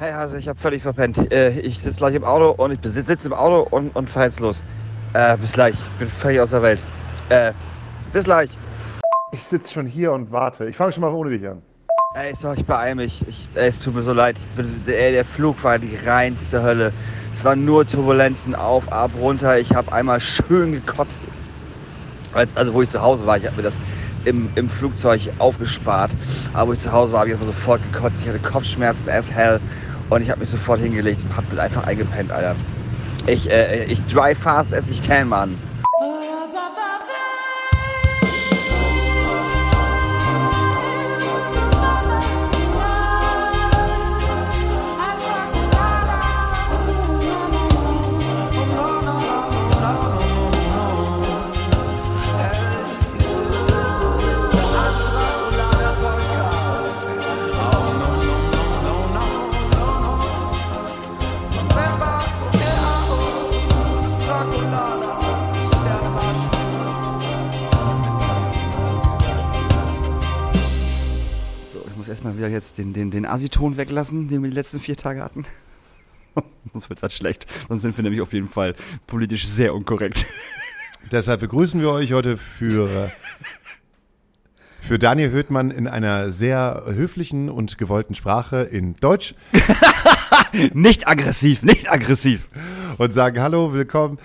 Hey, 0.00 0.12
also 0.12 0.38
ich 0.38 0.48
habe 0.48 0.58
völlig 0.58 0.80
verpennt. 0.80 1.30
Äh, 1.30 1.60
ich 1.60 1.78
sitze 1.78 1.98
gleich 1.98 2.14
im 2.14 2.24
Auto 2.24 2.52
und 2.52 2.72
ich 2.72 2.78
sitze 2.90 3.28
im 3.28 3.34
Auto 3.34 3.68
und, 3.68 3.94
und 3.94 4.08
fahr 4.08 4.24
jetzt 4.24 4.40
los. 4.40 4.64
Äh, 5.12 5.36
bis 5.36 5.52
gleich. 5.52 5.74
Ich 5.74 5.98
bin 5.98 6.08
völlig 6.08 6.40
aus 6.40 6.52
der 6.52 6.62
Welt. 6.62 6.82
Äh, 7.28 7.52
bis 8.10 8.24
gleich. 8.24 8.48
Ich 9.32 9.44
sitze 9.44 9.70
schon 9.70 9.84
hier 9.84 10.12
und 10.12 10.32
warte. 10.32 10.66
Ich 10.66 10.76
fange 10.78 10.92
schon 10.92 11.02
mal 11.02 11.12
ohne 11.12 11.38
dich 11.38 11.46
an. 11.46 11.60
Ey, 12.14 12.34
so, 12.34 12.50
ich 12.54 12.64
beeil 12.64 12.94
mich. 12.94 13.22
Ich, 13.28 13.46
ey, 13.54 13.68
es 13.68 13.78
tut 13.80 13.94
mir 13.94 14.00
so 14.00 14.14
leid. 14.14 14.38
Bin, 14.56 14.82
ey, 14.86 15.12
der 15.12 15.24
Flug 15.26 15.62
war 15.62 15.78
die 15.78 15.94
reinste 16.06 16.62
Hölle. 16.62 16.94
Es 17.30 17.44
waren 17.44 17.66
nur 17.66 17.86
Turbulenzen 17.86 18.54
auf, 18.54 18.90
ab, 18.90 19.10
runter. 19.20 19.58
Ich 19.58 19.74
habe 19.74 19.92
einmal 19.92 20.18
schön 20.18 20.72
gekotzt. 20.72 21.28
Also, 22.32 22.72
wo 22.72 22.80
ich 22.80 22.88
zu 22.88 23.02
Hause 23.02 23.26
war, 23.26 23.36
ich 23.36 23.44
habe 23.44 23.56
mir 23.56 23.64
das 23.64 23.78
im, 24.24 24.48
im 24.54 24.68
Flugzeug 24.68 25.20
aufgespart. 25.38 26.10
Aber 26.52 26.68
wo 26.68 26.72
ich 26.72 26.80
zu 26.80 26.92
Hause 26.92 27.12
war, 27.12 27.20
habe 27.20 27.30
ich 27.30 27.34
erstmal 27.34 27.52
sofort 27.52 27.80
gekotzt. 27.92 28.22
Ich 28.22 28.28
hatte 28.28 28.38
Kopfschmerzen 28.38 29.08
as 29.10 29.30
hell. 29.30 29.60
Und 30.10 30.22
ich 30.22 30.30
habe 30.30 30.40
mich 30.40 30.50
sofort 30.50 30.80
hingelegt 30.80 31.22
und 31.24 31.36
habe 31.36 31.62
einfach 31.62 31.84
eingepennt, 31.84 32.32
Alter. 32.32 32.56
Ich, 33.26 33.50
äh, 33.50 33.84
ich 33.84 34.00
drive 34.06 34.38
fast 34.38 34.74
as 34.74 34.88
ich 34.88 35.02
can, 35.02 35.28
Mann. 35.28 35.56
Jetzt 72.60 72.76
den, 72.76 72.92
den, 72.92 73.10
den 73.10 73.24
Asiton 73.24 73.78
weglassen, 73.78 74.28
den 74.28 74.42
wir 74.42 74.50
die 74.50 74.54
letzten 74.54 74.80
vier 74.80 74.96
Tage 74.96 75.24
hatten. 75.24 75.44
Sonst 76.72 76.90
wird 76.90 77.02
das 77.02 77.16
schlecht. 77.16 77.46
Sonst 77.68 77.82
sind 77.82 77.96
wir 77.96 78.04
nämlich 78.04 78.20
auf 78.20 78.34
jeden 78.34 78.48
Fall 78.48 78.74
politisch 79.06 79.46
sehr 79.48 79.74
unkorrekt. 79.74 80.26
Deshalb 81.10 81.40
begrüßen 81.40 81.80
wir 81.80 81.90
euch 81.90 82.12
heute 82.12 82.36
für, 82.36 83.10
für 84.80 84.98
Daniel 84.98 85.30
Höhtmann 85.30 85.70
in 85.70 85.88
einer 85.88 86.30
sehr 86.30 86.84
höflichen 86.86 87.48
und 87.48 87.78
gewollten 87.78 88.14
Sprache 88.14 88.58
in 88.58 88.94
Deutsch. 88.96 89.34
nicht 90.74 91.08
aggressiv, 91.08 91.62
nicht 91.62 91.90
aggressiv. 91.90 92.50
Und 92.98 93.14
sagen 93.14 93.40
Hallo, 93.40 93.72
willkommen 93.72 94.18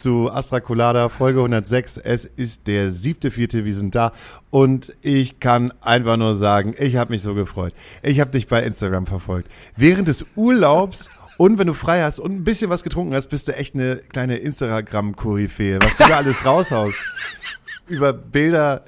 zu 0.00 0.30
Astra 0.30 0.60
Colada, 0.60 1.08
Folge 1.08 1.40
106. 1.40 1.98
Es 1.98 2.24
ist 2.24 2.66
der 2.66 2.90
siebte, 2.90 3.30
vierte, 3.30 3.64
wir 3.64 3.74
sind 3.74 3.94
da. 3.94 4.12
Und 4.50 4.92
ich 5.02 5.38
kann 5.38 5.72
einfach 5.80 6.16
nur 6.16 6.34
sagen, 6.34 6.74
ich 6.78 6.96
habe 6.96 7.12
mich 7.12 7.22
so 7.22 7.34
gefreut. 7.34 7.74
Ich 8.02 8.18
habe 8.18 8.30
dich 8.30 8.48
bei 8.48 8.62
Instagram 8.62 9.06
verfolgt. 9.06 9.50
Während 9.76 10.08
des 10.08 10.24
Urlaubs 10.34 11.10
und 11.36 11.58
wenn 11.58 11.66
du 11.66 11.74
frei 11.74 12.02
hast 12.02 12.18
und 12.18 12.32
ein 12.32 12.44
bisschen 12.44 12.70
was 12.70 12.82
getrunken 12.82 13.14
hast, 13.14 13.28
bist 13.28 13.48
du 13.48 13.56
echt 13.56 13.74
eine 13.74 13.96
kleine 13.96 14.36
Instagram-Koryphäe, 14.36 15.78
was 15.80 15.96
du 15.96 16.08
da 16.08 16.16
alles 16.16 16.44
raushaust. 16.44 16.98
Über 17.86 18.12
Bilder, 18.12 18.84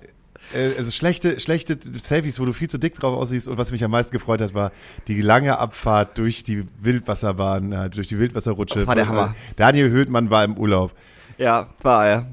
äh, 0.54 0.76
also 0.78 0.90
schlechte, 0.90 1.40
schlechte 1.40 1.78
Selfies, 1.98 2.40
wo 2.40 2.44
du 2.44 2.52
viel 2.52 2.68
zu 2.68 2.78
dick 2.78 2.94
drauf 2.94 3.16
aussiehst. 3.16 3.48
Und 3.48 3.58
was 3.58 3.70
mich 3.70 3.84
am 3.84 3.90
meisten 3.90 4.12
gefreut 4.12 4.40
hat, 4.40 4.54
war 4.54 4.72
die 5.08 5.20
lange 5.20 5.58
Abfahrt 5.58 6.18
durch 6.18 6.44
die 6.44 6.66
Wildwasserbahn, 6.80 7.72
äh, 7.72 7.90
durch 7.90 8.08
die 8.08 8.18
Wildwasserrutsche. 8.18 8.80
Das 8.80 8.86
war 8.86 8.94
der 8.94 9.08
Hammer. 9.08 9.34
Daniel 9.56 9.90
Höhtmann 9.90 10.30
war 10.30 10.44
im 10.44 10.56
Urlaub. 10.56 10.92
Ja, 11.38 11.68
war 11.82 12.06
er. 12.06 12.26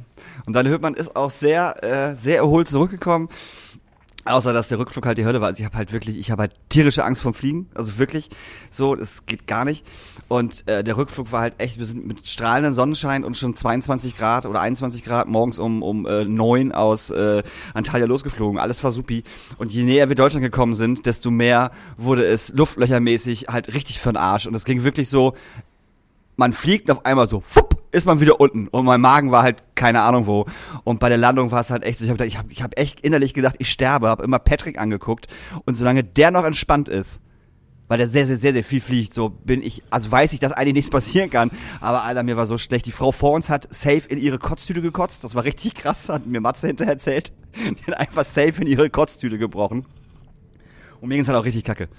Und 0.46 0.56
Daniel 0.56 0.74
Höhtmann 0.74 0.94
ist 0.96 1.16
auch 1.16 1.32
sehr, 1.32 1.84
äh, 1.84 2.16
sehr 2.16 2.38
erholt 2.38 2.68
zurückgekommen. 2.68 3.30
Außer 4.30 4.54
dass 4.54 4.68
der 4.68 4.78
Rückflug 4.78 5.06
halt 5.06 5.18
die 5.18 5.26
Hölle 5.26 5.42
war. 5.42 5.48
Also 5.48 5.60
ich 5.60 5.66
habe 5.66 5.76
halt 5.76 5.92
wirklich, 5.92 6.18
ich 6.18 6.30
habe 6.30 6.44
halt 6.44 6.54
tierische 6.70 7.04
Angst 7.04 7.22
vom 7.22 7.34
Fliegen. 7.34 7.68
Also 7.74 7.98
wirklich, 7.98 8.30
so, 8.70 8.96
das 8.96 9.26
geht 9.26 9.48
gar 9.48 9.66
nicht. 9.66 9.86
Und 10.28 10.68
äh, 10.68 10.84
der 10.84 10.98
Rückflug 10.98 11.32
war 11.32 11.42
halt 11.42 11.56
echt, 11.58 11.80
wir 11.80 11.86
sind 11.86 12.06
mit 12.06 12.28
strahlendem 12.28 12.74
Sonnenschein 12.74 13.24
und 13.24 13.38
schon 13.38 13.56
22 13.56 14.16
Grad 14.16 14.46
oder 14.46 14.62
21 14.62 15.04
Grad 15.04 15.28
morgens 15.28 15.58
um 15.58 15.82
um 15.82 16.06
äh, 16.06 16.26
9 16.26 16.72
aus 16.72 17.10
äh, 17.10 17.42
Antalya 17.74 18.06
losgeflogen. 18.06 18.60
Alles 18.60 18.84
war 18.84 18.92
supi. 18.92 19.24
Und 19.58 19.72
je 19.72 19.84
näher 19.84 20.10
wir 20.10 20.16
Deutschland 20.16 20.44
gekommen 20.44 20.76
sind, 20.76 21.08
desto 21.08 21.32
mehr 21.32 21.72
wurde 21.98 22.24
es 22.26 22.50
luftlöchermäßig 22.50 23.48
halt 23.50 23.74
richtig 23.74 24.00
für 24.00 24.12
den 24.12 24.18
Arsch. 24.18 24.46
Und 24.46 24.54
es 24.54 24.64
ging 24.64 24.84
wirklich 24.84 25.10
so, 25.10 25.34
man 26.38 26.54
fliegt 26.54 26.92
auf 26.92 27.06
einmal 27.06 27.28
so, 27.28 27.42
fupp, 27.46 27.69
ist 27.92 28.06
man 28.06 28.20
wieder 28.20 28.40
unten. 28.40 28.68
Und 28.68 28.86
mein 28.86 29.02
Magen 29.02 29.32
war 29.32 29.44
halt 29.44 29.64
keine 29.76 30.02
Ahnung 30.02 30.28
wo. 30.28 30.46
Und 30.84 31.00
bei 31.00 31.10
der 31.10 31.18
Landung 31.18 31.52
war 31.52 31.62
es 31.62 31.72
halt 31.72 31.84
echt 31.84 32.00
so 32.00 32.06
ich 32.06 32.12
habe 32.12 32.26
ich 32.26 32.38
habe 32.38 32.52
ich 32.52 32.64
hab 32.64 32.78
echt 32.78 33.00
innerlich 33.02 33.34
gedacht 33.34 33.56
ich 33.60 33.72
sterbe 33.72 34.10
habe 34.10 34.24
immer 34.24 34.40
Patrick 34.40 34.80
angeguckt. 34.80 35.28
Und 35.66 35.76
solange 35.76 36.04
der 36.04 36.32
noch 36.32 36.44
entspannt 36.44 36.90
ist 36.90 37.22
weil 37.90 37.98
der 37.98 38.08
sehr 38.08 38.28
sehr 38.28 38.38
sehr 38.38 38.54
sehr 38.54 38.64
viel 38.64 38.82
fliegt 38.82 39.16
so 39.16 39.30
bin 39.30 39.64
ich 39.64 39.84
also 39.90 40.12
weiß 40.12 40.34
ich 40.34 40.40
dass 40.40 40.52
eigentlich 40.52 40.76
nichts 40.76 40.92
passieren 40.92 41.30
kann. 41.30 41.52
Aber 41.82 42.04
Alter 42.04 42.24
mir 42.24 42.38
war 42.38 42.46
so 42.46 42.58
schlecht. 42.58 42.86
Die 42.86 42.92
Frau 42.92 43.12
vor 43.12 43.32
uns 43.32 43.50
hat 43.50 43.68
safe 43.74 44.04
in 44.08 44.18
ihre 44.18 44.38
Kotztüte 44.38 44.82
gekotzt. 44.82 45.24
Das 45.24 45.36
war 45.36 45.44
richtig 45.44 45.74
krass 45.74 46.08
hat 46.08 46.26
mir 46.26 46.40
Matze 46.40 46.68
hinterher 46.68 46.94
erzählt. 46.94 47.34
Die 47.56 47.92
hat 47.92 47.98
einfach 47.98 48.26
safe 48.26 48.62
in 48.62 48.68
ihre 48.68 48.90
Kotztüte 48.90 49.38
gebrochen. 49.38 49.86
Und 51.02 51.10
mir 51.10 51.16
ging's 51.16 51.28
halt 51.28 51.38
auch 51.38 51.46
richtig 51.46 51.64
kacke. 51.64 51.90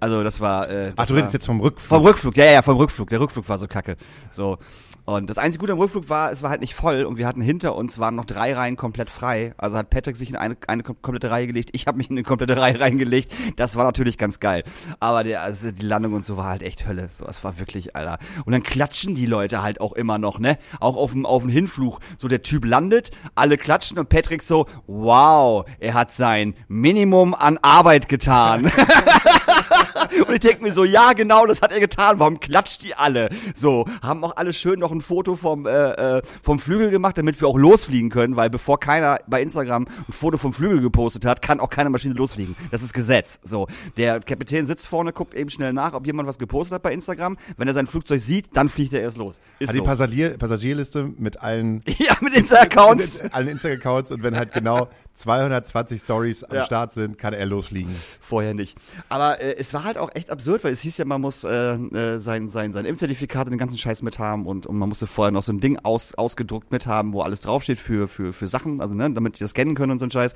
Also 0.00 0.24
das 0.24 0.40
war. 0.40 0.68
Äh, 0.68 0.86
das 0.86 0.94
Ach, 0.96 1.06
du 1.06 1.14
redest 1.14 1.34
jetzt 1.34 1.46
vom 1.46 1.60
Rückflug. 1.60 1.88
Vom 1.88 2.02
Rückflug, 2.02 2.36
ja, 2.36 2.46
ja, 2.46 2.62
vom 2.62 2.76
Rückflug. 2.76 3.10
Der 3.10 3.20
Rückflug 3.20 3.48
war 3.48 3.58
so 3.58 3.68
kacke. 3.68 3.96
So. 4.30 4.58
Und 5.06 5.28
das 5.28 5.38
einzige 5.38 5.60
Gute 5.60 5.72
am 5.72 5.78
Rückflug 5.80 6.08
war, 6.08 6.30
es 6.30 6.40
war 6.40 6.50
halt 6.50 6.60
nicht 6.60 6.74
voll 6.74 7.04
und 7.04 7.16
wir 7.16 7.26
hatten 7.26 7.40
hinter 7.40 7.74
uns 7.74 7.98
waren 7.98 8.14
noch 8.14 8.26
drei 8.26 8.54
Reihen 8.54 8.76
komplett 8.76 9.10
frei. 9.10 9.54
Also 9.56 9.76
hat 9.76 9.90
Patrick 9.90 10.16
sich 10.16 10.30
in 10.30 10.36
eine, 10.36 10.56
eine 10.68 10.82
komplette 10.84 11.30
Reihe 11.30 11.48
gelegt, 11.48 11.70
ich 11.72 11.86
habe 11.88 11.98
mich 11.98 12.10
in 12.10 12.16
eine 12.16 12.22
komplette 12.22 12.56
Reihe 12.56 12.78
reingelegt. 12.78 13.32
Das 13.56 13.74
war 13.74 13.84
natürlich 13.84 14.18
ganz 14.18 14.38
geil. 14.38 14.62
Aber 15.00 15.24
der, 15.24 15.42
also 15.42 15.72
die 15.72 15.84
Landung 15.84 16.12
und 16.12 16.24
so 16.24 16.36
war 16.36 16.46
halt 16.46 16.62
echt 16.62 16.86
Hölle. 16.86 17.08
So, 17.10 17.26
es 17.26 17.42
war 17.42 17.58
wirklich, 17.58 17.96
Alter. 17.96 18.18
Und 18.44 18.52
dann 18.52 18.62
klatschen 18.62 19.16
die 19.16 19.26
Leute 19.26 19.62
halt 19.62 19.80
auch 19.80 19.94
immer 19.94 20.18
noch, 20.18 20.38
ne? 20.38 20.58
Auch 20.78 20.96
auf 20.96 21.10
dem, 21.12 21.26
auf 21.26 21.42
dem 21.42 21.50
Hinflug. 21.50 21.98
So 22.16 22.28
der 22.28 22.42
Typ 22.42 22.64
landet, 22.64 23.10
alle 23.34 23.56
klatschen 23.56 23.98
und 23.98 24.10
Patrick 24.10 24.42
so, 24.42 24.66
wow, 24.86 25.66
er 25.80 25.94
hat 25.94 26.12
sein 26.12 26.54
Minimum 26.68 27.34
an 27.34 27.58
Arbeit 27.62 28.08
getan. 28.08 28.70
und 30.26 30.34
ich 30.34 30.40
denke 30.40 30.62
mir 30.62 30.72
so, 30.72 30.84
ja, 30.84 31.12
genau, 31.12 31.46
das 31.46 31.62
hat 31.62 31.72
er 31.72 31.80
getan. 31.80 32.18
Warum 32.18 32.40
klatscht 32.40 32.82
die 32.82 32.94
alle? 32.94 33.30
So, 33.54 33.86
haben 34.02 34.24
auch 34.24 34.36
alle 34.36 34.52
schön 34.52 34.80
noch 34.80 34.92
ein 34.92 35.00
Foto 35.00 35.36
vom, 35.36 35.66
äh, 35.66 35.70
äh, 36.18 36.22
vom 36.42 36.58
Flügel 36.58 36.90
gemacht, 36.90 37.18
damit 37.18 37.40
wir 37.40 37.48
auch 37.48 37.58
losfliegen 37.58 38.10
können, 38.10 38.36
weil 38.36 38.50
bevor 38.50 38.80
keiner 38.80 39.18
bei 39.26 39.42
Instagram 39.42 39.86
ein 40.08 40.12
Foto 40.12 40.38
vom 40.38 40.52
Flügel 40.52 40.80
gepostet 40.80 41.24
hat, 41.24 41.42
kann 41.42 41.60
auch 41.60 41.70
keine 41.70 41.90
Maschine 41.90 42.14
losfliegen. 42.14 42.56
Das 42.70 42.82
ist 42.82 42.92
Gesetz. 42.92 43.40
So, 43.42 43.66
der 43.96 44.20
Kapitän 44.20 44.66
sitzt 44.66 44.86
vorne, 44.86 45.12
guckt 45.12 45.34
eben 45.34 45.50
schnell 45.50 45.72
nach, 45.72 45.94
ob 45.94 46.06
jemand 46.06 46.28
was 46.28 46.38
gepostet 46.38 46.74
hat 46.74 46.82
bei 46.82 46.92
Instagram. 46.92 47.36
Wenn 47.56 47.68
er 47.68 47.74
sein 47.74 47.86
Flugzeug 47.86 48.20
sieht, 48.20 48.56
dann 48.56 48.68
fliegt 48.68 48.92
er 48.92 49.00
erst 49.00 49.16
los. 49.16 49.40
Ist 49.58 49.68
also 49.68 49.78
so. 49.78 49.82
die 49.82 49.88
Passagier 49.88 50.38
Passagierliste 50.38 51.10
mit 51.18 51.40
allen 51.40 51.82
ja 51.98 52.16
mit 52.20 52.34
Insta-Accounts, 52.34 53.20
allen 53.32 53.48
Insta-Accounts 53.48 54.10
und 54.10 54.22
wenn 54.22 54.36
halt 54.36 54.52
genau 54.52 54.88
220 55.20 56.00
Stories 56.00 56.44
am 56.44 56.56
ja. 56.56 56.64
Start 56.64 56.92
sind, 56.92 57.18
kann 57.18 57.32
er 57.32 57.46
losfliegen. 57.46 57.94
Vorher 58.20 58.54
nicht. 58.54 58.76
Aber 59.08 59.40
äh, 59.40 59.56
es 59.56 59.72
war 59.74 59.84
halt 59.84 59.98
auch 59.98 60.10
echt 60.14 60.30
absurd, 60.30 60.64
weil 60.64 60.72
es 60.72 60.80
hieß 60.80 60.98
ja, 60.98 61.04
man 61.04 61.20
muss 61.20 61.44
äh, 61.44 61.74
äh, 61.74 62.18
sein, 62.18 62.48
sein, 62.48 62.72
sein 62.72 62.84
Impfzertifikat 62.84 63.46
und 63.46 63.52
den 63.52 63.58
ganzen 63.58 63.78
Scheiß 63.78 64.02
mit 64.02 64.18
haben 64.18 64.46
und, 64.46 64.66
und 64.66 64.76
man 64.76 64.88
musste 64.88 65.06
vorher 65.06 65.32
noch 65.32 65.42
so 65.42 65.52
ein 65.52 65.60
Ding 65.60 65.78
aus, 65.82 66.14
ausgedruckt 66.14 66.72
mit 66.72 66.86
haben, 66.86 67.12
wo 67.12 67.22
alles 67.22 67.40
draufsteht 67.40 67.78
für, 67.78 68.08
für, 68.08 68.32
für 68.32 68.48
Sachen, 68.48 68.80
also 68.80 68.94
ne, 68.94 69.10
damit 69.10 69.36
die 69.36 69.44
das 69.44 69.54
kennen 69.54 69.74
können 69.74 69.92
und 69.92 69.98
so 69.98 70.06
ein 70.06 70.10
Scheiß. 70.10 70.34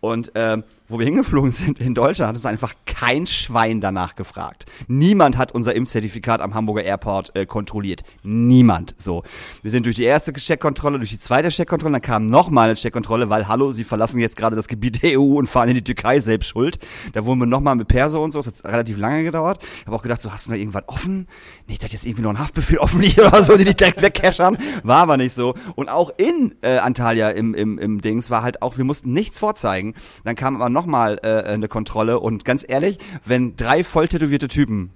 Und 0.00 0.34
äh, 0.34 0.62
wo 0.88 0.98
wir 0.98 1.06
hingeflogen 1.06 1.50
sind 1.50 1.80
in 1.80 1.94
Deutschland, 1.94 2.28
hat 2.28 2.36
uns 2.36 2.46
einfach 2.46 2.74
kein 3.00 3.26
Schwein 3.26 3.80
danach 3.80 4.14
gefragt. 4.14 4.66
Niemand 4.86 5.38
hat 5.38 5.52
unser 5.52 5.74
Impfzertifikat 5.74 6.42
am 6.42 6.52
Hamburger 6.52 6.82
Airport 6.82 7.34
äh, 7.34 7.46
kontrolliert. 7.46 8.02
Niemand. 8.22 8.94
So. 9.00 9.22
Wir 9.62 9.70
sind 9.70 9.86
durch 9.86 9.96
die 9.96 10.04
erste 10.04 10.34
Checkkontrolle, 10.34 10.98
durch 10.98 11.08
die 11.08 11.18
zweite 11.18 11.48
Checkkontrolle, 11.48 11.92
dann 11.92 12.02
kam 12.02 12.26
nochmal 12.26 12.68
eine 12.68 12.74
Checkkontrolle, 12.74 13.30
weil, 13.30 13.48
hallo, 13.48 13.72
sie 13.72 13.84
verlassen 13.84 14.18
jetzt 14.18 14.36
gerade 14.36 14.54
das 14.54 14.68
Gebiet 14.68 15.02
der 15.02 15.18
EU 15.18 15.38
und 15.38 15.46
fahren 15.46 15.70
in 15.70 15.76
die 15.76 15.84
Türkei 15.84 16.20
selbst 16.20 16.48
schuld. 16.48 16.78
Da 17.14 17.24
wurden 17.24 17.38
wir 17.38 17.46
nochmal 17.46 17.74
mit 17.74 17.88
Perso 17.88 18.22
und 18.22 18.32
so, 18.32 18.42
das 18.42 18.48
hat 18.48 18.64
relativ 18.70 18.98
lange 18.98 19.24
gedauert. 19.24 19.62
Ich 19.80 19.86
habe 19.86 19.96
auch 19.96 20.02
gedacht, 20.02 20.20
so, 20.20 20.30
hast 20.30 20.48
du 20.48 20.50
da 20.50 20.58
irgendwas 20.58 20.84
offen? 20.86 21.26
Nicht, 21.68 21.82
dass 21.82 21.92
jetzt 21.92 22.04
irgendwie 22.04 22.22
noch 22.22 22.30
ein 22.30 22.38
Haftbefehl 22.38 22.76
offen 22.78 23.00
liegt 23.00 23.18
oder 23.18 23.42
so, 23.42 23.56
die 23.56 23.64
dich 23.64 23.76
direkt 23.76 24.02
wegcashern. 24.02 24.58
War 24.82 24.98
aber 24.98 25.16
nicht 25.16 25.32
so. 25.32 25.54
Und 25.74 25.88
auch 25.88 26.10
in 26.18 26.54
äh, 26.60 26.76
Antalya 26.76 27.30
im, 27.30 27.54
im, 27.54 27.78
im 27.78 28.02
Dings 28.02 28.28
war 28.28 28.42
halt 28.42 28.60
auch, 28.60 28.76
wir 28.76 28.84
mussten 28.84 29.14
nichts 29.14 29.38
vorzeigen. 29.38 29.94
Dann 30.24 30.36
kam 30.36 30.56
aber 30.56 30.68
nochmal 30.68 31.18
äh, 31.22 31.44
eine 31.44 31.68
Kontrolle 31.68 32.20
und 32.20 32.44
ganz 32.44 32.62
ehrlich, 32.68 32.89
wenn 33.24 33.56
drei 33.56 33.84
voll 33.84 34.08
tätowierte 34.08 34.48
Typen 34.48 34.90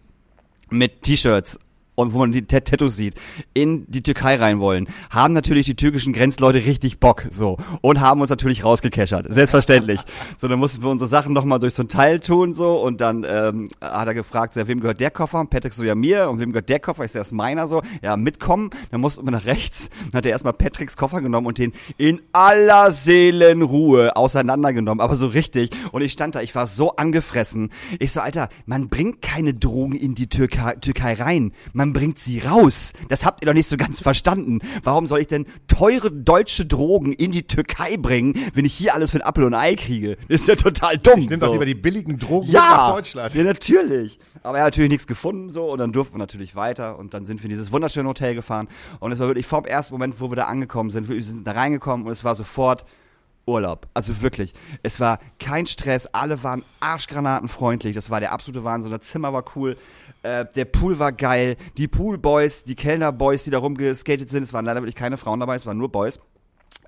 mit 0.71 1.03
T-Shirts 1.03 1.59
und 1.95 2.13
wo 2.13 2.19
man 2.19 2.33
die 2.33 2.47
Tat- 2.47 2.67
Tattoos 2.67 2.97
sieht, 2.97 3.15
in 3.53 3.85
die 3.91 4.03
Türkei 4.03 4.37
rein 4.37 4.61
wollen, 4.61 4.89
haben 5.11 5.35
natürlich 5.35 5.67
die 5.67 5.77
türkischen 5.77 6.13
Grenzleute 6.13 6.59
richtig 6.65 6.99
Bock, 6.99 7.27
so. 7.31 7.57
Und 7.81 8.01
haben 8.01 8.21
uns 8.21 8.31
natürlich 8.31 8.65
rausgekeschert. 8.65 9.27
Selbstverständlich. 9.33 10.01
so, 10.39 10.49
dann 10.49 10.59
mussten 10.59 10.83
wir 10.83 10.91
unsere 10.91 11.09
Sachen 11.09 11.33
nochmal 11.33 11.61
durch 11.61 11.75
so 11.75 11.83
ein 11.83 11.89
Teil 11.89 12.21
tun, 12.21 12.55
so. 12.55 12.81
Und 12.81 13.01
dann, 13.01 13.25
ähm, 13.29 13.69
hat 13.81 14.07
er 14.09 14.15
gefragt, 14.15 14.55
so, 14.55 14.61
ja, 14.61 14.69
wem 14.69 14.81
gehört 14.81 15.01
der 15.01 15.11
Koffer? 15.11 15.41
Und 15.41 15.51
Patrick 15.51 15.73
so, 15.73 15.85
ja, 15.85 15.95
mir. 15.95 16.29
Und 16.31 16.41
wem 16.41 16.53
gehört 16.53 16.69
der 16.69 16.81
Koffer? 16.81 17.05
Ich 17.05 17.13
so, 17.13 17.19
das 17.19 17.29
ist 17.29 17.33
meiner, 17.33 17.69
so. 17.69 17.83
Ja, 18.03 18.17
mitkommen. 18.17 18.71
Dann 18.91 19.01
mussten 19.01 19.25
wir 19.27 19.31
nach 19.31 19.45
rechts. 19.47 19.91
Dann 20.11 20.19
hat 20.19 20.27
er 20.27 20.33
erstmal 20.33 20.53
Patricks 20.53 20.97
Koffer 20.97 21.21
genommen 21.21 21.47
und 21.47 21.59
den 21.59 21.73
in 21.97 22.21
aller 22.33 22.91
Seelenruhe 22.93 24.17
auseinandergenommen. 24.17 25.01
Aber 25.01 25.15
so 25.17 25.27
richtig. 25.27 25.71
Und 25.93 26.03
ich 26.03 26.13
stand 26.13 26.35
da, 26.35 26.41
ich 26.41 26.55
war 26.55 26.67
so 26.67 26.97
angefressen. 26.97 27.71
Ich 27.99 28.13
so, 28.13 28.21
Alter, 28.21 28.49
man 28.67 28.89
bringt 28.89 29.23
keine 29.23 29.55
Drogen 29.55 29.95
in 29.95 30.15
die 30.15 30.29
Türkei, 30.29 30.75
Türkei 30.81 31.15
rein. 31.15 31.53
Man 31.73 31.84
bringt 31.93 32.19
sie 32.19 32.41
raus. 32.41 32.93
Das 33.09 33.25
habt 33.25 33.43
ihr 33.43 33.47
doch 33.47 33.55
nicht 33.55 33.69
so 33.69 33.77
ganz 33.77 34.01
verstanden. 34.01 34.61
Warum 34.83 35.07
soll 35.07 35.21
ich 35.21 35.27
denn 35.27 35.47
teure 35.67 36.11
deutsche 36.11 36.67
Drogen 36.67 37.13
in 37.13 37.33
die 37.33 37.47
Türkei 37.47 37.97
bringen, 37.97 38.35
wenn 38.55 38.65
ich 38.65 38.75
hier 38.75 38.95
alles 38.95 39.11
für 39.11 39.19
ein 39.19 39.23
Apfel 39.23 39.45
und 39.45 39.55
ein 39.55 39.61
Ei 39.61 39.75
kriege? 39.77 40.17
Das 40.29 40.43
ist 40.43 40.49
ja 40.49 40.57
total 40.57 40.99
dumm. 40.99 41.21
Ich 41.21 41.29
nehme 41.29 41.39
so. 41.39 41.47
doch 41.47 41.53
lieber 41.53 41.67
die 41.67 41.75
billigen 41.75 42.19
Drogen 42.19 42.51
ja, 42.51 42.61
nach 42.61 42.95
Deutschland. 42.95 43.35
Ja, 43.35 43.45
natürlich. 43.45 44.19
Aber 44.43 44.59
er 44.59 44.65
hat 44.65 44.73
natürlich 44.73 44.91
nichts 44.91 45.07
gefunden 45.07 45.51
so 45.51 45.71
und 45.71 45.79
dann 45.79 45.93
durften 45.93 46.15
wir 46.15 46.19
natürlich 46.19 46.55
weiter 46.55 46.99
und 46.99 47.15
dann 47.15 47.27
sind 47.27 47.41
wir 47.41 47.45
in 47.45 47.51
dieses 47.51 47.73
wunderschöne 47.73 48.09
Hotel 48.09 48.35
gefahren 48.35 48.69
und 49.01 49.13
es 49.13 49.19
war 49.19 49.27
wirklich 49.27 49.47
vom 49.47 49.65
ersten 49.65 49.95
Moment, 49.95 50.21
wo 50.21 50.31
wir 50.31 50.37
da 50.37 50.45
angekommen 50.45 50.91
sind, 50.91 51.09
wir 51.09 51.23
sind 51.23 51.47
da 51.47 51.53
reingekommen 51.53 52.07
und 52.07 52.13
es 52.13 52.25
war 52.25 52.35
sofort 52.35 52.85
Urlaub. 53.47 53.87
Also 53.95 54.23
wirklich. 54.23 54.55
Es 54.83 55.01
war 55.01 55.19
kein 55.39 55.67
Stress, 55.67 56.07
alle 56.07 56.43
waren 56.43 56.65
arschgranatenfreundlich, 56.81 57.95
das 57.95 58.11
war 58.11 58.21
der 58.21 58.33
absolute 58.33 58.65
Wahnsinn. 58.65 58.93
Das 58.93 59.03
Zimmer 59.03 59.33
war 59.33 59.45
cool, 59.55 59.77
äh, 60.25 60.47
der 60.55 60.65
Pool 60.65 60.99
war 60.99 61.13
geil, 61.13 61.57
die 61.77 61.87
Poolboys, 61.87 62.65
die 62.65 62.75
Kellnerboys, 62.75 63.45
die 63.45 63.51
da 63.51 63.59
rumgeskatet 63.59 64.29
sind, 64.29 64.43
es 64.43 64.53
waren 64.53 64.65
leider 64.65 64.81
wirklich 64.81 64.95
keine 64.95 65.17
Frauen 65.17 65.41
dabei, 65.41 65.55
es 65.55 65.67
waren 65.67 65.79
nur 65.79 65.93
Boys 65.93 66.19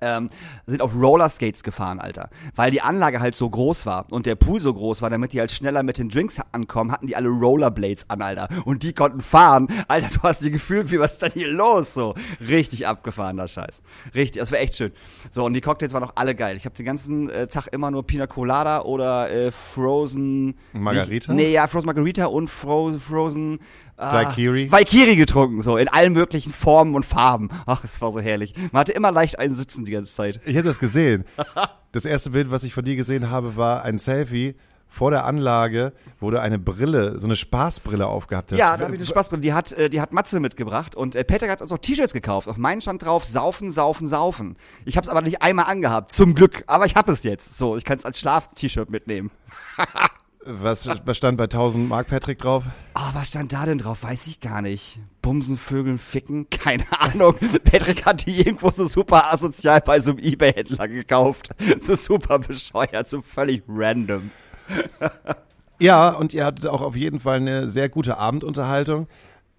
ähm, 0.01 0.29
sind 0.65 0.81
auf 0.81 0.93
Rollerskates 0.95 1.63
gefahren, 1.63 1.99
Alter. 1.99 2.29
Weil 2.55 2.71
die 2.71 2.81
Anlage 2.81 3.19
halt 3.19 3.35
so 3.35 3.49
groß 3.49 3.85
war 3.85 4.05
und 4.11 4.25
der 4.25 4.35
Pool 4.35 4.59
so 4.59 4.73
groß 4.73 5.01
war, 5.01 5.09
damit 5.09 5.33
die 5.33 5.39
halt 5.39 5.51
schneller 5.51 5.83
mit 5.83 5.97
den 5.97 6.09
Drinks 6.09 6.37
ankommen, 6.51 6.91
hatten 6.91 7.07
die 7.07 7.15
alle 7.15 7.29
Rollerblades 7.29 8.09
an, 8.09 8.21
Alter. 8.21 8.49
Und 8.65 8.83
die 8.83 8.93
konnten 8.93 9.21
fahren. 9.21 9.67
Alter, 9.87 10.09
du 10.09 10.21
hast 10.23 10.43
die 10.43 10.51
gefühlt, 10.51 10.91
wie 10.91 10.99
was 10.99 11.13
ist 11.13 11.21
denn 11.21 11.31
hier 11.33 11.51
los? 11.51 11.93
So, 11.93 12.15
richtig 12.39 12.87
abgefahrener 12.87 13.47
Scheiß. 13.47 13.81
Richtig, 14.13 14.39
das 14.39 14.51
war 14.51 14.59
echt 14.59 14.75
schön. 14.75 14.91
So, 15.31 15.45
und 15.45 15.53
die 15.53 15.61
Cocktails 15.61 15.93
waren 15.93 16.03
auch 16.03 16.13
alle 16.15 16.35
geil. 16.35 16.57
Ich 16.57 16.65
habe 16.65 16.75
den 16.75 16.85
ganzen 16.85 17.29
äh, 17.29 17.47
Tag 17.47 17.67
immer 17.67 17.91
nur 17.91 18.05
Pina 18.05 18.27
Colada 18.27 18.81
oder 18.81 19.31
äh, 19.31 19.51
Frozen... 19.51 20.55
Margarita? 20.73 21.33
Nee, 21.33 21.51
ja, 21.51 21.67
Frozen 21.67 21.87
Margarita 21.87 22.25
und 22.25 22.49
Fro 22.49 22.97
Frozen... 22.97 23.59
Ah, 23.99 24.11
Daiquiri? 24.11 24.71
Valkyrie 24.71 25.15
getrunken, 25.15 25.63
so, 25.63 25.75
in 25.75 25.87
allen 25.87 26.13
möglichen 26.13 26.53
Formen 26.53 26.93
und 26.93 27.03
Farben. 27.03 27.49
Ach, 27.65 27.83
es 27.83 27.99
war 27.99 28.11
so 28.11 28.19
herrlich. 28.19 28.53
Man 28.71 28.81
hatte 28.81 28.91
immer 28.91 29.11
leicht 29.11 29.39
einen 29.39 29.55
Sitzen 29.55 29.85
die 29.87 29.93
ganze 29.93 30.13
Zeit. 30.13 30.39
Ich 30.45 30.55
hätte 30.55 30.67
das 30.67 30.79
gesehen. 30.79 31.25
Das 31.91 32.05
erste 32.05 32.31
Bild, 32.31 32.51
was 32.51 32.63
ich 32.63 32.73
von 32.73 32.85
dir 32.85 32.95
gesehen 32.95 33.29
habe, 33.29 33.55
war 33.55 33.83
ein 33.83 33.97
Selfie 33.97 34.55
vor 34.89 35.11
der 35.11 35.25
Anlage, 35.25 35.93
wo 36.19 36.31
du 36.31 36.39
eine 36.39 36.59
Brille, 36.59 37.19
so 37.19 37.27
eine 37.27 37.35
Spaßbrille 37.35 38.07
aufgehabt 38.07 38.51
hast. 38.51 38.57
Ja, 38.57 38.77
da 38.77 38.85
habe 38.85 38.95
ich 38.95 38.99
eine 38.99 39.05
Spaßbrille. 39.05 39.41
Die 39.41 39.53
hat, 39.53 39.71
äh, 39.73 39.89
die 39.89 40.01
hat 40.01 40.11
Matze 40.11 40.39
mitgebracht 40.39 40.95
und 40.95 41.15
äh, 41.15 41.23
Patrick 41.23 41.49
hat 41.49 41.61
uns 41.61 41.71
auch 41.71 41.77
T-Shirts 41.77 42.13
gekauft. 42.13 42.47
Auf 42.47 42.57
meinen 42.57 42.81
stand 42.81 43.03
drauf, 43.03 43.25
saufen, 43.25 43.71
saufen, 43.71 44.07
saufen. 44.07 44.57
Ich 44.85 44.97
habe 44.97 45.05
es 45.05 45.09
aber 45.09 45.21
nicht 45.21 45.41
einmal 45.41 45.65
angehabt, 45.65 46.11
zum 46.11 46.35
Glück. 46.35 46.63
Aber 46.67 46.85
ich 46.85 46.95
habe 46.95 47.11
es 47.11 47.23
jetzt. 47.23 47.57
So, 47.57 47.77
ich 47.77 47.83
kann 47.83 47.97
es 47.97 48.05
als 48.05 48.19
Schlaf-T-Shirt 48.19 48.89
mitnehmen. 48.89 49.31
Was, 50.49 50.87
was 51.05 51.17
stand 51.17 51.37
bei 51.37 51.43
1000 51.43 51.89
Mark 51.89 52.07
Patrick 52.07 52.39
drauf? 52.39 52.63
Ah, 52.93 53.09
was 53.13 53.27
stand 53.27 53.51
da 53.51 53.65
denn 53.65 53.79
drauf? 53.79 54.03
Weiß 54.03 54.27
ich 54.27 54.39
gar 54.39 54.61
nicht. 54.61 54.97
Bumsen, 55.21 55.57
Vögeln, 55.57 55.97
Ficken? 55.97 56.49
Keine 56.49 56.85
Ahnung. 56.99 57.35
Patrick 57.65 58.05
hat 58.05 58.25
die 58.25 58.39
irgendwo 58.39 58.69
so 58.71 58.87
super 58.87 59.31
asozial 59.33 59.81
bei 59.81 59.99
so 59.99 60.11
einem 60.11 60.19
Ebay-Händler 60.19 60.87
gekauft. 60.87 61.49
So 61.81 61.95
super 61.95 62.39
bescheuert, 62.39 63.07
so 63.09 63.21
völlig 63.21 63.63
random. 63.67 64.31
Ja, 65.79 66.09
und 66.09 66.33
ihr 66.33 66.45
hattet 66.45 66.65
auch 66.67 66.81
auf 66.81 66.95
jeden 66.95 67.19
Fall 67.19 67.37
eine 67.37 67.69
sehr 67.69 67.89
gute 67.89 68.17
Abendunterhaltung. 68.17 69.07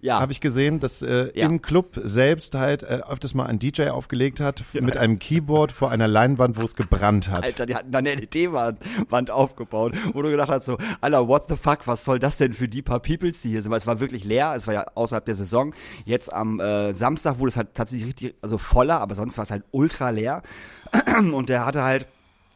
Ja. 0.01 0.21
Habe 0.21 0.31
ich 0.31 0.39
gesehen, 0.39 0.79
dass 0.79 1.01
äh, 1.01 1.29
Ja. 1.37 1.45
im 1.45 1.61
Club 1.61 1.99
selbst 2.03 2.55
halt 2.55 2.83
äh, 2.83 3.01
öfters 3.09 3.33
mal 3.33 3.45
ein 3.47 3.59
DJ 3.59 3.89
aufgelegt 3.89 4.39
hat 4.39 4.63
mit 4.73 4.95
einem 4.95 5.19
Keyboard 5.19 5.73
vor 5.73 5.91
einer 5.91 6.07
Leinwand, 6.07 6.57
wo 6.57 6.61
es 6.61 6.75
gebrannt 6.75 7.29
hat. 7.29 7.43
Alter, 7.43 7.65
die 7.65 7.75
hatten 7.75 7.91
da 7.91 7.97
eine 7.99 8.15
LED-Wand 8.15 8.79
Wand 9.09 9.29
aufgebaut, 9.29 9.93
wo 10.13 10.21
du 10.21 10.29
gedacht 10.31 10.49
hast 10.49 10.65
so, 10.65 10.77
Alter, 11.01 11.27
what 11.27 11.45
the 11.49 11.57
fuck, 11.57 11.79
was 11.85 12.05
soll 12.05 12.17
das 12.19 12.37
denn 12.37 12.53
für 12.53 12.69
die 12.69 12.81
paar 12.81 13.01
Peoples, 13.01 13.41
die 13.41 13.49
hier 13.49 13.61
sind? 13.61 13.71
Weil 13.71 13.79
es 13.79 13.87
war 13.87 13.99
wirklich 13.99 14.23
leer, 14.23 14.53
es 14.55 14.67
war 14.67 14.73
ja 14.73 14.85
außerhalb 14.95 15.25
der 15.25 15.35
Saison. 15.35 15.73
Jetzt 16.05 16.31
am 16.31 16.59
äh, 16.61 16.93
Samstag 16.93 17.39
wurde 17.39 17.49
es 17.49 17.57
halt 17.57 17.73
tatsächlich 17.73 18.07
richtig, 18.07 18.35
also 18.41 18.57
voller, 18.57 19.01
aber 19.01 19.15
sonst 19.15 19.37
war 19.37 19.43
es 19.43 19.51
halt 19.51 19.63
ultra 19.71 20.11
leer. 20.11 20.43
Und 21.17 21.49
der 21.49 21.65
hatte 21.65 21.83
halt 21.83 22.05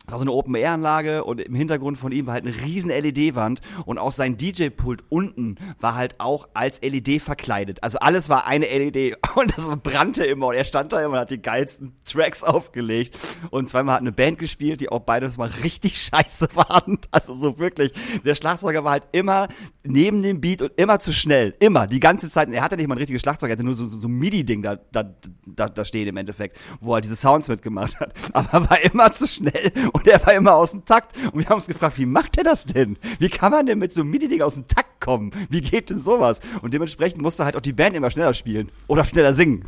war 0.07 0.17
so 0.17 0.23
eine 0.23 0.31
Open-Air-Anlage 0.31 1.23
und 1.23 1.41
im 1.41 1.55
Hintergrund 1.55 1.97
von 1.97 2.11
ihm 2.11 2.27
war 2.27 2.33
halt 2.33 2.45
eine 2.45 2.55
riesen 2.55 2.89
LED-Wand 2.89 3.61
und 3.85 3.97
auch 3.97 4.11
sein 4.11 4.37
DJ-Pult 4.37 5.03
unten 5.09 5.57
war 5.79 5.95
halt 5.95 6.19
auch 6.19 6.49
als 6.53 6.81
LED 6.81 7.21
verkleidet. 7.21 7.81
Also 7.83 7.99
alles 7.99 8.29
war 8.29 8.45
eine 8.45 8.65
LED 8.65 9.17
und 9.35 9.57
das 9.57 9.65
brannte 9.81 10.25
immer 10.25 10.47
und 10.47 10.55
er 10.55 10.65
stand 10.65 10.93
da 10.93 10.99
immer 10.99 11.13
und 11.13 11.19
hat 11.19 11.31
die 11.31 11.41
geilsten 11.41 11.93
Tracks 12.05 12.43
aufgelegt 12.43 13.17
und 13.49 13.69
zweimal 13.69 13.95
hat 13.95 14.01
eine 14.01 14.11
Band 14.11 14.39
gespielt, 14.39 14.81
die 14.81 14.89
auch 14.89 15.01
beides 15.01 15.37
mal 15.37 15.49
richtig 15.63 16.01
scheiße 16.01 16.49
waren. 16.55 16.99
Also 17.11 17.33
so 17.33 17.59
wirklich, 17.59 17.93
der 18.25 18.35
Schlagzeuger 18.35 18.83
war 18.83 18.93
halt 18.93 19.03
immer 19.11 19.47
neben 19.83 20.23
dem 20.23 20.41
Beat 20.41 20.61
und 20.61 20.71
immer 20.77 20.99
zu 20.99 21.11
schnell. 21.11 21.55
Immer, 21.59 21.87
die 21.87 21.99
ganze 21.99 22.29
Zeit. 22.29 22.49
Er 22.51 22.61
hatte 22.61 22.77
nicht 22.77 22.87
mal 22.87 22.95
ein 22.95 22.99
richtiges 22.99 23.21
Schlagzeug, 23.21 23.49
er 23.49 23.53
hatte 23.53 23.63
nur 23.63 23.75
so, 23.75 23.87
so, 23.87 23.97
so 23.97 24.07
ein 24.07 24.13
MIDI-Ding 24.13 24.61
da, 24.61 24.77
da, 24.91 25.13
da, 25.45 25.69
da 25.69 25.85
stehen 25.85 26.07
im 26.07 26.17
Endeffekt, 26.17 26.57
wo 26.79 26.95
er 26.95 27.01
diese 27.01 27.15
Sounds 27.15 27.47
mitgemacht 27.47 27.99
hat. 27.99 28.13
Aber 28.33 28.51
er 28.53 28.69
war 28.69 28.81
immer 28.81 29.11
zu 29.11 29.27
schnell 29.27 29.71
und 29.91 30.07
er 30.07 30.25
war 30.25 30.33
immer 30.33 30.55
aus 30.55 30.71
dem 30.71 30.85
Takt. 30.85 31.15
Und 31.31 31.39
wir 31.39 31.45
haben 31.49 31.55
uns 31.55 31.67
gefragt, 31.67 31.97
wie 31.97 32.05
macht 32.05 32.37
er 32.37 32.43
das 32.43 32.65
denn? 32.65 32.97
Wie 33.19 33.29
kann 33.29 33.51
man 33.51 33.65
denn 33.65 33.79
mit 33.79 33.93
so 33.93 34.01
einem 34.01 34.11
MIDI-Ding 34.11 34.41
aus 34.41 34.53
dem 34.53 34.67
Takt 34.67 35.01
kommen? 35.01 35.31
Wie 35.49 35.61
geht 35.61 35.89
denn 35.89 35.99
sowas? 35.99 36.39
Und 36.61 36.73
dementsprechend 36.73 37.21
musste 37.21 37.45
halt 37.45 37.55
auch 37.55 37.61
die 37.61 37.73
Band 37.73 37.95
immer 37.95 38.11
schneller 38.11 38.33
spielen 38.33 38.71
oder 38.87 39.05
schneller 39.05 39.33
singen. 39.33 39.65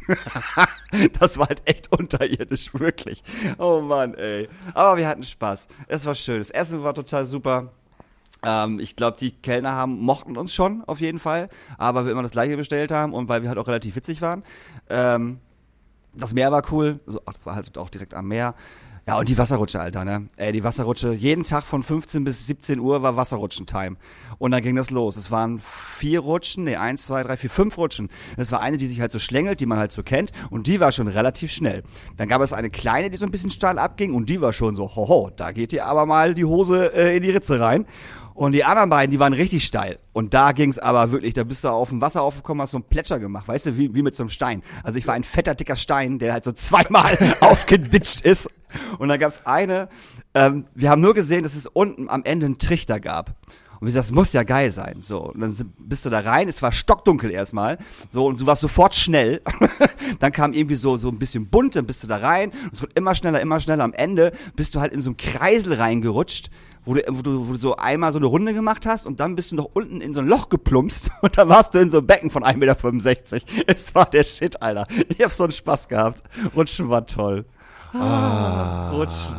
das 1.19 1.37
war 1.37 1.47
halt 1.47 1.61
echt 1.65 1.91
unterirdisch, 1.91 2.73
wirklich. 2.73 3.23
Oh 3.57 3.81
Mann, 3.81 4.13
ey. 4.13 4.47
Aber 4.73 4.97
wir 4.97 5.07
hatten 5.07 5.23
Spaß. 5.23 5.67
Es 5.87 6.05
war 6.05 6.15
schön. 6.15 6.37
Das 6.37 6.51
Essen 6.51 6.83
war 6.83 6.93
total 6.93 7.25
super. 7.25 7.73
Ähm, 8.45 8.79
ich 8.79 8.95
glaube, 8.95 9.17
die 9.19 9.31
Kellner 9.31 9.71
haben, 9.71 9.99
mochten 9.99 10.37
uns 10.37 10.53
schon 10.53 10.83
auf 10.85 11.01
jeden 11.01 11.19
Fall, 11.19 11.49
aber 11.77 12.05
wir 12.05 12.11
immer 12.11 12.21
das 12.21 12.31
gleiche 12.31 12.55
bestellt 12.55 12.91
haben 12.91 13.13
und 13.13 13.27
weil 13.27 13.41
wir 13.41 13.49
halt 13.49 13.57
auch 13.57 13.67
relativ 13.67 13.95
witzig 13.95 14.21
waren. 14.21 14.43
Ähm, 14.89 15.39
das 16.13 16.33
Meer 16.33 16.51
war 16.51 16.63
cool, 16.71 16.99
so, 17.07 17.21
ach, 17.25 17.33
das 17.33 17.45
war 17.45 17.55
halt 17.55 17.77
auch 17.77 17.89
direkt 17.89 18.13
am 18.13 18.27
Meer. 18.27 18.55
Ja, 19.07 19.19
und 19.19 19.29
die 19.29 19.37
Wasserrutsche, 19.37 19.79
Alter, 19.79 20.03
ne? 20.03 20.29
Ey, 20.35 20.51
die 20.51 20.63
Wasserrutsche, 20.63 21.13
jeden 21.13 21.43
Tag 21.43 21.63
von 21.63 21.83
15 21.83 22.23
bis 22.23 22.47
17 22.47 22.79
Uhr 22.79 23.03
war 23.03 23.15
Wasserrutschen-Time. 23.15 23.97
Und 24.39 24.49
dann 24.49 24.63
ging 24.63 24.75
das 24.75 24.89
los. 24.89 25.15
Es 25.15 25.29
waren 25.29 25.59
vier 25.59 26.21
Rutschen, 26.21 26.63
nee, 26.63 26.75
eins, 26.75 27.05
zwei, 27.05 27.21
drei, 27.21 27.37
vier, 27.37 27.51
fünf 27.51 27.77
Rutschen. 27.77 28.09
Es 28.35 28.51
war 28.51 28.61
eine, 28.61 28.77
die 28.77 28.87
sich 28.87 29.01
halt 29.01 29.11
so 29.11 29.19
schlängelt, 29.19 29.59
die 29.59 29.67
man 29.67 29.77
halt 29.77 29.91
so 29.91 30.01
kennt, 30.01 30.31
und 30.49 30.65
die 30.65 30.79
war 30.79 30.91
schon 30.91 31.07
relativ 31.07 31.51
schnell. 31.51 31.83
Dann 32.17 32.27
gab 32.27 32.41
es 32.41 32.51
eine 32.51 32.71
kleine, 32.71 33.11
die 33.11 33.17
so 33.17 33.27
ein 33.27 33.31
bisschen 33.31 33.51
steil 33.51 33.77
abging, 33.77 34.15
und 34.15 34.27
die 34.27 34.41
war 34.41 34.53
schon 34.53 34.75
so, 34.75 34.95
hoho, 34.95 35.29
da 35.35 35.51
geht 35.51 35.71
dir 35.71 35.85
aber 35.85 36.07
mal 36.07 36.33
die 36.33 36.45
Hose 36.45 36.91
äh, 36.91 37.15
in 37.15 37.21
die 37.21 37.29
Ritze 37.29 37.59
rein. 37.59 37.85
Und 38.35 38.51
die 38.51 38.65
anderen 38.65 38.89
beiden, 38.89 39.11
die 39.11 39.19
waren 39.19 39.31
richtig 39.31 39.65
steil. 39.65 39.97
Und 40.11 40.33
da 40.33 40.51
ging's 40.51 40.77
aber 40.77 41.13
wirklich, 41.13 41.33
da 41.33 41.45
bist 41.45 41.63
du 41.63 41.69
auf 41.69 41.87
dem 41.87 42.01
Wasser 42.01 42.21
aufgekommen, 42.21 42.61
hast 42.61 42.71
so 42.71 42.77
einen 42.77 42.83
Plätscher 42.83 43.17
gemacht, 43.17 43.47
weißt 43.47 43.67
du, 43.67 43.77
wie, 43.77 43.95
wie 43.95 44.01
mit 44.01 44.13
so 44.13 44.23
einem 44.23 44.29
Stein. 44.29 44.61
Also 44.83 44.99
ich 44.99 45.07
war 45.07 45.15
ein 45.15 45.23
fetter, 45.23 45.55
dicker 45.55 45.77
Stein, 45.77 46.19
der 46.19 46.33
halt 46.33 46.43
so 46.43 46.51
zweimal 46.51 47.17
aufgeditscht 47.39 48.21
ist. 48.21 48.49
Und 48.99 49.07
dann 49.07 49.19
gab's 49.21 49.41
eine, 49.45 49.87
ähm, 50.33 50.65
wir 50.75 50.89
haben 50.89 51.01
nur 51.01 51.13
gesehen, 51.13 51.43
dass 51.43 51.55
es 51.55 51.65
unten 51.65 52.09
am 52.09 52.25
Ende 52.25 52.45
einen 52.45 52.57
Trichter 52.57 52.99
gab. 52.99 53.35
Und 53.79 53.87
wir 53.87 53.93
sagten, 53.93 54.09
das 54.09 54.15
muss 54.15 54.33
ja 54.33 54.43
geil 54.43 54.71
sein. 54.71 54.97
So, 54.99 55.31
und 55.31 55.39
dann 55.39 55.73
bist 55.77 56.05
du 56.05 56.09
da 56.09 56.19
rein, 56.19 56.49
es 56.49 56.61
war 56.61 56.73
stockdunkel 56.73 57.31
erstmal. 57.31 57.77
So, 58.11 58.25
und 58.25 58.41
du 58.41 58.45
warst 58.45 58.61
sofort 58.61 58.95
schnell. 58.95 59.41
dann 60.19 60.33
kam 60.33 60.53
irgendwie 60.53 60.75
so, 60.75 60.97
so 60.97 61.07
ein 61.09 61.19
bisschen 61.19 61.47
bunt, 61.47 61.75
dann 61.75 61.85
bist 61.85 62.03
du 62.03 62.07
da 62.07 62.17
rein. 62.17 62.51
Und 62.51 62.73
es 62.73 62.81
wird 62.81 62.97
immer 62.97 63.15
schneller, 63.15 63.39
immer 63.39 63.61
schneller. 63.61 63.85
Am 63.85 63.93
Ende 63.93 64.33
bist 64.55 64.75
du 64.75 64.81
halt 64.81 64.91
in 64.93 65.01
so 65.01 65.11
einen 65.11 65.17
Kreisel 65.17 65.73
reingerutscht, 65.73 66.49
wo 66.85 66.93
du, 66.93 67.01
wo 67.09 67.21
du, 67.21 67.47
wo 67.47 67.53
du 67.53 67.59
so 67.59 67.75
einmal 67.75 68.11
so 68.11 68.19
eine 68.19 68.27
Runde 68.27 68.53
gemacht 68.53 68.85
hast 68.85 69.05
und 69.05 69.19
dann 69.19 69.35
bist 69.35 69.51
du 69.51 69.55
noch 69.55 69.69
unten 69.73 70.01
in 70.01 70.13
so 70.13 70.21
ein 70.21 70.27
Loch 70.27 70.49
geplumpst 70.49 71.11
und 71.21 71.37
dann 71.37 71.49
warst 71.49 71.73
du 71.73 71.79
in 71.79 71.89
so 71.89 71.97
einem 71.97 72.07
Becken 72.07 72.29
von 72.29 72.43
1,65 72.43 72.55
Meter. 72.57 73.45
Es 73.67 73.93
war 73.95 74.05
der 74.05 74.23
Shit, 74.23 74.61
Alter. 74.61 74.87
Ich 75.09 75.21
hab 75.21 75.31
so 75.31 75.43
einen 75.43 75.51
Spaß 75.51 75.87
gehabt. 75.87 76.23
Rutschen 76.55 76.89
war 76.89 77.05
toll. 77.05 77.45
Ah, 77.93 78.91
Rutschen. 78.91 79.35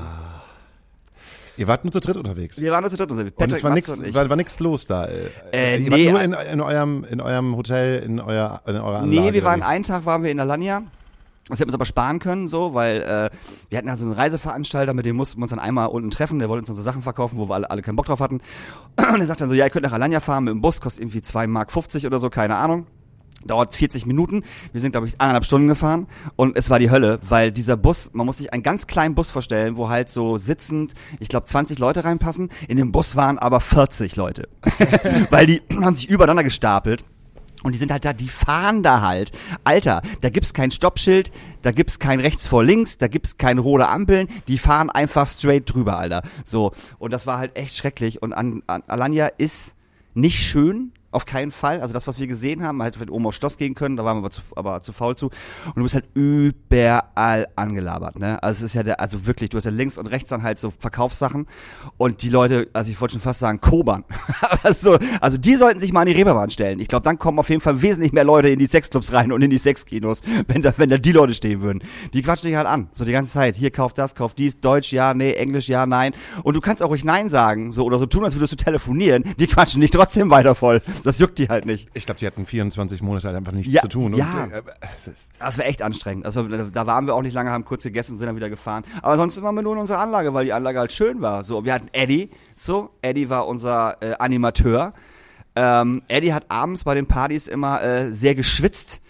Ihr 1.59 1.67
wart 1.67 1.85
nur 1.85 1.93
zu 1.93 2.01
dritt 2.01 2.17
unterwegs. 2.17 2.61
Wir 2.61 2.71
waren 2.71 2.83
nur 2.83 2.91
zu 2.91 2.97
dritt 2.99 3.11
unterwegs. 3.11 3.37
und 3.39 3.53
es 3.53 3.65
war 3.65 3.73
nichts 3.73 4.15
war, 4.15 4.29
war 4.29 4.37
nix 4.37 4.61
los 4.61 4.87
da. 4.87 5.07
Äh, 5.07 5.31
Äh, 5.53 5.79
ihr 5.79 5.91
nee, 5.91 6.13
wart 6.13 6.29
nur 6.29 6.41
in, 6.41 6.53
in, 6.53 6.61
eurem, 6.61 7.05
in 7.05 7.21
eurem 7.21 7.57
Hotel, 7.57 8.03
in, 8.03 8.21
euer, 8.21 8.61
in 8.67 8.77
eurer 8.77 8.99
Anlage. 8.99 9.07
Nee, 9.07 9.33
wir 9.33 9.45
waren 9.45 9.63
einen 9.63 9.85
Tag 9.85 10.05
waren 10.05 10.23
wir 10.23 10.31
in 10.31 10.41
Alanya. 10.41 10.83
Das 11.49 11.61
hätten 11.61 11.69
wir 11.69 11.75
uns 11.75 11.75
aber 11.75 11.85
sparen 11.85 12.19
können, 12.19 12.49
so, 12.49 12.75
weil 12.75 13.03
äh, 13.03 13.31
wir 13.69 13.79
hatten 13.79 13.87
ja 13.87 13.97
so 13.97 14.05
einen 14.05 14.15
Reiseveranstalter, 14.15 14.95
mit 14.95 15.07
dem 15.07 15.15
mussten 15.15 15.39
wir 15.39 15.45
uns 15.45 15.51
dann 15.51 15.61
einmal 15.61 15.89
unten 15.89 16.11
treffen, 16.11 16.41
der 16.41 16.49
wollte 16.49 16.63
uns 16.63 16.71
unsere 16.71 16.85
Sachen 16.85 17.03
verkaufen, 17.03 17.39
wo 17.39 17.49
wir 17.49 17.55
alle, 17.55 17.71
alle 17.71 17.83
keinen 17.83 17.95
Bock 17.95 18.07
drauf 18.07 18.19
hatten. 18.19 18.41
Und 18.97 19.21
er 19.21 19.27
sagt 19.27 19.41
dann 19.41 19.49
so, 19.49 19.55
ja, 19.55 19.65
ihr 19.65 19.71
könnt 19.71 19.85
nach 19.85 19.93
Alanya 19.93 20.19
fahren 20.19 20.45
mit 20.45 20.53
dem 20.53 20.61
Bus, 20.61 20.81
kostet 20.81 21.03
irgendwie 21.03 21.23
2 21.23 21.47
Mark 21.47 21.71
50 21.71 22.05
oder 22.05 22.19
so, 22.19 22.31
keine 22.31 22.57
Ahnung. 22.57 22.87
Dauert 23.45 23.77
40 23.77 24.07
Minuten. 24.07 24.43
Wir 24.73 24.81
sind, 24.81 24.91
glaube 24.91 25.07
ich, 25.07 25.21
eineinhalb 25.21 25.45
Stunden 25.45 25.69
gefahren 25.69 26.09
und 26.35 26.57
es 26.57 26.69
war 26.69 26.81
die 26.81 26.91
Hölle, 26.91 27.21
weil 27.23 27.53
dieser 27.53 27.77
Bus, 27.77 28.11
man 28.13 28.27
muss 28.27 28.39
sich 28.39 28.53
einen 28.53 28.65
ganz 28.65 28.89
kleinen 28.89 29.15
Bus 29.15 29.31
vorstellen, 29.31 29.77
wo 29.77 29.89
halt 29.89 30.09
so 30.09 30.37
sitzend, 30.37 30.95
ich 31.21 31.29
glaube, 31.29 31.47
20 31.47 31.79
Leute 31.79 32.03
reinpassen. 32.03 32.51
In 32.67 32.77
dem 32.77 32.91
Bus 32.91 33.15
waren 33.15 33.39
aber 33.39 33.61
40 33.61 34.17
Leute. 34.17 34.49
weil 35.31 35.47
die 35.47 35.63
haben 35.81 35.95
sich 35.95 36.09
übereinander 36.09 36.43
gestapelt. 36.43 37.05
Und 37.67 37.73
die 37.73 37.81
sind 37.81 37.91
halt 37.91 38.05
da, 38.05 38.13
die 38.13 38.29
fahren 38.29 38.85
da 38.85 39.01
halt. 39.01 39.33
Alter, 39.65 40.01
da 40.21 40.31
gibt's 40.31 40.55
kein 40.55 40.71
Stoppschild, 40.71 41.33
da 41.63 41.73
gibt's 41.73 41.99
kein 41.99 42.21
rechts 42.21 42.47
vor 42.47 42.63
links, 42.63 42.97
da 42.97 43.09
gibt's 43.09 43.39
keine 43.39 43.61
rote 43.61 43.89
Ampeln, 43.89 44.29
die 44.47 44.57
fahren 44.57 44.89
einfach 44.89 45.27
straight 45.27 45.75
drüber, 45.75 45.99
Alter. 45.99 46.23
So. 46.45 46.71
Und 47.01 47.13
das 47.13 47.27
war 47.27 47.39
halt 47.39 47.57
echt 47.59 47.77
schrecklich. 47.77 48.23
Und 48.23 48.35
an, 48.35 48.63
an 48.69 48.85
Alanya 48.87 49.27
ist 49.27 49.75
nicht 50.15 50.39
schön, 50.39 50.93
auf 51.17 51.25
keinen 51.25 51.51
Fall. 51.51 51.81
Also 51.81 51.95
das, 51.95 52.07
was 52.07 52.21
wir 52.21 52.27
gesehen 52.27 52.63
haben, 52.63 52.83
halt 52.83 53.01
wir 53.01 53.11
oben 53.11 53.27
aufs 53.27 53.39
Schloss 53.39 53.57
gehen 53.57 53.75
können, 53.75 53.97
da 53.97 54.05
waren 54.05 54.19
wir 54.19 54.19
aber 54.19 54.31
zu, 54.31 54.43
aber 54.55 54.83
zu 54.83 54.93
faul 54.93 55.17
zu. 55.17 55.27
Und 55.65 55.77
du 55.77 55.83
bist 55.83 55.95
halt 55.95 56.05
überall 56.13 57.49
angelabert, 57.57 58.19
ne? 58.19 58.43
Also 58.43 58.59
es 58.59 58.73
ist 58.73 58.75
ja 58.75 58.83
der, 58.83 59.01
also 59.01 59.27
wirklich, 59.27 59.49
du 59.49 59.57
hast 59.57 59.65
ja 59.65 59.71
links 59.71 59.97
und 59.97 60.09
rechts 60.09 60.29
dann 60.29 60.43
halt 60.43 60.59
so 60.59 60.71
Verkaufssachen 60.71 61.47
und 61.97 62.23
die 62.23 62.29
Leute, 62.29 62.69
also 62.75 62.91
ich 62.91 63.01
wollte 63.01 63.13
schon 63.13 63.23
fast 63.23 63.41
sagen, 63.41 63.63
Kobern. 63.63 64.05
also, 64.63 64.99
also 65.23 65.39
die 65.39 65.55
sollten 65.55 65.81
sich 65.81 65.91
mal 65.91 66.03
an 66.03 66.09
die 66.09 66.13
Reeperbahn 66.13 66.51
stellen. 66.51 66.81
Ich 66.81 66.89
glaube, 66.89 67.05
dann 67.05 67.19
kommen 67.19 67.39
auf 67.39 67.49
jeden 67.49 67.63
Fall 67.63 67.81
wesentlich 67.81 68.13
mehr 68.13 68.25
Leute 68.25 68.49
in 68.49 68.59
die 68.59 68.67
Sexclubs 68.67 69.15
rein 69.15 69.33
und 69.33 69.41
in 69.41 69.49
die 69.49 69.57
Sexkinos, 69.57 70.21
wenn 70.49 70.61
da, 70.61 70.75
wenn 70.77 70.91
da 70.91 70.99
die 70.99 71.13
Leute 71.13 71.33
stehen 71.33 71.63
würden. 71.63 71.83
Die 72.13 72.21
quatschen 72.21 72.49
dich 72.49 72.57
halt 72.59 72.67
an, 72.67 72.89
so 72.93 73.07
die 73.07 73.13
ganze 73.13 73.33
Zeit. 73.33 73.57
Hier, 73.57 73.71
kauf 73.71 73.95
das, 73.95 74.15
kauf 74.15 74.35
dies, 74.35 74.61
Deutsch, 74.61 74.93
ja, 74.93 75.15
nee, 75.15 75.33
Englisch, 75.33 75.69
ja, 75.69 75.87
nein. 75.87 76.13
Und 76.43 76.57
du 76.57 76.61
kannst 76.61 76.83
auch 76.83 76.91
ruhig 76.91 77.05
Nein 77.05 77.31
sagen, 77.31 77.73
so, 77.73 77.85
oder 77.85 77.99
so 77.99 78.05
tun, 78.05 78.23
als 78.23 78.35
würdest 78.35 78.53
du 78.53 78.57
telefonieren. 78.57 79.25
Die 79.39 79.47
quatschen 79.47 79.81
dich 79.81 79.91
trotzdem 79.91 80.31
weiter 80.31 80.55
voll. 80.55 80.83
Das 81.07 81.19
juckt 81.19 81.39
die 81.39 81.49
halt 81.49 81.65
nicht. 81.67 81.89
Ich 81.95 82.05
glaube, 82.05 82.19
die 82.19 82.27
hatten 82.27 82.45
24 82.47 83.01
Monate 83.01 83.29
halt 83.29 83.37
einfach 83.37 83.53
nichts 83.53 83.73
Ja, 83.73 83.81
zu 83.83 83.89
tun. 83.89 84.15
ja. 84.15 84.45
Und, 84.45 84.53
äh, 84.53 84.63
ist, 85.11 85.29
Das 85.39 85.57
war 85.57 85.65
echt 85.65 85.81
anstrengend. 85.83 86.27
Also 86.27 86.43
da 86.49 86.87
waren 86.87 87.07
wir 87.07 87.15
auch 87.15 87.23
nicht 87.23 87.33
lange, 87.35 87.51
haben 87.51 87.65
kurz 87.65 87.85
gegessen 87.85 88.13
und 88.13 88.19
sind 88.19 88.27
dann 88.27 88.37
wieder 88.37 88.51
gefahren. 88.51 88.85
Aber 89.03 89.17
sonst 89.17 89.41
waren 89.41 89.55
wir 89.55 89.63
nur 89.63 89.75
in 89.75 89.79
unserer 89.79 90.01
Anlage, 90.01 90.35
weil 90.35 90.45
die 90.45 90.53
Anlage 90.53 90.79
halt 90.81 90.93
schön 90.93 91.21
war. 91.21 91.45
So, 91.45 91.65
wir 91.65 91.73
hatten 91.73 91.89
Eddie. 91.93 92.31
So, 92.57 92.91
Eddie 93.03 93.31
war 93.31 93.47
unser 93.47 93.97
äh, 94.03 94.15
Animateur. 94.19 94.93
Ähm, 95.55 96.03
Eddie 96.09 96.35
hat 96.35 96.45
abends 96.51 96.85
bei 96.85 96.95
den 96.95 97.07
Partys 97.07 97.47
immer 97.47 97.83
äh, 97.83 98.13
sehr 98.13 98.35
geschwitzt. 98.35 99.01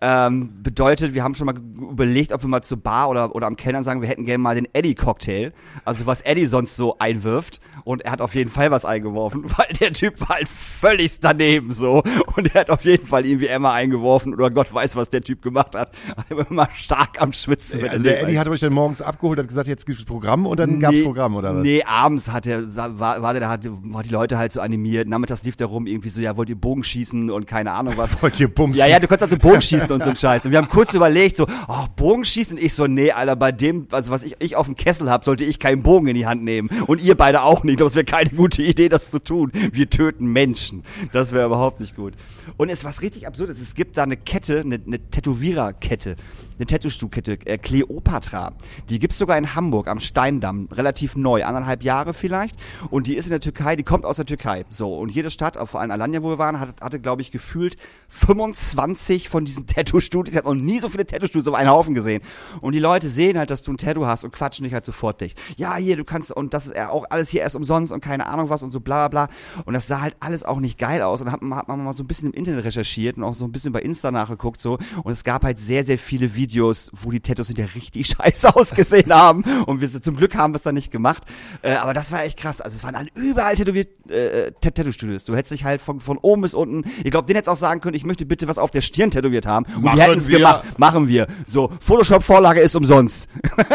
Ähm, 0.00 0.62
bedeutet, 0.62 1.12
wir 1.14 1.24
haben 1.24 1.34
schon 1.34 1.46
mal 1.46 1.56
überlegt, 1.56 2.32
ob 2.32 2.42
wir 2.42 2.48
mal 2.48 2.62
zur 2.62 2.78
Bar 2.80 3.08
oder, 3.08 3.34
oder 3.34 3.48
am 3.48 3.56
Kellnern 3.56 3.82
sagen, 3.82 4.00
wir 4.00 4.08
hätten 4.08 4.24
gerne 4.26 4.38
mal 4.38 4.54
den 4.54 4.68
Eddie-Cocktail. 4.72 5.52
Also 5.84 6.06
was 6.06 6.20
Eddie 6.20 6.46
sonst 6.46 6.76
so 6.76 6.98
einwirft. 7.00 7.60
Und 7.88 8.02
er 8.02 8.12
hat 8.12 8.20
auf 8.20 8.34
jeden 8.34 8.50
Fall 8.50 8.70
was 8.70 8.84
eingeworfen, 8.84 9.44
weil 9.56 9.68
der 9.80 9.94
Typ 9.94 10.20
war 10.20 10.36
halt 10.36 10.46
völlig 10.46 11.20
daneben 11.20 11.72
so. 11.72 12.02
Und 12.36 12.54
er 12.54 12.60
hat 12.60 12.70
auf 12.70 12.84
jeden 12.84 13.06
Fall 13.06 13.24
irgendwie 13.24 13.46
Emma 13.46 13.72
eingeworfen 13.72 14.34
oder 14.34 14.50
Gott 14.50 14.74
weiß, 14.74 14.94
was 14.94 15.08
der 15.08 15.22
Typ 15.22 15.40
gemacht 15.40 15.74
hat. 15.74 15.92
Er 16.28 16.50
immer 16.50 16.68
stark 16.74 17.22
am 17.22 17.32
Schwitzen. 17.32 17.80
wenn 17.80 17.90
also 17.90 18.06
er 18.06 18.12
der 18.12 18.22
Eddie 18.24 18.38
hat 18.38 18.48
euch 18.48 18.60
dann 18.60 18.72
morgens 18.74 19.00
abgeholt, 19.00 19.38
hat 19.38 19.48
gesagt, 19.48 19.68
jetzt 19.68 19.86
gibt's 19.86 20.04
Programm 20.04 20.46
und 20.46 20.60
dann 20.60 20.78
gab's 20.78 20.96
Nee, 20.96 21.02
Programm 21.02 21.36
oder 21.36 21.54
was? 21.54 21.62
Nee, 21.62 21.82
abends 21.84 22.30
hat 22.30 22.44
er, 22.44 22.62
war, 22.98 23.22
war 23.22 23.32
der, 23.32 23.48
hat, 23.48 23.60
war 23.64 24.02
die 24.02 24.10
Leute 24.10 24.36
halt 24.36 24.52
so 24.52 24.60
animiert. 24.60 25.08
Nachmittags 25.08 25.42
lief 25.44 25.56
der 25.56 25.68
rum 25.68 25.86
irgendwie 25.86 26.10
so, 26.10 26.20
ja, 26.20 26.36
wollt 26.36 26.50
ihr 26.50 26.60
Bogen 26.60 26.82
schießen 26.82 27.30
und 27.30 27.46
keine 27.46 27.72
Ahnung 27.72 27.94
was. 27.96 28.10
Wollt 28.22 28.38
ihr 28.38 28.48
bumsen? 28.48 28.78
Ja, 28.78 28.86
ja, 28.86 29.00
du 29.00 29.06
konntest 29.06 29.32
also 29.32 29.38
Bogenschießen 29.38 29.90
und 29.90 30.02
so 30.04 30.10
ein 30.10 30.16
Scheiß. 30.16 30.44
Und 30.44 30.50
wir 30.50 30.58
haben 30.58 30.68
kurz 30.68 30.92
überlegt, 30.92 31.36
so, 31.36 31.46
oh, 31.68 31.86
Bogenschießen. 31.96 32.58
Und 32.58 32.62
ich 32.62 32.74
so, 32.74 32.86
nee, 32.86 33.12
Alter, 33.12 33.36
bei 33.36 33.52
dem, 33.52 33.86
also 33.92 34.10
was 34.10 34.24
ich, 34.24 34.36
ich 34.40 34.56
auf 34.56 34.66
dem 34.66 34.76
Kessel 34.76 35.10
hab, 35.10 35.24
sollte 35.24 35.44
ich 35.44 35.58
keinen 35.58 35.82
Bogen 35.82 36.08
in 36.08 36.14
die 36.14 36.26
Hand 36.26 36.42
nehmen. 36.42 36.68
Und 36.86 37.00
ihr 37.00 37.16
beide 37.16 37.42
auch 37.42 37.64
nicht. 37.64 37.77
Ich 37.78 37.80
glaube, 37.80 37.90
es 37.90 37.94
wäre 37.94 38.04
keine 38.06 38.30
gute 38.30 38.60
Idee, 38.60 38.88
das 38.88 39.12
zu 39.12 39.20
tun. 39.20 39.52
Wir 39.52 39.88
töten 39.88 40.26
Menschen. 40.26 40.82
Das 41.12 41.30
wäre 41.30 41.46
überhaupt 41.46 41.78
nicht 41.78 41.94
gut. 41.94 42.14
Und 42.56 42.70
es 42.70 42.82
was 42.82 43.02
richtig 43.02 43.28
absurd 43.28 43.50
ist, 43.50 43.60
es 43.60 43.76
gibt 43.76 43.96
da 43.96 44.02
eine 44.02 44.16
Kette, 44.16 44.58
eine, 44.58 44.80
eine 44.84 44.98
Tätowiererkette, 44.98 46.16
eine 46.58 46.66
Tattoo-Kette, 46.66 47.38
äh, 47.46 47.58
Cleopatra. 47.58 48.52
Die 48.88 48.98
gibt's 48.98 49.18
sogar 49.18 49.38
in 49.38 49.54
Hamburg 49.54 49.88
am 49.88 50.00
Steindamm, 50.00 50.68
relativ 50.72 51.16
neu, 51.16 51.44
anderthalb 51.44 51.82
Jahre 51.82 52.14
vielleicht. 52.14 52.56
Und 52.90 53.06
die 53.06 53.16
ist 53.16 53.26
in 53.26 53.30
der 53.30 53.40
Türkei, 53.40 53.76
die 53.76 53.82
kommt 53.82 54.04
aus 54.04 54.16
der 54.16 54.26
Türkei. 54.26 54.64
So, 54.70 54.96
und 54.96 55.10
jede 55.10 55.30
Stadt, 55.30 55.56
vor 55.68 55.80
allem 55.80 55.90
Alanya, 55.90 56.22
wo 56.22 56.28
wir 56.28 56.38
waren, 56.38 56.60
hatte, 56.60 56.74
hatte 56.84 57.00
glaube 57.00 57.22
ich, 57.22 57.30
gefühlt 57.30 57.76
25 58.08 59.28
von 59.28 59.44
diesen 59.44 59.66
Tattoo-Studios. 59.68 60.32
Ich 60.32 60.38
habe 60.38 60.54
noch 60.54 60.62
nie 60.62 60.80
so 60.80 60.88
viele 60.88 61.06
Tattoo-Studios 61.06 61.48
auf 61.48 61.54
einen 61.54 61.70
Haufen 61.70 61.94
gesehen. 61.94 62.22
Und 62.60 62.72
die 62.72 62.80
Leute 62.80 63.08
sehen 63.08 63.38
halt, 63.38 63.50
dass 63.50 63.62
du 63.62 63.72
ein 63.72 63.78
Tattoo 63.78 64.06
hast 64.06 64.24
und 64.24 64.32
quatschen 64.32 64.64
dich 64.64 64.74
halt 64.74 64.84
sofort 64.84 65.20
dicht. 65.20 65.38
Ja, 65.56 65.76
hier, 65.76 65.96
du 65.96 66.04
kannst, 66.04 66.32
und 66.32 66.54
das 66.54 66.66
ist 66.66 66.76
ja 66.76 66.90
auch 66.90 67.06
alles 67.10 67.28
hier 67.28 67.40
erst 67.40 67.56
umsonst 67.56 67.92
und 67.92 68.00
keine 68.00 68.26
Ahnung 68.26 68.50
was 68.50 68.62
und 68.62 68.72
so 68.72 68.80
bla 68.80 69.08
bla 69.08 69.26
bla. 69.26 69.34
Und 69.64 69.74
das 69.74 69.86
sah 69.86 70.00
halt 70.00 70.16
alles 70.20 70.44
auch 70.44 70.60
nicht 70.60 70.78
geil 70.78 71.02
aus. 71.02 71.20
Und 71.20 71.32
hat 71.32 71.38
hat 71.42 71.68
man 71.68 71.84
mal 71.84 71.92
so 71.92 72.02
ein 72.02 72.06
bisschen 72.06 72.30
im 72.30 72.34
Internet 72.34 72.64
recherchiert 72.64 73.16
und 73.16 73.24
auch 73.24 73.34
so 73.34 73.44
ein 73.44 73.52
bisschen 73.52 73.72
bei 73.72 73.80
Insta 73.80 74.10
nachgeguckt 74.10 74.60
so. 74.60 74.78
Und 75.02 75.12
es 75.12 75.24
gab 75.24 75.44
halt 75.44 75.58
sehr, 75.58 75.84
sehr 75.84 75.98
viele 75.98 76.34
Videos, 76.34 76.47
wo 76.92 77.10
die 77.10 77.20
Tattoos 77.20 77.48
hinterher 77.48 77.74
richtig 77.74 78.06
scheiße 78.08 78.54
ausgesehen 78.54 79.12
haben. 79.12 79.42
Und 79.64 79.80
wir 79.80 80.02
zum 80.02 80.16
Glück 80.16 80.34
haben 80.34 80.52
wir 80.52 80.56
es 80.56 80.62
dann 80.62 80.74
nicht 80.74 80.90
gemacht. 80.90 81.22
Äh, 81.62 81.74
aber 81.74 81.94
das 81.94 82.12
war 82.12 82.22
echt 82.24 82.38
krass. 82.38 82.60
Also 82.60 82.76
es 82.76 82.84
waren 82.84 82.94
alle 82.94 83.08
überall 83.14 83.54
tätowiert 83.56 83.88
äh, 84.10 84.52
Tat- 84.60 84.74
Tattoo-Studios. 84.76 85.24
Du 85.24 85.34
hättest 85.36 85.52
dich 85.52 85.64
halt 85.64 85.80
von, 85.82 86.00
von 86.00 86.18
oben 86.18 86.42
bis 86.42 86.54
unten, 86.54 86.84
ich 87.04 87.10
glaube, 87.10 87.26
den 87.26 87.36
hättest 87.36 87.48
auch 87.50 87.56
sagen 87.56 87.80
können, 87.80 87.96
ich 87.96 88.04
möchte 88.04 88.26
bitte 88.26 88.48
was 88.48 88.58
auf 88.58 88.70
der 88.70 88.80
Stirn 88.80 89.10
tätowiert 89.10 89.46
haben. 89.46 89.66
Und 89.74 89.84
Machen 89.84 89.96
die 89.96 90.02
hätten 90.02 90.18
es 90.18 90.28
gemacht. 90.28 90.78
Machen 90.78 91.08
wir. 91.08 91.26
So, 91.46 91.70
Photoshop-Vorlage 91.80 92.60
ist 92.60 92.74
umsonst. 92.76 93.28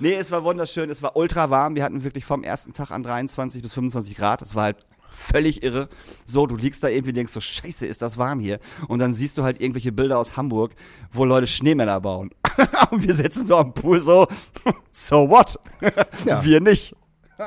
nee, 0.00 0.14
es 0.14 0.30
war 0.30 0.44
wunderschön. 0.44 0.90
Es 0.90 1.02
war 1.02 1.16
ultra 1.16 1.50
warm. 1.50 1.74
Wir 1.74 1.84
hatten 1.84 2.04
wirklich 2.04 2.24
vom 2.24 2.42
ersten 2.44 2.72
Tag 2.72 2.90
an 2.90 3.02
23 3.02 3.62
bis 3.62 3.72
25 3.72 4.16
Grad. 4.16 4.42
Es 4.42 4.54
war 4.54 4.64
halt 4.64 4.76
völlig 5.12 5.62
irre. 5.62 5.88
So, 6.26 6.46
du 6.46 6.56
liegst 6.56 6.82
da 6.82 6.88
irgendwie 6.88 7.12
denkst 7.12 7.32
so, 7.32 7.40
scheiße, 7.40 7.86
ist 7.86 8.02
das 8.02 8.18
warm 8.18 8.40
hier. 8.40 8.58
Und 8.88 8.98
dann 8.98 9.12
siehst 9.12 9.38
du 9.38 9.42
halt 9.42 9.60
irgendwelche 9.60 9.92
Bilder 9.92 10.18
aus 10.18 10.36
Hamburg, 10.36 10.72
wo 11.12 11.24
Leute 11.24 11.46
Schneemänner 11.46 12.00
bauen. 12.00 12.30
Und 12.90 13.06
wir 13.06 13.14
sitzen 13.14 13.46
so 13.46 13.56
am 13.56 13.74
Pool 13.74 14.00
so, 14.00 14.26
so 14.92 15.28
what? 15.28 15.58
Ja. 16.24 16.44
Wir 16.44 16.60
nicht. 16.60 16.94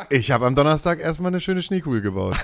Ich 0.09 0.31
habe 0.31 0.45
am 0.45 0.55
Donnerstag 0.55 0.99
erstmal 0.99 1.29
eine 1.29 1.39
schöne 1.39 1.61
Schneekugel 1.61 2.01
gebaut. 2.01 2.35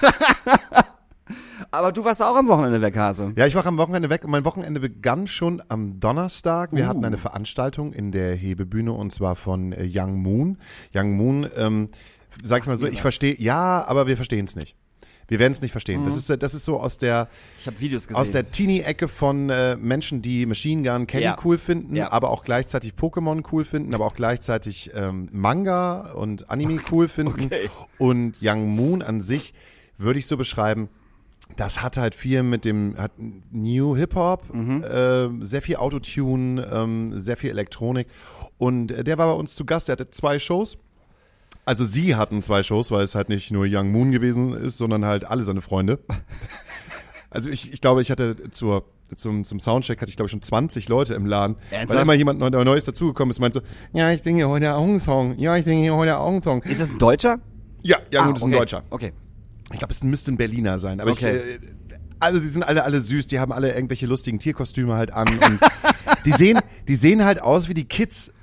Aber 1.70 1.92
du 1.92 2.04
warst 2.04 2.22
auch 2.22 2.36
am 2.36 2.48
Wochenende 2.48 2.82
weg, 2.82 2.98
Hase. 2.98 3.34
Ja, 3.38 3.46
ich 3.46 3.56
war 3.56 3.66
am 3.66 3.78
Wochenende 3.78 4.10
weg 4.10 4.26
und 4.26 4.32
mein 4.32 4.44
Wochenende 4.44 4.80
begann 4.82 5.28
schon 5.28 5.62
am 5.70 6.00
Donnerstag. 6.00 6.72
Wir 6.74 6.86
Uh. 6.86 6.88
hatten 6.88 7.06
eine 7.06 7.18
Veranstaltung 7.18 7.94
in 7.94 8.12
der 8.12 8.36
Hebebühne 8.36 8.92
und 8.92 9.12
zwar 9.12 9.36
von 9.36 9.72
äh, 9.72 9.88
Young 9.90 10.22
Moon. 10.22 10.58
Young 10.94 11.12
Moon, 11.14 11.48
ähm, 11.56 11.88
sag 12.44 12.62
ich 12.62 12.68
mal 12.68 12.78
so, 12.78 12.88
ich 12.88 13.02
verstehe, 13.02 13.36
ja, 13.38 13.86
aber 13.88 14.08
wir 14.08 14.18
verstehen 14.18 14.46
es 14.46 14.56
nicht. 14.56 14.76
Wir 15.32 15.40
werden 15.40 15.54
es 15.54 15.62
nicht 15.62 15.72
verstehen. 15.72 16.04
Das, 16.04 16.18
ist, 16.18 16.30
das 16.44 16.54
ist 16.54 16.66
so 16.66 16.78
aus 16.78 16.98
der, 16.98 17.30
Ich 17.66 17.80
Videos 17.80 18.06
gesehen. 18.06 18.20
aus 18.22 18.32
der 18.32 18.52
Teenie-Ecke 18.52 19.08
von 19.08 19.50
äh, 19.50 19.78
Menschen, 19.78 20.22
die 20.22 20.46
Machine 20.46 20.84
Gun 20.84 21.08
Kelly 21.08 21.24
Ja. 21.24 21.38
cool 21.46 21.58
finden, 21.58 21.96
Ja. 21.96 22.12
aber 22.12 22.32
auch 22.32 22.44
gleichzeitig 22.44 22.96
Pokémon 22.96 23.42
cool 23.50 23.64
finden, 23.64 23.96
aber 23.96 24.06
auch 24.08 24.14
gleichzeitig 24.14 24.92
ähm, 24.94 25.30
Manga 25.32 26.12
und 26.16 26.50
Anime 26.50 26.82
cool 26.92 27.08
finden. 27.08 27.46
Okay. 27.46 27.70
Und 27.98 28.40
Young 28.42 28.68
Moon 28.76 29.02
an 29.02 29.22
sich 29.22 29.54
würde 29.98 30.20
ich 30.20 30.28
so 30.28 30.36
beschreiben, 30.36 30.90
das 31.56 31.82
hat 31.82 31.96
halt 31.96 32.14
viel 32.14 32.44
mit 32.44 32.66
dem 32.66 32.96
hat 32.98 33.14
New 33.52 33.96
Hip 33.96 34.16
Hop, 34.16 34.54
Mhm. 34.54 34.84
äh, 34.84 35.46
sehr 35.46 35.62
viel 35.62 35.78
Autotune, 35.78 36.70
ähm, 36.70 37.20
sehr 37.22 37.38
viel 37.38 37.52
Elektronik. 37.52 38.08
Und 38.58 38.92
äh, 38.92 39.06
der 39.06 39.18
war 39.18 39.28
bei 39.28 39.34
uns 39.40 39.56
zu 39.56 39.64
Gast. 39.66 39.88
Der 39.88 39.94
hatte 39.94 40.12
zwei 40.12 40.40
Shows. 40.40 40.78
Also 41.66 41.86
sie 41.86 42.16
hatten 42.16 42.42
zwei 42.42 42.64
Shows, 42.64 42.92
weil 42.92 43.04
es 43.04 43.14
halt 43.16 43.30
nicht 43.30 43.52
nur 43.52 43.66
Young 43.70 43.92
Moon 43.92 44.12
gewesen 44.12 44.54
ist, 44.54 44.78
sondern 44.78 45.06
halt 45.06 45.26
alle 45.26 45.44
seine 45.44 45.62
Freunde. 45.62 46.00
Also 47.34 47.50
ich, 47.50 47.72
ich 47.72 47.80
glaube, 47.80 48.02
ich 48.02 48.12
hatte 48.12 48.50
zur 48.50 48.84
zum, 49.16 49.46
zum 49.46 49.62
Soundcheck 49.62 50.02
hatte 50.02 50.10
ich 50.10 50.18
glaube 50.18 50.28
ich 50.28 50.32
schon 50.32 50.42
20 50.42 50.90
Leute 50.90 51.14
im 51.14 51.26
Laden, 51.26 51.56
Ernsthaft? 51.70 51.90
weil 51.96 52.02
immer 52.02 52.14
jemand 52.14 52.40
Neu- 52.42 52.50
Neues 52.50 52.84
dazugekommen 52.84 53.32
ist, 53.32 53.40
meint 53.40 53.54
so, 53.54 53.62
ja, 53.94 54.12
ich 54.12 54.22
singe 54.22 54.50
heute 54.50 54.76
auch 54.76 54.84
einen 54.84 55.00
Song, 55.00 55.38
ja, 55.38 55.56
ich 55.56 55.64
singe 55.64 55.94
heute 55.96 56.18
auch 56.18 56.28
einen 56.28 56.44
Song. 56.44 56.62
ist 56.64 56.82
das 56.82 56.90
ein 56.90 56.98
Deutscher? 56.98 57.40
Ja, 57.84 58.00
Young 58.14 58.26
Moon 58.26 58.36
ist 58.36 58.42
Ah, 58.42 58.46
okay. 58.46 58.54
ein 58.54 58.60
Deutscher. 58.60 58.84
Okay. 58.90 59.14
Ich 59.72 59.80
glaube, 59.80 59.94
es 59.94 60.04
müsste 60.04 60.34
ein 60.34 60.38
Berliner 60.38 60.78
sein. 60.78 61.00
Aber 61.00 61.12
Okay. 61.12 61.38
ich, 61.38 61.94
äh, 61.94 62.00
also 62.20 62.40
die 62.42 62.48
sind 62.50 62.64
alle 62.64 62.84
alle 62.84 63.00
süß, 63.00 63.28
die 63.28 63.40
haben 63.40 63.54
alle 63.54 63.74
irgendwelche 63.74 64.08
lustigen 64.08 64.38
Tierkostüme 64.40 64.96
halt 64.96 65.14
an 65.14 65.30
und 65.30 65.60
die 66.26 66.32
sehen 66.34 66.60
die 66.90 66.96
sehen 66.96 67.24
halt 67.24 67.42
aus 67.42 67.70
wie 67.70 67.74
die 67.74 67.86
Kids 67.86 68.34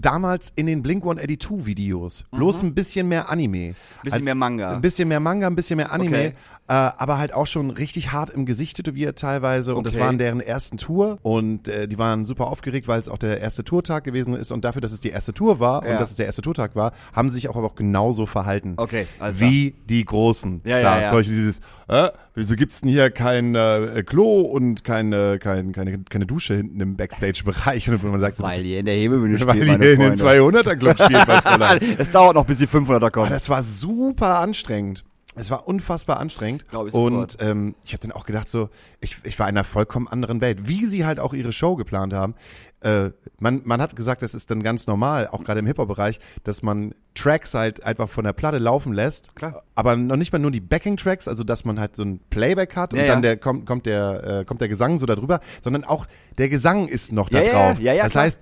damals 0.00 0.52
in 0.56 0.66
den 0.66 0.82
Blink 0.82 1.02
182 1.02 1.66
Videos. 1.66 2.24
Bloß 2.30 2.62
ein 2.62 2.74
bisschen 2.74 3.08
mehr 3.08 3.28
Anime. 3.30 3.70
Mhm. 3.70 3.74
Bisschen 4.04 4.24
mehr 4.24 4.34
Manga. 4.34 4.72
Ein 4.74 4.80
bisschen 4.80 5.08
mehr 5.08 5.20
Manga, 5.20 5.46
ein 5.46 5.56
bisschen 5.56 5.76
mehr 5.76 5.92
Anime. 5.92 6.16
Okay. 6.16 6.32
Äh, 6.70 6.72
aber 6.74 7.16
halt 7.16 7.32
auch 7.32 7.46
schon 7.46 7.70
richtig 7.70 8.12
hart 8.12 8.28
im 8.28 8.44
Gesicht 8.44 8.76
tätowiert 8.76 9.18
teilweise. 9.18 9.74
Und 9.74 9.86
das 9.86 9.94
Okay. 9.94 10.04
waren 10.04 10.18
deren 10.18 10.40
ersten 10.40 10.76
Tour. 10.76 11.16
Und 11.22 11.66
äh, 11.68 11.88
die 11.88 11.96
waren 11.98 12.26
super 12.26 12.48
aufgeregt, 12.48 12.86
weil 12.88 13.00
es 13.00 13.08
auch 13.08 13.16
der 13.16 13.40
erste 13.40 13.64
Tourtag 13.64 14.04
gewesen 14.04 14.34
ist. 14.34 14.52
Und 14.52 14.64
dafür, 14.66 14.82
dass 14.82 14.92
es 14.92 15.00
die 15.00 15.08
erste 15.08 15.32
Tour 15.32 15.60
war 15.60 15.84
Ja. 15.86 15.92
und 15.92 16.00
dass 16.00 16.10
es 16.10 16.16
der 16.16 16.26
erste 16.26 16.42
Tourtag 16.42 16.76
war, 16.76 16.92
haben 17.14 17.30
sie 17.30 17.36
sich 17.36 17.48
auch 17.48 17.56
aber 17.56 17.66
auch 17.68 17.74
genauso 17.74 18.26
verhalten. 18.26 18.74
Okay, 18.76 19.06
klar. 19.16 19.40
Wie 19.40 19.74
die 19.88 20.04
großen 20.04 20.60
Ja, 20.64 20.80
Stars. 20.80 21.02
ja. 21.04 21.10
Solche 21.10 21.30
dieses, 21.30 21.60
äh, 21.88 22.10
wieso 22.34 22.54
gibt's 22.54 22.82
denn 22.82 22.90
hier 22.90 23.10
kein 23.10 23.54
äh, 23.54 24.04
Klo 24.06 24.42
und 24.42 24.84
keine, 24.84 25.38
kein, 25.38 25.72
keine, 25.72 25.98
keine 26.10 26.26
Dusche 26.26 26.54
hinten 26.54 26.80
im 26.80 26.96
Backstage-Bereich? 26.96 27.88
Und 27.90 28.04
man 28.04 28.20
sagt 28.20 28.36
so, 28.36 28.44
Weil 28.44 28.66
ihr 28.66 28.80
in 28.80 28.84
der 28.84 28.94
Hebebühne 28.94 29.38
spielt, 29.38 29.66
meine 29.66 29.87
hier 29.96 30.06
in 30.06 30.16
den 30.16 30.18
Freunde. 30.18 30.60
200er-Club 30.60 30.98
spielt, 31.02 31.28
mein 31.28 31.42
Fräulein. 31.42 31.80
es 31.98 32.10
dauert 32.10 32.34
noch, 32.34 32.44
bis 32.46 32.58
die 32.58 32.66
500er 32.68 32.94
Aber 32.96 33.10
kommen. 33.10 33.30
das 33.30 33.48
war 33.48 33.62
super 33.62 34.38
anstrengend. 34.38 35.04
Es 35.40 35.52
war 35.52 35.68
unfassbar 35.68 36.18
anstrengend. 36.18 36.66
Glaub 36.68 36.88
ich 36.88 36.94
und 36.94 37.36
ähm, 37.40 37.76
ich 37.84 37.92
habe 37.92 38.00
dann 38.00 38.10
auch 38.10 38.26
gedacht, 38.26 38.48
so, 38.48 38.70
ich, 39.00 39.18
ich 39.22 39.38
war 39.38 39.48
in 39.48 39.56
einer 39.56 39.62
vollkommen 39.62 40.08
anderen 40.08 40.40
Welt. 40.40 40.66
Wie 40.66 40.84
sie 40.86 41.06
halt 41.06 41.20
auch 41.20 41.32
ihre 41.32 41.52
Show 41.52 41.76
geplant 41.76 42.12
haben. 42.12 42.34
Äh, 42.80 43.10
man, 43.38 43.60
man 43.64 43.80
hat 43.80 43.94
gesagt, 43.94 44.22
das 44.22 44.34
ist 44.34 44.50
dann 44.50 44.64
ganz 44.64 44.88
normal, 44.88 45.28
auch 45.28 45.44
gerade 45.44 45.60
im 45.60 45.66
Hip-Hop-Bereich, 45.66 46.18
dass 46.42 46.62
man 46.62 46.92
Tracks 47.14 47.54
halt 47.54 47.84
einfach 47.84 48.08
von 48.08 48.24
der 48.24 48.32
Platte 48.32 48.58
laufen 48.58 48.92
lässt. 48.92 49.34
Klar. 49.36 49.62
Aber 49.76 49.94
noch 49.94 50.16
nicht 50.16 50.32
mal 50.32 50.38
nur 50.40 50.50
die 50.50 50.60
Backing-Tracks, 50.60 51.28
also 51.28 51.44
dass 51.44 51.64
man 51.64 51.78
halt 51.78 51.94
so 51.94 52.02
ein 52.04 52.18
Playback 52.30 52.74
hat 52.74 52.92
und 52.92 52.98
Ja, 52.98 53.06
dann 53.06 53.18
ja. 53.18 53.22
der 53.22 53.36
kommt, 53.36 53.64
kommt 53.66 53.86
der 53.86 54.40
äh, 54.40 54.44
kommt 54.44 54.60
der 54.60 54.68
Gesang 54.68 54.98
so 54.98 55.06
da 55.06 55.14
drüber, 55.14 55.38
sondern 55.62 55.84
auch 55.84 56.06
der 56.38 56.48
Gesang 56.48 56.88
ist 56.88 57.12
noch 57.12 57.28
da 57.30 57.38
Ja, 57.40 57.44
ja, 57.44 57.52
drauf. 57.52 57.80
ja, 57.80 57.92
ja, 57.92 58.02
das 58.04 58.12
klar. 58.12 58.24
heißt, 58.24 58.40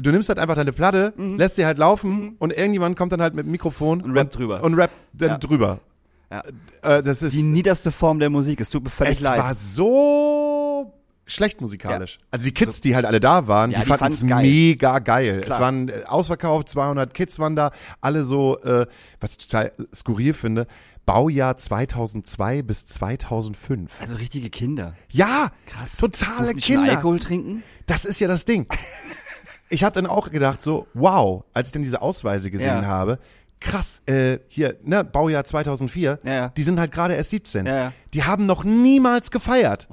du 0.00 0.10
nimmst 0.10 0.28
halt 0.28 0.38
einfach 0.38 0.54
deine 0.54 0.72
Platte, 0.72 1.12
lässt 1.16 1.56
sie 1.56 1.66
halt 1.66 1.78
laufen 1.78 2.36
und 2.38 2.52
irgendjemand 2.52 2.96
kommt 2.96 3.12
dann 3.12 3.20
halt 3.22 3.34
mit 3.34 3.46
dem 3.46 3.52
Mikrofon 3.52 4.00
Und 4.02 4.16
rappt 4.16 4.36
drüber. 4.36 4.62
Und 4.62 4.74
rappt 4.74 4.94
dann 5.12 5.28
Ja. 5.30 5.38
drüber. 5.38 5.80
Ja. 6.30 6.42
Äh, 6.82 7.02
das 7.02 7.22
ist 7.22 7.32
Die 7.34 7.42
niederste 7.42 7.90
Form 7.90 8.18
der 8.18 8.30
Musik. 8.30 8.60
Es 8.60 8.70
tut 8.70 8.84
mir 8.84 8.90
völlig 8.90 9.14
es 9.18 9.20
leid. 9.22 9.38
war 9.40 9.54
so 9.54 10.92
schlecht 11.26 11.60
musikalisch. 11.60 12.18
Also 12.30 12.44
die 12.44 12.52
Kids, 12.52 12.80
die 12.80 12.94
halt 12.94 13.04
alle 13.04 13.20
da 13.20 13.46
waren, 13.46 13.70
Ja, 13.70 13.78
die, 13.80 13.84
die 13.84 13.96
fanden 13.96 14.14
es 14.14 14.22
mega 14.22 14.98
geil. 14.98 15.40
Klar. 15.42 15.56
Es 15.56 15.62
waren 15.62 15.88
äh, 15.88 16.02
ausverkauft, 16.06 16.68
200 16.70 17.12
Kids 17.14 17.38
waren 17.38 17.54
da, 17.56 17.70
alle 18.00 18.24
so, 18.24 18.58
äh, 18.60 18.86
was 19.20 19.32
ich 19.32 19.38
total 19.48 19.72
skurril 19.94 20.32
finde, 20.34 20.66
Baujahr 21.06 21.56
2002 21.56 22.60
bis 22.62 22.84
2005. 22.84 23.90
also 24.00 24.16
richtige 24.16 24.50
Kinder. 24.50 24.94
Ja, 25.10 25.50
Krass. 25.66 25.96
totale 25.96 26.54
Kinder. 26.54 26.92
Alkohol 26.92 27.18
trinken? 27.18 27.62
Das 27.86 28.04
ist 28.04 28.20
ja 28.20 28.28
das 28.28 28.44
Ding. 28.44 28.66
Ich 29.70 29.84
habe 29.84 29.94
dann 29.94 30.06
auch 30.06 30.30
gedacht 30.30 30.62
so, 30.62 30.86
wow, 30.94 31.44
als 31.52 31.68
ich 31.68 31.72
dann 31.72 31.82
diese 31.82 32.00
Ausweise 32.02 32.50
gesehen 32.50 32.82
Ja. 32.82 32.86
habe, 32.86 33.18
krass, 33.60 34.00
äh, 34.06 34.38
hier, 34.48 34.76
ne, 34.84 35.04
Baujahr 35.04 35.44
2004, 35.44 36.18
Ja, 36.24 36.48
die 36.50 36.62
sind 36.62 36.78
halt 36.80 36.92
gerade 36.92 37.14
erst 37.14 37.30
17. 37.30 37.66
Ja. 37.66 37.92
Die 38.14 38.24
haben 38.24 38.46
noch 38.46 38.64
niemals 38.64 39.30
gefeiert. 39.30 39.88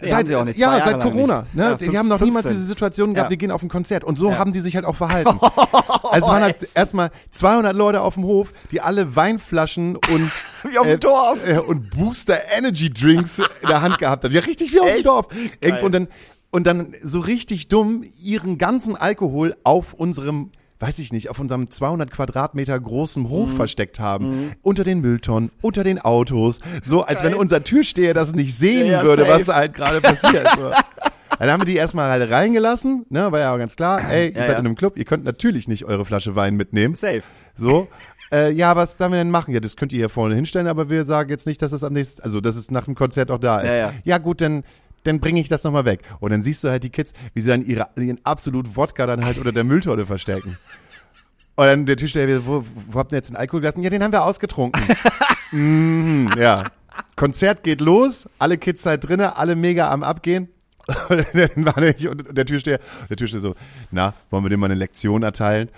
Nee, 0.00 0.24
sie 0.26 0.34
auch 0.34 0.44
nicht. 0.44 0.58
Ja, 0.58 0.76
Jahre 0.76 0.90
seit 0.90 1.00
Corona. 1.00 1.46
Ne? 1.52 1.62
Ja, 1.62 1.74
die 1.76 1.96
haben 1.96 2.08
noch 2.08 2.18
niemals 2.20 2.46
15. 2.46 2.52
diese 2.56 2.66
Situation 2.66 3.14
gehabt, 3.14 3.26
Ja. 3.28 3.30
wir 3.30 3.36
gehen 3.36 3.52
auf 3.52 3.62
ein 3.62 3.68
Konzert. 3.68 4.02
Und 4.02 4.18
so 4.18 4.30
Ja. 4.30 4.38
haben 4.38 4.52
die 4.52 4.60
sich 4.60 4.74
halt 4.74 4.84
auch 4.84 4.96
verhalten. 4.96 5.38
also 6.02 6.26
es 6.26 6.26
waren 6.26 6.42
halt 6.42 6.56
erstmal 6.74 7.10
200 7.30 7.76
Leute 7.76 8.00
auf 8.00 8.14
dem 8.14 8.24
Hof, 8.24 8.52
die 8.72 8.80
alle 8.80 9.14
Weinflaschen 9.14 9.94
und 9.96 10.32
Wie 10.68 10.78
auf 10.78 10.86
dem 10.86 10.98
Dorf. 10.98 11.46
Äh, 11.46 11.58
und 11.58 11.90
Booster 11.90 12.38
Energy 12.56 12.90
Drinks 12.92 13.38
in 13.38 13.68
der 13.68 13.80
Hand 13.80 13.98
gehabt 13.98 14.24
haben. 14.24 14.34
Ja, 14.34 14.40
richtig 14.40 14.72
wie 14.72 14.80
auf 14.80 14.86
dem? 14.92 15.02
Dorf. 15.04 15.26
Irgendwo 15.60 15.86
und 15.86 15.92
dann, 15.92 16.08
und 16.50 16.66
dann 16.66 16.94
so 17.02 17.20
richtig 17.20 17.68
dumm 17.68 18.04
ihren 18.22 18.58
ganzen 18.58 18.96
Alkohol 18.96 19.54
auf 19.64 19.94
unserem 19.94 20.50
weiß 20.80 21.00
ich 21.00 21.12
nicht, 21.12 21.28
auf 21.28 21.40
unserem 21.40 21.72
200 21.72 22.08
Quadratmeter 22.08 22.78
großen 22.78 23.24
Mhm. 23.24 23.28
Hof 23.30 23.52
versteckt 23.56 23.98
haben. 23.98 24.52
Unter 24.62 24.84
den 24.84 25.00
Mülltonnen, 25.00 25.50
unter 25.60 25.82
den 25.82 25.98
Autos. 26.00 26.60
So, 26.84 27.02
als 27.02 27.24
wenn 27.24 27.34
unser 27.34 27.64
Türsteher 27.64 28.14
das 28.14 28.32
nicht 28.32 28.54
sehen 28.54 28.86
Ja, 28.86 28.98
ja, 29.00 29.02
würde, 29.02 29.22
safe. 29.22 29.34
was 29.34 29.44
da 29.46 29.54
halt 29.56 29.74
gerade 29.74 30.00
passiert. 30.00 30.46
So. 30.56 30.70
Dann 31.40 31.50
haben 31.50 31.62
wir 31.62 31.64
die 31.66 31.74
erstmal 31.74 32.08
halt 32.10 32.30
reingelassen, 32.30 33.06
ne, 33.10 33.32
war 33.32 33.40
ja 33.40 33.52
auch 33.52 33.58
ganz 33.58 33.74
klar, 33.74 34.08
ey, 34.08 34.28
ihr 34.28 34.36
Ja, 34.36 34.46
seid 34.46 34.50
in 34.60 34.66
einem 34.66 34.76
Club, 34.76 34.96
ihr 34.96 35.04
könnt 35.04 35.24
natürlich 35.24 35.66
nicht 35.66 35.84
eure 35.84 36.04
Flasche 36.04 36.36
Wein 36.36 36.54
mitnehmen. 36.54 36.94
Safe. 36.94 37.22
So. 37.56 37.88
Äh, 38.30 38.52
ja, 38.52 38.76
was 38.76 38.98
sollen 38.98 39.10
wir 39.10 39.18
denn 39.18 39.32
machen? 39.32 39.52
Ja, 39.54 39.58
das 39.58 39.74
könnt 39.74 39.92
ihr 39.92 39.98
hier 39.98 40.08
vorne 40.08 40.36
hinstellen, 40.36 40.68
aber 40.68 40.88
wir 40.90 41.04
sagen 41.04 41.28
jetzt 41.30 41.48
nicht, 41.48 41.60
dass 41.60 41.72
es 41.72 41.82
am 41.82 41.92
nächsten, 41.94 42.22
also 42.22 42.40
dass 42.40 42.54
es 42.54 42.70
nach 42.70 42.84
dem 42.84 42.94
Konzert 42.94 43.32
auch 43.32 43.40
da 43.40 43.60
ist. 43.62 43.66
Ja, 43.66 43.92
ja. 44.04 44.18
gut, 44.18 44.40
dann, 44.40 44.62
dann 45.04 45.20
bringe 45.20 45.40
ich 45.40 45.48
das 45.48 45.64
nochmal 45.64 45.84
weg. 45.84 46.00
Und 46.20 46.30
dann 46.30 46.42
siehst 46.42 46.64
du 46.64 46.68
halt 46.68 46.82
die 46.82 46.90
Kids, 46.90 47.12
wie 47.34 47.40
sie 47.40 47.50
dann 47.50 47.64
ihre, 47.64 47.88
ihren 47.96 48.24
absolut 48.24 48.76
Wodka 48.76 49.06
dann 49.06 49.24
halt 49.24 49.38
unter 49.38 49.52
der 49.52 49.64
Mülltonne 49.64 50.06
verstecken. 50.06 50.58
Und 51.56 51.66
dann 51.66 51.86
der 51.86 51.96
Tischler 51.96 52.46
wo, 52.46 52.64
wo 52.88 52.98
habt 52.98 53.12
ihr 53.12 53.16
jetzt 53.16 53.30
den 53.30 53.36
Alkohol 53.36 53.60
gelassen? 53.60 53.82
Ja, 53.82 53.90
den 53.90 54.02
haben 54.02 54.12
wir 54.12 54.24
ausgetrunken. 54.24 54.80
mhm, 55.50 56.30
ja. 56.38 56.64
Konzert 57.16 57.64
geht 57.64 57.80
los, 57.80 58.28
alle 58.38 58.58
Kids 58.58 58.86
halt 58.86 59.08
drinne, 59.08 59.36
alle 59.36 59.56
mega 59.56 59.90
am 59.90 60.02
Abgehen. 60.02 60.48
Und 61.08 61.26
dann 61.34 61.66
war 61.66 61.82
ich 61.82 62.08
und 62.08 62.36
der 62.36 62.46
Türsteher, 62.46 62.80
der 63.10 63.16
Türsteher 63.18 63.40
so, 63.40 63.54
na, 63.90 64.14
wollen 64.30 64.44
wir 64.44 64.48
dem 64.48 64.60
mal 64.60 64.66
eine 64.66 64.74
Lektion 64.74 65.22
erteilen? 65.22 65.68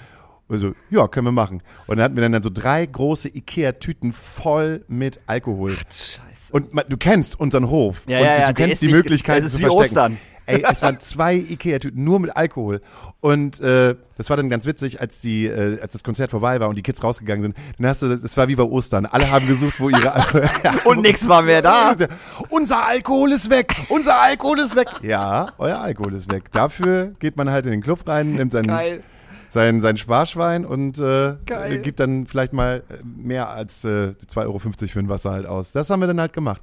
Und 0.47 0.59
so, 0.59 0.75
ja, 0.89 1.09
können 1.09 1.27
wir 1.27 1.33
machen. 1.33 1.63
Und 1.87 1.97
dann 1.97 2.05
hatten 2.05 2.17
wir 2.17 2.29
dann 2.29 2.43
so 2.43 2.51
drei 2.53 2.87
große 2.87 3.29
Ikea-Tüten 3.29 4.13
voll 4.13 4.85
mit 4.87 5.19
Alkohol. 5.27 5.75
Scheiße. 5.75 6.40
Und 6.53 6.75
man, 6.75 6.85
du 6.89 6.97
kennst 6.97 7.39
unseren 7.39 7.69
Hof. 7.71 8.03
Ja, 8.09 8.19
und 8.19 8.25
ja, 8.25 8.49
du 8.49 8.55
kennst 8.55 8.83
die 8.83 8.87
nicht- 8.87 8.95
Möglichkeiten 8.95 9.49
zu 9.49 9.59
wie 9.59 9.63
verstecken. 9.63 9.81
Ostern. 9.85 10.19
Ey, 10.47 10.65
es 10.69 10.83
waren 10.83 10.99
zwei 10.99 11.37
Ikea-Tüten 11.37 12.03
nur 12.03 12.19
mit 12.19 12.37
Alkohol. 12.37 12.81
Und 13.21 13.61
äh, 13.61 13.95
das 14.17 14.31
war 14.31 14.37
dann 14.37 14.49
ganz 14.49 14.67
witzig, 14.67 15.01
als 15.01 15.21
die, 15.21 15.47
äh, 15.47 15.81
als 15.81 15.93
das 15.93 16.03
Konzert 16.03 16.33
vorbei 16.33 16.59
war 16.59 16.69
und 16.69 16.75
die 16.75 16.83
Kids 16.83 17.05
rausgegangen 17.05 17.43
sind. 17.43 17.57
Dann 17.79 17.87
hast 17.87 18.03
du, 18.03 18.17
das 18.17 18.37
war 18.37 18.49
wie 18.49 18.57
bei 18.57 18.65
Ostern. 18.65 19.07
Alle 19.07 19.31
haben 19.31 19.47
gesucht, 19.47 19.79
wo 19.79 19.91
ihre 19.91 20.13
Und 20.87 21.03
nix 21.03 21.29
war 21.29 21.43
mehr 21.43 21.63
da. 21.63 21.95
Unser 22.49 22.85
Alkohol 22.85 23.31
ist 23.31 23.49
weg! 23.49 23.77
Unser 23.91 24.21
Alkohol 24.21 24.59
ist 24.59 24.75
weg! 24.75 24.89
Ja, 25.03 25.53
euer 25.59 25.79
Alkohol 25.79 26.15
ist 26.15 26.33
weg. 26.33 26.51
Dafür 26.51 27.13
geht 27.21 27.37
man 27.37 27.51
halt 27.51 27.67
in 27.67 27.71
den 27.73 27.83
Club 27.83 28.09
rein, 28.09 28.33
nimmt 28.33 28.51
seinen, 28.51 28.67
Geil. 28.67 29.05
Sein, 29.51 29.81
sein 29.81 29.97
Sparschwein 29.97 30.65
und 30.65 30.99
äh, 30.99 31.37
Geil. 31.45 31.79
gibt 31.81 32.01
dann 32.01 32.27
vielleicht 32.27 32.53
mal 32.53 32.83
äh, 32.89 33.05
mehr 33.05 33.51
als 33.51 33.85
äh, 33.85 34.15
2,50 34.27 34.37
Euro 34.47 34.59
für 34.59 35.01
ein 35.01 35.09
Wasser 35.09 35.33
halt 35.33 35.47
aus. 35.47 35.73
Das 35.73 35.91
haben 35.91 36.01
wir 36.01 36.07
dann 36.07 36.21
halt 36.21 36.33
gemacht. 36.33 36.61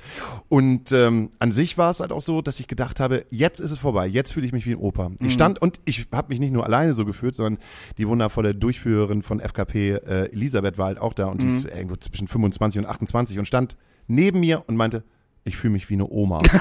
Und 0.49 0.91
ähm, 0.91 1.31
an 1.39 1.51
sich 1.51 1.77
war 1.77 1.91
es 1.91 1.99
halt 1.99 2.11
auch 2.11 2.21
so, 2.21 2.41
dass 2.41 2.59
ich 2.59 2.67
gedacht 2.67 2.99
habe, 2.99 3.25
jetzt 3.29 3.59
ist 3.59 3.71
es 3.71 3.79
vorbei, 3.79 4.07
jetzt 4.07 4.33
fühle 4.33 4.45
ich 4.45 4.53
mich 4.53 4.65
wie 4.65 4.71
ein 4.71 4.77
Opa. 4.79 5.09
Mhm. 5.09 5.17
Ich 5.21 5.33
stand 5.33 5.61
und 5.61 5.79
ich 5.85 6.07
habe 6.13 6.29
mich 6.29 6.39
nicht 6.39 6.53
nur 6.53 6.65
alleine 6.65 6.93
so 6.93 7.05
gefühlt, 7.05 7.35
sondern 7.35 7.61
die 7.97 8.07
wundervolle 8.07 8.55
Durchführerin 8.55 9.21
von 9.21 9.39
FKP, 9.39 9.89
äh, 9.91 10.31
Elisabeth, 10.31 10.77
war 10.77 10.87
halt 10.87 10.99
auch 10.99 11.13
da 11.13 11.27
und 11.27 11.41
die 11.41 11.47
ist 11.47 11.65
Mhm. 11.65 11.71
irgendwo 11.71 11.95
zwischen 11.97 12.27
25 12.27 12.79
und 12.79 12.85
28 12.87 13.39
und 13.39 13.45
stand 13.45 13.75
neben 14.07 14.39
mir 14.39 14.63
und 14.67 14.77
meinte, 14.77 15.03
ich 15.43 15.57
fühle 15.57 15.73
mich 15.73 15.89
wie 15.89 15.95
eine 15.95 16.07
Oma. 16.09 16.39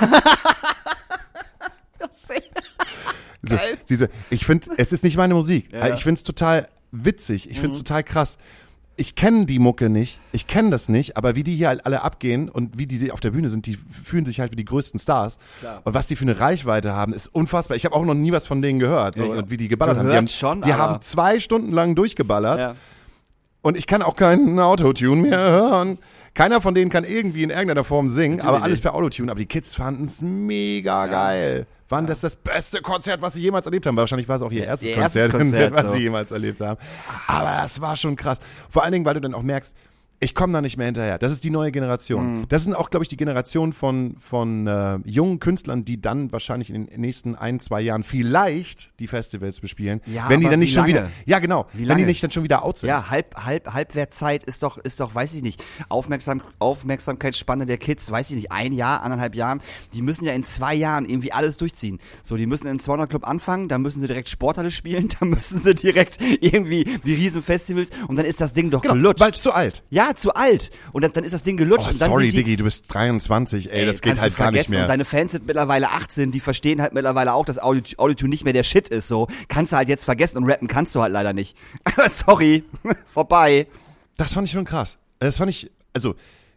So, 3.43 3.57
so, 3.87 4.07
ich 4.31 4.45
finde, 4.47 4.69
es 4.77 4.93
ist 4.93 5.05
nicht 5.05 5.17
meine 5.17 5.35
Musik. 5.35 5.73
Ja. 5.73 5.89
Mhm. 5.89 5.95
Ich 5.95 6.03
finde 6.03 6.19
es 6.19 6.23
total 6.23 6.67
witzig. 6.93 7.51
Ich 7.51 7.61
finde 7.61 7.73
es 7.73 7.79
total 7.79 8.03
krass. 8.03 8.39
Ich 8.99 9.15
kenne 9.15 9.45
die 9.45 9.59
Mucke 9.59 9.91
nicht, 9.91 10.19
ich 10.33 10.47
kenne 10.47 10.71
das 10.71 10.89
nicht, 10.89 11.19
aber 11.19 11.37
wie 11.37 11.43
die 11.45 11.55
hier 11.55 11.69
halt 11.69 11.85
alle 11.85 12.01
abgehen 12.01 12.49
und 12.49 12.79
wie 12.79 12.87
die 12.87 13.13
auf 13.13 13.21
der 13.21 13.31
Bühne 13.31 13.51
sind, 13.51 13.67
die 13.67 13.75
fühlen 13.75 14.25
sich 14.25 14.41
halt 14.41 14.53
wie 14.53 14.57
die 14.57 14.65
größten 14.65 14.99
Stars. 14.99 15.37
Klar. 15.61 15.83
Und 15.85 15.93
was 15.93 16.07
die 16.07 16.17
für 16.17 16.23
eine 16.23 16.41
Reichweite 16.41 16.95
haben, 16.95 17.13
ist 17.13 17.29
unfassbar. 17.29 17.77
Ich 17.77 17.85
habe 17.85 17.95
auch 17.95 18.07
noch 18.07 18.15
nie 18.15 18.33
was 18.33 18.47
von 18.47 18.63
denen 18.63 18.79
gehört, 18.79 19.17
so, 19.17 19.25
Ja, 19.25 19.35
ja. 19.35 19.39
und 19.41 19.51
wie 19.51 19.59
die 19.59 19.69
geballert 19.69 19.99
haben. 19.99 20.09
Die, 20.09 20.17
haben, 20.17 20.29
schon, 20.29 20.63
die 20.63 20.73
haben 20.73 21.03
zwei 21.03 21.41
Stunden 21.41 21.73
lang 21.73 21.95
durchgeballert 21.95 22.59
Ja. 22.59 22.75
und 23.61 23.77
ich 23.77 23.87
kann 23.87 24.01
auch 24.01 24.17
keinen 24.17 24.59
Autotune 24.59 25.21
mehr 25.21 25.39
hören. 25.51 25.99
Keiner 26.33 26.63
von 26.63 26.75
denen 26.75 26.91
kann 26.91 27.05
irgendwie 27.05 27.43
in 27.43 27.51
irgendeiner 27.51 27.85
Form 27.85 28.09
singen, 28.09 28.37
Natürlich 28.37 28.49
aber 28.57 28.63
alles 28.65 28.81
per 28.81 28.95
Autotune. 28.95 29.31
Aber 29.31 29.39
die 29.41 29.47
Kids 29.47 29.75
fanden 29.75 30.05
es 30.07 30.23
mega 30.23 31.07
geil. 31.07 31.67
Waren 31.89 32.07
das 32.07 32.21
das 32.21 32.35
beste 32.35 32.81
Konzert, 32.81 33.23
was 33.23 33.35
sie 33.35 33.43
jemals 33.43 33.67
erlebt 33.67 33.87
haben? 33.87 33.97
Wahrscheinlich 33.97 34.29
war 34.29 34.37
es 34.37 34.43
auch 34.43 34.51
ihr 34.51 34.65
erstes, 34.65 34.89
ihr 34.89 34.97
erstes 34.97 35.31
Konzert, 35.31 35.33
Konzert, 35.41 35.75
was 35.75 35.85
so. 35.85 35.91
sie 35.93 36.03
jemals 36.03 36.31
erlebt 36.33 36.61
haben. 36.61 36.81
Aber 37.29 37.63
das 37.63 37.81
war 37.81 37.95
schon 37.95 38.17
krass. 38.17 38.39
Vor 38.69 38.83
allen 38.83 38.93
Dingen, 38.93 39.05
weil 39.05 39.15
du 39.15 39.21
dann 39.21 39.35
auch 39.35 39.43
merkst, 39.43 39.75
ich 40.19 40.35
komme 40.35 40.53
da 40.55 40.63
nicht 40.63 40.77
mehr 40.77 40.87
hinterher. 40.87 41.19
Das 41.19 41.31
ist 41.31 41.45
die 41.45 41.51
neue 41.51 41.71
Generation. 41.73 42.39
Mhm. 42.39 42.49
Das 42.49 42.65
sind 42.65 42.75
auch, 42.75 42.91
glaube 42.91 43.05
ich, 43.05 43.09
die 43.09 43.17
Generation 43.17 43.73
von, 43.73 44.17
von 44.19 44.67
äh, 44.67 44.99
jungen 45.05 45.41
Künstlern, 45.41 45.85
die 45.85 46.01
dann 46.01 46.33
wahrscheinlich 46.33 46.71
in 46.71 46.87
den 46.87 47.01
nächsten 47.01 47.35
ein, 47.35 47.61
zwei 47.61 47.81
Jahren 47.83 48.03
vielleicht 48.03 48.99
die 48.99 49.09
Festivals 49.09 49.61
bespielen. 49.61 50.01
Ja, 50.07 50.29
wenn 50.29 50.41
die 50.41 50.49
dann 50.49 50.59
nicht 50.59 50.73
schon 50.73 50.83
lange? 50.83 50.93
wieder. 50.93 51.11
Ja, 51.27 51.39
genau. 51.39 51.67
Wie 51.73 51.81
Wenn 51.81 51.89
lange? 51.89 52.01
die 52.03 52.07
nicht 52.07 52.23
dann 52.23 52.31
schon 52.31 52.45
wieder 52.45 52.65
out 52.65 52.79
sind. 52.79 52.89
Ja, 52.89 53.11
halb, 53.11 53.35
halb, 53.37 53.73
Halbwertzeit 53.73 54.45
ist 54.45 54.63
doch, 54.63 54.79
ist 54.79 55.01
doch, 55.01 55.15
weiß 55.15 55.35
ich 55.35 55.43
nicht, 55.43 55.63
Aufmerksam, 55.89 56.41
Aufmerksamkeitsspanne 56.59 57.67
der 57.67 57.79
Kids, 57.79 58.11
weiß 58.11 58.31
ich 58.31 58.37
nicht, 58.37 58.53
ein 58.53 58.73
Jahr, 58.73 59.03
anderthalb 59.03 59.35
Jahren, 59.35 59.61
die 59.93 60.03
müssen 60.03 60.25
ja 60.25 60.33
in 60.33 60.45
zwei 60.45 60.75
Jahren 60.75 61.05
irgendwie 61.05 61.33
alles 61.33 61.57
durchziehen. 61.59 61.99
So, 62.23 62.37
die 62.37 62.47
müssen 62.47 62.67
in 62.67 62.81
200 62.81 63.11
Club 63.11 63.27
anfangen, 63.29 63.69
dann 63.69 63.83
müssen 63.83 64.01
sie 64.01 64.07
direkt 64.07 64.29
Sporthalle 64.29 64.71
spielen, 64.71 65.09
dann 65.21 65.29
müssen 65.29 65.59
sie 65.59 65.75
direkt 65.75 66.19
irgendwie 66.41 66.85
die 67.05 67.15
Riesenfestivals 67.15 67.91
und 68.09 68.17
dann 68.17 68.25
ist 68.25 68.41
das 68.41 68.53
Ding 68.53 68.71
doch 68.71 68.83
gelutscht. 68.83 69.21
Weil 69.21 69.35
zu 69.35 69.53
alt. 69.53 69.83
ja, 69.91 70.06
zu 70.15 70.35
alt. 70.35 70.71
Und 70.93 71.03
dann, 71.03 71.13
dann 71.13 71.25
ist 71.25 71.33
das 71.33 71.43
Ding 71.43 71.57
gelutscht. 71.57 71.87
Oh, 71.89 71.91
und 71.91 72.01
dann 72.01 72.11
sorry, 72.11 72.29
die, 72.29 72.37
Diggi, 72.37 72.57
du 72.57 72.65
bist 72.65 72.93
23, 72.93 73.73
ey, 73.73 73.87
das 73.87 74.01
geht 74.01 74.21
halt 74.21 74.37
gar 74.37 74.51
nicht 74.51 74.69
mehr. 74.69 74.83
Und 74.83 74.89
deine 74.89 75.05
Fans 75.05 75.33
sind 75.33 75.47
mittlerweile 75.47 75.91
18, 75.91 76.31
die 76.31 76.41
verstehen 76.41 76.81
halt 76.81 76.93
mittlerweile 76.95 77.33
auch, 77.35 77.45
dass 77.45 77.59
Audio- 77.59 78.29
nicht 78.29 78.45
mehr 78.45 78.53
der 78.53 78.63
Shit 78.63 78.89
ist. 78.89 79.09
So 79.09 79.27
kannst 79.49 79.73
du 79.73 79.77
halt 79.77 79.89
jetzt 79.89 80.05
vergessen 80.05 80.39
und 80.39 80.45
rappen 80.45 80.69
kannst 80.69 80.95
du 80.95 81.03
halt 81.03 81.13
leider 81.13 81.33
nicht. 81.33 81.57
Sorry, 82.11 82.65
vorbei. 83.07 83.67
Das 84.17 84.35
fand 84.35 84.47
ich 84.47 84.53
schon 84.53 84.65
krass. 84.65 84.99
Das 85.19 85.39
fand 85.39 85.51
ich, 85.51 85.71
also, 85.93 86.15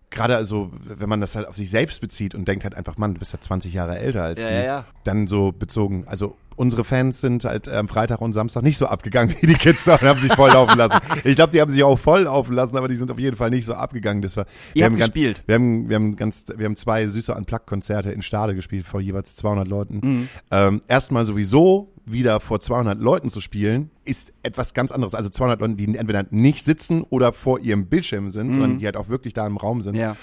gerade 0.10 0.36
also, 0.36 0.72
wenn 0.84 1.10
man 1.10 1.22
das 1.22 1.36
halt 1.36 1.48
auf 1.48 1.56
sich 1.56 1.70
selbst 1.70 2.02
bezieht 2.02 2.36
und 2.36 2.48
denkt 2.48 2.64
halt 2.64 2.76
einfach, 2.76 2.98
Mann, 2.98 3.14
du 3.14 3.20
bist 3.20 3.34
ja 3.34 3.40
20 3.40 3.74
Jahre 3.74 3.98
älter 4.00 4.24
als 4.24 4.42
Ja, 4.42 4.48
die. 4.48 4.54
ja, 4.56 4.64
ja. 4.64 4.86
Dann 5.04 5.28
so 5.28 5.52
bezogen, 5.52 6.04
also 6.08 6.36
unsere 6.60 6.84
Fans 6.84 7.22
sind 7.22 7.46
halt 7.46 7.70
am 7.70 7.88
Freitag 7.88 8.20
und 8.20 8.34
Samstag 8.34 8.64
nicht 8.64 8.78
so 8.78 8.86
abgegangen 8.86 9.34
wie 9.40 9.48
die 9.48 9.54
Kids 9.54 9.86
da 9.86 9.94
und 9.94 10.02
haben 10.02 10.20
sich 10.20 10.34
voll 10.34 10.52
laufen 10.52 10.78
lassen. 10.78 11.00
Ich 11.24 11.36
glaube, 11.36 11.52
die 11.52 11.62
haben 11.62 11.72
sich 11.72 11.84
auch 11.84 11.98
voll 11.98 12.24
laufen 12.24 12.54
lassen, 12.54 12.78
aber 12.78 12.88
die 12.88 12.96
sind 12.96 13.12
auf 13.12 13.20
jeden 13.20 13.38
Fall 13.38 13.50
nicht 13.50 13.66
so 13.66 13.74
abgegangen. 13.74 14.22
Das 14.22 14.36
war, 14.36 14.46
wir 14.46 14.52
Ihr 14.74 14.84
habt 14.84 14.92
haben 14.92 15.00
ganz, 15.00 15.14
gespielt. 15.14 15.44
Wir 15.46 15.56
haben, 15.56 15.90
wir 15.90 15.96
haben 15.96 16.16
ganz, 16.16 16.46
wir 16.56 16.66
haben 16.66 16.76
zwei 16.76 17.08
süße 17.08 17.34
Unplugged-Konzerte 17.34 18.12
in 18.12 18.22
Stade 18.22 18.56
gespielt 18.56 18.86
vor 18.86 19.00
jeweils 19.00 19.36
200 19.36 19.68
Leuten. 19.68 20.00
Mhm. 20.02 20.30
Ähm, 20.52 20.82
erstmal 20.88 21.26
sowieso 21.26 21.94
wieder 22.06 22.40
vor 22.40 22.60
200 22.60 23.00
Leuten 23.00 23.30
zu 23.30 23.40
spielen, 23.40 23.92
ist 24.04 24.34
etwas 24.44 24.74
ganz 24.74 24.92
anderes. 24.92 25.16
Also 25.16 25.30
200 25.30 25.62
Leute, 25.62 25.76
die 25.76 25.96
entweder 25.96 26.26
nicht 26.30 26.66
sitzen 26.66 27.04
oder 27.04 27.32
vor 27.32 27.60
ihrem 27.60 27.86
Bildschirm 27.86 28.30
sind, 28.30 28.54
sondern 28.54 28.78
die 28.80 28.86
halt 28.86 28.98
auch 28.98 29.10
wirklich 29.10 29.34
da 29.34 29.48
im 29.48 29.58
Raum 29.58 29.82
sind. 29.82 29.96
Ja. 29.96 30.16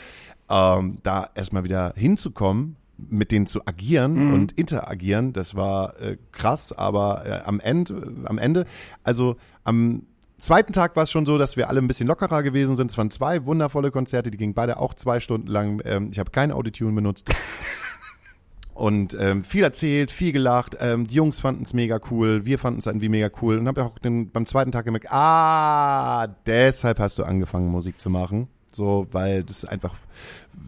Ähm, 0.49 0.99
da 1.03 1.31
erstmal 1.35 1.65
wieder 1.65 1.95
hinzukommen, 1.97 2.77
mit 2.99 3.31
denen 3.31 3.47
zu 3.47 3.67
agieren 3.67 4.33
und 4.33 4.53
interagieren, 4.53 5.33
das 5.33 5.55
war 5.55 6.01
äh, 6.01 6.17
krass, 6.33 6.73
aber 6.73 7.27
äh, 7.27 7.41
am 7.45 7.61
Ende, 7.61 8.25
am 8.25 8.39
Ende, 8.39 8.67
also 9.05 9.37
am 9.65 10.03
zweiten 10.39 10.73
Tag 10.73 10.97
war 10.97 11.05
es 11.05 11.11
schon 11.11 11.27
so, 11.27 11.39
dass 11.39 11.57
wir 11.57 11.69
alle 11.69 11.81
ein 11.81 11.89
bisschen 11.89 12.07
lockerer 12.07 12.43
gewesen 12.43 12.77
sind. 12.77 12.91
Es 12.91 12.99
waren 12.99 13.11
zwei 13.11 13.45
wundervolle 13.45 13.91
Konzerte, 13.91 14.31
die 14.31 14.39
gingen 14.39 14.55
beide 14.55 14.79
auch 14.79 14.95
zwei 14.95 15.21
Stunden 15.21 15.49
lang. 15.49 15.83
Ähm, 15.85 16.09
ich 16.11 16.19
habe 16.19 16.31
keine 16.31 16.55
Autotune 16.55 16.93
benutzt. 16.93 17.29
Und 18.75 19.17
ähm, 19.19 19.43
viel 19.43 19.65
erzählt, 19.65 20.11
viel 20.11 20.33
gelacht. 20.33 20.77
Ähm, 20.81 21.07
die 21.07 21.15
Jungs 21.15 21.41
fanden 21.41 21.63
es 21.63 21.73
mega 21.73 21.99
cool, 22.11 22.45
wir 22.45 22.59
fanden 22.59 22.81
es 22.81 22.87
irgendwie 22.87 23.09
mega 23.09 23.31
cool. 23.41 23.57
Und 23.57 23.69
habe 23.69 23.85
auch 23.85 23.99
den, 23.99 24.31
beim 24.31 24.45
zweiten 24.45 24.71
Tag 24.71 24.85
gemerkt, 24.85 25.11
ah, 25.11 26.27
deshalb 26.45 26.99
hast 26.99 27.19
du 27.19 27.25
angefangen, 27.25 27.71
Musik 27.71 27.99
zu 27.99 28.11
machen. 28.11 28.49
So, 28.71 29.07
weil 29.13 29.45
das 29.45 29.65
einfach 29.65 29.95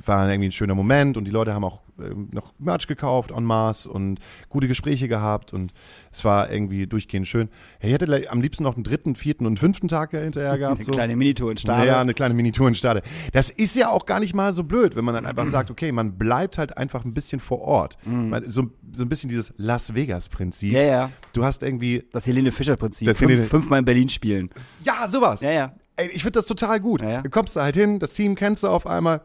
war 0.07 0.27
irgendwie 0.31 0.49
ein 0.49 0.53
schöner 0.53 0.75
Moment 0.75 1.19
und 1.19 1.27
die 1.27 1.31
Leute 1.31 1.53
haben 1.53 1.65
auch 1.65 1.81
noch 2.31 2.55
Merch 2.59 2.87
gekauft 2.87 3.31
en 3.31 3.45
masse 3.45 3.91
und 3.91 4.19
gute 4.49 4.69
Gespräche 4.69 5.09
gehabt 5.09 5.53
und 5.53 5.73
es 6.13 6.25
war 6.25 6.51
irgendwie 6.51 6.87
durchgehend 6.87 7.27
schön. 7.29 7.49
Ich 7.81 7.93
hätte 7.93 8.31
am 8.31 8.41
liebsten 8.41 8.63
noch 8.65 8.75
einen 8.77 8.85
dritten, 8.85 9.15
vierten 9.17 9.47
und 9.47 9.59
fünften 9.59 9.89
Tag 9.89 10.13
hinterher 10.13 10.57
gehabt. 10.59 10.77
Eine 10.77 10.85
so. 10.85 10.93
kleine 10.93 11.17
Minitour 11.17 11.51
in 11.51 11.59
Stade. 11.59 11.81
Naja, 11.81 12.01
eine 12.01 12.15
kleine 12.15 12.35
Minitour 12.35 12.69
in 12.69 12.75
Stade. 12.75 13.03
Das 13.33 13.51
ist 13.51 13.77
ja 13.77 13.89
auch 13.91 14.07
gar 14.07 14.21
nicht 14.21 14.35
mal 14.35 14.53
so 14.53 14.65
blöd, 14.65 14.97
wenn 14.97 15.05
man 15.05 15.15
dann 15.15 15.27
einfach 15.27 15.47
sagt, 15.51 15.71
okay, 15.71 15.93
man 15.93 16.17
bleibt 16.19 16.59
halt 16.59 16.77
einfach 16.77 17.05
ein 17.05 17.15
bisschen 17.15 17.41
vor 17.41 17.61
Ort. 17.61 17.99
Man- 18.05 18.51
So, 18.51 18.71
so 18.93 19.03
ein 19.03 19.09
bisschen 19.09 19.29
dieses 19.29 19.53
Las 19.57 19.95
Vegas-Prinzip. 19.95 20.71
Mhm. 20.71 20.77
Ja, 20.77 20.83
ja. 20.83 21.11
Du 21.33 21.45
hast 21.45 21.63
irgendwie, 21.63 22.05
Das 22.13 22.27
Helene 22.27 22.53
Fischer-Prinzip. 22.53 23.15
Fünf, 23.17 23.49
fünfmal 23.49 23.81
in 23.81 23.85
Berlin 23.85 24.09
spielen. 24.09 24.51
ja, 24.85 25.07
sowas. 25.09 25.41
Ja, 25.41 25.51
ja. 25.51 25.73
Ey, 25.97 26.07
ich 26.09 26.23
finde 26.23 26.39
das 26.39 26.47
total 26.47 26.79
gut. 26.81 27.03
Ja, 27.03 27.11
ja. 27.11 27.23
Du 27.23 27.31
kommst 27.31 27.57
da 27.57 27.63
halt 27.65 27.75
hin, 27.75 27.99
das 27.99 28.15
Team 28.15 28.35
kennst 28.37 28.63
du 28.63 28.69
auf 28.69 28.87
einmal, 28.87 29.23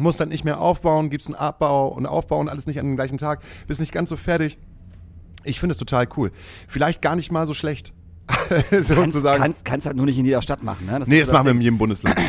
musst 0.00 0.20
dann 0.20 0.28
nicht 0.28 0.44
mehr 0.44 0.60
aufbauen, 0.60 1.10
gibst 1.10 1.28
einen 1.28 1.36
Abbau 1.36 1.88
und 1.88 2.06
Aufbau 2.06 2.38
und 2.38 2.48
alles 2.48 2.66
nicht 2.66 2.78
an 2.78 2.86
dem 2.86 2.96
gleichen 2.96 3.18
Tag, 3.18 3.42
bist 3.66 3.80
nicht 3.80 3.92
ganz 3.92 4.08
so 4.08 4.16
fertig. 4.16 4.58
Ich 5.44 5.60
finde 5.60 5.72
es 5.72 5.78
total 5.78 6.06
cool. 6.16 6.32
Vielleicht 6.68 7.02
gar 7.02 7.16
nicht 7.16 7.32
mal 7.32 7.46
so 7.46 7.54
schlecht. 7.54 7.92
Kannst, 8.70 8.88
sozusagen. 8.88 9.42
kannst, 9.42 9.64
kannst 9.64 9.86
halt 9.86 9.96
nur 9.96 10.06
nicht 10.06 10.18
in 10.18 10.24
jeder 10.24 10.42
Stadt 10.42 10.62
machen. 10.62 10.86
Ne? 10.86 11.00
nee, 11.06 11.18
ist 11.20 11.28
das 11.28 11.34
machen 11.34 11.46
wir 11.46 11.52
in 11.52 11.60
jedem 11.60 11.78
Bundesland. 11.78 12.16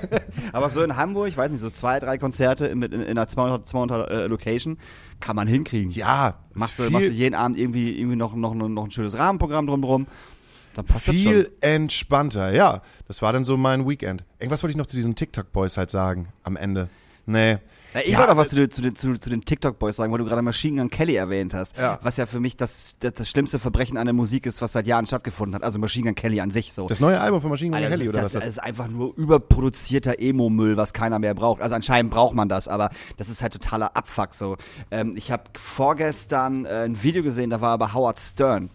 Aber 0.52 0.68
so 0.68 0.82
in 0.82 0.96
Hamburg, 0.96 1.34
weiß 1.34 1.50
nicht, 1.50 1.60
so 1.60 1.70
zwei, 1.70 2.00
drei 2.00 2.18
Konzerte 2.18 2.66
in, 2.66 2.82
in, 2.82 2.92
in 2.92 3.08
einer 3.08 3.26
200, 3.26 3.66
200 3.66 4.10
äh, 4.10 4.26
Location 4.26 4.76
kann 5.20 5.36
man 5.36 5.48
hinkriegen. 5.48 5.90
ja, 5.90 6.34
Machst 6.52 6.78
du, 6.78 6.90
machst 6.90 7.08
du 7.08 7.12
jeden 7.12 7.34
Abend 7.34 7.58
irgendwie, 7.58 7.98
irgendwie 7.98 8.16
noch, 8.16 8.34
noch, 8.34 8.54
noch 8.54 8.84
ein 8.84 8.90
schönes 8.90 9.16
Rahmenprogramm 9.16 9.66
drumherum. 9.66 10.06
Dann 10.74 10.84
passt 10.84 11.08
das 11.08 11.14
viel 11.14 11.52
entspannter. 11.60 12.52
Ja, 12.54 12.82
das 13.06 13.22
war 13.22 13.32
dann 13.32 13.44
so 13.44 13.56
mein 13.56 13.88
Weekend. 13.88 14.24
Irgendwas 14.38 14.62
wollte 14.62 14.72
ich 14.72 14.76
noch 14.76 14.86
zu 14.86 14.96
diesen 14.96 15.14
TikTok-Boys 15.14 15.76
halt 15.76 15.90
sagen 15.90 16.28
am 16.42 16.56
Ende. 16.56 16.88
Nee. 17.26 17.58
Ja, 17.94 18.00
ich 18.00 18.08
Ja, 18.08 18.18
wollte 18.18 18.32
auch 18.32 18.36
was 18.36 18.48
zu, 18.48 18.56
den- 18.56 18.70
zu, 18.72 18.82
zu, 18.92 19.16
zu 19.18 19.30
den 19.30 19.44
TikTok-Boys 19.44 19.94
sagen, 19.94 20.10
weil 20.10 20.18
du 20.18 20.24
gerade 20.24 20.42
Machine 20.42 20.80
Gun 20.80 20.90
Kelly 20.90 21.14
erwähnt 21.14 21.54
hast. 21.54 21.76
Ja. 21.78 22.00
Was 22.02 22.16
ja 22.16 22.26
für 22.26 22.40
mich 22.40 22.56
das, 22.56 22.96
das, 22.98 23.14
das 23.14 23.30
schlimmste 23.30 23.60
Verbrechen 23.60 23.96
an 23.96 24.06
der 24.06 24.12
Musik 24.12 24.46
ist, 24.46 24.60
was 24.60 24.72
seit 24.72 24.88
Jahren 24.88 25.06
stattgefunden 25.06 25.54
hat. 25.54 25.62
Also 25.62 25.78
Machine 25.78 26.06
Gun 26.06 26.16
Kelly 26.16 26.40
an 26.40 26.50
sich 26.50 26.72
so. 26.72 26.88
Das 26.88 26.98
neue 26.98 27.20
Album 27.20 27.40
von 27.40 27.50
Machine 27.50 27.70
Gun 27.70 27.76
Alter, 27.76 27.90
Kelly 27.96 28.06
das, 28.06 28.08
oder 28.10 28.18
ist, 28.18 28.24
was 28.24 28.32
das, 28.32 28.42
das? 28.42 28.50
ist 28.50 28.58
einfach 28.58 28.88
nur 28.88 29.14
überproduzierter 29.16 30.18
Emo-Müll, 30.18 30.76
was 30.76 30.92
keiner 30.92 31.20
mehr 31.20 31.34
braucht. 31.34 31.62
Also 31.62 31.76
anscheinend 31.76 32.10
braucht 32.10 32.34
man 32.34 32.48
das, 32.48 32.66
aber 32.66 32.90
das 33.16 33.28
ist 33.28 33.42
halt 33.42 33.52
totaler 33.52 33.96
Abfuck 33.96 34.34
so. 34.34 34.56
Ähm, 34.90 35.14
ich 35.16 35.30
habe 35.30 35.44
vorgestern 35.56 36.64
äh, 36.66 36.84
ein 36.86 37.00
Video 37.02 37.22
gesehen, 37.22 37.50
da 37.50 37.60
war 37.60 37.70
aber 37.70 37.94
Howard 37.94 38.18
Stern 38.18 38.70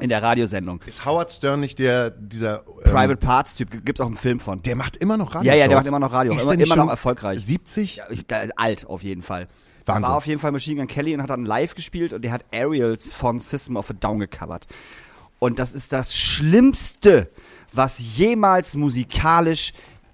in 0.00 0.08
der 0.08 0.22
Radiosendung. 0.22 0.80
Ist 0.86 1.04
Howard 1.04 1.30
Stern 1.30 1.60
nicht 1.60 1.78
der, 1.78 2.10
dieser, 2.10 2.64
ähm, 2.66 2.82
Private 2.84 3.16
Parts 3.16 3.54
Typ, 3.54 3.84
gibt's 3.84 4.00
auch 4.00 4.06
einen 4.06 4.16
Film 4.16 4.40
von. 4.40 4.62
der 4.62 4.76
macht 4.76 4.96
immer 4.96 5.16
noch 5.16 5.34
Radio. 5.34 5.52
Ja, 5.52 5.56
ja, 5.58 5.68
der 5.68 5.76
macht 5.76 5.86
immer 5.86 5.98
noch 6.00 6.12
Radio, 6.12 6.34
Ist 6.34 6.42
immer- 6.42 6.56
der 6.56 6.66
immer 6.66 6.76
noch 6.76 6.90
erfolgreich. 6.90 7.44
70? 7.44 7.96
Ja, 7.96 8.04
ich, 8.10 8.24
alt 8.56 8.86
auf 8.86 9.02
jeden 9.02 9.22
Fall. 9.22 9.48
Wahnsinn. 9.86 10.02
War 10.08 10.16
auf 10.16 10.26
jeden 10.26 10.40
Fall 10.40 10.52
Machine 10.52 10.76
Gun 10.76 10.86
Kelly 10.86 11.14
und 11.14 11.22
hat 11.22 11.30
dann 11.30 11.44
live 11.44 11.74
gespielt 11.74 12.12
und 12.12 12.22
der 12.22 12.32
hat 12.32 12.44
Aerials 12.52 13.12
von 13.12 13.40
System 13.40 13.76
of 13.76 13.90
a 13.90 13.94
Down 13.94 14.18
gecovert. 14.20 14.66
Und 15.38 15.58
das 15.58 15.72
ist 15.74 15.92
das 15.92 16.14
Schlimmste, 16.14 17.30
was 17.72 17.98
jemals 18.16 18.74
musikalisch 18.74 19.72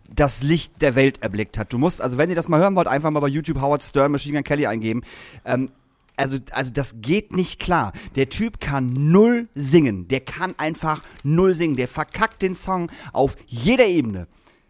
das 0.09 0.43
Licht 0.43 0.81
der 0.83 0.95
Welt 0.95 1.21
erblickt 1.23 1.59
hat. 1.59 1.73
Du 1.73 1.79
musst, 1.79 2.01
also 2.01 2.17
wenn 2.17 2.31
ihr 2.31 2.37
das 2.37 2.49
mal 2.49 2.61
hören 2.61 2.77
wollt, 2.77 2.87
einfach 2.87 3.11
mal 3.11 3.21
bei 3.21 3.27
YouTube 3.29 3.61
Howard 3.61 3.83
Stern 3.83 4.13
Machine 4.13 4.35
Gun 4.37 4.45
Kelly 4.45 4.67
eingeben. 4.67 5.03
Ähm, 5.45 5.71
also, 6.17 6.39
also 6.53 6.71
das 6.73 6.95
geht 7.01 7.35
nicht 7.37 7.61
klar. 7.61 7.93
Der 8.15 8.29
Typ 8.29 8.61
kann 8.61 8.87
null 8.87 9.49
singen. 9.55 10.09
Der 10.09 10.21
kann 10.21 10.55
einfach 10.59 11.03
null 11.23 11.55
singen. 11.55 11.77
Der 11.77 11.89
verkackt 11.89 12.43
den 12.43 12.57
Song 12.57 12.91
auf 13.13 13.37
jeder 13.47 13.87
Ebene. 13.87 14.27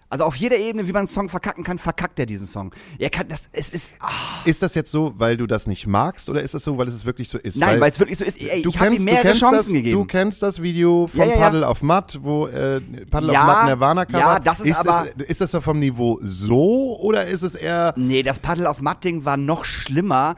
Also 0.08 0.24
auf 0.24 0.36
jeder 0.36 0.56
Ebene, 0.56 0.86
wie 0.86 0.92
man 0.92 1.00
einen 1.00 1.08
Song 1.08 1.28
verkacken 1.28 1.64
kann, 1.64 1.78
verkackt 1.78 2.16
er 2.20 2.26
diesen 2.26 2.46
Song. 2.46 2.72
Er 2.96 3.10
kann 3.10 3.26
das, 3.28 3.42
es 3.52 3.70
ist, 3.70 3.90
ah, 3.98 4.08
Ist 4.44 4.62
das 4.62 4.76
jetzt 4.76 4.92
so, 4.92 5.12
weil 5.18 5.36
du 5.36 5.48
das 5.48 5.66
nicht 5.66 5.88
magst 5.88 6.30
oder 6.30 6.42
ist 6.42 6.54
das 6.54 6.62
so, 6.62 6.78
weil 6.78 6.86
es 6.86 7.04
wirklich 7.04 7.28
so 7.28 7.38
ist? 7.38 7.56
nein, 7.56 7.80
weil 7.80 7.90
es 7.90 7.98
wirklich 7.98 8.16
so 8.16 8.24
ist. 8.24 8.40
Ey, 8.40 8.62
du 8.62 8.68
ich 8.70 8.76
habe 8.78 8.86
ihm 8.90 8.92
kennst, 8.92 9.04
mehrere 9.04 9.32
Chancen 9.34 9.56
das, 9.56 9.66
gegeben. 9.66 9.98
Du 9.98 10.04
kennst 10.04 10.42
das 10.44 10.62
Video 10.62 11.08
von 11.08 11.18
Ja, 11.20 11.26
ja, 11.26 11.32
ja. 11.32 11.38
Paddle 11.40 11.68
auf 11.68 11.82
Matt, 11.82 12.18
wo 12.22 12.46
äh, 12.46 12.80
Paddle 13.10 13.32
auf 13.32 13.46
Matt 13.46 13.66
Nirvana 13.66 14.04
cover. 14.06 14.18
ja, 14.18 14.38
das 14.38 14.60
ist 14.60 14.76
aber- 14.78 15.08
Das, 15.16 15.26
ist 15.28 15.40
das 15.40 15.50
da 15.50 15.60
vom 15.60 15.80
Niveau 15.80 16.20
so 16.22 16.96
oder 17.00 17.26
ist 17.26 17.42
es 17.42 17.56
eher 17.56 17.92
Nee, 17.96 18.22
das 18.22 18.38
Paddle 18.38 18.70
auf 18.70 18.80
Matting 18.80 19.24
war 19.24 19.36
noch 19.36 19.64
schlimmer. 19.64 20.36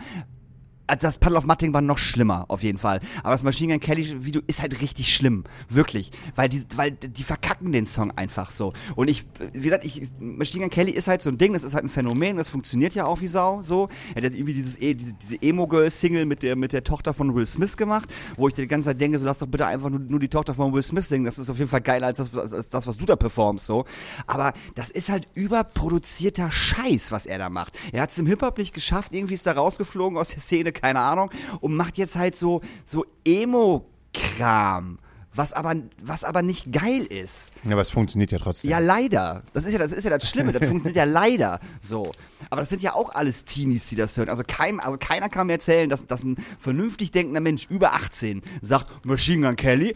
Also 0.88 1.02
Das 1.02 1.18
Paddle 1.18 1.38
auf 1.38 1.44
Matting 1.44 1.72
war 1.72 1.80
noch 1.82 1.98
schlimmer, 1.98 2.46
auf 2.48 2.62
jeden 2.62 2.78
Fall. 2.78 3.00
Aber 3.22 3.32
das 3.32 3.42
Machine 3.42 3.74
Gun 3.74 3.80
Kelly 3.80 4.24
Video 4.24 4.42
ist 4.46 4.60
halt 4.62 4.80
richtig 4.80 5.14
schlimm. 5.14 5.44
Wirklich. 5.68 6.10
Weil 6.34 6.48
die, 6.48 6.64
weil 6.76 6.90
die 6.92 7.22
verkacken 7.22 7.72
den 7.72 7.86
Song 7.86 8.10
einfach 8.12 8.50
so. 8.50 8.72
Und 8.96 9.08
ich, 9.08 9.24
wie 9.52 9.60
gesagt, 9.60 9.84
ich, 9.84 10.08
Machine 10.18 10.62
Gun 10.64 10.70
Kelly 10.70 10.90
ist 10.92 11.06
halt 11.06 11.22
so 11.22 11.30
ein 11.30 11.38
Ding, 11.38 11.52
das 11.52 11.62
ist 11.62 11.74
halt 11.74 11.84
ein 11.84 11.88
Phänomen, 11.90 12.36
das 12.38 12.48
funktioniert 12.48 12.94
ja 12.94 13.04
auch 13.04 13.20
wie 13.20 13.26
Sau, 13.28 13.62
so. 13.62 13.88
Er 14.14 14.22
hat 14.24 14.32
irgendwie 14.32 14.54
dieses, 14.54 14.80
E- 14.80 14.94
diese, 14.94 15.14
diese 15.14 15.42
Emo-Girl-Single 15.42 16.24
mit 16.26 16.42
der, 16.42 16.56
mit 16.56 16.72
der 16.72 16.82
Tochter 16.84 17.12
von 17.14 17.34
Will 17.34 17.46
Smith 17.46 17.76
gemacht, 17.76 18.08
wo 18.36 18.48
ich 18.48 18.54
dir 18.54 18.62
die 18.62 18.68
ganze 18.68 18.88
Zeit 18.88 19.00
denke, 19.00 19.18
so 19.18 19.26
lass 19.26 19.38
doch 19.38 19.46
bitte 19.46 19.66
einfach 19.66 19.90
nur, 19.90 20.00
nur 20.00 20.18
die 20.20 20.28
Tochter 20.28 20.54
von 20.54 20.72
Will 20.72 20.82
Smith 20.82 21.06
singen. 21.08 21.24
Das 21.26 21.38
ist 21.38 21.50
auf 21.50 21.58
jeden 21.58 21.70
Fall 21.70 21.82
geiler 21.82 22.06
als 22.06 22.18
das, 22.18 22.34
als 22.52 22.68
das, 22.68 22.86
was 22.86 22.96
du 22.96 23.04
da 23.04 23.14
performst, 23.16 23.66
so. 23.66 23.84
Aber 24.26 24.54
das 24.74 24.90
ist 24.90 25.10
halt 25.10 25.26
überproduzierter 25.34 26.50
Scheiß, 26.50 27.12
was 27.12 27.26
er 27.26 27.38
da 27.38 27.50
macht. 27.50 27.78
Er 27.92 28.02
hat 28.02 28.10
es 28.10 28.18
im 28.18 28.26
Hip-Hop 28.26 28.56
nicht 28.58 28.72
geschafft, 28.72 29.14
irgendwie 29.14 29.34
ist 29.34 29.46
da 29.46 29.52
rausgeflogen 29.52 30.18
aus 30.18 30.28
der 30.28 30.40
Szene, 30.40 30.72
keine 30.80 31.00
Ahnung, 31.00 31.30
und 31.60 31.74
macht 31.74 31.98
jetzt 31.98 32.16
halt 32.16 32.36
so, 32.36 32.60
so 32.84 33.04
Emo-Kram. 33.24 34.98
Was 35.34 35.52
aber, 35.52 35.76
was 36.02 36.24
aber 36.24 36.42
nicht 36.42 36.72
geil 36.72 37.04
ist. 37.04 37.52
Ja, 37.62 37.72
aber 37.72 37.82
es 37.82 37.90
funktioniert 37.90 38.32
ja 38.32 38.38
trotzdem. 38.38 38.70
Ja, 38.70 38.80
leider. 38.80 39.44
Das 39.52 39.64
ist 39.66 39.72
ja 39.72 39.78
das, 39.78 39.92
ist 39.92 40.02
ja 40.02 40.10
das 40.10 40.28
Schlimme. 40.28 40.50
Das 40.50 40.66
funktioniert 40.66 40.96
ja 40.96 41.04
leider 41.04 41.60
so. 41.80 42.10
Aber 42.50 42.60
das 42.60 42.70
sind 42.70 42.82
ja 42.82 42.94
auch 42.94 43.14
alles 43.14 43.44
Teenies, 43.44 43.84
die 43.86 43.94
das 43.94 44.16
hören. 44.16 44.30
Also, 44.30 44.42
kein, 44.44 44.80
also 44.80 44.98
keiner 44.98 45.28
kann 45.28 45.46
mir 45.46 45.52
erzählen, 45.52 45.88
dass, 45.88 46.04
dass 46.08 46.24
ein 46.24 46.38
vernünftig 46.58 47.12
denkender 47.12 47.40
Mensch 47.40 47.66
über 47.70 47.92
18 47.92 48.42
sagt, 48.62 49.06
Machine 49.06 49.46
Gun 49.46 49.54
Kelly, 49.54 49.94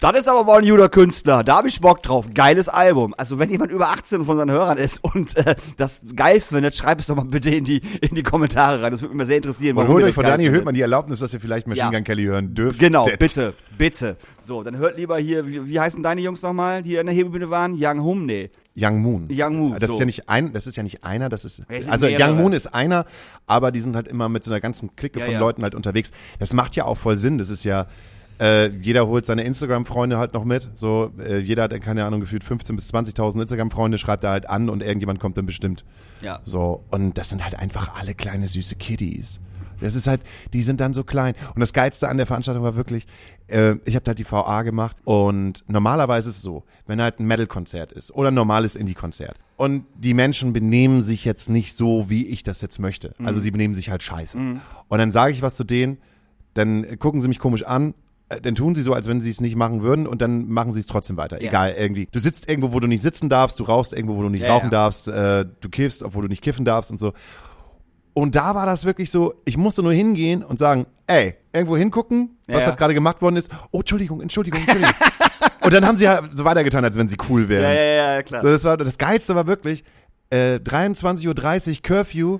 das 0.00 0.12
ist 0.20 0.28
aber 0.28 0.44
mal 0.44 0.58
ein 0.62 0.68
guter 0.68 0.88
Künstler. 0.88 1.42
Da 1.42 1.56
habe 1.56 1.68
ich 1.68 1.80
Bock 1.80 2.02
drauf. 2.02 2.26
Geiles 2.34 2.68
Album. 2.68 3.14
Also 3.16 3.38
wenn 3.38 3.50
jemand 3.50 3.72
über 3.72 3.88
18 3.88 4.24
von 4.24 4.38
unseren 4.38 4.50
Hörern 4.50 4.78
ist 4.78 5.02
und 5.02 5.36
äh, 5.36 5.56
das 5.76 6.02
geil 6.14 6.40
findet, 6.40 6.74
schreib 6.74 7.00
es 7.00 7.06
doch 7.06 7.16
mal 7.16 7.24
bitte 7.24 7.50
in 7.50 7.64
die, 7.64 7.80
in 8.00 8.14
die 8.14 8.22
Kommentare 8.22 8.82
rein. 8.82 8.92
Das 8.92 9.00
würde 9.00 9.14
mich 9.14 9.18
mal 9.18 9.26
sehr 9.26 9.36
interessieren. 9.38 9.76
Und 9.76 9.88
holt 9.88 10.04
euch 10.04 10.14
von 10.14 10.24
Daniel. 10.24 10.50
Höhtmann 10.52 10.74
die 10.74 10.80
Erlaubnis, 10.82 11.20
dass 11.20 11.32
ihr 11.32 11.40
vielleicht 11.40 11.66
Machine 11.66 11.86
Ja. 11.86 11.90
Gun 11.90 12.04
Kelly 12.04 12.24
hören 12.24 12.54
dürft. 12.54 12.78
Genau, 12.78 13.06
bitte, 13.18 13.54
bitte. 13.78 14.16
So, 14.44 14.62
dann 14.62 14.76
hört 14.76 14.98
lieber 14.98 15.18
hier, 15.18 15.46
wie, 15.46 15.66
wie 15.66 15.80
heißen 15.80 16.02
deine 16.02 16.20
Jungs 16.20 16.42
nochmal, 16.42 16.82
die 16.82 16.96
in 16.96 17.06
der 17.06 17.14
Hebebühne 17.14 17.50
waren? 17.50 17.74
Young 17.78 18.02
Hum, 18.02 18.26
nee. 18.26 18.50
Young 18.78 19.00
Moon. 19.00 19.28
Young 19.32 19.56
Moon, 19.56 19.76
Das 19.80 19.88
so. 19.88 19.94
ist 19.94 20.00
ja 20.00 20.04
nicht 20.06 20.28
ein, 20.28 20.52
das 20.52 20.66
ist 20.66 20.76
ja 20.76 20.82
nicht 20.82 21.02
einer, 21.02 21.30
das 21.30 21.46
ist, 21.46 21.62
Ja, 21.70 21.88
also 21.90 22.04
mehrere. 22.06 22.30
Young 22.30 22.36
Moon 22.36 22.52
ist 22.52 22.66
einer, 22.74 23.06
aber 23.46 23.72
die 23.72 23.80
sind 23.80 23.96
halt 23.96 24.06
immer 24.06 24.28
mit 24.28 24.44
so 24.44 24.50
einer 24.50 24.60
ganzen 24.60 24.94
Clique 24.94 25.18
Ja, 25.18 25.24
von. 25.24 25.34
Leuten 25.38 25.62
halt 25.62 25.74
unterwegs. 25.74 26.10
Das 26.38 26.52
macht 26.52 26.76
ja 26.76 26.84
auch 26.84 26.98
voll 26.98 27.16
Sinn. 27.16 27.38
Das 27.38 27.48
ist 27.48 27.64
ja, 27.64 27.86
äh, 28.40 28.68
jeder 28.68 29.06
holt 29.06 29.26
seine 29.26 29.42
Instagram-Freunde 29.44 30.18
halt 30.18 30.34
noch 30.34 30.44
mit. 30.44 30.70
So, 30.74 31.12
äh, 31.18 31.38
jeder 31.38 31.64
hat, 31.64 31.80
keine 31.80 32.04
Ahnung, 32.04 32.20
gefühlt 32.20 32.44
15.000 32.44 32.76
bis 32.76 32.92
20.000 32.92 33.42
Instagram-Freunde, 33.42 33.98
schreibt 33.98 34.24
er 34.24 34.30
halt 34.30 34.48
an 34.48 34.68
und 34.68 34.82
irgendjemand 34.82 35.20
kommt 35.20 35.36
dann 35.36 35.46
bestimmt. 35.46 35.84
Ja. 36.20 36.40
So, 36.44 36.84
und 36.90 37.16
das 37.18 37.30
sind 37.30 37.44
halt 37.44 37.58
einfach 37.58 37.98
alle 37.98 38.14
kleine 38.14 38.46
süße 38.46 38.76
Kiddies. 38.76 39.40
Das 39.80 39.94
ist 39.94 40.06
halt, 40.06 40.22
die 40.52 40.62
sind 40.62 40.80
dann 40.80 40.94
so 40.94 41.04
klein. 41.04 41.34
Und 41.54 41.60
das 41.60 41.72
Geilste 41.72 42.08
an 42.08 42.16
der 42.16 42.26
Veranstaltung 42.26 42.62
war 42.62 42.76
wirklich, 42.76 43.06
äh, 43.48 43.74
ich 43.84 43.94
habe 43.94 44.04
halt 44.06 44.18
die 44.18 44.30
VA 44.30 44.62
gemacht 44.62 44.96
und 45.04 45.64
normalerweise 45.68 46.30
ist 46.30 46.36
es 46.36 46.42
so, 46.42 46.64
wenn 46.86 47.00
halt 47.00 47.20
ein 47.20 47.26
Metal-Konzert 47.26 47.92
ist 47.92 48.10
oder 48.10 48.28
ein 48.30 48.34
normales 48.34 48.74
Indie-Konzert 48.76 49.36
und 49.56 49.84
die 49.94 50.14
Menschen 50.14 50.52
benehmen 50.52 51.02
sich 51.02 51.24
jetzt 51.24 51.50
nicht 51.50 51.76
so, 51.76 52.08
wie 52.08 52.26
ich 52.26 52.42
das 52.42 52.62
jetzt 52.62 52.78
möchte. 52.78 53.14
Also 53.22 53.40
sie 53.40 53.50
benehmen 53.50 53.74
sich 53.74 53.90
halt 53.90 54.02
scheiße. 54.02 54.38
Und 54.38 54.98
dann 54.98 55.10
sage 55.10 55.32
ich 55.32 55.42
was 55.42 55.56
zu 55.56 55.64
denen, 55.64 55.98
dann 56.54 56.98
gucken 56.98 57.20
sie 57.20 57.28
mich 57.28 57.38
komisch 57.38 57.64
an, 57.64 57.94
dann 58.42 58.54
tun 58.56 58.74
sie 58.74 58.82
so, 58.82 58.92
als 58.92 59.06
wenn 59.08 59.20
sie 59.20 59.30
es 59.30 59.40
nicht 59.40 59.54
machen 59.56 59.82
würden 59.82 60.06
und 60.06 60.20
dann 60.20 60.48
machen 60.48 60.72
sie 60.72 60.80
es 60.80 60.86
trotzdem 60.86 61.16
weiter. 61.16 61.40
Ja. 61.40 61.48
Egal, 61.50 61.74
irgendwie. 61.78 62.08
Du 62.10 62.18
sitzt 62.18 62.48
irgendwo, 62.48 62.72
wo 62.72 62.80
du 62.80 62.86
nicht 62.88 63.02
sitzen 63.02 63.28
darfst, 63.28 63.60
du 63.60 63.64
rauchst 63.64 63.92
irgendwo, 63.92 64.16
wo 64.16 64.22
du 64.22 64.28
nicht 64.28 64.42
Ja, 64.42 64.52
rauchen 64.52 64.66
ja. 64.66 64.70
darfst, 64.70 65.06
äh, 65.08 65.44
du 65.60 65.68
kiffst, 65.68 66.02
obwohl 66.02 66.22
du 66.22 66.28
nicht 66.28 66.42
kiffen 66.42 66.64
darfst 66.64 66.90
und 66.90 66.98
so. 66.98 67.12
Und 68.14 68.34
da 68.34 68.54
war 68.54 68.64
das 68.66 68.84
wirklich 68.84 69.10
so, 69.10 69.34
ich 69.44 69.56
musste 69.56 69.82
nur 69.82 69.92
hingehen 69.92 70.42
und 70.42 70.58
sagen, 70.58 70.86
ey, 71.06 71.34
irgendwo 71.52 71.76
hingucken, 71.76 72.30
was 72.48 72.60
Ja. 72.60 72.66
halt 72.68 72.78
gerade 72.78 72.94
gemacht 72.94 73.20
worden 73.22 73.36
ist. 73.36 73.50
Oh, 73.70 73.80
Entschuldigung, 73.80 74.20
Entschuldigung, 74.22 74.60
Entschuldigung. 74.60 74.94
und 75.60 75.72
dann 75.72 75.86
haben 75.86 75.96
sie 75.96 76.08
halt 76.08 76.34
so 76.34 76.44
weitergetan, 76.44 76.82
als 76.82 76.96
wenn 76.96 77.08
sie 77.08 77.18
cool 77.28 77.48
wären. 77.48 77.62
Ja, 77.64 77.72
ja, 77.74 78.14
ja, 78.14 78.22
klar. 78.22 78.42
So, 78.42 78.48
das, 78.48 78.64
war, 78.64 78.76
das 78.78 78.96
Geilste 78.98 79.34
war 79.34 79.46
wirklich, 79.46 79.84
äh, 80.30 80.56
23.30 80.56 81.68
Uhr, 81.76 81.82
Curfew. 81.82 82.38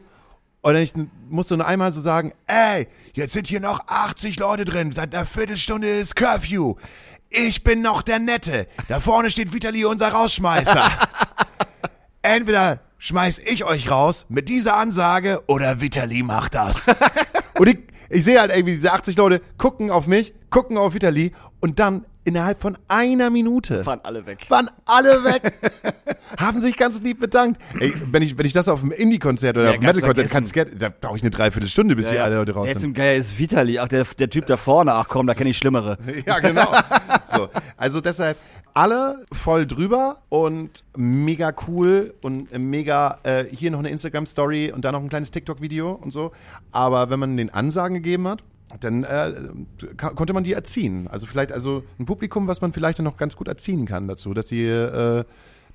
Und 0.66 0.74
dann 0.74 0.82
ich 0.82 0.94
musste 1.28 1.56
nur 1.56 1.64
einmal 1.64 1.92
so 1.92 2.00
sagen, 2.00 2.32
ey, 2.48 2.88
jetzt 3.12 3.34
sind 3.34 3.46
hier 3.46 3.60
noch 3.60 3.86
80 3.86 4.40
Leute 4.40 4.64
drin, 4.64 4.90
seit 4.90 5.14
einer 5.14 5.24
Viertelstunde 5.24 5.86
ist 5.86 6.16
Curfew. 6.16 6.74
Ich 7.30 7.62
bin 7.62 7.82
noch 7.82 8.02
der 8.02 8.18
Nette. 8.18 8.66
Da 8.88 8.98
vorne 8.98 9.30
steht 9.30 9.52
Vitali, 9.52 9.84
unser 9.84 10.08
Rausschmeißer. 10.08 10.90
Entweder 12.22 12.80
schmeiß 12.98 13.42
ich 13.46 13.62
euch 13.62 13.92
raus 13.92 14.26
mit 14.28 14.48
dieser 14.48 14.76
Ansage 14.76 15.40
oder 15.46 15.80
Vitali 15.80 16.24
macht 16.24 16.56
das. 16.56 16.88
und 17.60 17.68
ich, 17.68 17.78
ich 18.10 18.24
sehe 18.24 18.40
halt 18.40 18.50
irgendwie 18.50 18.74
diese 18.74 18.92
80 18.92 19.16
Leute 19.18 19.42
gucken 19.58 19.92
auf 19.92 20.08
mich, 20.08 20.34
gucken 20.50 20.78
auf 20.78 20.94
Vitali 20.94 21.32
und 21.60 21.78
dann 21.78 22.04
innerhalb 22.26 22.60
von 22.60 22.76
einer 22.88 23.30
Minute 23.30 23.86
Waren 23.86 24.00
alle 24.02 24.26
weg. 24.26 24.46
waren 24.48 24.68
alle 24.84 25.24
weg. 25.24 25.54
haben 26.38 26.60
sich 26.60 26.76
ganz 26.76 27.00
lieb 27.02 27.20
bedankt. 27.20 27.60
Ey, 27.80 27.94
wenn 28.10 28.22
ich, 28.22 28.36
wenn 28.36 28.44
ich 28.44 28.52
das 28.52 28.68
auf 28.68 28.82
einem 28.82 28.90
Indie-Konzert 28.92 29.56
oder 29.56 29.64
Ja, 29.66 29.70
auf 29.70 29.76
einem 29.76 29.84
ganz 29.86 29.96
Metal-Konzert 29.96 30.30
kann, 30.30 30.44
vergessen. 30.44 30.78
da 30.78 30.88
brauche 30.88 31.16
ich 31.16 31.22
eine 31.22 31.30
Dreiviertelstunde, 31.30 31.96
bis 31.96 32.10
die 32.10 32.18
alle 32.18 32.36
Leute 32.36 32.52
raus 32.52 32.66
Jetzt 32.68 32.80
sind. 32.80 32.90
im 32.90 32.94
Geier 32.94 33.14
ist 33.16 33.38
Vitali, 33.38 33.78
ach, 33.78 33.88
der, 33.88 34.04
der 34.04 34.28
Typ 34.28 34.46
da 34.46 34.56
vorne, 34.56 34.92
ach 34.92 35.08
komm, 35.08 35.26
da 35.26 35.34
kenne 35.34 35.50
ich 35.50 35.58
Schlimmere. 35.58 35.98
Ja, 36.26 36.40
genau. 36.40 36.72
so, 37.26 37.48
also 37.76 38.00
deshalb 38.00 38.36
alle 38.74 39.24
voll 39.32 39.66
drüber 39.66 40.18
und 40.28 40.84
mega 40.96 41.54
cool 41.68 42.12
und 42.22 42.52
mega 42.58 43.18
äh, 43.22 43.44
hier 43.50 43.70
noch 43.70 43.78
eine 43.78 43.88
Instagram-Story 43.90 44.72
und 44.72 44.84
da 44.84 44.92
noch 44.92 45.00
ein 45.00 45.08
kleines 45.08 45.30
TikTok-Video 45.30 45.92
und 45.92 46.12
so. 46.12 46.32
Aber 46.72 47.08
wenn 47.08 47.18
man 47.20 47.36
den 47.36 47.48
Ansagen 47.54 47.94
gegeben 47.94 48.28
hat, 48.28 48.42
dann 48.80 49.04
äh, 49.04 49.32
konnte 49.96 50.32
man 50.32 50.44
die 50.44 50.52
erziehen. 50.52 51.08
Also 51.08 51.26
vielleicht 51.26 51.52
also 51.52 51.82
ein 51.98 52.06
Publikum, 52.06 52.46
was 52.46 52.60
man 52.60 52.72
vielleicht 52.72 52.98
dann 52.98 53.04
noch 53.04 53.16
ganz 53.16 53.36
gut 53.36 53.48
erziehen 53.48 53.86
kann 53.86 54.08
dazu, 54.08 54.34
dass 54.34 54.48
sie 54.48 54.64
äh, 54.64 55.24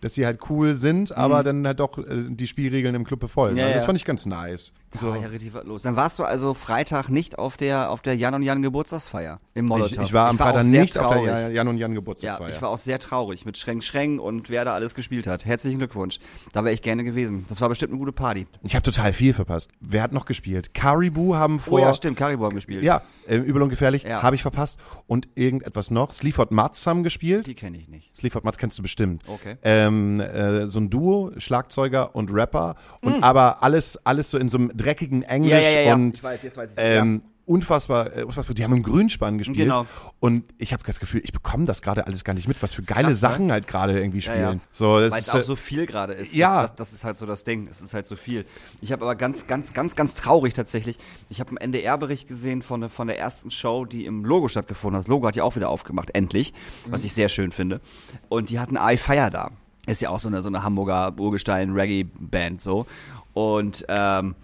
dass 0.01 0.15
sie 0.15 0.25
halt 0.25 0.39
cool 0.49 0.73
sind, 0.73 1.15
aber 1.15 1.43
dann 1.43 1.65
halt 1.65 1.79
doch 1.79 1.97
äh, 1.97 2.03
die 2.29 2.47
Spielregeln 2.47 2.95
im 2.95 3.05
Club 3.05 3.19
befolgen. 3.19 3.53
Mhm. 3.53 3.59
Ja, 3.59 3.65
also 3.65 3.75
das 3.75 3.83
ja. 3.83 3.85
fand 3.85 3.97
ich 3.99 4.05
ganz 4.05 4.25
nice. 4.25 4.73
So. 4.93 5.07
So. 5.07 5.07
War 5.13 5.21
ja 5.21 5.27
richtig 5.27 5.53
was 5.53 5.63
los. 5.65 5.81
Dann 5.83 5.95
warst 5.95 6.19
du 6.19 6.23
also 6.23 6.53
Freitag 6.53 7.09
nicht 7.09 7.39
auf 7.39 7.57
der, 7.57 7.91
auf 7.91 8.01
der 8.01 8.15
Jan 8.15 8.33
und 8.33 8.43
Jan 8.43 8.61
Geburtstagsfeier 8.61 9.39
im 9.53 9.65
Molotow. 9.65 9.91
Ich, 9.91 9.99
ich 9.99 10.13
war 10.13 10.29
am 10.29 10.35
auch 10.35 10.39
Freitag 10.45 10.63
sehr 10.63 10.81
nicht 10.81 10.97
auf 10.97 11.07
traurig. 11.07 11.25
der 11.25 11.51
Jan 11.51 11.67
und 11.67 11.77
Jan 11.77 11.91
Ja, 11.91 11.95
Geburtstagsfeier. 11.95 12.49
ich 12.49 12.61
war 12.61 12.69
auch 12.69 12.77
sehr 12.77 12.99
traurig 12.99 13.45
mit 13.45 13.57
Schreng 13.57 13.81
Schreng 13.81 14.19
und 14.19 14.49
wer 14.49 14.65
da 14.65 14.73
alles 14.73 14.93
gespielt 14.93 15.27
hat. 15.27 15.45
Herzlichen 15.45 15.79
Glückwunsch. 15.79 16.19
Da 16.51 16.63
wäre 16.63 16.73
ich 16.73 16.81
gerne 16.81 17.03
gewesen. 17.03 17.45
Das 17.47 17.61
war 17.61 17.69
bestimmt 17.69 17.91
eine 17.91 17.99
gute 17.99 18.11
Party. 18.11 18.47
Ich 18.63 18.75
habe 18.75 18.83
total 18.83 19.13
viel 19.13 19.33
verpasst. 19.33 19.71
Wer 19.79 20.03
hat 20.03 20.11
noch 20.11 20.25
gespielt? 20.25 20.73
Caribou 20.73 21.35
haben 21.35 21.59
vor. 21.59 21.73
Oh 21.73 21.79
ja, 21.79 21.93
stimmt, 21.93 22.17
Caribou 22.17 22.45
haben 22.45 22.55
gespielt. 22.55 22.83
Ja, 22.83 23.01
äh, 23.27 23.37
übel 23.37 23.61
und 23.61 23.69
gefährlich. 23.69 24.03
Ja. 24.03 24.21
Habe 24.23 24.35
ich 24.35 24.41
verpasst. 24.41 24.77
Und 25.07 25.27
irgendetwas 25.35 25.89
noch. 25.91 26.11
Sleaford 26.11 26.51
Mats 26.51 26.85
haben 26.85 27.03
gespielt. 27.03 27.47
Die 27.47 27.55
kenne 27.55 27.77
ich 27.77 27.87
nicht. 27.87 28.15
Sleaford 28.15 28.43
Mats 28.43 28.57
kennst 28.57 28.77
du 28.77 28.81
bestimmt. 28.81 29.23
Okay. 29.27 29.57
Ähm, 29.63 30.19
äh, 30.19 30.67
so 30.67 30.79
ein 30.79 30.89
Duo, 30.89 31.31
Schlagzeuger 31.37 32.13
und 32.15 32.31
Rapper. 32.33 32.75
Und 33.01 33.23
aber 33.23 33.63
alles, 33.63 33.97
alles 34.05 34.31
so 34.31 34.37
in 34.37 34.49
so 34.49 34.57
einem 34.57 34.71
dreckigen 34.81 35.23
Englisch. 35.23 35.51
Ja, 35.51 35.59
ja, 35.59 35.79
ja, 35.81 35.93
und 35.95 36.17
Ich 36.17 36.23
weiß, 36.23 36.43
weiß 36.55 36.71
ich. 36.71 36.77
ähm, 36.77 37.21
unfassbar, 37.45 38.15
äh, 38.15 38.23
unfassbar. 38.23 38.53
Die 38.53 38.63
haben 38.63 38.73
im 38.75 38.83
Grünspann 38.83 39.37
gespielt. 39.37 39.57
Genau. 39.57 39.85
Und 40.19 40.43
ich 40.57 40.71
habe 40.73 40.83
das 40.85 40.99
Gefühl, 40.99 41.21
ich 41.23 41.33
bekomme 41.33 41.65
das 41.65 41.81
gerade 41.81 42.05
alles 42.07 42.23
gar 42.23 42.33
nicht 42.33 42.47
mit, 42.47 42.61
was 42.61 42.73
für 42.73 42.83
geile 42.83 43.01
krass, 43.01 43.09
ne? 43.09 43.15
Sachen 43.15 43.51
halt 43.51 43.67
gerade 43.67 43.99
irgendwie 43.99 44.21
spielen. 44.21 44.39
Ja, 44.39 44.51
ja. 44.53 44.59
So, 44.71 44.85
Weil 44.93 45.11
es 45.13 45.29
auch 45.29 45.35
äh, 45.39 45.41
so 45.41 45.55
viel 45.55 45.85
gerade 45.85 46.13
ist. 46.13 46.33
Ja. 46.33 46.61
Das, 46.61 46.69
das, 46.71 46.75
das 46.77 46.93
ist 46.93 47.03
halt 47.03 47.17
so 47.17 47.25
das 47.25 47.43
Ding. 47.43 47.67
Es 47.69 47.81
ist 47.81 47.93
halt 47.93 48.05
so 48.05 48.15
viel. 48.15 48.45
Ich 48.79 48.91
habe 48.91 49.03
aber 49.03 49.15
ganz, 49.15 49.47
ganz, 49.47 49.73
ganz, 49.73 49.95
ganz 49.95 50.13
traurig 50.13 50.53
tatsächlich. 50.53 50.97
Ich 51.29 51.39
habe 51.39 51.49
einen 51.49 51.57
NDR-Bericht 51.57 52.27
gesehen 52.27 52.61
von, 52.61 52.81
der- 52.81 52.89
von 52.89 53.07
der 53.07 53.19
ersten 53.19 53.51
Show, 53.51 53.85
die 53.85 54.05
im 54.05 54.23
Logo 54.23 54.47
stattgefunden 54.47 54.97
hat. 54.97 55.03
Das 55.05 55.09
Logo 55.09 55.27
hat 55.27 55.35
ja 55.35 55.43
auch 55.43 55.55
wieder 55.55 55.69
aufgemacht, 55.69 56.11
endlich. 56.13 56.53
Was 56.89 57.03
ich 57.03 57.13
sehr 57.13 57.27
schön 57.27 57.51
finde. 57.51 57.81
Und 58.29 58.49
die 58.49 58.59
hatten 58.59 58.77
I 58.79 58.97
Fire 58.97 59.29
da. 59.31 59.49
Ist 59.87 59.99
ja 59.99 60.09
auch 60.09 60.19
so 60.19 60.27
eine, 60.29 60.43
so 60.43 60.47
eine 60.47 60.63
Hamburger 60.63 61.11
Urgestein-Reggae-Band 61.17 62.61
so. 62.61 62.85
Und 63.33 63.83
ähm, 63.89 64.35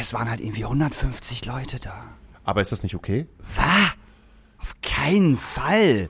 es 0.00 0.12
waren 0.12 0.30
halt 0.30 0.40
irgendwie 0.40 0.64
150 0.64 1.44
Leute 1.46 1.78
da. 1.80 1.94
aber 2.44 2.60
ist 2.60 2.72
das 2.72 2.82
nicht 2.82 2.94
okay? 2.94 3.26
Was? 3.56 3.92
Auf 4.58 4.74
keinen 4.82 5.36
Fall. 5.36 6.08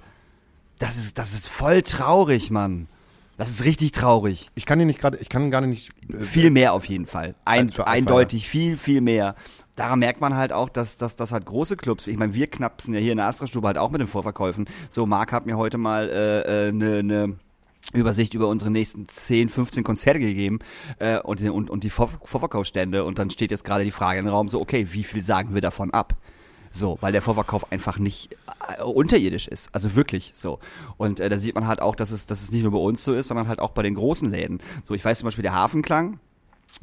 Das 0.78 0.96
ist, 0.96 1.18
das 1.18 1.32
ist 1.34 1.48
voll 1.48 1.82
traurig, 1.82 2.50
Mann. 2.50 2.88
Das 3.36 3.50
ist 3.50 3.64
richtig 3.64 3.92
traurig. 3.92 4.50
Ich 4.54 4.66
kann 4.66 4.78
dir 4.78 4.86
nicht 4.86 5.00
gerade, 5.00 5.16
ich 5.18 5.28
kann 5.28 5.50
gar 5.50 5.60
nicht. 5.60 5.90
äh, 6.12 6.20
Viel 6.20 6.50
mehr 6.50 6.72
auf 6.72 6.86
jeden 6.86 7.06
Fall. 7.06 7.34
Ein, 7.44 7.70
eindeutig 7.84 8.48
viel, 8.48 8.76
viel 8.76 9.00
mehr. 9.00 9.34
Daran 9.76 10.00
merkt 10.00 10.20
man 10.20 10.34
halt 10.34 10.52
auch, 10.52 10.68
dass, 10.68 10.96
dass, 10.96 11.14
dass 11.14 11.30
halt 11.30 11.46
große 11.46 11.76
Clubs, 11.76 12.08
ich 12.08 12.16
meine, 12.16 12.34
wir 12.34 12.48
knapsen 12.48 12.94
ja 12.94 13.00
hier 13.00 13.12
in 13.12 13.18
der 13.18 13.26
Astra-Stube 13.26 13.66
halt 13.66 13.78
auch 13.78 13.90
mit 13.90 14.00
den 14.00 14.08
Vorverkäufen. 14.08 14.68
So, 14.90 15.06
Marc 15.06 15.30
hat 15.32 15.46
mir 15.46 15.56
heute 15.56 15.78
mal 15.78 16.08
äh, 16.08 16.68
äh, 16.68 16.72
ne, 16.72 17.02
ne 17.04 17.36
Übersicht 17.94 18.34
über 18.34 18.48
unsere 18.48 18.70
nächsten 18.70 19.08
10, 19.08 19.48
15 19.48 19.84
Konzerte 19.84 20.20
gegeben 20.20 20.58
äh, 20.98 21.18
und, 21.20 21.40
und, 21.42 21.70
und 21.70 21.84
die 21.84 21.90
Vor 21.90 22.10
Vorverkaufsstände. 22.22 23.04
Und 23.04 23.18
dann 23.18 23.30
steht 23.30 23.50
jetzt 23.50 23.64
gerade 23.64 23.84
die 23.84 23.90
Frage 23.90 24.20
im 24.20 24.28
Raum 24.28 24.48
so, 24.48 24.60
okay, 24.60 24.88
wie 24.90 25.04
viel 25.04 25.22
sagen 25.22 25.54
wir 25.54 25.60
davon 25.60 25.90
ab? 25.92 26.14
So, 26.70 26.98
weil 27.00 27.12
der 27.12 27.22
Vorverkauf 27.22 27.72
einfach 27.72 27.98
nicht 27.98 28.36
äh, 28.78 28.82
unterirdisch 28.82 29.48
ist. 29.48 29.70
Also 29.72 29.96
wirklich 29.96 30.32
so. 30.34 30.58
Und 30.98 31.18
äh, 31.18 31.28
da 31.28 31.38
sieht 31.38 31.54
man 31.54 31.66
halt 31.66 31.80
auch, 31.80 31.96
dass 31.96 32.10
es, 32.10 32.26
dass 32.26 32.42
es 32.42 32.52
nicht 32.52 32.62
nur 32.62 32.72
bei 32.72 32.78
uns 32.78 33.02
so 33.04 33.14
ist, 33.14 33.28
sondern 33.28 33.48
halt 33.48 33.58
auch 33.58 33.70
bei 33.70 33.82
den 33.82 33.94
großen 33.94 34.30
Läden. 34.30 34.58
So, 34.84 34.94
ich 34.94 35.04
weiß 35.04 35.18
zum 35.18 35.26
Beispiel 35.26 35.42
der 35.42 35.54
Hafenklang, 35.54 36.20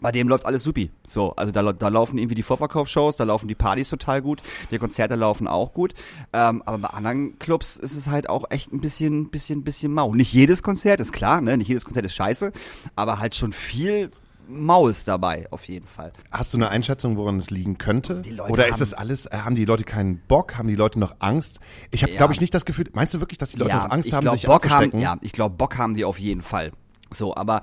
bei 0.01 0.11
dem 0.11 0.27
läuft 0.27 0.45
alles 0.45 0.63
supi. 0.63 0.91
So, 1.05 1.33
also 1.35 1.51
da, 1.51 1.71
da 1.71 1.87
laufen 1.87 2.17
irgendwie 2.17 2.35
die 2.35 2.43
Vorverkaufsshows, 2.43 3.15
da 3.17 3.23
laufen 3.23 3.47
die 3.47 3.55
Partys 3.55 3.89
total 3.89 4.21
gut, 4.21 4.41
die 4.71 4.77
Konzerte 4.77 5.15
laufen 5.15 5.47
auch 5.47 5.73
gut. 5.73 5.93
Ähm, 6.33 6.61
aber 6.65 6.77
bei 6.79 6.87
anderen 6.89 7.39
Clubs 7.39 7.77
ist 7.77 7.95
es 7.95 8.07
halt 8.07 8.27
auch 8.29 8.45
echt 8.49 8.73
ein 8.73 8.81
bisschen, 8.81 9.29
bisschen, 9.29 9.63
bisschen 9.63 9.93
mau. 9.93 10.13
Nicht 10.13 10.33
jedes 10.33 10.63
Konzert 10.63 10.99
ist 10.99 11.13
klar, 11.13 11.39
ne? 11.41 11.57
Nicht 11.57 11.67
jedes 11.69 11.85
Konzert 11.85 12.05
ist 12.05 12.15
scheiße, 12.15 12.51
aber 12.95 13.19
halt 13.19 13.35
schon 13.35 13.53
viel 13.53 14.11
mau 14.47 14.87
ist 14.87 15.07
dabei, 15.07 15.47
auf 15.49 15.63
jeden 15.63 15.87
Fall. 15.87 16.13
Hast 16.29 16.53
du 16.53 16.57
eine 16.59 16.69
Einschätzung, 16.69 17.17
woran 17.17 17.37
es 17.37 17.49
liegen 17.49 17.79
könnte? 17.79 18.21
Oder 18.47 18.67
ist 18.67 18.79
das 18.79 18.93
alles, 18.93 19.25
äh, 19.25 19.37
haben 19.37 19.55
die 19.55 19.65
Leute 19.65 19.83
keinen 19.85 20.19
Bock? 20.27 20.57
Haben 20.57 20.67
die 20.67 20.75
Leute 20.75 20.99
noch 20.99 21.15
Angst? 21.19 21.59
Ich 21.91 22.03
habe, 22.03 22.11
Ja. 22.11 22.17
glaube 22.17 22.33
ich, 22.33 22.41
nicht 22.41 22.53
das 22.53 22.65
Gefühl, 22.65 22.89
meinst 22.93 23.13
du 23.13 23.21
wirklich, 23.21 23.37
dass 23.39 23.51
die 23.51 23.57
Leute 23.57 23.75
noch 23.75 23.89
Angst 23.89 24.13
haben, 24.13 24.21
glaub, 24.21 24.35
sich 24.35 24.45
Bock 24.45 24.69
haben? 24.69 24.99
Ja, 24.99 25.17
ich 25.21 25.31
glaube, 25.31 25.55
Bock 25.55 25.77
haben 25.77 25.95
die 25.95 26.05
auf 26.05 26.19
jeden 26.19 26.41
Fall. 26.43 26.73
So, 27.11 27.35
aber 27.35 27.61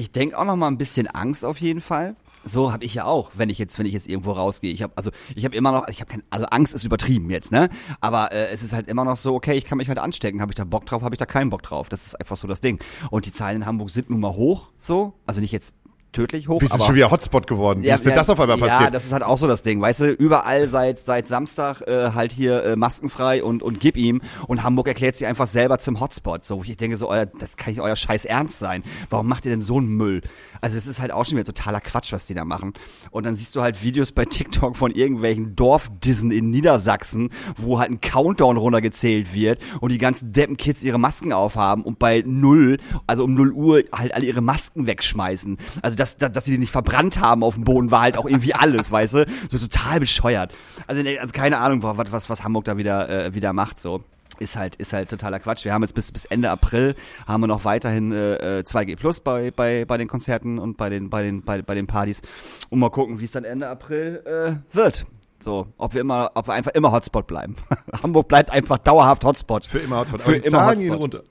ich 0.00 0.10
denke 0.10 0.38
auch 0.38 0.46
noch 0.46 0.56
mal 0.56 0.68
ein 0.68 0.78
bisschen 0.78 1.06
Angst 1.08 1.44
auf 1.44 1.58
jeden 1.58 1.82
Fall. 1.82 2.14
So 2.42 2.72
habe 2.72 2.84
ich 2.84 2.94
ja 2.94 3.04
auch, 3.04 3.32
wenn 3.34 3.50
ich 3.50 3.58
jetzt, 3.58 3.78
wenn 3.78 3.84
ich 3.84 3.92
jetzt 3.92 4.08
irgendwo 4.08 4.32
rausgehe. 4.32 4.72
Ich 4.72 4.82
habe 4.82 4.94
also, 4.96 5.10
ich 5.34 5.44
habe 5.44 5.54
immer 5.54 5.72
noch, 5.72 5.88
ich 5.88 6.00
habe 6.00 6.10
kein, 6.10 6.22
also 6.30 6.46
Angst 6.46 6.72
ist 6.72 6.84
übertrieben 6.84 7.28
jetzt, 7.28 7.52
ne? 7.52 7.68
Aber 8.00 8.32
äh, 8.32 8.48
es 8.48 8.62
ist 8.62 8.72
halt 8.72 8.88
immer 8.88 9.04
noch 9.04 9.18
so, 9.18 9.34
okay, 9.34 9.52
ich 9.58 9.66
kann 9.66 9.76
mich 9.76 9.88
halt 9.88 9.98
anstecken. 9.98 10.40
Habe 10.40 10.50
ich 10.50 10.56
da 10.56 10.64
Bock 10.64 10.86
drauf? 10.86 11.02
Habe 11.02 11.14
ich 11.14 11.18
da 11.18 11.26
keinen 11.26 11.50
Bock 11.50 11.62
drauf? 11.62 11.90
Das 11.90 12.06
ist 12.06 12.18
einfach 12.18 12.36
so 12.36 12.48
das 12.48 12.62
Ding. 12.62 12.78
Und 13.10 13.26
die 13.26 13.32
Zahlen 13.32 13.56
in 13.56 13.66
Hamburg 13.66 13.90
sind 13.90 14.08
nun 14.08 14.20
mal 14.20 14.32
hoch, 14.32 14.68
so, 14.78 15.12
also 15.26 15.42
nicht 15.42 15.52
jetzt 15.52 15.74
tödlich 16.12 16.48
hoch, 16.48 16.60
Wie 16.60 16.64
ist 16.64 16.72
aber 16.72 16.78
das 16.78 16.86
schon 16.86 16.96
wieder 16.96 17.10
Hotspot 17.10 17.46
geworden? 17.46 17.82
Wie 17.82 17.88
ist 17.88 18.04
denn 18.04 18.14
das 18.14 18.30
auf 18.30 18.40
einmal 18.40 18.58
ja, 18.58 18.66
passiert? 18.66 18.94
das 18.94 19.04
ist 19.04 19.12
halt 19.12 19.22
auch 19.22 19.38
so 19.38 19.46
das 19.46 19.62
Ding, 19.62 19.80
weißt 19.80 20.00
du, 20.00 20.12
überall 20.12 20.68
seit 20.68 20.98
seit 20.98 21.28
Samstag 21.28 21.82
äh, 21.82 22.12
halt 22.14 22.32
hier 22.32 22.64
äh, 22.64 22.76
maskenfrei 22.76 23.42
und 23.42 23.62
und 23.62 23.80
gib 23.80 23.96
ihm 23.96 24.20
und 24.46 24.62
Hamburg 24.62 24.88
erklärt 24.88 25.16
sich 25.16 25.26
einfach 25.26 25.46
selber 25.46 25.78
zum 25.78 26.00
Hotspot. 26.00 26.44
So, 26.44 26.62
ich 26.64 26.76
denke 26.76 26.96
so, 26.96 27.08
euer, 27.08 27.26
das 27.26 27.56
kann 27.56 27.72
nicht 27.72 27.80
euer 27.80 27.96
Scheiß 27.96 28.24
ernst 28.24 28.58
sein. 28.58 28.82
Warum 29.08 29.28
macht 29.28 29.44
ihr 29.44 29.50
denn 29.50 29.62
so 29.62 29.78
einen 29.78 29.88
Müll? 29.88 30.22
Also 30.60 30.76
es 30.76 30.86
ist 30.86 31.00
halt 31.00 31.12
auch 31.12 31.24
schon 31.24 31.36
wieder 31.36 31.44
totaler 31.44 31.80
Quatsch, 31.80 32.12
was 32.12 32.26
die 32.26 32.34
da 32.34 32.44
machen. 32.44 32.74
Und 33.10 33.26
dann 33.26 33.34
siehst 33.34 33.56
du 33.56 33.62
halt 33.62 33.82
Videos 33.82 34.12
bei 34.12 34.24
TikTok 34.24 34.76
von 34.76 34.90
irgendwelchen 34.92 35.56
Dorfdissen 35.56 36.30
in 36.30 36.50
Niedersachsen, 36.50 37.30
wo 37.56 37.78
halt 37.78 37.90
ein 37.90 38.00
Countdown 38.00 38.56
runtergezählt 38.56 39.34
wird 39.34 39.60
und 39.80 39.92
die 39.92 39.98
ganzen 39.98 40.32
Deppenkids 40.32 40.82
ihre 40.82 40.98
Masken 40.98 41.32
aufhaben 41.32 41.82
und 41.82 41.98
bei 41.98 42.22
null, 42.26 42.78
also 43.06 43.24
um 43.24 43.34
null 43.34 43.52
Uhr 43.52 43.82
halt 43.92 44.14
alle 44.14 44.26
ihre 44.26 44.40
Masken 44.40 44.86
wegschmeißen. 44.86 45.56
Also 45.82 45.96
dass, 45.96 46.16
dass, 46.16 46.32
dass 46.32 46.44
sie 46.44 46.52
die 46.52 46.58
nicht 46.58 46.72
verbrannt 46.72 47.20
haben 47.20 47.42
auf 47.42 47.54
dem 47.54 47.64
Boden 47.64 47.90
war 47.90 48.02
halt 48.02 48.16
auch 48.16 48.26
irgendwie 48.26 48.54
alles, 48.54 48.90
weißt 48.90 49.14
du? 49.14 49.26
So 49.50 49.58
total 49.58 50.00
bescheuert. 50.00 50.52
Also, 50.86 51.02
also 51.02 51.32
keine 51.32 51.58
Ahnung, 51.58 51.82
was, 51.82 52.12
was, 52.12 52.30
was 52.30 52.44
Hamburg 52.44 52.64
da 52.64 52.76
wieder, 52.76 53.26
äh, 53.26 53.34
wieder 53.34 53.52
macht, 53.52 53.80
so. 53.80 54.02
Ist 54.40 54.56
halt, 54.56 54.76
ist 54.76 54.92
halt 54.94 55.10
totaler 55.10 55.38
Quatsch. 55.38 55.64
Wir 55.66 55.72
haben 55.74 55.82
jetzt 55.82 55.92
bis, 55.94 56.10
bis 56.10 56.24
Ende 56.24 56.50
April 56.50 56.94
haben 57.26 57.42
wir 57.42 57.46
noch 57.46 57.64
weiterhin 57.66 58.10
äh, 58.10 58.58
äh, 58.60 58.62
2G 58.62 58.96
Plus 58.96 59.20
bei, 59.20 59.50
bei, 59.50 59.84
bei 59.84 59.98
den 59.98 60.08
Konzerten 60.08 60.58
und 60.58 60.76
bei 60.78 60.88
den, 60.88 61.10
bei 61.10 61.22
den, 61.22 61.42
bei, 61.42 61.60
bei 61.60 61.74
den 61.74 61.86
Partys. 61.86 62.22
Und 62.70 62.78
mal 62.78 62.90
gucken, 62.90 63.20
wie 63.20 63.26
es 63.26 63.32
dann 63.32 63.44
Ende 63.44 63.68
April 63.68 64.22
äh, 64.72 64.74
wird. 64.74 65.06
So, 65.40 65.68
ob 65.76 65.92
wir 65.94 66.00
immer, 66.00 66.30
ob 66.34 66.48
wir 66.48 66.54
einfach 66.54 66.72
immer 66.72 66.90
Hotspot 66.90 67.26
bleiben. 67.26 67.54
Hamburg 68.02 68.28
bleibt 68.28 68.50
einfach 68.50 68.78
dauerhaft 68.78 69.24
Hotspot. 69.24 69.66
Für 69.66 69.78
immer 69.78 70.00
Hotspot. 70.00 70.22
Für 70.22 70.30
Aber 70.30 70.38
die 70.38 70.46
immer 70.46 70.50
Zahlen 70.58 70.68
Hotspot. 70.70 70.82
gehen 70.90 70.94
runter. 70.94 71.22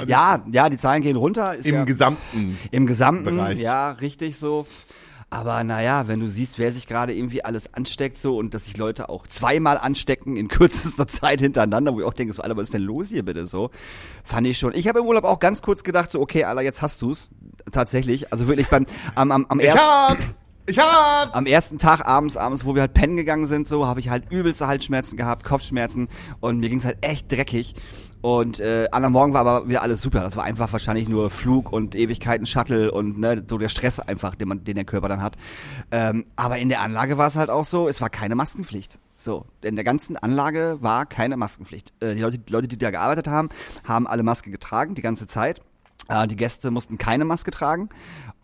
Also 0.00 0.12
Ja, 0.12 0.44
ja, 0.50 0.68
die 0.68 0.76
Zahlen 0.76 1.02
gehen 1.02 1.16
runter. 1.16 1.56
Im 1.64 1.74
ja, 1.74 1.84
gesamten. 1.84 2.58
im 2.72 2.86
Gesamten, 2.86 3.24
Bereich. 3.24 3.58
ja, 3.58 3.92
richtig 3.92 4.36
so. 4.38 4.66
Aber 5.32 5.64
naja, 5.64 6.08
wenn 6.08 6.20
du 6.20 6.28
siehst, 6.28 6.58
wer 6.58 6.74
sich 6.74 6.86
gerade 6.86 7.14
irgendwie 7.14 7.42
alles 7.42 7.72
ansteckt 7.72 8.18
so 8.18 8.36
und 8.36 8.52
dass 8.52 8.66
sich 8.66 8.76
Leute 8.76 9.08
auch 9.08 9.26
zweimal 9.26 9.78
anstecken 9.78 10.36
in 10.36 10.48
kürzester 10.48 11.06
Zeit 11.06 11.40
hintereinander, 11.40 11.94
wo 11.94 12.00
ich 12.00 12.06
auch 12.06 12.12
denke, 12.12 12.34
so, 12.34 12.42
Alter, 12.42 12.54
was 12.58 12.64
ist 12.64 12.74
denn 12.74 12.82
los 12.82 13.08
hier 13.08 13.24
bitte 13.24 13.46
so? 13.46 13.70
Fand 14.24 14.46
ich 14.46 14.58
schon. 14.58 14.74
Ich 14.74 14.86
habe 14.88 14.98
im 14.98 15.06
Urlaub 15.06 15.24
auch 15.24 15.38
ganz 15.38 15.62
kurz 15.62 15.84
gedacht, 15.84 16.10
so, 16.10 16.20
okay, 16.20 16.44
Alter, 16.44 16.60
jetzt 16.60 16.82
hast 16.82 17.00
du's. 17.00 17.30
Tatsächlich. 17.70 18.30
Also 18.30 18.46
wirklich 18.46 18.68
beim, 18.68 18.84
am, 19.14 19.32
am, 19.32 19.46
am 19.48 19.58
Ich 19.58 19.68
ersten. 19.68 19.80
hab's! 19.80 20.34
Ich 20.66 20.78
hab's! 20.78 21.32
am 21.32 21.46
ersten 21.46 21.78
Tag 21.78 22.06
abends, 22.06 22.36
abends, 22.36 22.66
wo 22.66 22.74
wir 22.74 22.82
halt 22.82 22.92
pennen 22.92 23.16
gegangen 23.16 23.46
sind, 23.46 23.66
so, 23.66 23.86
habe 23.86 24.00
ich 24.00 24.10
halt 24.10 24.30
übelste 24.30 24.66
Halsschmerzen 24.66 25.16
gehabt, 25.16 25.44
Kopfschmerzen 25.44 26.08
und 26.40 26.58
mir 26.58 26.68
ging's 26.68 26.84
halt 26.84 26.98
echt 27.00 27.32
dreckig. 27.32 27.74
Und 28.22 28.60
äh, 28.60 28.88
an 28.92 29.04
am 29.04 29.12
Morgen 29.12 29.34
war 29.34 29.44
aber 29.44 29.68
wieder 29.68 29.82
alles 29.82 30.00
super. 30.00 30.20
Das 30.20 30.36
war 30.36 30.44
einfach 30.44 30.72
wahrscheinlich 30.72 31.08
nur 31.08 31.28
Flug 31.28 31.72
und 31.72 31.96
Ewigkeiten 31.96 32.46
Shuttle 32.46 32.92
und 32.92 33.18
ne, 33.18 33.44
so 33.48 33.58
der 33.58 33.68
Stress 33.68 33.98
einfach, 33.98 34.36
den 34.36 34.48
man, 34.48 34.64
den 34.64 34.76
der 34.76 34.84
Körper 34.84 35.08
dann 35.08 35.20
hat. 35.20 35.36
Ähm, 35.90 36.24
aber 36.36 36.58
in 36.58 36.68
der 36.68 36.80
Anlage 36.80 37.18
war 37.18 37.26
es 37.26 37.34
halt 37.34 37.50
auch 37.50 37.64
so, 37.64 37.88
es 37.88 38.00
war 38.00 38.10
keine 38.10 38.36
Maskenpflicht. 38.36 39.00
So, 39.16 39.46
in 39.60 39.74
der 39.74 39.84
ganzen 39.84 40.16
Anlage 40.16 40.78
war 40.80 41.04
keine 41.04 41.36
Maskenpflicht. 41.36 41.92
Äh, 42.00 42.14
die, 42.14 42.20
Leute, 42.20 42.38
die 42.38 42.52
Leute, 42.52 42.68
die 42.68 42.78
da 42.78 42.92
gearbeitet 42.92 43.26
haben, 43.26 43.48
haben 43.84 44.06
alle 44.06 44.22
Maske 44.22 44.50
getragen 44.50 44.94
die 44.94 45.02
ganze 45.02 45.26
Zeit. 45.26 45.60
Äh, 46.08 46.28
die 46.28 46.36
Gäste 46.36 46.70
mussten 46.70 46.98
keine 46.98 47.24
Maske 47.24 47.50
tragen. 47.50 47.88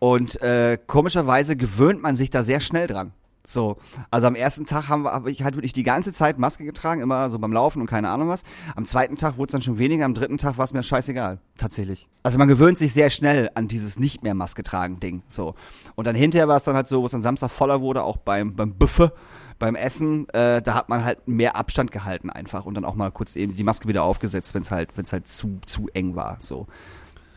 Und 0.00 0.42
äh, 0.42 0.76
komischerweise 0.86 1.56
gewöhnt 1.56 2.02
man 2.02 2.16
sich 2.16 2.30
da 2.30 2.42
sehr 2.42 2.60
schnell 2.60 2.88
dran. 2.88 3.12
So, 3.48 3.78
also 4.10 4.26
am 4.26 4.34
ersten 4.34 4.66
Tag 4.66 4.90
haben 4.90 5.04
wir, 5.04 5.12
habe 5.12 5.30
ich 5.30 5.42
halt 5.42 5.56
wirklich 5.56 5.72
die 5.72 5.82
ganze 5.82 6.12
Zeit 6.12 6.38
Maske 6.38 6.66
getragen, 6.66 7.00
immer 7.00 7.30
so 7.30 7.38
beim 7.38 7.50
Laufen 7.50 7.80
und 7.80 7.86
keine 7.86 8.10
Ahnung 8.10 8.28
was. 8.28 8.42
Am 8.76 8.84
zweiten 8.84 9.16
Tag 9.16 9.38
wurde 9.38 9.48
es 9.48 9.52
dann 9.52 9.62
schon 9.62 9.78
weniger, 9.78 10.04
am 10.04 10.12
dritten 10.12 10.36
Tag 10.36 10.58
war 10.58 10.66
es 10.66 10.74
mir 10.74 10.82
scheißegal, 10.82 11.38
tatsächlich. 11.56 12.10
Also 12.22 12.36
man 12.36 12.46
gewöhnt 12.46 12.76
sich 12.76 12.92
sehr 12.92 13.08
schnell 13.08 13.48
an 13.54 13.66
dieses 13.66 13.98
nicht 13.98 14.22
mehr 14.22 14.34
Maske 14.34 14.62
tragen 14.62 15.00
Ding, 15.00 15.22
so. 15.28 15.54
Und 15.94 16.06
dann 16.06 16.14
hinterher 16.14 16.46
war 16.46 16.58
es 16.58 16.62
dann 16.64 16.76
halt 16.76 16.88
so, 16.88 17.00
wo 17.00 17.06
es 17.06 17.12
dann 17.12 17.22
Samstag 17.22 17.50
voller 17.50 17.80
wurde, 17.80 18.02
auch 18.02 18.18
beim 18.18 18.54
beim 18.54 18.74
Buffet, 18.74 19.12
beim 19.58 19.76
Essen, 19.76 20.28
äh, 20.28 20.60
da 20.60 20.74
hat 20.74 20.90
man 20.90 21.02
halt 21.06 21.26
mehr 21.26 21.56
Abstand 21.56 21.90
gehalten 21.90 22.28
einfach 22.28 22.66
und 22.66 22.74
dann 22.74 22.84
auch 22.84 22.96
mal 22.96 23.10
kurz 23.10 23.34
eben 23.34 23.56
die 23.56 23.64
Maske 23.64 23.88
wieder 23.88 24.02
aufgesetzt, 24.02 24.54
wenn 24.54 24.60
es 24.60 24.70
halt 24.70 24.90
wenn 24.96 25.06
es 25.06 25.12
halt 25.14 25.26
zu 25.26 25.58
zu 25.64 25.88
eng 25.94 26.16
war, 26.16 26.36
so. 26.40 26.66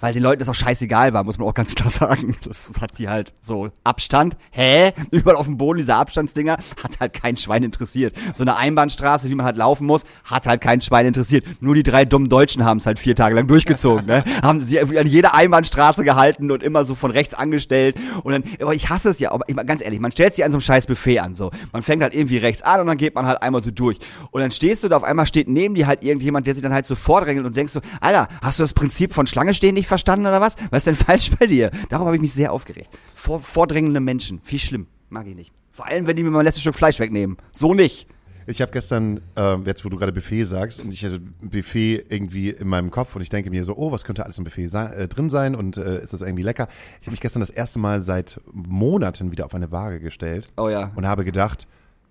Weil 0.02 0.14
den 0.14 0.24
Leuten 0.24 0.40
das 0.40 0.50
auch 0.50 0.56
scheißegal 0.56 1.14
war, 1.14 1.24
muss 1.24 1.38
man 1.38 1.48
auch 1.48 1.54
ganz 1.54 1.76
klar 1.76 1.90
sagen. 1.90 2.36
Das 2.44 2.72
hat 2.82 2.96
sie 2.96 3.08
halt 3.08 3.34
so 3.42 3.70
Abstand. 3.84 4.36
Hä? 4.52 4.92
Überall 5.12 5.38
auf 5.38 5.46
dem 5.46 5.58
Boden 5.58 5.78
diese 5.78 5.96
Abstandsdinger 5.96 6.58
hat 6.84 7.00
halt 7.00 7.14
kein 7.14 7.38
Schwein 7.38 7.64
interessiert. 7.64 8.16
So 8.36 8.44
eine 8.44 8.58
Einbahnstraße, 8.58 9.30
wie 9.30 9.36
man 9.36 9.46
halt 9.46 9.58
laufen 9.58 9.86
muss, 9.86 10.04
hat 10.26 10.48
halt 10.48 10.62
kein 10.62 10.82
Schwein 10.82 11.06
interessiert. 11.06 11.46
Nur 11.62 11.76
die 11.76 11.84
drei 11.84 12.04
dummen 12.04 12.30
Deutschen 12.30 12.66
haben 12.66 12.78
es 12.78 12.86
halt 12.86 13.00
vier 13.00 13.16
Tage 13.16 13.36
lang 13.36 13.48
durchgezogen. 13.48 14.06
Ne? 14.06 14.24
Haben 14.42 14.60
sie 14.60 14.80
an 14.80 15.08
jeder 15.08 15.34
Einbahnstraße 15.34 16.04
gehalten 16.04 16.50
und 16.52 16.64
immer 16.64 16.84
so 16.84 16.96
von 16.96 17.12
rechts 17.12 17.34
angestellt. 17.34 17.96
Und 18.24 18.34
dann, 18.34 18.44
aber 18.60 18.74
ich 18.74 18.90
hasse 18.90 19.10
es 19.10 19.20
ja. 19.20 19.32
Aber 19.32 19.46
ich, 19.48 19.56
ganz 19.56 19.84
ehrlich, 19.84 20.00
man 20.00 20.12
stellt 20.12 20.36
sich 20.36 20.44
an 20.44 20.52
so 20.52 20.56
einem 20.56 20.62
scheiß 20.62 20.88
Buffet 20.88 21.20
an. 21.20 21.36
So, 21.36 21.52
man 21.72 21.84
fängt 21.84 22.02
halt 22.02 22.16
irgendwie 22.16 22.38
rechts 22.38 22.62
an 22.62 22.82
und 22.82 22.88
dann 22.88 22.98
geht 22.98 23.14
man 23.14 23.28
halt 23.28 23.42
einmal 23.42 23.62
so 23.62 23.72
durch. 23.72 24.00
Und 24.32 24.42
dann 24.42 24.52
stehst 24.52 24.84
du 24.84 24.90
da 24.90 24.98
auf 24.98 25.04
einmal 25.04 25.28
steht 25.28 25.48
neben 25.48 25.76
dir 25.76 25.88
halt 25.88 26.04
irgendjemand, 26.04 26.48
der 26.48 26.54
sich 26.56 26.64
dann 26.64 26.74
halt 26.74 26.86
so 26.86 26.96
vordrängelt 26.96 27.46
und 27.46 27.56
denkst 27.56 27.74
so, 27.74 27.82
Alter, 28.00 28.28
hast 28.42 28.60
du 28.60 28.64
das 28.64 28.74
Prinzip 28.74 29.14
von 29.14 29.28
Schlange 29.28 29.54
stehen 29.54 29.76
nicht 29.76 29.88
verstanden 29.92 30.26
oder 30.26 30.42
was? 30.42 30.56
Was 30.70 30.86
ist 30.86 30.88
denn 30.88 30.96
falsch 31.08 31.32
bei 31.40 31.46
dir? 31.48 31.70
Darauf 31.90 32.06
habe 32.08 32.16
ich 32.16 32.22
mich 32.22 32.34
sehr 32.34 32.52
aufgeregt. 32.52 32.90
Vor, 33.14 33.40
vordrängende 33.42 34.00
Menschen, 34.00 34.40
viel 34.44 34.60
schlimm, 34.60 34.88
mag 35.10 35.28
ich 35.28 35.36
nicht. 35.36 35.52
Vor 35.72 35.86
allem, 35.86 36.08
wenn 36.08 36.16
die 36.16 36.24
mir 36.24 36.32
mein 36.32 36.46
letztes 36.46 36.62
Stück 36.62 36.76
Fleisch 36.76 37.00
wegnehmen. 37.00 37.38
So 37.54 37.74
nicht. 37.74 38.08
Ich 38.48 38.62
habe 38.62 38.72
gestern, 38.72 39.22
äh, 39.38 39.56
jetzt 39.66 39.86
wo 39.86 39.90
du 39.90 39.98
gerade 39.98 40.12
Buffet 40.12 40.44
sagst, 40.46 40.80
und 40.84 40.92
ich 40.92 41.06
hatte 41.06 41.20
Buffet 41.42 42.06
irgendwie 42.10 42.50
in 42.50 42.68
meinem 42.68 42.90
Kopf 42.90 43.16
und 43.16 43.22
ich 43.22 43.30
denke 43.30 43.50
mir 43.52 43.64
so, 43.64 43.78
oh, 43.78 43.92
was 43.92 44.04
könnte 44.04 44.24
alles 44.26 44.38
im 44.40 44.44
Buffet 44.44 44.68
sein, 44.68 44.92
äh, 44.94 45.08
drin 45.08 45.30
sein 45.30 45.54
und 45.56 45.78
äh, 45.78 46.02
ist 46.02 46.12
das 46.14 46.22
irgendwie 46.22 46.44
lecker? 46.44 46.68
Ich 47.00 47.08
habe 47.08 47.12
mich 47.12 47.22
gestern 47.22 47.40
das 47.42 47.52
erste 47.52 47.78
Mal 47.80 48.02
seit 48.02 48.42
Monaten 48.52 49.32
wieder 49.32 49.46
auf 49.46 49.54
eine 49.54 49.72
Waage 49.72 50.00
gestellt 50.00 50.48
Oh 50.58 50.70
ja. 50.70 50.92
und 50.96 51.06
habe 51.06 51.24
gedacht, 51.24 51.68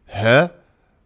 hä? 0.06 0.48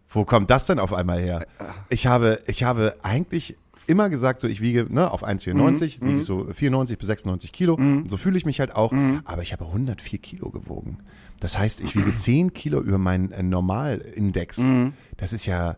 Wo 0.09 0.23
kommt 0.23 0.49
das 0.51 0.67
denn 0.67 0.79
auf 0.79 0.93
einmal 0.93 1.19
her? 1.19 1.45
Ich 1.89 2.07
habe, 2.07 2.39
ich 2.45 2.63
habe 2.63 2.95
eigentlich 3.01 3.57
immer 3.87 4.09
gesagt, 4.09 4.39
so 4.39 4.47
ich 4.47 4.61
wiege 4.61 4.87
ne, 4.89 5.11
auf 5.11 5.25
1,94, 5.25 6.01
wiege 6.01 6.17
ich 6.17 6.25
so 6.25 6.47
94 6.51 6.97
bis 6.97 7.07
96 7.07 7.51
Kilo. 7.51 7.75
Und 7.75 8.09
so 8.09 8.17
fühle 8.17 8.37
ich 8.37 8.45
mich 8.45 8.59
halt 8.59 8.75
auch. 8.75 8.91
Aber 9.25 9.41
ich 9.41 9.53
habe 9.53 9.65
104 9.65 10.19
Kilo 10.19 10.49
gewogen. 10.49 10.99
Das 11.39 11.57
heißt, 11.57 11.81
ich 11.81 11.95
wiege 11.95 12.15
10 12.15 12.53
Kilo 12.53 12.81
über 12.81 12.97
meinen 12.97 13.31
äh, 13.31 13.43
Normalindex. 13.43 14.61
Das 15.17 15.33
ist 15.33 15.45
ja. 15.45 15.77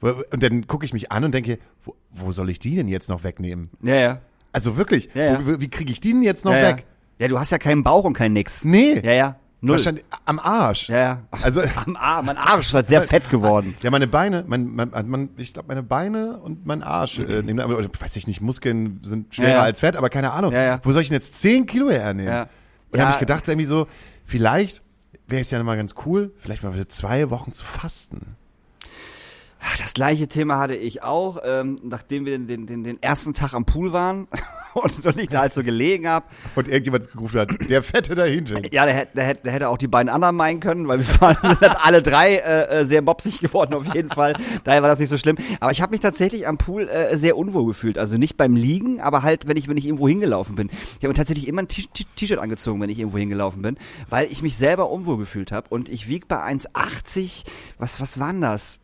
Und 0.00 0.42
dann 0.42 0.66
gucke 0.66 0.84
ich 0.84 0.92
mich 0.92 1.10
an 1.10 1.24
und 1.24 1.32
denke, 1.32 1.58
wo, 1.84 1.94
wo 2.10 2.32
soll 2.32 2.50
ich 2.50 2.58
die 2.58 2.76
denn 2.76 2.88
jetzt 2.88 3.08
noch 3.08 3.24
wegnehmen? 3.24 3.70
Ja, 3.82 3.94
ja. 3.94 4.20
Also 4.52 4.76
wirklich, 4.76 5.10
Ja, 5.14 5.24
ja. 5.24 5.46
Wo, 5.46 5.60
wie 5.60 5.68
kriege 5.68 5.92
ich 5.92 6.00
die 6.00 6.12
denn 6.12 6.22
jetzt 6.22 6.44
noch 6.44 6.52
ja, 6.52 6.62
weg? 6.62 6.86
Ja. 7.18 7.24
ja, 7.24 7.28
du 7.28 7.38
hast 7.38 7.50
ja 7.50 7.58
keinen 7.58 7.82
Bauch 7.82 8.04
und 8.04 8.12
kein 8.12 8.32
Nix. 8.32 8.64
Nee, 8.64 9.00
Ja, 9.04 9.12
ja. 9.12 9.36
Null. 9.62 9.76
wahrscheinlich 9.76 10.04
am 10.26 10.38
Arsch. 10.38 10.88
Ja, 10.90 10.98
ja. 10.98 11.22
Also 11.42 11.62
Am 11.86 11.96
Arm, 11.96 12.26
mein 12.26 12.36
Arsch 12.36 12.66
ist 12.68 12.74
halt 12.74 12.86
sehr 12.86 13.02
fett 13.02 13.30
geworden. 13.30 13.74
Ja, 13.82 13.90
meine 13.90 14.06
Beine, 14.06 14.44
mein, 14.46 14.66
mein, 14.74 14.90
mein, 15.06 15.28
ich 15.38 15.54
glaube, 15.54 15.68
meine 15.68 15.82
Beine 15.82 16.38
und 16.38 16.66
mein 16.66 16.82
Arsch, 16.82 17.18
äh, 17.18 17.42
nehmen, 17.42 17.60
aber, 17.60 17.82
weiß 17.82 18.16
ich 18.16 18.26
nicht, 18.26 18.40
Muskeln 18.40 19.00
sind 19.02 19.34
schwerer 19.34 19.48
Ja, 19.48 19.54
ja. 19.56 19.62
als 19.62 19.80
Fett, 19.80 19.96
aber 19.96 20.10
keine 20.10 20.32
Ahnung. 20.32 20.52
Ja, 20.52 20.62
ja. 20.62 20.80
Wo 20.82 20.92
soll 20.92 21.02
ich 21.02 21.08
denn 21.08 21.16
jetzt 21.16 21.40
10 21.40 21.66
Kilo 21.66 21.90
hernehmen? 21.90 22.30
Ja. 22.32 22.48
Und 22.92 22.98
Ja. 22.98 23.04
habe 23.06 23.14
ich 23.14 23.18
gedacht, 23.20 23.48
irgendwie 23.48 23.66
so, 23.66 23.88
vielleicht 24.26 24.82
wäre 25.26 25.40
es 25.40 25.50
ja 25.50 25.62
mal 25.62 25.76
ganz 25.76 25.94
cool, 26.04 26.32
vielleicht 26.38 26.62
mal 26.62 26.74
wieder 26.74 26.88
zwei 26.88 27.30
Wochen 27.30 27.52
zu 27.52 27.64
fasten. 27.64 28.36
Das 29.78 29.94
gleiche 29.94 30.28
Thema 30.28 30.58
hatte 30.58 30.74
ich 30.74 31.02
auch, 31.02 31.38
ähm, 31.44 31.78
nachdem 31.82 32.24
wir 32.24 32.38
den, 32.38 32.66
den, 32.66 32.84
den, 32.84 33.02
ersten 33.02 33.34
Tag 33.34 33.54
am 33.54 33.64
Pool 33.64 33.92
waren 33.92 34.28
und, 34.74 35.06
und 35.06 35.18
ich 35.18 35.28
da 35.28 35.40
halt 35.40 35.54
so 35.54 35.62
gelegen 35.62 36.08
habe. 36.08 36.26
Und 36.54 36.68
irgendjemand 36.68 37.10
gerufen 37.10 37.40
hat, 37.40 37.70
der 37.70 37.82
Fette 37.82 38.14
da 38.14 38.24
hinten. 38.24 38.62
Ja, 38.72 38.84
der 38.84 38.94
hätte, 38.94 39.16
der, 39.16 39.24
hätte, 39.24 39.42
der 39.44 39.52
hätte 39.52 39.68
auch 39.68 39.78
die 39.78 39.88
beiden 39.88 40.08
anderen 40.08 40.36
meinen 40.36 40.60
können, 40.60 40.86
weil 40.88 41.00
wir 41.00 41.20
waren 41.20 41.36
alle 41.82 42.02
drei 42.02 42.36
äh, 42.36 42.80
äh, 42.80 42.84
sehr 42.84 43.02
mopsig 43.02 43.40
geworden 43.40 43.74
auf 43.74 43.94
jeden 43.94 44.10
Fall. 44.10 44.34
Daher 44.64 44.82
war 44.82 44.88
das 44.88 44.98
nicht 44.98 45.08
so 45.08 45.18
schlimm. 45.18 45.36
Aber 45.60 45.72
ich 45.72 45.80
habe 45.80 45.90
mich 45.90 46.00
tatsächlich 46.00 46.46
am 46.46 46.58
Pool 46.58 46.88
äh, 46.88 47.16
sehr 47.16 47.36
unwohl 47.36 47.66
gefühlt. 47.66 47.98
Also 47.98 48.18
nicht 48.18 48.36
beim 48.36 48.54
Liegen, 48.54 49.00
aber 49.00 49.22
halt, 49.22 49.48
wenn 49.48 49.56
ich, 49.56 49.68
wenn 49.68 49.76
ich 49.76 49.86
irgendwo 49.86 50.08
hingelaufen 50.08 50.56
bin. 50.56 50.68
Ich 50.68 50.96
habe 50.96 51.08
mir 51.08 51.14
tatsächlich 51.14 51.48
immer 51.48 51.62
ein 51.62 51.68
T-Shirt 51.68 52.38
angezogen, 52.38 52.80
wenn 52.80 52.90
ich 52.90 52.98
irgendwo 52.98 53.18
hingelaufen 53.18 53.62
bin, 53.62 53.76
weil 54.08 54.30
ich 54.30 54.42
mich 54.42 54.56
selber 54.56 54.90
unwohl 54.90 55.16
gefühlt 55.18 55.52
habe. 55.52 55.68
Und 55.70 55.88
ich 55.88 56.08
wieg 56.08 56.28
bei 56.28 56.36
1,80, 56.36 57.44
was, 57.78 58.00
was 58.00 58.20
waren 58.20 58.40
das? 58.40 58.80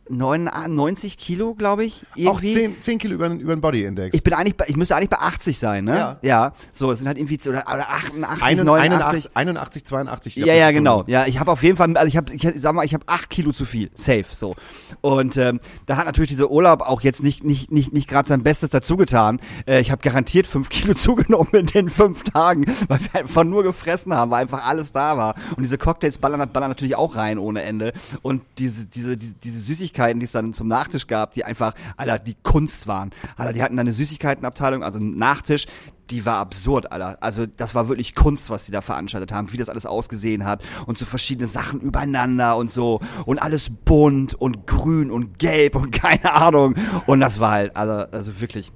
99 0.75 1.17
Kilo, 1.17 1.53
glaube 1.55 1.85
ich. 1.85 2.01
Auch 2.13 2.17
Irgendwie. 2.41 2.53
10, 2.53 2.81
10 2.81 2.97
Kilo 2.99 3.15
über, 3.15 3.29
den- 3.29 3.39
über 3.39 3.55
den 3.55 3.61
Body-Index. 3.61 4.15
Ich 4.15 4.23
bin 4.23 4.33
eigentlich, 4.33 4.55
bei, 4.57 4.65
ich 4.67 4.75
müsste 4.75 4.95
eigentlich 4.95 5.09
bei 5.09 5.19
80 5.19 5.57
sein, 5.59 5.85
ne? 5.85 5.95
Ja. 5.95 6.17
Ja. 6.21 6.53
So, 6.71 6.91
es 6.91 6.99
sind 6.99 7.07
halt 7.07 7.17
irgendwie, 7.17 7.39
oder, 7.49 7.63
oder 7.67 7.89
88, 7.89 8.43
Einen- 8.43 8.65
89. 8.65 8.93
81, 8.93 9.31
81, 9.35 9.85
82. 9.85 10.37
ich 10.37 10.43
glaub, 10.43 10.47
Ja, 10.47 10.53
ja, 10.55 10.67
ist 10.69 10.73
so- 10.73 10.79
genau. 10.79 11.03
Ja, 11.07 11.25
ich 11.25 11.39
habe 11.39 11.51
auf 11.51 11.63
jeden 11.63 11.77
Fall, 11.77 11.95
also 11.97 12.07
ich 12.07 12.17
habe, 12.17 12.33
ich 12.33 12.47
sag 12.57 12.73
mal, 12.73 12.85
ich 12.85 12.93
habe 12.93 13.03
acht 13.07 13.29
Kilo 13.29 13.51
zu 13.51 13.65
viel, 13.65 13.89
safe, 13.95 14.25
so. 14.31 14.55
Und 15.01 15.37
ähm, 15.37 15.59
da 15.85 15.97
hat 15.97 16.05
natürlich 16.05 16.29
dieser 16.29 16.49
Urlaub 16.51 16.81
auch 16.81 17.01
jetzt 17.01 17.23
nicht 17.23 17.43
nicht 17.43 17.71
nicht 17.71 17.93
nicht 17.93 18.07
gerade 18.07 18.27
sein 18.27 18.43
Bestes 18.43 18.69
dazu 18.69 18.95
getan. 18.97 19.39
Äh, 19.67 19.79
ich 19.81 19.91
habe 19.91 20.01
garantiert 20.01 20.47
fünf 20.47 20.69
Kilo 20.73 20.93
zugenommen 20.93 21.49
in 21.53 21.65
den 21.65 21.89
fünf 21.89 22.23
Tagen, 22.23 22.65
weil 22.87 22.99
wir 23.01 23.15
einfach 23.21 23.43
nur 23.43 23.63
gefressen 23.63 24.13
haben, 24.13 24.31
weil 24.31 24.41
einfach 24.43 24.63
alles 24.65 24.91
da 24.91 25.17
war. 25.17 25.35
Und 25.55 25.63
diese 25.63 25.77
Cocktails 25.77 26.17
ballern, 26.17 26.49
ballern 26.51 26.69
natürlich 26.69 26.95
auch 26.95 27.15
rein 27.15 27.37
ohne 27.37 27.63
Ende. 27.63 27.93
Und 28.21 28.41
diese 28.57 28.85
diese 28.87 29.17
diese, 29.17 29.33
diese 29.35 29.59
Süßigkeiten, 29.59 30.19
die 30.19 30.25
es 30.25 30.31
dann 30.31 30.53
zum 30.53 30.62
Nachtisch 30.67 31.07
gab, 31.07 31.33
die 31.33 31.45
einfach, 31.45 31.73
Alter, 31.97 32.19
die 32.19 32.35
Kunst 32.41 32.87
waren. 32.87 33.11
Alter, 33.35 33.53
die 33.53 33.61
hatten 33.61 33.75
dann 33.75 33.87
eine 33.87 33.93
Süßigkeitenabteilung, 33.93 34.83
also 34.83 34.99
einen 34.99 35.17
Nachtisch 35.17 35.65
die 36.09 36.25
war 36.25 36.37
absurd, 36.37 36.91
Alter. 36.91 37.17
Also 37.21 37.45
das 37.45 37.75
war 37.75 37.87
wirklich 37.87 38.15
Kunst, 38.15 38.49
was 38.49 38.65
die 38.65 38.71
da 38.71 38.81
veranstaltet 38.81 39.31
haben, 39.31 39.51
wie 39.51 39.57
das 39.57 39.69
alles 39.69 39.85
ausgesehen 39.85 40.45
hat 40.45 40.61
und 40.85 40.97
so 40.97 41.05
verschiedene 41.05 41.47
Sachen 41.47 41.79
übereinander 41.79 42.57
und 42.57 42.71
so 42.71 42.99
und 43.25 43.39
alles 43.39 43.69
bunt 43.69 44.33
und 44.33 44.67
grün 44.67 45.11
und 45.11 45.39
gelb 45.39 45.75
und 45.75 45.91
keine 45.91 46.33
Ahnung 46.33 46.75
und 47.05 47.19
das 47.19 47.39
war 47.39 47.51
halt, 47.51 47.75
also, 47.75 47.93
also 48.11 48.41
wirklich. 48.41 48.71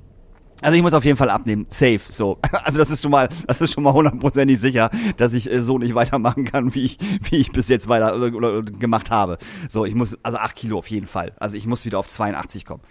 Also 0.62 0.76
ich 0.76 0.82
muss 0.82 0.94
auf 0.94 1.06
jeden 1.06 1.18
Fall 1.18 1.30
abnehmen, 1.30 1.68
safe, 1.70 2.02
so. 2.10 2.40
Also 2.64 2.80
das 2.80 2.90
ist 2.90 3.02
schon 3.02 3.12
mal, 3.12 3.30
das 3.46 3.62
ist 3.62 3.74
schon 3.74 3.84
mal 3.84 3.94
hundertprozentig 3.94 4.60
sicher, 4.60 4.90
dass 5.18 5.34
ich 5.34 5.52
äh, 5.52 5.62
so 5.62 5.78
nicht 5.78 5.96
weitermachen 5.96 6.46
kann, 6.46 6.74
wie 6.74 6.84
ich, 6.84 6.98
wie 7.30 7.38
ich 7.38 7.52
bis 7.52 7.70
jetzt 7.70 7.88
weiter 7.88 8.16
oder, 8.16 8.36
oder 8.36 8.62
gemacht 8.64 9.12
habe. 9.12 9.38
So, 9.70 9.86
ich 9.86 9.96
muss, 9.96 10.18
also 10.24 10.38
acht 10.38 10.56
Kilo 10.56 10.80
auf 10.80 10.88
jeden 10.88 11.08
Fall. 11.08 11.34
Also 11.40 11.56
ich 11.56 11.68
muss 11.68 11.86
wieder 11.86 12.00
auf 12.00 12.08
82 12.08 12.66
kommen. 12.66 12.82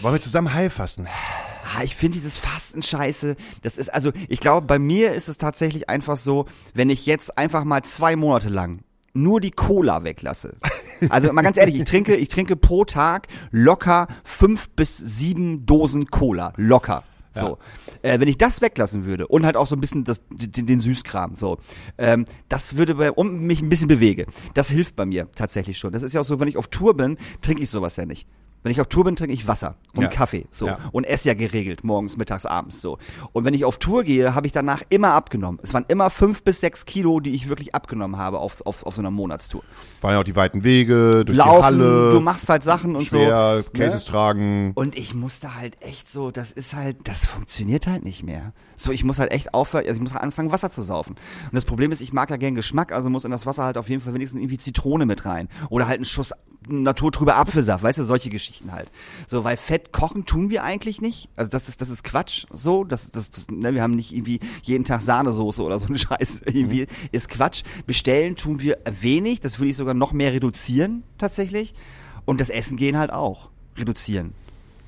Wollen 0.00 0.14
wir 0.14 0.20
zusammen 0.20 0.52
heilfasten? 0.52 1.08
Ah, 1.76 1.82
ich 1.82 1.96
finde 1.96 2.18
dieses 2.18 2.36
Fasten 2.36 2.82
scheiße. 2.82 3.36
Das 3.62 3.78
ist, 3.78 3.92
also, 3.92 4.12
ich 4.28 4.40
glaube, 4.40 4.66
bei 4.66 4.78
mir 4.78 5.12
ist 5.12 5.28
es 5.28 5.38
tatsächlich 5.38 5.88
einfach 5.88 6.18
so, 6.18 6.46
wenn 6.74 6.90
ich 6.90 7.06
jetzt 7.06 7.38
einfach 7.38 7.64
mal 7.64 7.82
zwei 7.82 8.16
Monate 8.16 8.50
lang 8.50 8.80
nur 9.14 9.40
die 9.40 9.52
Cola 9.52 10.04
weglasse. 10.04 10.56
Also 11.08 11.32
mal 11.32 11.42
ganz 11.42 11.56
ehrlich, 11.56 11.76
ich 11.76 11.84
trinke, 11.84 12.16
ich 12.16 12.28
trinke 12.28 12.56
pro 12.56 12.84
Tag 12.84 13.28
locker 13.50 14.08
fünf 14.24 14.70
bis 14.70 14.96
sieben 14.96 15.66
Dosen 15.66 16.06
Cola. 16.06 16.52
Locker. 16.56 17.04
So. 17.40 17.58
Äh, 18.02 18.20
wenn 18.20 18.28
ich 18.28 18.38
das 18.38 18.60
weglassen 18.60 19.04
würde 19.04 19.26
und 19.26 19.44
halt 19.44 19.56
auch 19.56 19.66
so 19.66 19.76
ein 19.76 19.80
bisschen 19.80 20.04
das, 20.04 20.22
den, 20.30 20.66
den 20.66 20.80
Süßkram, 20.80 21.34
so, 21.34 21.58
ähm, 21.98 22.26
das 22.48 22.76
würde 22.76 22.94
bei, 22.94 23.10
und 23.10 23.40
mich 23.40 23.60
ein 23.60 23.68
bisschen 23.68 23.88
bewege. 23.88 24.26
Das 24.54 24.70
hilft 24.70 24.96
bei 24.96 25.04
mir 25.06 25.28
tatsächlich 25.34 25.78
schon. 25.78 25.92
Das 25.92 26.02
ist 26.02 26.12
ja 26.12 26.20
auch 26.20 26.24
so, 26.24 26.40
wenn 26.40 26.48
ich 26.48 26.56
auf 26.56 26.68
Tour 26.68 26.96
bin, 26.96 27.18
trinke 27.42 27.62
ich 27.62 27.70
sowas 27.70 27.96
ja 27.96 28.06
nicht. 28.06 28.28
Wenn 28.64 28.72
ich 28.72 28.80
auf 28.80 28.86
Tour 28.86 29.04
bin, 29.04 29.14
trinke 29.14 29.34
ich 29.34 29.46
Wasser 29.46 29.74
und 29.94 30.02
Ja. 30.04 30.08
Kaffee, 30.08 30.46
so. 30.50 30.66
Ja. 30.66 30.78
Und 30.90 31.04
esse 31.04 31.28
ja 31.28 31.34
geregelt, 31.34 31.84
morgens, 31.84 32.16
mittags, 32.16 32.46
abends, 32.46 32.80
so. 32.80 32.96
Und 33.32 33.44
wenn 33.44 33.52
ich 33.52 33.66
auf 33.66 33.76
Tour 33.76 34.04
gehe, 34.04 34.34
habe 34.34 34.46
ich 34.46 34.54
danach 34.54 34.82
immer 34.88 35.12
abgenommen. 35.12 35.60
Es 35.62 35.74
waren 35.74 35.84
immer 35.88 36.08
fünf 36.08 36.42
bis 36.42 36.60
sechs 36.60 36.86
Kilo, 36.86 37.20
die 37.20 37.34
ich 37.34 37.50
wirklich 37.50 37.74
abgenommen 37.74 38.16
habe 38.16 38.38
auf, 38.38 38.62
auf, 38.66 38.84
auf 38.86 38.94
so 38.94 39.02
einer 39.02 39.10
Monatstour. 39.10 39.62
Waren 40.00 40.14
ja 40.14 40.20
auch 40.20 40.24
die 40.24 40.34
weiten 40.34 40.64
Wege, 40.64 41.26
durch 41.26 41.36
Laufen, 41.36 41.58
die 41.58 41.62
Halle. 41.84 42.10
du 42.12 42.20
machst 42.20 42.48
halt 42.48 42.62
Sachen 42.62 42.96
und 42.96 43.04
schwer, 43.04 43.62
so. 43.64 43.70
Cases 43.72 44.06
ne? 44.06 44.10
tragen. 44.10 44.72
Und 44.74 44.96
ich 44.96 45.14
musste 45.14 45.54
halt 45.54 45.76
echt 45.82 46.10
so, 46.10 46.30
das 46.30 46.50
ist 46.50 46.72
halt, 46.72 46.96
das 47.04 47.26
funktioniert 47.26 47.86
halt 47.86 48.02
nicht 48.02 48.22
mehr. 48.22 48.54
So, 48.78 48.92
ich 48.92 49.04
muss 49.04 49.18
halt 49.18 49.30
echt 49.30 49.52
aufhören, 49.52 49.84
also 49.86 49.98
ich 49.98 50.02
muss 50.02 50.14
halt 50.14 50.22
anfangen, 50.22 50.52
Wasser 50.52 50.70
zu 50.70 50.82
saufen. 50.82 51.16
Und 51.16 51.54
das 51.54 51.66
Problem 51.66 51.92
ist, 51.92 52.00
ich 52.00 52.14
mag 52.14 52.30
ja 52.30 52.38
gern 52.38 52.54
Geschmack, 52.54 52.92
also 52.92 53.10
muss 53.10 53.26
in 53.26 53.30
das 53.30 53.44
Wasser 53.44 53.64
halt 53.64 53.76
auf 53.76 53.90
jeden 53.90 54.00
Fall 54.00 54.14
wenigstens 54.14 54.40
irgendwie 54.40 54.56
Zitrone 54.58 55.04
mit 55.04 55.26
rein. 55.26 55.50
Oder 55.68 55.86
halt 55.86 55.98
einen 55.98 56.06
Schuss 56.06 56.32
naturtrüber 56.68 57.36
Apfelsaft, 57.36 57.82
weißt 57.82 57.98
du, 57.98 58.04
solche 58.04 58.30
Geschichten 58.30 58.72
halt. 58.72 58.90
So, 59.26 59.44
weil 59.44 59.56
Fett 59.56 59.92
kochen 59.92 60.26
tun 60.26 60.50
wir 60.50 60.62
eigentlich 60.62 61.00
nicht. 61.00 61.28
Also 61.36 61.50
das 61.50 61.68
ist, 61.68 61.80
das 61.80 61.88
ist 61.88 62.04
Quatsch, 62.04 62.46
so, 62.52 62.84
das, 62.84 63.10
das, 63.10 63.30
das 63.30 63.46
ne, 63.50 63.74
wir 63.74 63.82
haben 63.82 63.94
nicht 63.94 64.12
irgendwie 64.12 64.40
jeden 64.62 64.84
Tag 64.84 65.02
Sahnesoße 65.02 65.62
oder 65.62 65.78
so 65.78 65.86
ein 65.86 65.98
Scheiß, 65.98 66.42
irgendwie, 66.46 66.86
ist 67.12 67.28
Quatsch. 67.28 67.62
Bestellen 67.86 68.36
tun 68.36 68.60
wir 68.60 68.78
wenig, 69.00 69.40
das 69.40 69.58
würde 69.58 69.70
ich 69.70 69.76
sogar 69.76 69.94
noch 69.94 70.12
mehr 70.12 70.32
reduzieren, 70.32 71.02
tatsächlich. 71.18 71.74
Und 72.24 72.40
das 72.40 72.50
Essen 72.50 72.76
gehen 72.76 72.96
halt 72.96 73.12
auch 73.12 73.50
reduzieren. 73.76 74.32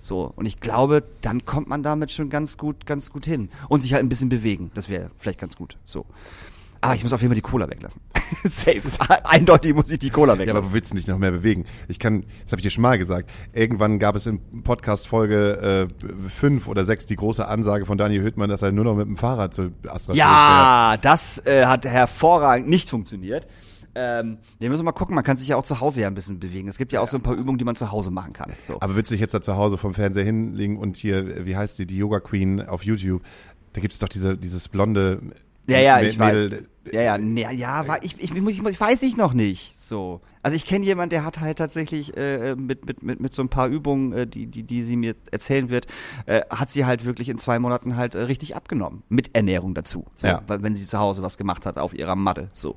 So, 0.01 0.33
und 0.37 0.47
ich 0.47 0.61
glaube, 0.61 1.03
dann 1.21 1.45
kommt 1.47 1.69
man 1.69 1.83
damit 1.83 2.13
schon 2.13 2.31
ganz 2.31 2.57
gut, 2.57 2.87
ganz 2.87 3.11
gut 3.11 3.27
hin. 3.27 3.49
Und 3.69 3.81
sich 3.81 3.93
halt 3.93 4.05
ein 4.05 4.09
bisschen 4.09 4.29
bewegen. 4.29 4.71
Das 4.75 4.89
wäre 4.89 5.11
vielleicht 5.17 5.41
ganz 5.41 5.57
gut. 5.57 5.77
So. 5.85 6.07
Aber 6.87 6.95
ich 6.97 7.03
muss 7.03 7.13
auf 7.13 7.21
jeden 7.21 7.31
Fall 7.31 7.37
die 7.37 7.41
Cola 7.43 7.69
weglassen. 7.69 8.01
Safe. 8.45 8.81
Eindeutig 9.25 9.75
muss 9.75 9.91
ich 9.91 9.99
die 9.99 10.11
Cola 10.11 10.35
Ja, 10.35 10.39
weglassen. 10.41 10.57
aber 10.59 10.69
wo 10.69 10.73
willst 10.73 10.93
du 10.93 10.97
dich 10.97 11.07
noch 11.07 11.19
mehr 11.19 11.31
bewegen? 11.31 11.65
Ich 11.89 11.99
kann, 11.99 12.25
das 12.45 12.53
habe 12.53 12.61
ich 12.61 12.65
dir 12.65 12.71
schon 12.71 12.83
mal 12.83 12.99
gesagt, 12.99 13.31
irgendwann 13.53 13.99
gab 13.99 14.17
es 14.17 14.27
in 14.27 14.41
Podcast 14.63 15.09
Folge 15.09 15.89
äh, 15.91 16.29
fünf 16.29 16.69
oder 16.69 16.85
sechs 16.85 17.07
die 17.07 17.17
große 17.17 17.47
Ansage 17.47 17.87
von 17.87 17.99
Daniel 17.99 18.23
Hüttmann, 18.23 18.49
dass 18.49 18.63
er 18.63 18.73
nur 18.73 18.85
noch 18.85 18.97
mit 18.97 19.07
dem 19.07 19.17
Fahrrad 19.17 19.55
zu 19.55 19.73
Astra 19.89 20.15
ja, 20.15 20.97
das 21.01 21.45
äh, 21.47 21.67
hat 21.67 21.85
hervorragend 21.85 22.69
nicht 22.69 22.89
funktioniert. 22.91 23.47
Ähm, 23.99 24.37
wir 24.59 24.69
müssen 24.69 24.85
mal 24.85 24.93
gucken, 24.93 25.15
man 25.15 25.25
kann 25.25 25.39
sich 25.39 25.49
ja 25.49 25.57
auch 25.57 25.63
zu 25.63 25.81
Hause 25.81 26.03
ja 26.03 26.07
ein 26.07 26.15
bisschen 26.15 26.39
bewegen. 26.39 26.69
Es 26.69 26.77
gibt 26.77 26.93
ja 26.93 27.01
auch 27.01 27.09
so 27.09 27.17
ein 27.17 27.23
paar 27.23 27.35
Übungen, 27.35 27.57
die 27.57 27.65
man 27.65 27.77
zu 27.77 27.91
Hause 27.91 28.11
machen 28.11 28.35
kann. 28.35 28.53
So. 28.61 28.77
Aber 28.81 28.95
willst 28.95 29.11
du 29.11 29.15
dich 29.15 29.23
jetzt 29.23 29.33
da 29.33 29.41
zu 29.41 29.57
Hause 29.57 29.79
vom 29.79 29.95
Fernseher 29.95 30.25
hinlegen 30.25 30.77
und 30.77 30.97
hier, 30.99 31.47
wie 31.47 31.57
heißt 31.57 31.79
die, 31.79 31.87
die 31.87 31.97
Yoga 31.97 32.21
Queen 32.21 32.61
auf 32.61 32.83
YouTube, 32.85 33.23
da 33.73 33.81
gibt 33.81 33.95
es 33.95 33.99
doch 33.99 34.09
diese, 34.11 34.37
dieses 34.37 34.69
blonde 34.69 35.21
Ja, 35.67 35.79
ja, 35.79 36.01
ich 36.03 36.19
weiß. 36.19 36.51
Ja, 36.93 37.03
ja, 37.03 37.19
nee, 37.19 37.47
ja, 37.55 37.87
war, 37.89 38.03
ich, 38.03 38.17
ich, 38.21 38.33
muss, 38.35 38.53
ich, 38.53 38.63
muss- 38.63 38.73
ich 38.73 38.81
weiß 38.81 39.03
ich 39.03 39.17
noch 39.17 39.33
nicht. 39.33 39.79
So. 39.79 40.21
Also 40.43 40.55
ich 40.55 40.65
kenne 40.65 40.85
jemanden, 40.85 41.11
der 41.11 41.25
hat 41.25 41.41
halt 41.41 41.59
tatsächlich 41.59 42.17
äh, 42.17 42.55
mit, 42.55 42.87
mit, 42.87 43.03
mit, 43.03 43.19
mit 43.21 43.33
so 43.35 43.43
ein 43.43 43.49
paar 43.49 43.67
Übungen, 43.67 44.13
äh, 44.13 44.27
die, 44.29 44.47
die, 44.47 44.63
die 44.63 44.85
sie 44.85 44.95
mir 44.97 45.17
erzählen 45.33 45.71
wird, 45.71 45.87
äh, 46.27 46.43
hat 46.51 46.71
sie 46.71 46.85
halt 46.87 47.05
wirklich 47.05 47.29
in 47.29 47.39
zwei 47.39 47.59
Monaten 47.59 47.97
halt 47.97 48.15
äh, 48.15 48.21
richtig 48.23 48.55
abgenommen. 48.55 49.03
Mit 49.09 49.35
Ernährung 49.35 49.75
dazu. 49.75 50.07
So, 50.15 50.29
Ja. 50.29 50.43
wenn 50.47 50.77
sie 50.77 50.87
zu 50.87 50.99
Hause 51.01 51.23
was 51.23 51.37
gemacht 51.37 51.67
hat 51.67 51.79
auf 51.79 51.95
ihrer 51.95 52.15
Matte. 52.15 52.49
So. 52.55 52.77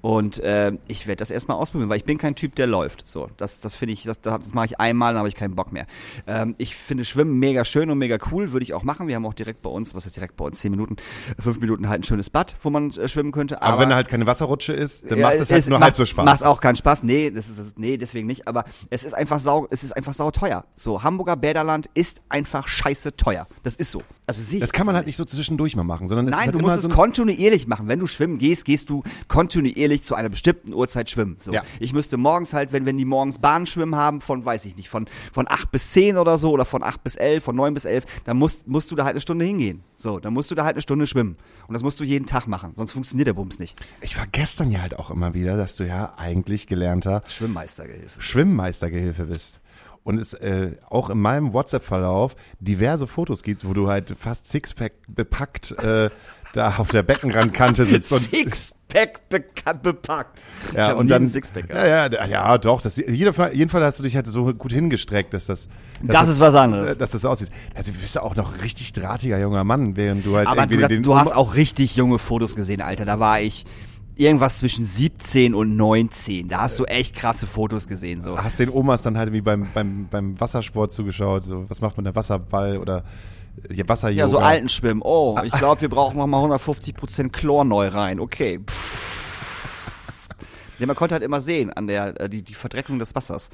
Und 0.00 0.38
äh, 0.38 0.72
ich 0.88 1.06
werde 1.06 1.18
das 1.18 1.30
erstmal 1.30 1.58
ausprobieren, 1.58 1.90
weil 1.90 1.98
ich 1.98 2.04
bin 2.04 2.16
kein 2.16 2.34
Typ, 2.36 2.54
der 2.54 2.66
läuft. 2.66 3.06
So. 3.06 3.28
Das, 3.36 3.60
das 3.60 3.74
finde 3.74 3.92
ich, 3.92 4.04
das, 4.04 4.20
das 4.22 4.54
mache 4.54 4.66
ich 4.66 4.80
einmal, 4.80 5.12
dann 5.12 5.18
habe 5.18 5.28
ich 5.28 5.34
keinen 5.34 5.54
Bock 5.54 5.72
mehr. 5.72 5.86
Ähm, 6.26 6.54
ich 6.56 6.74
finde 6.74 7.04
Schwimmen 7.04 7.38
mega 7.38 7.64
schön 7.66 7.90
und 7.90 7.98
mega 7.98 8.16
cool, 8.32 8.52
würde 8.52 8.62
ich 8.64 8.72
auch 8.72 8.82
machen. 8.82 9.08
Wir 9.08 9.16
haben 9.16 9.26
auch 9.26 9.34
direkt 9.34 9.60
bei 9.60 9.70
uns, 9.70 9.94
was 9.94 10.06
ist 10.06 10.16
direkt 10.16 10.36
bei 10.36 10.44
uns, 10.46 10.60
zehn 10.60 10.70
Minuten, 10.70 10.96
fünf 11.38 11.60
Minuten 11.60 11.88
halt 11.90 12.00
ein 12.00 12.04
schönes 12.04 12.30
Bad, 12.30 12.56
wo 12.62 12.70
man 12.70 12.90
äh, 12.92 13.08
schwimmen 13.08 13.32
könnte. 13.32 13.49
Aber, 13.52 13.78
wenn 13.80 13.88
da 13.90 13.96
halt 13.96 14.08
keine 14.08 14.26
Wasserrutsche 14.26 14.72
ist, 14.72 15.10
dann 15.10 15.18
Ja, 15.18 15.28
macht 15.28 15.36
es 15.36 15.50
halt 15.50 15.66
nur 15.68 15.78
macht, 15.78 15.86
halb 15.86 15.96
so 15.96 16.06
Spaß. 16.06 16.24
Macht 16.24 16.44
auch 16.44 16.60
keinen 16.60 16.76
Spaß. 16.76 17.02
Nee, 17.02 17.30
das 17.30 17.48
ist, 17.48 17.58
das 17.58 17.66
ist, 17.66 17.78
nee, 17.78 17.96
deswegen 17.96 18.26
nicht. 18.26 18.46
Aber 18.48 18.64
es 18.90 19.04
ist 19.04 19.14
einfach 19.14 19.38
sau, 19.38 19.66
es 19.70 19.84
ist 19.84 19.92
einfach 19.96 20.12
sau 20.12 20.30
teuer. 20.30 20.64
So, 20.76 21.02
Hamburger 21.02 21.36
Bäderland 21.36 21.88
ist 21.94 22.20
einfach 22.28 22.68
scheiße 22.68 23.16
teuer. 23.16 23.46
Das 23.62 23.74
ist 23.76 23.90
so. 23.90 24.02
Also 24.38 24.54
ich 24.54 24.60
Das 24.60 24.72
kann 24.72 24.86
man 24.86 24.94
halt 24.94 25.06
nicht 25.06 25.16
so 25.16 25.24
zwischendurch 25.24 25.76
mal 25.76 25.84
machen, 25.84 26.08
sondern 26.08 26.26
es 26.26 26.32
ist 26.32 26.36
Nein, 26.36 26.46
halt 26.46 26.54
du 26.54 26.60
musst 26.60 26.76
es 26.76 26.82
so 26.82 26.88
kontinuierlich 26.88 27.66
machen. 27.66 27.88
Wenn 27.88 27.98
du 27.98 28.06
schwimmen 28.06 28.38
gehst, 28.38 28.64
gehst 28.64 28.88
du 28.90 29.02
kontinuierlich 29.28 30.04
zu 30.04 30.14
einer 30.14 30.28
bestimmten 30.28 30.72
Uhrzeit 30.72 31.10
schwimmen. 31.10 31.36
So. 31.38 31.52
Ja. 31.52 31.62
Ich 31.78 31.92
müsste 31.92 32.16
morgens 32.16 32.52
halt, 32.52 32.72
wenn, 32.72 32.86
wenn 32.86 32.98
die 32.98 33.04
morgens 33.04 33.38
Bahnschwimmen 33.38 33.96
haben, 33.96 34.20
von, 34.20 34.44
weiß 34.44 34.64
ich 34.66 34.76
nicht, 34.76 34.88
von, 34.88 35.06
von 35.32 35.46
8 35.48 35.70
bis 35.70 35.92
10 35.92 36.16
oder 36.16 36.38
so, 36.38 36.50
oder 36.50 36.64
von 36.64 36.82
8 36.82 37.02
bis 37.02 37.16
11, 37.16 37.44
von 37.44 37.56
9 37.56 37.74
bis 37.74 37.84
11, 37.84 38.04
dann 38.24 38.36
musst, 38.36 38.66
musst 38.66 38.90
du 38.90 38.96
da 38.96 39.04
halt 39.04 39.14
eine 39.14 39.20
Stunde 39.20 39.44
hingehen. 39.44 39.82
So, 39.96 40.18
dann 40.18 40.32
musst 40.32 40.50
du 40.50 40.54
da 40.54 40.64
halt 40.64 40.74
eine 40.74 40.82
Stunde 40.82 41.06
schwimmen. 41.06 41.36
Und 41.66 41.74
das 41.74 41.82
musst 41.82 42.00
du 42.00 42.04
jeden 42.04 42.26
Tag 42.26 42.46
machen, 42.46 42.72
sonst 42.76 42.92
funktioniert 42.92 43.26
der 43.26 43.34
Bums 43.34 43.58
nicht. 43.58 43.78
Ich 44.00 44.14
vergesse 44.14 44.58
dann 44.58 44.70
ja 44.70 44.80
halt 44.80 44.98
auch 44.98 45.10
immer 45.10 45.34
wieder, 45.34 45.56
dass 45.56 45.76
du 45.76 45.86
ja 45.86 46.14
eigentlich 46.16 46.66
gelernter 46.66 47.22
Schwimmmeistergehilfe. 47.26 48.20
Schwimmmeistergehilfe 48.20 49.24
bist. 49.24 49.59
Und 50.02 50.18
es 50.18 50.32
äh, 50.34 50.72
auch 50.88 51.10
in 51.10 51.18
meinem 51.20 51.52
WhatsApp-Verlauf 51.52 52.34
diverse 52.58 53.06
Fotos 53.06 53.42
gibt, 53.42 53.68
wo 53.68 53.74
du 53.74 53.88
halt 53.88 54.14
fast 54.18 54.50
Sixpack 54.50 54.92
bepackt 55.08 55.72
äh, 55.82 56.08
da 56.54 56.74
auf 56.78 56.88
der 56.88 57.02
Beckenrandkante 57.02 57.84
sitzt 57.84 58.10
und 58.12 58.22
Sixpack 58.22 59.20
beka- 59.30 59.74
bepackt. 59.74 60.44
ja, 60.74 60.92
und 60.94 61.08
dann 61.10 61.28
Sixpack. 61.28 61.68
ja, 61.68 62.08
ja, 62.08 62.26
ja, 62.26 62.58
doch, 62.58 62.80
das 62.82 62.96
jeder 62.96 63.32
Fall, 63.34 63.54
jeden 63.54 63.70
Fall 63.70 63.84
hast 63.84 63.98
du 63.98 64.02
dich 64.02 64.16
halt 64.16 64.26
so 64.26 64.52
gut 64.54 64.72
hingestreckt, 64.72 65.32
dass 65.34 65.46
das 65.46 65.68
dass 66.02 66.16
Das 66.16 66.28
ist 66.28 66.40
was 66.40 66.54
anderes. 66.54 66.92
äh, 66.92 66.96
dass 66.96 67.10
das 67.10 67.24
aussieht. 67.26 67.50
Also 67.74 67.92
du 67.92 67.98
bist 67.98 68.14
ja 68.14 68.22
auch 68.22 68.34
noch 68.34 68.62
richtig 68.64 68.92
drahtiger 68.94 69.38
junger 69.38 69.64
Mann, 69.64 69.96
während 69.96 70.24
du 70.24 70.34
halt 70.36 70.48
Aber 70.48 70.62
irgendwie 70.62 70.80
du, 70.82 70.88
den 70.88 71.02
du 71.02 71.14
hast 71.16 71.30
auch 71.32 71.54
richtig 71.54 71.94
junge 71.94 72.18
Fotos 72.18 72.56
gesehen, 72.56 72.80
Alter. 72.80 73.04
Da 73.04 73.20
war 73.20 73.40
ich 73.42 73.66
irgendwas 74.20 74.58
zwischen 74.58 74.84
17 74.84 75.54
und 75.54 75.76
19. 75.76 76.48
Da 76.48 76.62
hast 76.62 76.78
du 76.78 76.84
echt 76.84 77.14
krasse 77.16 77.46
Fotos 77.46 77.88
gesehen, 77.88 78.20
so. 78.20 78.38
hast 78.38 78.58
den 78.58 78.70
Omas 78.70 79.02
dann 79.02 79.16
halt 79.16 79.32
wie 79.32 79.40
beim 79.40 79.68
beim 79.74 80.08
beim 80.10 80.38
Wassersport 80.38 80.92
zugeschaut, 80.92 81.44
so 81.44 81.64
was 81.68 81.80
macht 81.80 81.96
man 81.96 82.04
da 82.04 82.14
Wasserball 82.14 82.78
oder 82.78 83.04
ja, 83.70 83.88
Wasseryoga. 83.88 84.22
Ja, 84.22 84.28
so 84.28 84.38
alten 84.38 84.68
Schwimmen. 84.68 85.02
Oh, 85.02 85.38
ich 85.42 85.52
glaube, 85.52 85.80
wir 85.80 85.88
brauchen 85.88 86.18
noch 86.18 86.26
mal 86.26 86.42
150% 86.44 87.30
Chlor 87.30 87.64
neu 87.64 87.88
rein. 87.88 88.20
Okay. 88.20 88.60
Pff. 88.64 89.69
Ja, 90.80 90.86
man 90.86 90.96
konnte 90.96 91.14
halt 91.14 91.22
immer 91.22 91.40
sehen 91.40 91.70
an 91.72 91.86
der 91.86 92.20
äh, 92.20 92.28
die, 92.28 92.42
die 92.42 92.54
Verdreckung 92.54 92.98
des 92.98 93.14
Wassers. 93.14 93.50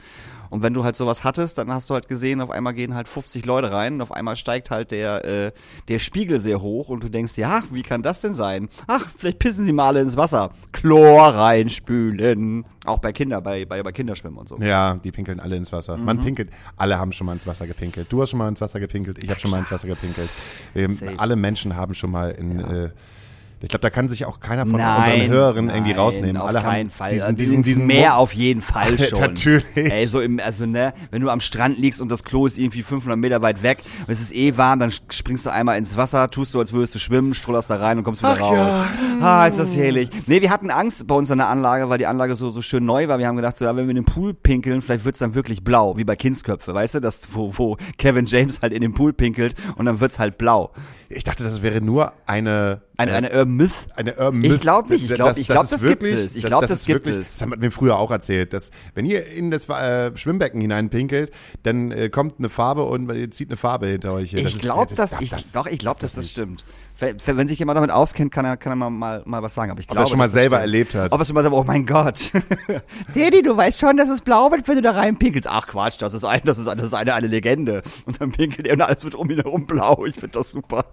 Und 0.48 0.62
wenn 0.62 0.74
du 0.74 0.84
halt 0.84 0.96
sowas 0.96 1.24
hattest, 1.24 1.58
dann 1.58 1.72
hast 1.72 1.90
du 1.90 1.94
halt 1.94 2.08
gesehen, 2.08 2.40
auf 2.40 2.50
einmal 2.50 2.72
gehen 2.72 2.94
halt 2.94 3.08
50 3.08 3.44
Leute 3.44 3.72
rein 3.72 3.94
und 3.94 4.02
auf 4.02 4.12
einmal 4.12 4.36
steigt 4.36 4.70
halt 4.70 4.92
der 4.92 5.24
äh, 5.24 5.52
der 5.88 5.98
Spiegel 5.98 6.38
sehr 6.38 6.60
hoch 6.60 6.88
und 6.88 7.02
du 7.02 7.08
denkst 7.08 7.34
dir, 7.34 7.48
ach, 7.48 7.64
wie 7.70 7.82
kann 7.82 8.02
das 8.02 8.20
denn 8.20 8.34
sein? 8.34 8.68
Ach, 8.86 9.06
vielleicht 9.18 9.38
pissen 9.40 9.66
sie 9.66 9.72
mal 9.72 9.88
alle 9.88 10.00
ins 10.00 10.16
Wasser. 10.16 10.50
Chlor 10.72 11.26
reinspülen. 11.26 12.64
Auch 12.84 12.98
bei 12.98 13.12
Kinder, 13.12 13.40
bei 13.40 13.64
bei, 13.64 13.82
bei 13.82 13.92
Kinderschwimmen 13.92 14.38
und 14.38 14.48
so. 14.48 14.58
Ja, 14.58 14.94
die 14.94 15.10
pinkeln 15.10 15.40
alle 15.40 15.56
ins 15.56 15.72
Wasser. 15.72 15.96
Mhm. 15.96 16.04
Man 16.04 16.20
pinkelt, 16.20 16.50
alle 16.76 16.98
haben 16.98 17.12
schon 17.12 17.26
mal 17.26 17.32
ins 17.32 17.46
Wasser 17.46 17.66
gepinkelt. 17.66 18.06
Du 18.10 18.22
hast 18.22 18.30
schon 18.30 18.38
mal 18.38 18.48
ins 18.48 18.60
Wasser 18.60 18.80
gepinkelt, 18.80 19.22
ich 19.22 19.30
habe 19.30 19.40
schon 19.40 19.50
mal 19.50 19.58
ins 19.58 19.70
Wasser 19.70 19.88
gepinkelt. 19.88 20.30
Ähm, 20.74 20.96
alle 21.16 21.36
Menschen 21.36 21.76
haben 21.76 21.94
schon 21.94 22.10
mal 22.10 22.30
in. 22.30 22.60
Äh, 22.60 22.90
ich 23.60 23.68
glaube, 23.70 23.80
da 23.82 23.90
kann 23.90 24.08
sich 24.08 24.26
auch 24.26 24.38
keiner 24.40 24.66
von 24.66 24.76
Nein, 24.80 25.12
unseren 25.22 25.30
Hörern 25.30 25.68
irgendwie 25.70 25.90
nein, 25.92 25.98
rausnehmen. 26.00 26.36
Auf 26.36 26.48
alle 26.48 26.60
keinen 26.60 26.90
Fall. 26.90 27.10
diesen, 27.12 27.24
Also 27.24 27.36
diesen, 27.36 27.62
diesen 27.62 27.86
mehr 27.86 28.10
Mo- 28.10 28.16
auf 28.16 28.32
jeden 28.34 28.60
Fall 28.62 28.98
schon. 28.98 29.18
Natürlich. 29.20 29.64
Ey, 29.74 30.06
so 30.06 30.20
im, 30.20 30.38
also 30.40 30.66
ne, 30.66 30.92
wenn 31.10 31.22
du 31.22 31.30
am 31.30 31.40
Strand 31.40 31.78
liegst 31.78 32.00
und 32.02 32.10
das 32.10 32.22
Klo 32.22 32.46
ist 32.46 32.58
irgendwie 32.58 32.82
500 32.82 33.18
Meter 33.18 33.40
weit 33.42 33.62
weg 33.62 33.82
und 34.06 34.12
es 34.12 34.20
ist 34.20 34.34
eh 34.34 34.56
warm, 34.58 34.78
dann 34.80 34.90
springst 34.90 35.46
du 35.46 35.50
einmal 35.50 35.78
ins 35.78 35.96
Wasser, 35.96 36.30
tust 36.30 36.52
so, 36.52 36.58
als 36.60 36.72
würdest 36.72 36.94
du 36.94 36.98
schwimmen, 36.98 37.34
strollerst 37.34 37.70
da 37.70 37.76
rein 37.76 37.98
und 37.98 38.04
kommst 38.04 38.22
wieder 38.22 38.34
Ach 38.36 38.40
raus. 38.40 38.56
ja. 38.56 38.86
Ah, 39.22 39.46
ist 39.46 39.58
das 39.58 39.74
herrlich. 39.74 40.10
Nee, 40.26 40.42
wir 40.42 40.50
hatten 40.50 40.70
Angst 40.70 41.06
bei 41.06 41.14
uns 41.14 41.30
an 41.30 41.38
der 41.38 41.48
Anlage, 41.48 41.88
weil 41.88 41.98
die 41.98 42.06
Anlage 42.06 42.34
so, 42.34 42.50
so 42.50 42.60
schön 42.60 42.84
neu 42.84 43.08
war. 43.08 43.18
Wir 43.18 43.26
haben 43.26 43.36
gedacht, 43.36 43.56
so, 43.56 43.64
ja, 43.64 43.74
wenn 43.74 43.86
wir 43.86 43.90
in 43.90 43.96
den 43.96 44.04
Pool 44.04 44.34
pinkeln, 44.34 44.82
vielleicht 44.82 45.04
wird's 45.06 45.18
dann 45.20 45.34
wirklich 45.34 45.64
blau, 45.64 45.96
wie 45.96 46.04
bei 46.04 46.14
Kindsköpfe, 46.16 46.74
weißt 46.74 46.96
du, 46.96 47.00
das, 47.00 47.20
wo, 47.32 47.50
wo 47.56 47.76
Kevin 47.96 48.26
James 48.26 48.60
halt 48.60 48.72
in 48.74 48.82
den 48.82 48.92
Pool 48.92 49.14
pinkelt 49.14 49.54
und 49.76 49.86
dann 49.86 49.98
wird's 50.00 50.18
halt 50.18 50.36
blau. 50.36 50.72
Ich 51.08 51.24
dachte, 51.24 51.44
das 51.44 51.62
wäre 51.62 51.80
nur 51.80 52.12
eine 52.26 52.82
Eine, 52.96 53.10
äh, 53.12 53.14
eine 53.14 53.30
Urban 53.30 53.56
Myth. 53.56 53.72
eine 53.94 54.14
Urban 54.16 54.42
Ich 54.42 54.50
Myth. 54.50 54.60
glaub 54.60 54.90
nicht. 54.90 55.04
Ich 55.04 55.14
glaub- 55.14 55.28
Das- 55.28 55.36
ich 55.38 55.46
glaub, 55.46 55.68
das 55.68 55.80
gibt 55.82 56.02
wirklich- 56.02 56.12
es. 56.26 56.36
Ich 56.36 56.44
glaub, 56.44 56.62
das 56.62 56.70
ist 56.70 56.86
gibt 56.86 57.06
wirklich, 57.06 57.22
es. 57.26 57.32
Das 57.34 57.42
hat 57.42 57.48
man 57.48 57.58
mir 57.60 57.70
früher 57.70 57.96
auch 57.98 58.10
erzählt, 58.10 58.52
dass 58.52 58.70
wenn 58.94 59.04
ihr 59.04 59.26
in 59.26 59.50
das 59.50 59.68
äh, 59.68 60.16
Schwimmbecken 60.16 60.60
hineinpinkelt, 60.60 61.30
dann 61.62 61.90
äh, 61.92 62.08
kommt 62.08 62.38
eine 62.38 62.48
Farbe 62.48 62.84
und 62.84 63.08
ihr 63.14 63.30
zieht 63.30 63.50
eine 63.50 63.56
Farbe 63.56 63.86
hinter 63.86 64.14
euch. 64.14 64.32
Das 64.32 64.40
Ich 64.46 64.58
glaube, 64.58 64.92
das- 64.94 65.10
dass 65.10 65.20
ich 65.20 65.30
das- 65.30 65.52
doch, 65.52 65.66
ich 65.66 65.78
glaube, 65.78 66.00
dass 66.00 66.14
das 66.14 66.30
stimmt. 66.30 66.64
Wenn 66.98 67.46
sich 67.46 67.58
jemand 67.58 67.76
damit 67.76 67.90
auskennt, 67.90 68.32
kann 68.32 68.46
er, 68.46 68.56
kann 68.56 68.72
er 68.72 68.76
mal, 68.76 68.88
mal, 68.88 69.22
mal 69.26 69.42
was 69.42 69.52
sagen. 69.54 69.70
Aber 69.70 69.80
ich 69.80 69.86
Ob 69.86 69.90
er 69.90 69.94
glaube, 69.96 70.08
schon 70.08 70.18
mal 70.18 70.24
das 70.24 70.32
selber 70.32 70.60
erlebt 70.60 70.94
hat. 70.94 71.12
Ob 71.12 71.20
er 71.20 71.26
schon 71.26 71.34
mal 71.34 71.42
selber, 71.42 71.58
oh 71.58 71.64
mein 71.64 71.84
Gott. 71.84 72.32
Daddy, 73.14 73.42
du 73.42 73.54
weißt 73.54 73.78
schon, 73.78 73.98
dass 73.98 74.08
es 74.08 74.22
blau 74.22 74.50
wird, 74.50 74.66
wenn 74.66 74.76
du 74.76 74.82
da 74.82 74.92
reinpinkelst. 74.92 75.46
Ach 75.46 75.66
Quatsch, 75.66 76.00
das 76.00 76.14
ist 76.14 76.24
ein, 76.24 76.40
das 76.44 76.56
ist, 76.56 76.66
das 76.66 76.82
ist 76.82 76.94
eine, 76.94 77.12
eine 77.12 77.26
Legende. 77.26 77.82
Und 78.06 78.18
dann 78.20 78.32
pinkelt 78.32 78.66
er 78.66 78.72
und 78.72 78.80
alles 78.80 79.04
wird 79.04 79.14
um 79.14 79.28
ihn 79.30 79.36
herum 79.42 79.66
blau. 79.66 80.06
Ich 80.06 80.14
finde 80.14 80.38
das 80.38 80.50
super. 80.52 80.86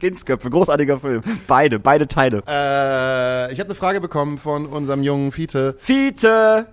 Kindsköpfe, 0.00 0.50
großartiger 0.50 0.98
Film. 0.98 1.22
Beide, 1.46 1.78
beide 1.78 2.06
Teile. 2.06 2.42
Äh, 2.46 3.52
ich 3.52 3.60
habe 3.60 3.68
eine 3.68 3.74
Frage 3.74 4.00
bekommen 4.00 4.38
von 4.38 4.66
unserem 4.66 5.02
jungen 5.02 5.32
Fiete. 5.32 5.76
Fiete! 5.78 6.66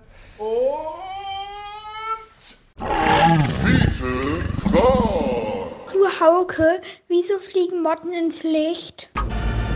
Du 5.92 6.04
Hauke, 6.20 6.80
wieso 7.08 7.38
fliegen 7.38 7.82
Motten 7.82 8.12
ins 8.12 8.42
Licht? 8.42 9.10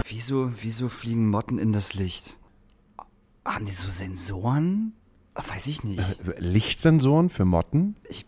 Wieso, 0.07 0.51
wieso 0.61 0.89
fliegen 0.89 1.29
Motten 1.29 1.59
in 1.59 1.73
das 1.73 1.95
Licht? 1.95 2.37
Haben 3.45 3.65
die 3.65 3.73
so 3.73 3.91
Sensoren? 3.91 4.93
Weiß 5.35 5.67
ich 5.67 5.83
nicht. 5.83 6.03
Lichtsensoren 6.39 7.31
für 7.31 7.45
Motten? 7.45 7.97
Ich, 8.09 8.23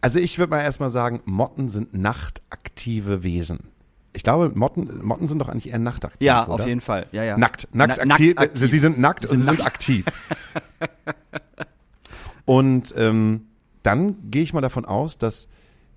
Also 0.00 0.18
ich 0.18 0.38
würde 0.38 0.50
mal 0.50 0.62
erstmal 0.62 0.90
sagen, 0.90 1.20
Motten 1.24 1.68
sind 1.68 1.92
nachtaktive 1.94 3.22
Wesen. 3.22 3.68
Ich 4.12 4.22
glaube, 4.22 4.50
Motten, 4.54 5.04
Motten 5.04 5.26
sind 5.26 5.38
doch 5.38 5.48
eigentlich 5.48 5.68
eher 5.70 5.78
nachtaktiv. 5.78 6.26
Ja, 6.26 6.44
oder? 6.46 6.54
auf 6.54 6.66
jeden 6.66 6.80
Fall. 6.80 7.06
Ja, 7.12 7.22
ja. 7.22 7.38
Nackt, 7.38 7.68
nackt, 7.72 8.00
Na- 8.04 8.14
aktiv. 8.14 8.34
nackt 8.34 8.50
aktiv. 8.54 8.70
Sie 8.70 8.78
sind 8.78 8.98
nackt 8.98 9.26
und 9.26 9.38
sie 9.38 9.44
sind 9.44 9.64
aktiv. 9.64 10.06
und 12.44 12.92
ähm, 12.96 13.46
dann 13.82 14.30
gehe 14.30 14.42
ich 14.42 14.52
mal 14.52 14.60
davon 14.60 14.84
aus, 14.84 15.18
dass, 15.18 15.48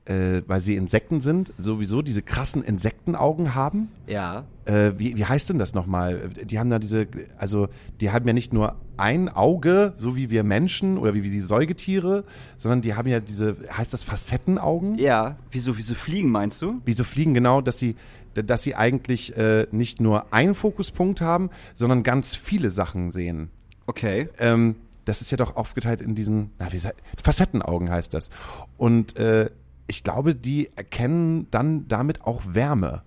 äh, 0.06 0.42
weil 0.48 0.60
sie 0.62 0.76
Insekten 0.76 1.22
sind, 1.22 1.54
sowieso 1.58 2.02
diese 2.02 2.22
krassen 2.22 2.64
Insektenaugen 2.64 3.56
haben. 3.56 3.90
Ja. 4.08 4.44
Äh, 4.66 4.92
wie, 4.98 5.16
wie 5.16 5.26
heißt 5.26 5.50
denn 5.50 5.60
das 5.60 5.74
nochmal? 5.74 6.30
Die 6.44 6.60
haben 6.60 6.70
da 6.70 6.80
diese, 6.80 7.08
also 7.38 7.70
die 8.02 8.12
haben 8.12 8.28
ja 8.28 8.34
nicht 8.34 8.54
nur 8.54 8.76
ein 8.98 9.30
Auge, 9.30 9.94
so 9.98 10.16
wie 10.16 10.30
wir 10.30 10.44
Menschen 10.44 10.98
oder 10.98 11.14
wie, 11.14 11.24
wie 11.24 11.30
die 11.30 11.42
Säugetiere, 11.42 12.26
sondern 12.58 12.82
die 12.82 12.96
haben 12.96 13.08
ja 13.08 13.20
diese, 13.20 13.56
heißt 13.72 13.94
das 13.94 14.04
Facettenaugen? 14.04 14.98
Ja. 15.00 15.38
Wieso, 15.52 15.78
wieso 15.78 15.96
fliegen, 15.96 16.30
meinst 16.30 16.62
du? 16.62 16.82
Wie 16.86 16.94
so 16.94 17.04
Fliegen, 17.04 17.34
genau, 17.34 17.62
dass 17.62 17.80
sie, 17.80 17.96
dass 18.34 18.64
sie 18.64 18.76
eigentlich 18.76 19.38
äh, 19.38 19.68
nicht 19.72 20.02
nur 20.02 20.34
einen 20.34 20.56
Fokuspunkt 20.56 21.22
haben, 21.22 21.50
sondern 21.76 22.04
ganz 22.04 22.36
viele 22.36 22.70
Sachen 22.70 23.12
sehen. 23.12 23.50
Okay. 23.86 24.30
Ähm, 24.38 24.76
das 25.06 25.22
ist 25.22 25.32
ja 25.32 25.38
doch 25.38 25.56
aufgeteilt 25.56 26.02
in 26.02 26.16
diesen, 26.16 26.52
na, 26.60 26.72
wie 26.72 26.80
Facettenaugen 27.22 27.90
heißt 27.90 28.14
das. 28.14 28.30
Und 28.78 29.18
äh, 29.18 29.50
ich 29.88 30.04
glaube, 30.04 30.36
die 30.36 30.70
erkennen 30.76 31.48
dann 31.52 31.88
damit 31.88 32.22
auch 32.22 32.42
Wärme. 32.46 33.04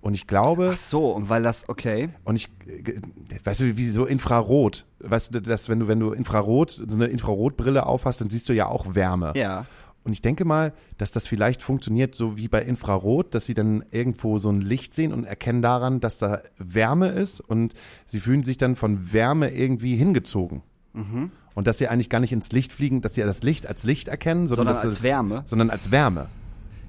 Und 0.00 0.14
ich 0.14 0.26
glaube, 0.26 0.70
Ach 0.74 0.76
so, 0.76 1.10
und 1.10 1.28
weil 1.28 1.42
das, 1.42 1.68
okay. 1.68 2.10
und 2.24 2.36
ich, 2.36 2.48
äh, 2.66 3.00
weißt 3.42 3.60
du, 3.60 3.76
wie 3.76 3.88
so 3.88 4.06
Infrarot, 4.06 4.86
weißt 5.00 5.34
du, 5.34 5.40
dass 5.40 5.68
wenn 5.68 5.80
du, 5.80 5.88
wenn 5.88 5.98
du 5.98 6.12
Infrarot, 6.12 6.70
so 6.70 6.94
eine 6.94 7.06
Infrarotbrille 7.06 7.84
aufhast, 7.84 8.20
dann 8.20 8.30
siehst 8.30 8.48
du 8.48 8.52
ja 8.52 8.66
auch 8.66 8.94
Wärme. 8.94 9.32
Ja. 9.36 9.66
Und 10.04 10.12
ich 10.12 10.22
denke 10.22 10.44
mal, 10.44 10.72
dass 10.96 11.10
das 11.10 11.26
vielleicht 11.26 11.62
funktioniert 11.62 12.14
so 12.14 12.36
wie 12.36 12.48
bei 12.48 12.62
Infrarot, 12.62 13.34
dass 13.34 13.44
sie 13.44 13.54
dann 13.54 13.84
irgendwo 13.90 14.38
so 14.38 14.48
ein 14.50 14.60
Licht 14.60 14.94
sehen 14.94 15.12
und 15.12 15.24
erkennen 15.24 15.60
daran, 15.60 16.00
dass 16.00 16.18
da 16.18 16.42
Wärme 16.56 17.08
ist 17.08 17.40
und 17.40 17.74
sie 18.06 18.20
fühlen 18.20 18.42
sich 18.44 18.56
dann 18.56 18.76
von 18.76 19.12
Wärme 19.12 19.50
irgendwie 19.50 19.96
hingezogen. 19.96 20.62
Mhm. 20.92 21.30
Und 21.54 21.66
dass 21.66 21.78
sie 21.78 21.88
eigentlich 21.88 22.08
gar 22.10 22.20
nicht 22.20 22.32
ins 22.32 22.52
Licht 22.52 22.72
fliegen, 22.72 23.00
dass 23.00 23.14
sie 23.14 23.20
das 23.22 23.42
Licht 23.42 23.66
als 23.66 23.84
Licht 23.84 24.08
erkennen, 24.08 24.46
sondern, 24.46 24.66
Sondern 24.74 24.86
als 24.86 24.96
es- 24.98 25.02
Wärme. 25.02 25.42
Sondern 25.46 25.70
als 25.70 25.90
Wärme. 25.90 26.26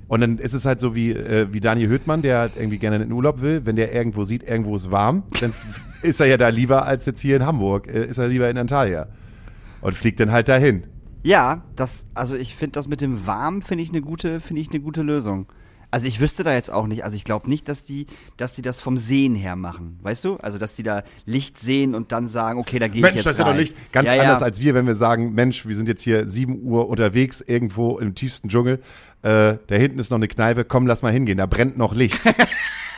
Und 0.07 0.21
dann 0.21 0.37
ist 0.39 0.53
es 0.53 0.65
halt 0.65 0.79
so 0.79 0.95
wie, 0.95 1.11
äh, 1.11 1.47
wie 1.51 1.59
Daniel 1.59 1.87
Höhtmann, 1.89 2.21
der 2.23 2.39
halt 2.39 2.55
irgendwie 2.55 2.79
gerne 2.79 2.95
in 2.97 3.03
den 3.03 3.11
Urlaub 3.11 3.41
will. 3.41 3.65
Wenn 3.65 3.75
der 3.75 3.93
irgendwo 3.93 4.23
sieht, 4.23 4.43
irgendwo 4.43 4.75
ist 4.75 4.89
warm, 4.89 5.23
dann 5.39 5.53
ist 6.01 6.19
er 6.19 6.27
ja 6.27 6.37
da 6.37 6.49
lieber 6.49 6.85
als 6.85 7.05
jetzt 7.05 7.21
hier 7.21 7.35
in 7.35 7.45
Hamburg. 7.45 7.87
Äh, 7.87 8.05
ist 8.07 8.17
er 8.17 8.27
lieber 8.27 8.49
in 8.49 8.57
Antalya. 8.57 9.07
Und 9.81 9.95
fliegt 9.95 10.19
dann 10.19 10.31
halt 10.31 10.49
dahin. 10.49 10.83
Ja, 11.23 11.63
das, 11.75 12.05
also 12.13 12.35
ich 12.35 12.55
finde 12.55 12.73
das 12.73 12.87
mit 12.87 13.01
dem 13.01 13.27
Warm 13.27 13.61
finde 13.61 13.83
ich 13.83 13.89
eine 13.89 14.01
gute, 14.01 14.39
finde 14.39 14.61
ich 14.61 14.69
eine 14.71 14.79
gute 14.79 15.01
Lösung. 15.03 15.45
Also 15.91 16.07
ich 16.07 16.19
wüsste 16.19 16.43
da 16.43 16.53
jetzt 16.53 16.71
auch 16.71 16.85
nicht, 16.87 17.03
also 17.03 17.15
ich 17.15 17.23
glaube 17.23 17.49
nicht, 17.49 17.67
dass 17.67 17.83
die, 17.83 18.07
dass 18.37 18.53
die 18.53 18.61
das 18.61 18.79
vom 18.79 18.97
Sehen 18.97 19.35
her 19.35 19.55
machen, 19.55 19.99
weißt 20.03 20.23
du? 20.23 20.37
Also 20.37 20.57
dass 20.57 20.75
die 20.75 20.83
da 20.83 21.03
Licht 21.25 21.59
sehen 21.59 21.95
und 21.95 22.11
dann 22.11 22.27
sagen, 22.27 22.59
okay, 22.59 22.79
da 22.79 22.87
gehe 22.87 22.97
ich 22.97 23.01
Mensch, 23.01 23.15
jetzt 23.15 23.25
das 23.25 23.33
ist 23.33 23.39
ja 23.39 23.45
doch 23.45 23.51
rein. 23.51 23.59
nicht 23.59 23.91
ganz 23.91 24.07
ja, 24.07 24.21
anders 24.21 24.41
ja. 24.41 24.45
als 24.45 24.61
wir, 24.61 24.75
wenn 24.75 24.85
wir 24.85 24.95
sagen, 24.95 25.33
Mensch, 25.33 25.65
wir 25.65 25.75
sind 25.75 25.87
jetzt 25.87 26.01
hier 26.01 26.29
7 26.29 26.61
Uhr 26.61 26.89
unterwegs, 26.89 27.41
irgendwo 27.41 27.97
im 27.97 28.13
tiefsten 28.13 28.49
Dschungel. 28.49 28.81
Äh, 29.21 29.57
da 29.67 29.75
hinten 29.75 29.99
ist 29.99 30.11
noch 30.11 30.17
eine 30.17 30.27
Kneipe, 30.27 30.63
komm, 30.63 30.87
lass 30.87 31.01
mal 31.01 31.11
hingehen, 31.11 31.37
da 31.37 31.45
brennt 31.45 31.77
noch 31.77 31.95
Licht. 31.95 32.21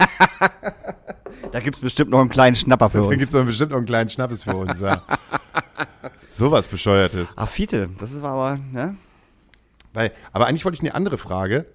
Da 1.51 1.59
gibt's 1.59 1.79
bestimmt 1.79 2.11
noch 2.11 2.19
einen 2.19 2.29
kleinen 2.29 2.55
Schnapper 2.55 2.89
für 2.89 2.99
Dann 2.99 3.07
uns. 3.07 3.17
gibt's 3.17 3.33
doch 3.33 3.45
bestimmt 3.45 3.71
noch 3.71 3.77
einen 3.77 3.85
kleinen 3.85 4.09
Schnappes 4.09 4.43
für 4.43 4.55
uns. 4.55 4.79
Ja. 4.79 5.03
Sowas 6.29 6.67
Bescheuertes. 6.67 7.33
Ach, 7.35 7.49
Fiete, 7.49 7.89
das 7.99 8.21
war 8.21 8.33
aber, 8.33 8.59
ne? 8.71 8.95
Weil, 9.93 10.11
aber 10.31 10.47
eigentlich 10.47 10.63
wollte 10.63 10.75
ich 10.75 10.81
eine 10.81 10.95
andere 10.95 11.17
Frage. 11.17 11.65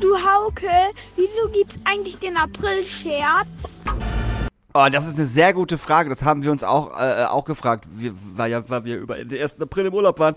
Du 0.00 0.16
Hauke, 0.16 0.68
wieso 1.14 1.48
gibt's 1.52 1.74
eigentlich 1.84 2.18
den 2.18 2.36
April-Scherz? 2.36 3.46
Oh, 4.74 4.86
das 4.90 5.06
ist 5.06 5.18
eine 5.18 5.26
sehr 5.26 5.54
gute 5.54 5.78
Frage. 5.78 6.10
Das 6.10 6.22
haben 6.22 6.42
wir 6.42 6.50
uns 6.50 6.64
auch, 6.64 6.98
äh, 7.00 7.24
auch 7.24 7.44
gefragt, 7.44 7.86
wir, 7.94 8.12
weil, 8.34 8.50
ja, 8.50 8.68
weil 8.68 8.84
wir 8.84 8.98
über 8.98 9.24
den 9.24 9.40
1. 9.40 9.60
April 9.60 9.86
im 9.86 9.94
Urlaub 9.94 10.18
waren, 10.18 10.34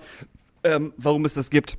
ähm, 0.64 0.93
warum 0.97 1.26
es 1.26 1.34
das 1.34 1.49
gibt. 1.49 1.78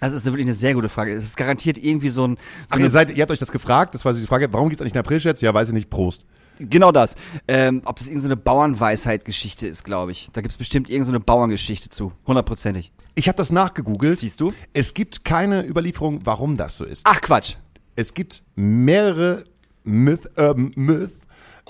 Das 0.00 0.12
ist 0.12 0.24
wirklich 0.24 0.46
eine 0.46 0.54
sehr 0.54 0.72
gute 0.72 0.88
Frage. 0.88 1.12
Es 1.12 1.24
ist 1.24 1.36
garantiert 1.36 1.76
irgendwie 1.76 2.08
so 2.08 2.26
ein. 2.26 2.36
So 2.68 2.76
Ach, 2.76 2.78
ihr, 2.78 2.90
seid, 2.90 3.10
ihr 3.10 3.20
habt 3.20 3.30
euch 3.30 3.38
das 3.38 3.52
gefragt, 3.52 3.94
das 3.94 4.04
war 4.04 4.14
so 4.14 4.20
die 4.20 4.26
Frage, 4.26 4.50
warum 4.50 4.70
gibt's 4.70 4.80
eigentlich 4.80 4.94
einen 4.94 5.04
Aprilscherz? 5.04 5.42
Ja, 5.42 5.52
weiß 5.52 5.68
ich 5.68 5.74
nicht, 5.74 5.90
Prost. 5.90 6.24
Genau 6.68 6.92
das. 6.92 7.14
Ähm, 7.48 7.82
ob 7.84 7.96
das 7.98 8.06
irgendeine 8.08 8.34
so 8.34 8.40
Bauernweisheit-Geschichte 8.42 9.66
ist, 9.66 9.84
glaube 9.84 10.12
ich. 10.12 10.30
Da 10.32 10.40
gibt's 10.40 10.56
bestimmt 10.56 10.88
irgendeine 10.90 11.18
so 11.18 11.24
Bauerngeschichte 11.24 11.88
zu. 11.88 12.12
Hundertprozentig. 12.26 12.92
Ich 13.14 13.28
habe 13.28 13.36
das 13.36 13.50
nachgegoogelt. 13.52 14.18
Siehst 14.20 14.40
du? 14.40 14.52
Es 14.72 14.94
gibt 14.94 15.24
keine 15.24 15.66
Überlieferung, 15.66 16.20
warum 16.24 16.56
das 16.56 16.76
so 16.76 16.84
ist. 16.84 17.02
Ach, 17.04 17.20
Quatsch. 17.20 17.56
Es 17.96 18.14
gibt 18.14 18.42
mehrere 18.54 19.44
Myth, 19.84 20.30
ähm, 20.36 20.72
Myth 20.76 21.10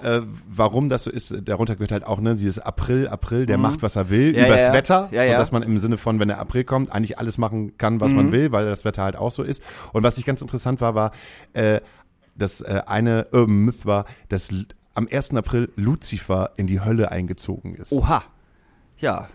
äh, 0.02 0.20
warum 0.48 0.88
das 0.88 1.04
so 1.04 1.10
ist. 1.10 1.34
Darunter 1.44 1.74
gehört 1.76 1.92
halt 1.92 2.04
auch 2.04 2.20
ne, 2.20 2.34
dieses 2.34 2.58
April, 2.58 3.08
April, 3.08 3.46
der 3.46 3.58
macht, 3.58 3.82
was 3.82 3.96
er 3.96 4.08
will, 4.10 4.30
Mhm. 4.30 4.38
Ja, 4.38 4.46
übers 4.46 4.60
ja, 4.60 4.66
ja. 4.68 4.72
Wetter, 4.72 5.08
Ja, 5.12 5.24
ja. 5.24 5.32
sodass 5.32 5.52
man 5.52 5.62
im 5.62 5.78
Sinne 5.78 5.96
von, 5.98 6.18
wenn 6.20 6.28
der 6.28 6.38
April 6.38 6.64
kommt, 6.64 6.90
eigentlich 6.92 7.18
alles 7.18 7.36
machen 7.38 7.76
kann, 7.76 8.00
was 8.00 8.10
Mhm. 8.12 8.16
man 8.16 8.32
will, 8.32 8.52
weil 8.52 8.64
das 8.66 8.84
Wetter 8.84 9.02
halt 9.02 9.16
auch 9.16 9.32
so 9.32 9.42
ist. 9.42 9.62
Und 9.92 10.02
was 10.02 10.16
ich 10.18 10.24
ganz 10.24 10.40
interessant 10.40 10.80
war, 10.80 10.94
war, 10.94 11.10
äh, 11.52 11.80
dass 12.36 12.60
äh, 12.62 12.82
eine 12.86 13.26
Urban 13.32 13.64
Myth 13.64 13.84
war, 13.84 14.06
dass 14.28 14.50
am 14.94 15.08
1. 15.10 15.34
April 15.34 15.72
Lucifer 15.76 16.50
in 16.56 16.66
die 16.66 16.80
Hölle 16.80 17.10
eingezogen 17.10 17.74
ist. 17.74 17.92
Oha. 17.92 18.22
Ja. 18.98 19.28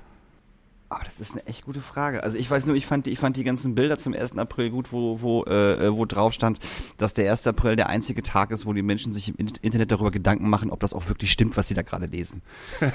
Aber 0.96 1.04
das 1.04 1.20
ist 1.20 1.34
eine 1.34 1.46
echt 1.46 1.66
gute 1.66 1.82
Frage. 1.82 2.24
Also 2.24 2.38
ich 2.38 2.50
weiß 2.50 2.66
nur, 2.68 2.76
ich 2.78 2.86
fand, 2.86 3.06
die- 3.06 3.10
ich 3.12 3.20
fand 3.20 3.36
die 3.36 3.44
ganzen 3.44 3.76
Bilder 3.76 3.98
zum 3.98 4.14
1. 4.14 4.38
April 4.40 4.70
gut, 4.70 4.94
wo, 4.94 5.20
wo, 5.22 5.44
äh, 5.44 5.92
wo 5.94 6.06
drauf 6.06 6.32
stand, 6.32 6.60
dass 6.98 7.14
der 7.14 7.30
1. 7.30 7.46
April 7.48 7.76
der 7.76 7.90
einzige 7.90 8.22
Tag 8.24 8.52
ist, 8.52 8.66
wo 8.66 8.72
die 8.72 8.82
Menschen 8.82 9.12
sich 9.12 9.28
im 9.28 9.36
In- 9.36 9.52
Internet 9.62 9.92
darüber 9.92 10.10
Gedanken 10.10 10.50
machen, 10.50 10.70
ob 10.72 10.80
das 10.80 10.94
auch 10.94 11.10
wirklich 11.10 11.34
stimmt, 11.34 11.58
was 11.58 11.68
sie 11.68 11.74
da 11.74 11.82
gerade 11.82 12.06
lesen. 12.06 12.42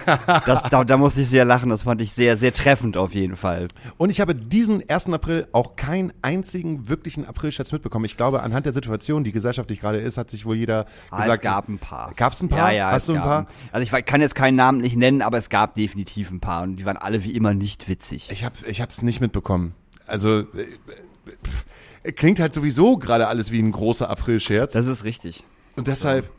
Das, 0.47 0.63
da, 0.71 0.85
da 0.85 0.97
musste 0.97 1.21
ich 1.21 1.29
sehr 1.29 1.45
lachen, 1.45 1.69
das 1.69 1.83
fand 1.83 2.01
ich 2.01 2.13
sehr, 2.13 2.37
sehr 2.39 2.53
treffend 2.55 2.97
auf 2.97 3.13
jeden 3.15 3.37
Fall. 3.37 3.69
Und 3.99 4.09
ich 4.11 4.21
habe 4.23 4.35
diesen 4.35 4.83
1. 4.89 5.09
April 5.13 5.47
auch 5.53 5.77
keinen 5.77 6.13
einzigen 6.23 6.89
wirklichen 6.89 7.27
Aprilscherz 7.27 7.71
mitbekommen. 7.73 8.07
Ich 8.07 8.17
glaube, 8.17 8.43
anhand 8.43 8.65
der 8.65 8.73
Situation, 8.73 9.25
die 9.25 9.33
gesellschaftlich 9.33 9.81
gerade 9.81 9.99
ist, 9.99 10.17
hat 10.17 10.31
sich 10.31 10.47
wohl 10.47 10.57
jeder 10.57 10.87
Ah, 11.11 11.23
gesagt. 11.23 11.45
es 11.45 11.51
gab 11.51 11.69
ein 11.69 11.79
paar. 11.79 12.13
Gab's 12.17 12.41
ein 12.41 12.49
paar? 12.49 12.73
Ja, 12.73 12.79
ja. 12.89 12.91
Hast 12.93 13.03
es 13.03 13.07
du 13.09 13.13
ein 13.13 13.19
gab 13.19 13.25
paar? 13.27 13.47
Also 13.73 13.95
ich 13.97 14.05
kann 14.07 14.21
jetzt 14.23 14.35
keinen 14.35 14.57
Namen 14.57 14.81
nicht 14.81 14.97
nennen, 14.97 15.21
aber 15.23 15.37
es 15.37 15.51
gab 15.51 15.75
definitiv 15.75 16.31
ein 16.31 16.41
paar 16.41 16.63
und 16.63 16.77
die 16.77 16.85
waren 16.87 16.97
alle 16.97 17.23
wie 17.25 17.33
immer 17.33 17.53
nicht 17.53 17.90
witzig. 17.91 18.31
Ich 18.33 18.43
habe 18.45 18.55
ich 18.67 18.81
hab's 18.81 19.03
nicht 19.03 19.21
mitbekommen. 19.21 19.75
Also 20.07 20.41
äh, 20.41 20.45
pff, 21.45 21.67
klingt 22.17 22.41
halt 22.41 22.55
sowieso 22.55 22.97
gerade 22.97 23.29
alles 23.29 23.53
wie 23.53 23.61
ein 23.61 23.73
großer 23.73 24.09
Aprilscherz. 24.09 24.73
Das 24.73 24.87
ist 24.87 25.05
richtig. 25.05 25.45
Und 25.77 25.87
deshalb, 25.89 26.31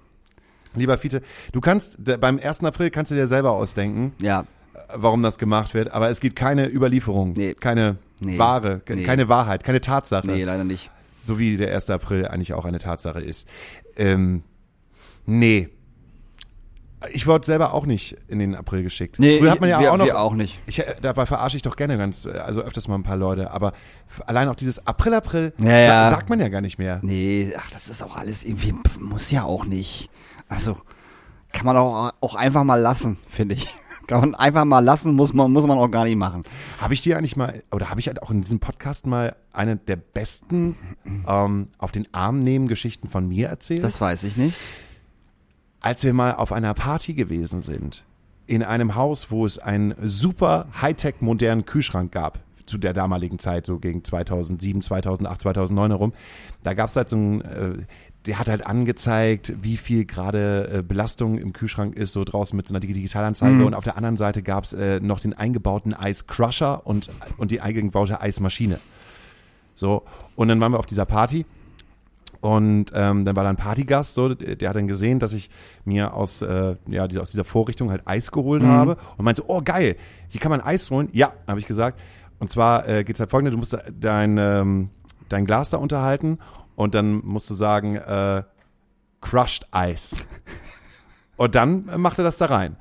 lieber 0.75 0.97
Fiete, 0.97 1.21
du 1.51 1.61
kannst 1.61 1.97
beim 2.19 2.39
1. 2.39 2.63
April 2.63 2.89
kannst 2.89 3.11
du 3.11 3.15
dir 3.15 3.27
selber 3.27 3.51
ausdenken, 3.51 4.13
Ja. 4.21 4.41
äh, 4.41 4.77
warum 4.95 5.21
das 5.21 5.37
gemacht 5.37 5.73
wird, 5.73 5.91
aber 5.91 6.09
es 6.09 6.19
gibt 6.19 6.35
keine 6.35 6.67
Überlieferung, 6.69 7.33
Nee. 7.33 7.53
keine 7.53 7.97
Nee. 8.19 8.37
Ware, 8.37 8.81
ke- 8.85 8.95
Nee. 8.95 9.03
keine 9.03 9.29
Wahrheit, 9.29 9.63
keine 9.63 9.81
Tatsache. 9.81 10.27
Nee, 10.27 10.43
leider 10.43 10.63
nicht. 10.63 10.89
So 11.17 11.37
wie 11.39 11.57
der 11.57 11.71
1. 11.73 11.89
April 11.91 12.27
eigentlich 12.27 12.53
auch 12.53 12.65
eine 12.65 12.79
Tatsache 12.79 13.19
ist. 13.21 13.47
Ähm, 13.95 14.43
nee. 15.25 15.69
Ich 17.13 17.25
wurde 17.25 17.45
selber 17.45 17.73
auch 17.73 17.85
nicht 17.85 18.15
in 18.27 18.37
den 18.39 18.53
April 18.55 18.83
geschickt. 18.83 19.17
Nee, 19.19 19.39
Früher 19.39 19.51
hat 19.51 19.61
man 19.61 19.69
ja 19.69 19.79
wir, 19.79 19.91
auch 19.91 19.97
noch. 19.97 20.05
wir 20.05 20.19
auch 20.19 20.33
nicht. 20.35 20.59
Ich, 20.67 20.79
äh, 20.79 20.95
dabei 21.01 21.25
verarsche 21.25 21.57
ich 21.57 21.63
doch 21.63 21.75
gerne 21.75 21.97
ganz, 21.97 22.25
äh, 22.25 22.31
also 22.31 22.61
öfters 22.61 22.87
mal 22.87 22.95
ein 22.95 23.03
paar 23.03 23.17
Leute, 23.17 23.51
aber 23.51 23.73
allein 24.27 24.47
auch 24.49 24.55
dieses 24.55 24.85
April, 24.85 25.13
April, 25.15 25.53
Ja, 25.57 25.69
ja. 25.71 25.87
sa- 26.09 26.15
sagt 26.17 26.29
man 26.29 26.39
ja 26.39 26.49
gar 26.49 26.61
nicht 26.61 26.77
mehr. 26.77 26.99
Nee, 27.01 27.53
ach, 27.57 27.71
das 27.71 27.87
ist 27.87 28.03
auch 28.03 28.15
alles 28.15 28.43
irgendwie, 28.43 28.73
muss 28.99 29.31
ja 29.31 29.43
auch 29.43 29.65
nicht. 29.65 30.09
Also, 30.47 30.77
kann 31.51 31.65
man 31.65 31.75
auch, 31.77 32.11
auch 32.21 32.35
einfach 32.35 32.63
mal 32.63 32.75
lassen, 32.79 33.17
finde 33.27 33.55
ich. 33.55 33.67
Kann 34.07 34.19
man 34.19 34.35
einfach 34.35 34.65
mal 34.65 34.79
lassen, 34.83 35.13
muss 35.13 35.31
man, 35.31 35.51
muss 35.53 35.65
man 35.65 35.77
auch 35.77 35.87
gar 35.87 36.03
nicht 36.03 36.17
machen. 36.17 36.43
Habe 36.81 36.93
ich 36.93 37.01
dir 37.01 37.17
eigentlich 37.17 37.37
mal, 37.37 37.63
oder 37.71 37.89
habe 37.89 37.99
ich 38.01 38.07
halt 38.07 38.21
auch 38.21 38.29
in 38.31 38.41
diesem 38.41 38.59
Podcast 38.59 39.05
mal 39.05 39.37
eine 39.53 39.77
der 39.77 39.95
besten 39.95 40.75
ähm, 41.27 41.67
auf 41.77 41.91
den 41.93 42.07
Arm 42.13 42.39
nehmen 42.39 42.67
Geschichten 42.67 43.07
von 43.07 43.29
mir 43.29 43.47
erzählt? 43.47 43.83
Das 43.83 44.01
weiß 44.01 44.23
ich 44.25 44.35
nicht. 44.35 44.57
Als 45.81 46.03
wir 46.03 46.13
mal 46.13 46.35
auf 46.35 46.51
einer 46.51 46.73
Party 46.73 47.13
gewesen 47.13 47.61
sind, 47.61 48.03
in 48.47 48.63
einem 48.63 48.95
Haus, 48.95 49.31
wo 49.31 49.45
es 49.45 49.59
einen 49.59 49.95
super 50.01 50.67
Hightech 50.81 51.15
modernen 51.21 51.65
Kühlschrank 51.65 52.11
gab, 52.11 52.39
zu 52.65 52.77
der 52.77 52.93
damaligen 52.93 53.39
Zeit, 53.39 53.65
so 53.65 53.79
gegen 53.79 54.03
2007, 54.03 54.81
2008, 54.81 55.41
2009 55.41 55.91
herum, 55.91 56.13
da 56.63 56.73
gab 56.73 56.89
es 56.89 56.95
halt 56.95 57.09
so 57.09 57.17
ein, 57.17 57.41
äh, 57.41 57.73
der 58.27 58.37
hat 58.39 58.47
halt 58.47 58.65
angezeigt, 58.67 59.53
wie 59.61 59.77
viel 59.77 60.05
gerade 60.05 60.69
äh, 60.71 60.81
Belastung 60.83 61.37
im 61.39 61.53
Kühlschrank 61.53 61.95
ist, 61.95 62.13
so 62.13 62.23
draußen 62.23 62.55
mit 62.55 62.67
so 62.67 62.73
einer 62.73 62.79
Dig- 62.79 62.93
Digitalanzeige. 62.93 63.53
Und 63.65 63.73
auf 63.73 63.83
der 63.83 63.97
anderen 63.97 64.15
Seite 64.15 64.43
gab 64.43 64.65
es 64.65 64.73
äh, 64.73 64.99
noch 64.99 65.19
den 65.19 65.33
eingebauten 65.33 65.95
Ice 65.99 66.25
Crusher 66.27 66.85
und, 66.85 67.09
und 67.37 67.49
die 67.51 67.61
eingebaute 67.61 68.21
Eismaschine. 68.21 68.79
So, 69.73 70.03
und 70.35 70.49
dann 70.49 70.59
waren 70.59 70.71
wir 70.73 70.79
auf 70.79 70.85
dieser 70.85 71.05
Party 71.05 71.45
Und 72.41 72.91
ähm, 72.95 73.23
dann 73.23 73.35
war 73.35 73.43
da 73.43 73.49
ein 73.51 73.55
Partygast, 73.55 74.15
so, 74.15 74.33
der 74.33 74.67
hat 74.69 74.75
dann 74.75 74.87
gesehen, 74.87 75.19
dass 75.19 75.31
ich 75.31 75.51
mir 75.85 76.13
aus, 76.15 76.41
äh, 76.41 76.75
ja, 76.87 77.07
die- 77.07 77.19
aus 77.19 77.29
dieser 77.29 77.43
Vorrichtung 77.43 77.91
halt 77.91 78.01
Eis 78.05 78.31
geholt 78.31 78.63
habe 78.63 78.97
und 79.17 79.23
meinte 79.25 79.43
so, 79.43 79.47
oh 79.47 79.61
geil, 79.63 79.95
hier 80.27 80.41
kann 80.41 80.49
man 80.49 80.59
Eis 80.59 80.89
holen. 80.89 81.07
Ja, 81.11 81.33
habe 81.47 81.59
ich 81.59 81.67
gesagt. 81.67 81.99
Und 82.39 82.49
zwar 82.49 82.87
äh, 82.89 83.03
geht's 83.03 83.19
halt 83.19 83.29
folgendes, 83.29 83.51
du 83.53 83.57
musst 83.59 83.77
dein, 83.99 84.39
ähm, 84.39 84.89
dein 85.29 85.45
Glas 85.45 85.69
da 85.69 85.77
unterhalten 85.77 86.39
und 86.75 86.95
dann 86.95 87.21
musst 87.23 87.47
du 87.51 87.53
sagen, 87.53 87.95
äh, 87.97 88.41
Crushed 89.21 89.67
Eis. 89.69 90.25
Und 91.37 91.53
dann 91.53 91.85
macht 91.97 92.17
er 92.17 92.23
das 92.23 92.37
da 92.39 92.45
rein. 92.47 92.75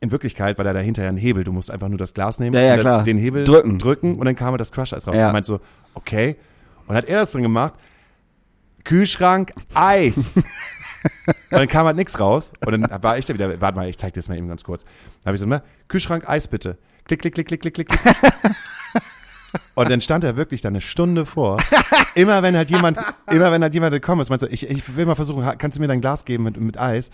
In 0.00 0.10
Wirklichkeit 0.10 0.58
war 0.58 0.64
da 0.64 0.72
dahinter 0.74 1.02
ja 1.02 1.08
ein 1.08 1.16
Hebel. 1.16 1.44
Du 1.44 1.52
musst 1.52 1.70
einfach 1.70 1.88
nur 1.88 1.98
das 1.98 2.12
Glas 2.14 2.38
nehmen, 2.40 2.54
Ja, 2.54 2.60
ja, 2.62 2.76
klar. 2.76 3.04
den 3.04 3.16
Hebel 3.18 3.44
Drücken. 3.44 3.78
drücken 3.78 4.18
und 4.18 4.26
dann 4.26 4.36
kam 4.36 4.50
halt 4.50 4.60
das 4.60 4.70
Crushed 4.70 4.92
Eis 4.94 5.06
raus. 5.06 5.16
Ja. 5.16 5.28
Und 5.28 5.32
meint 5.32 5.46
so, 5.46 5.60
okay. 5.94 6.36
Und 6.86 6.94
hat 6.94 7.06
er 7.06 7.20
das 7.20 7.32
drin 7.32 7.42
gemacht. 7.42 7.72
Kühlschrank, 8.84 9.52
Eis. 9.74 10.36
und 10.36 10.44
dann 11.50 11.68
kam 11.68 11.86
halt 11.86 11.96
nichts 11.96 12.18
raus. 12.18 12.52
Und 12.64 12.72
dann 12.72 13.02
war 13.02 13.18
ich 13.18 13.26
da 13.26 13.34
wieder, 13.34 13.60
warte 13.60 13.76
mal, 13.76 13.88
ich 13.88 13.98
zeig 13.98 14.14
dir 14.14 14.20
das 14.20 14.28
mal 14.28 14.38
eben 14.38 14.48
ganz 14.48 14.64
kurz. 14.64 14.84
Dann 14.84 15.26
habe 15.26 15.36
ich 15.36 15.40
so, 15.40 15.46
ne, 15.46 15.62
Kühlschrank, 15.88 16.28
Eis 16.28 16.48
bitte. 16.48 16.78
Klick, 17.04 17.20
klick, 17.20 17.34
klick, 17.34 17.48
klick, 17.48 17.60
klick, 17.62 17.74
klick. 17.74 17.88
Und 19.74 19.90
dann 19.90 20.00
stand 20.00 20.24
er 20.24 20.36
wirklich 20.36 20.60
da 20.60 20.68
eine 20.68 20.80
Stunde 20.80 21.24
vor. 21.24 21.58
Immer 22.14 22.42
wenn 22.42 22.56
halt 22.56 22.68
jemand, 22.68 22.98
immer 23.30 23.50
wenn 23.52 23.62
halt 23.62 23.72
jemand 23.74 23.92
gekommen 23.92 24.20
ist, 24.20 24.28
meinte 24.28 24.46
so, 24.46 24.52
ich, 24.52 24.68
ich 24.68 24.96
will 24.96 25.06
mal 25.06 25.14
versuchen, 25.14 25.46
kannst 25.58 25.78
du 25.78 25.80
mir 25.80 25.88
dein 25.88 26.00
Glas 26.00 26.24
geben 26.24 26.44
mit, 26.44 26.60
mit 26.60 26.78
Eis? 26.78 27.10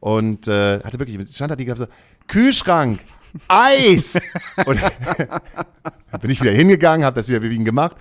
Und 0.00 0.48
äh, 0.48 0.80
hatte 0.80 0.98
wirklich, 0.98 1.18
stand 1.34 1.50
da 1.50 1.56
die 1.56 1.70
so, 1.74 1.86
Kühlschrank, 2.26 3.00
Eis! 3.48 4.20
Und 4.64 4.80
bin 6.20 6.30
ich 6.30 6.40
wieder 6.40 6.52
hingegangen, 6.52 7.04
habe 7.04 7.16
das 7.16 7.28
wieder 7.28 7.42
wie 7.42 7.54
ihn 7.54 7.64
gemacht. 7.64 7.96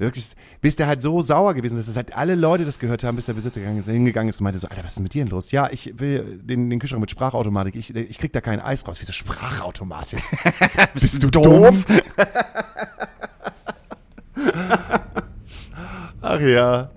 Wirklich, 0.00 0.30
bis 0.62 0.76
der 0.76 0.86
halt 0.86 1.02
so 1.02 1.20
sauer 1.20 1.52
gewesen 1.52 1.78
ist, 1.78 1.86
dass 1.86 1.94
halt 1.96 2.16
alle 2.16 2.34
Leute 2.34 2.64
das 2.64 2.78
gehört 2.78 3.04
haben, 3.04 3.16
bis 3.16 3.26
der 3.26 3.34
Besitzer 3.34 3.60
gegangen 3.60 3.80
ist, 3.80 3.86
hingegangen 3.86 4.30
ist 4.30 4.40
und 4.40 4.44
meinte 4.44 4.58
so, 4.58 4.66
Alter, 4.66 4.82
was 4.82 4.92
ist 4.92 4.96
denn 4.96 5.02
mit 5.02 5.12
dir 5.12 5.24
denn 5.24 5.30
los? 5.30 5.52
Ja, 5.52 5.68
ich 5.70 6.00
will 6.00 6.40
den, 6.42 6.70
den 6.70 6.78
Kühlschrank 6.78 7.02
mit 7.02 7.10
Sprachautomatik. 7.10 7.74
Ich, 7.74 7.94
ich 7.94 8.16
krieg 8.18 8.32
da 8.32 8.40
kein 8.40 8.60
Eis 8.60 8.88
raus. 8.88 8.96
Wieso 8.98 9.12
Sprachautomatik? 9.12 10.22
Bist 10.94 11.22
du 11.22 11.28
doof? 11.30 11.84
Ach 16.22 16.40
ja. 16.40 16.90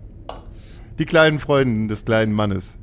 Die 0.97 1.06
kleinen 1.06 1.39
Freunde 1.39 1.89
des 1.89 2.06
kleinen 2.06 2.32
Mannes. 2.32 2.78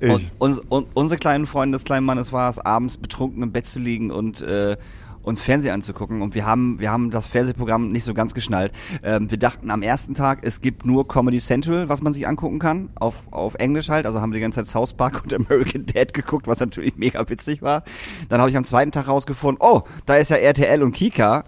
Ich. 0.00 0.10
Und, 0.10 0.32
uns, 0.38 0.58
und 0.58 0.88
unsere 0.94 1.20
kleinen 1.20 1.46
Freunde 1.46 1.78
des 1.78 1.84
kleinen 1.84 2.04
Mannes 2.04 2.32
war 2.32 2.50
es, 2.50 2.58
abends 2.58 2.96
betrunken 2.96 3.44
im 3.44 3.52
Bett 3.52 3.68
zu 3.68 3.78
liegen 3.78 4.10
und 4.10 4.40
äh, 4.40 4.76
uns 5.22 5.40
Fernsehen 5.40 5.72
anzugucken. 5.72 6.22
Und 6.22 6.34
wir 6.34 6.46
haben, 6.46 6.80
wir 6.80 6.90
haben 6.90 7.10
das 7.10 7.26
Fernsehprogramm 7.26 7.90
nicht 7.92 8.04
so 8.04 8.14
ganz 8.14 8.34
geschnallt. 8.34 8.72
Ähm, 9.02 9.30
wir 9.30 9.38
dachten 9.38 9.70
am 9.70 9.82
ersten 9.82 10.14
Tag, 10.14 10.40
es 10.42 10.60
gibt 10.60 10.84
nur 10.84 11.08
Comedy 11.08 11.38
Central, 11.38 11.88
was 11.88 12.02
man 12.02 12.12
sich 12.12 12.26
angucken 12.26 12.58
kann, 12.58 12.90
auf, 12.94 13.22
auf 13.30 13.54
Englisch 13.54 13.88
halt. 13.88 14.06
Also 14.06 14.20
haben 14.20 14.32
wir 14.32 14.36
die 14.36 14.42
ganze 14.42 14.64
Zeit 14.64 14.68
South 14.68 14.94
Park 14.94 15.22
und 15.24 15.34
American 15.34 15.86
Dad 15.86 16.14
geguckt, 16.14 16.46
was 16.46 16.60
natürlich 16.60 16.96
mega 16.96 17.28
witzig 17.28 17.62
war. 17.62 17.82
Dann 18.28 18.40
habe 18.40 18.50
ich 18.50 18.56
am 18.56 18.64
zweiten 18.64 18.92
Tag 18.92 19.08
rausgefunden, 19.08 19.58
oh, 19.60 19.82
da 20.06 20.16
ist 20.16 20.30
ja 20.30 20.36
RTL 20.36 20.82
und 20.82 20.92
Kika. 20.92 21.44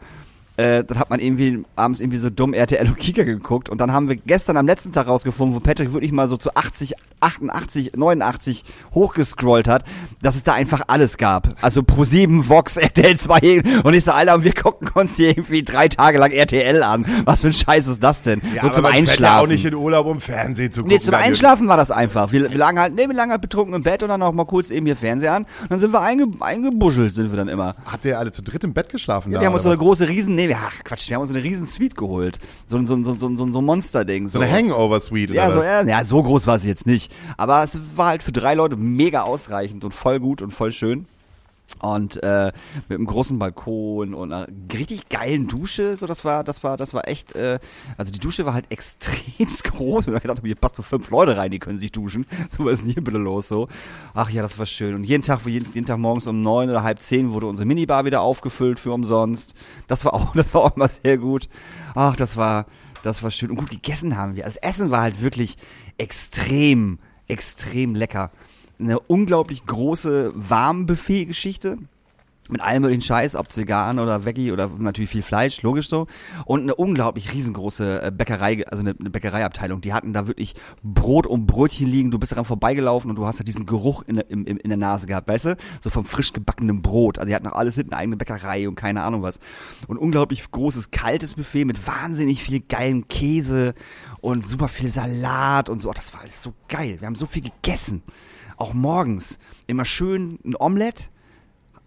Äh, 0.57 0.85
dann 0.85 0.99
hat 0.99 1.11
man 1.11 1.19
irgendwie 1.19 1.65
abends 1.75 1.99
irgendwie 2.01 2.19
so 2.19 2.31
dumm 2.31 2.55
RTL 2.55 2.87
und 2.87 2.97
Kika 2.97 3.25
geguckt 3.25 3.69
und 3.69 3.79
dann 3.79 3.93
haben 3.93 4.09
wir 4.09 4.17
gestern 4.17 4.57
am 4.57 4.67
letzten 4.67 4.93
Tag 4.93 5.09
rausgefunden, 5.09 5.57
wo 5.57 5.61
Patrick 5.61 5.93
wirklich 5.93 6.13
mal 6.13 6.29
so 6.29 6.37
zu 6.37 6.55
80, 6.55 6.95
88, 7.21 7.93
89 7.97 8.63
hochgescrollt 8.95 9.67
hat, 9.67 9.85
dass 10.23 10.37
es 10.37 10.45
da 10.45 10.53
einfach 10.53 10.83
alles 10.87 11.17
gab. 11.17 11.49
Also 11.61 11.81
Pro7, 11.81 12.49
Vox, 12.49 12.77
RTL 12.77 13.19
2 13.19 13.83
und 13.83 13.95
ich 13.95 14.05
so, 14.05 14.13
Alter, 14.13 14.37
und 14.37 14.45
wir 14.45 14.53
gucken 14.55 14.91
uns 14.95 15.17
hier 15.17 15.31
irgendwie 15.31 15.65
drei 15.65 15.89
Tage 15.89 16.19
lang 16.19 16.31
RTL 16.31 16.83
an. 16.83 17.05
Was 17.25 17.41
für 17.41 17.49
ein 17.49 17.53
Scheiß 17.53 17.89
ist 17.89 18.03
das 18.03 18.23
denn? 18.23 18.41
ja, 18.55 18.63
Nur 18.63 18.73
zum 18.73 18.85
Einschlafen. 18.85 19.25
Ja 19.25 19.41
auch 19.41 19.47
nicht 19.49 19.65
in 19.65 19.75
Urlaub, 19.75 20.07
um 20.07 20.21
Fernsehen 20.21 20.71
zu 20.71 20.83
gucken. 20.83 20.97
Nee, 20.97 21.01
zum. 21.01 21.15
Einschlafen 21.15 21.69
war 21.69 21.77
das 21.77 21.91
einfach. 21.91 22.31
Wir, 22.33 22.51
wir 22.51 22.59
lagen 22.59 22.79
halt, 22.79 22.95
nee, 22.95 23.07
wir 23.07 23.15
lagen 23.15 23.31
halt 23.31 23.41
betrunken 23.41 23.75
im 23.75 23.83
Bett 23.83 24.03
und 24.03 24.09
dann 24.09 24.23
auch 24.23 24.33
mal 24.33 24.45
kurz 24.45 24.71
eben 24.71 24.87
hier 24.87 24.97
Fernseher 24.97 25.33
an. 25.33 25.47
Und 25.63 25.71
dann 25.71 25.79
sind 25.81 25.93
wir 25.93 26.01
einge, 26.01 26.27
eingebuschelt, 26.41 27.13
sind 27.13 27.31
wir 27.31 27.37
dann 27.37 27.49
immer. 27.49 27.75
Habt 27.87 28.05
ihr 28.05 28.19
alle 28.19 28.33
zu 28.33 28.43
dritt 28.43 28.65
im 28.65 28.73
Bett 28.73 28.89
geschlafen? 28.89 29.33
Ja, 29.33 29.39
da, 29.39 29.43
wir 29.43 29.47
haben 29.47 29.55
uns 29.55 29.63
so 29.63 29.71
eine 29.71 29.79
große 29.79 30.09
Riesen, 30.09 30.35
nee, 30.47 30.49
wir, 30.51 30.59
ach 30.59 30.85
Quatsch, 30.85 31.09
wir 31.09 31.15
haben 31.17 31.23
uns 31.23 31.31
so 31.31 31.37
eine 31.37 31.45
riesen 31.45 31.67
Suite 31.67 31.97
geholt. 31.97 32.39
So, 32.67 32.77
ein- 32.77 32.87
so, 32.87 33.03
so, 33.03 33.15
so, 33.15 33.37
so, 33.37 33.53
so 33.53 33.63
Monster-Ding. 33.63 34.27
was? 34.27 34.33
so 34.33 34.41
eine 34.41 34.53
Hangover-Suite 34.53 35.31
oder 35.31 35.39
ja, 35.41 35.51
so, 35.53 35.61
was? 35.61 35.89
ja, 35.89 36.05
so 36.05 36.23
groß 36.23 36.47
war 36.47 36.59
sie 36.59 36.69
jetzt 36.69 36.87
nicht. 36.87 37.13
Aber 37.37 37.65
es 37.65 37.79
war 37.97 38.07
halt 38.09 38.23
für 38.23 38.33
drei 38.33 38.55
Leute 38.55 38.77
mega 38.77 39.23
ausreichend 39.23 39.85
und 39.85 39.93
voll 39.95 40.21
gut 40.21 40.43
und 40.43 40.51
voll 40.53 40.73
schön. 40.73 41.07
Und 41.81 42.23
äh, 42.23 42.53
mit 42.89 42.99
einem 42.99 43.07
großen 43.07 43.39
Balkon 43.39 44.15
und 44.15 44.33
einer 44.33 44.47
richtig 44.73 45.09
geilen 45.09 45.49
Dusche, 45.49 45.97
so 45.97 46.07
das 46.07 46.25
war, 46.25 46.45
das 46.45 46.63
war, 46.63 46.77
das 46.77 46.95
war 46.95 47.09
echt, 47.09 47.35
äh, 47.35 47.59
also 47.97 48.13
die 48.13 48.21
Dusche 48.21 48.47
war 48.47 48.55
halt 48.55 48.67
extremst 48.71 49.65
groß. 49.65 50.07
Und 50.07 50.15
ich 50.15 50.23
gedacht, 50.23 50.41
hier 50.43 50.55
passt 50.55 50.79
nur 50.79 50.85
fünf 50.85 51.11
Leute 51.11 51.37
rein, 51.37 51.51
die 51.51 51.59
können 51.59 51.81
sich 51.81 51.93
duschen. 51.93 52.27
So 52.51 52.65
was 52.65 52.75
ist 52.75 52.83
denn 52.83 52.93
hier 52.93 53.03
bitte 53.03 53.19
los 53.19 53.49
so? 53.49 53.69
Ach 54.13 54.31
ja, 54.31 54.43
das 54.43 54.59
war 54.59 54.67
schön. 54.67 54.95
Und 54.95 55.05
jeden 55.05 55.23
Tag, 55.23 55.45
jeden, 55.47 55.73
jeden 55.73 55.87
Tag 55.87 55.99
morgens 55.99 56.27
um 56.27 56.43
neun 56.43 56.71
oder 56.71 56.83
halb 56.83 57.01
zehn 57.01 57.33
wurde 57.33 57.47
unsere 57.47 57.67
Minibar 57.67 58.05
wieder 58.05 58.21
aufgefüllt 58.21 58.79
für 58.79 58.93
umsonst. 58.93 59.55
Das 59.89 60.05
war 60.05 60.15
auch, 60.15 60.33
das 60.35 60.53
war 60.55 60.63
auch 60.63 60.77
mal 60.77 60.89
sehr 60.89 61.19
gut. 61.19 61.49
Ach, 61.95 62.15
das 62.15 62.37
war, 62.37 62.67
das 63.03 63.23
war 63.23 63.31
schön. 63.31 63.51
Und 63.51 63.57
gut 63.57 63.71
gegessen 63.71 64.17
haben 64.17 64.37
wir. 64.37 64.45
Also 64.45 64.59
Essen 64.63 64.91
war 64.91 65.03
halt 65.03 65.21
wirklich 65.21 65.57
extrem, 65.99 66.99
extrem 67.27 67.95
lecker. 67.95 68.31
Eine 68.85 69.01
unglaublich 69.01 69.65
große 69.65 70.33
Warmbuffet-Geschichte. 70.35 71.79
Mit 72.51 72.61
allem 72.61 72.83
möglichen 72.83 73.01
Scheiß, 73.01 73.35
ob's 73.35 73.57
vegan 73.57 73.99
oder 73.99 74.27
Veggie 74.27 74.53
oder 74.53 74.69
natürlich 74.69 75.09
viel 75.09 75.23
Fleisch, 75.23 75.63
logisch 75.63 75.89
so. 75.89 76.07
Und 76.45 76.61
eine 76.61 76.75
unglaublich 76.75 77.33
riesengroße 77.33 78.03
äh, 78.03 78.11
Bäckerei, 78.11 78.63
also 78.67 78.81
eine, 78.83 78.95
eine 79.01 79.09
Bäckereiabteilung. 79.09 79.81
Die 79.81 79.95
hatten 79.95 80.13
da 80.13 80.27
wirklich 80.27 80.55
Brot 80.83 81.27
und 81.27 81.47
Brötchen 81.47 81.87
liegen. 81.87 82.11
Du 82.11 82.19
bist 82.19 82.33
daran 82.33 82.45
vorbeigelaufen 82.45 83.09
und 83.09 83.17
du 83.17 83.25
hast 83.25 83.39
halt 83.39 83.49
diesen 83.49 83.65
Geruch 83.65 84.03
in, 84.03 84.19
im, 84.19 84.45
in 84.45 84.69
der 84.69 84.77
Nase 84.77 85.07
gehabt, 85.07 85.29
weißt 85.29 85.47
du? 85.47 85.57
So 85.81 85.89
vom 85.89 86.05
frisch 86.05 86.35
gebackenen 86.35 86.83
Brot. 86.83 87.17
Also 87.17 87.29
die 87.31 87.35
hatten 87.35 87.47
auch 87.47 87.57
alles 87.57 87.77
hinten 87.77 87.95
eine 87.95 88.03
eigene 88.03 88.19
Bäckerei 88.19 88.69
und 88.69 88.75
keine 88.75 89.03
Ahnung 89.03 89.23
was. 89.23 89.41
Und 89.89 89.97
unglaublich 89.97 90.51
großes, 90.51 90.91
kaltes 90.91 91.37
Buffet 91.37 91.65
mit 91.65 91.87
wahnsinnig 91.87 92.43
viel 92.43 92.61
geilem 92.61 93.09
Käse 93.09 93.73
und 94.21 94.47
super 94.47 94.69
viel 94.69 94.91
Salat 94.91 95.71
und 95.71 95.81
so. 95.81 95.91
Ach, 95.91 95.95
das 95.95 96.13
war 96.13 96.21
alles 96.21 96.43
so 96.43 96.53
geil. 96.69 96.99
Wir 97.01 97.07
haben 97.07 97.15
so 97.15 97.25
viel 97.25 97.43
gegessen. 97.43 98.03
Auch 98.57 98.75
morgens. 98.75 99.39
Immer 99.67 99.85
schön 99.85 100.39
ein 100.45 100.55
Omelett 100.59 101.11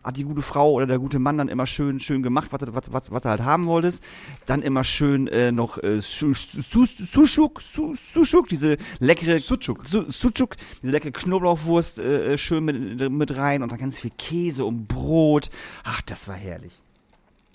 hat 0.03 0.15
die 0.15 0.23
gute 0.23 0.41
Frau 0.41 0.71
oder 0.71 0.85
der 0.87 0.99
gute 0.99 1.19
Mann 1.19 1.37
dann 1.37 1.49
immer 1.49 1.67
schön 1.67 1.99
schön 1.99 2.23
gemacht, 2.23 2.47
was, 2.51 2.61
du- 2.61 2.73
was, 2.73 2.83
was, 2.93 3.11
was 3.11 3.21
du 3.23 3.29
halt 3.29 3.41
haben 3.43 3.65
wolltest. 3.65 4.01
Dann 4.45 4.61
immer 4.61 4.85
schön 4.85 5.27
äh, 5.27 5.51
noch 5.51 5.77
äh, 5.83 5.99
Su- 6.01 6.33
Su- 6.33 6.85
Sushuk, 6.85 7.61
Su- 7.61 7.93
Sushuk, 8.13 8.47
diese 8.47 8.77
leckere 8.99 9.37
Sucuk. 9.39 9.85
Su- 9.85 10.09
Sucuk, 10.09 10.55
diese 10.81 10.93
leckere 10.93 11.11
Knoblauchwurst 11.11 11.99
äh, 11.99 12.37
schön 12.37 12.63
mit, 12.63 13.11
mit 13.11 13.35
rein 13.35 13.63
und 13.63 13.71
dann 13.71 13.79
ganz 13.79 13.97
viel 13.99 14.11
Käse 14.17 14.63
und 14.63 14.87
Brot. 14.87 15.49
Ach, 15.83 16.01
das 16.03 16.27
war 16.29 16.35
herrlich. 16.35 16.81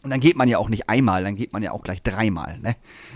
Und 0.04 0.10
dann 0.10 0.18
geht 0.18 0.36
man 0.36 0.48
ja 0.48 0.58
auch 0.58 0.68
nicht 0.68 0.88
einmal, 0.88 1.22
dann 1.22 1.36
geht 1.36 1.52
man 1.52 1.62
ja 1.62 1.70
auch 1.70 1.82
gleich 1.82 2.02
dreimal, 2.02 2.58
ne? 2.58 2.74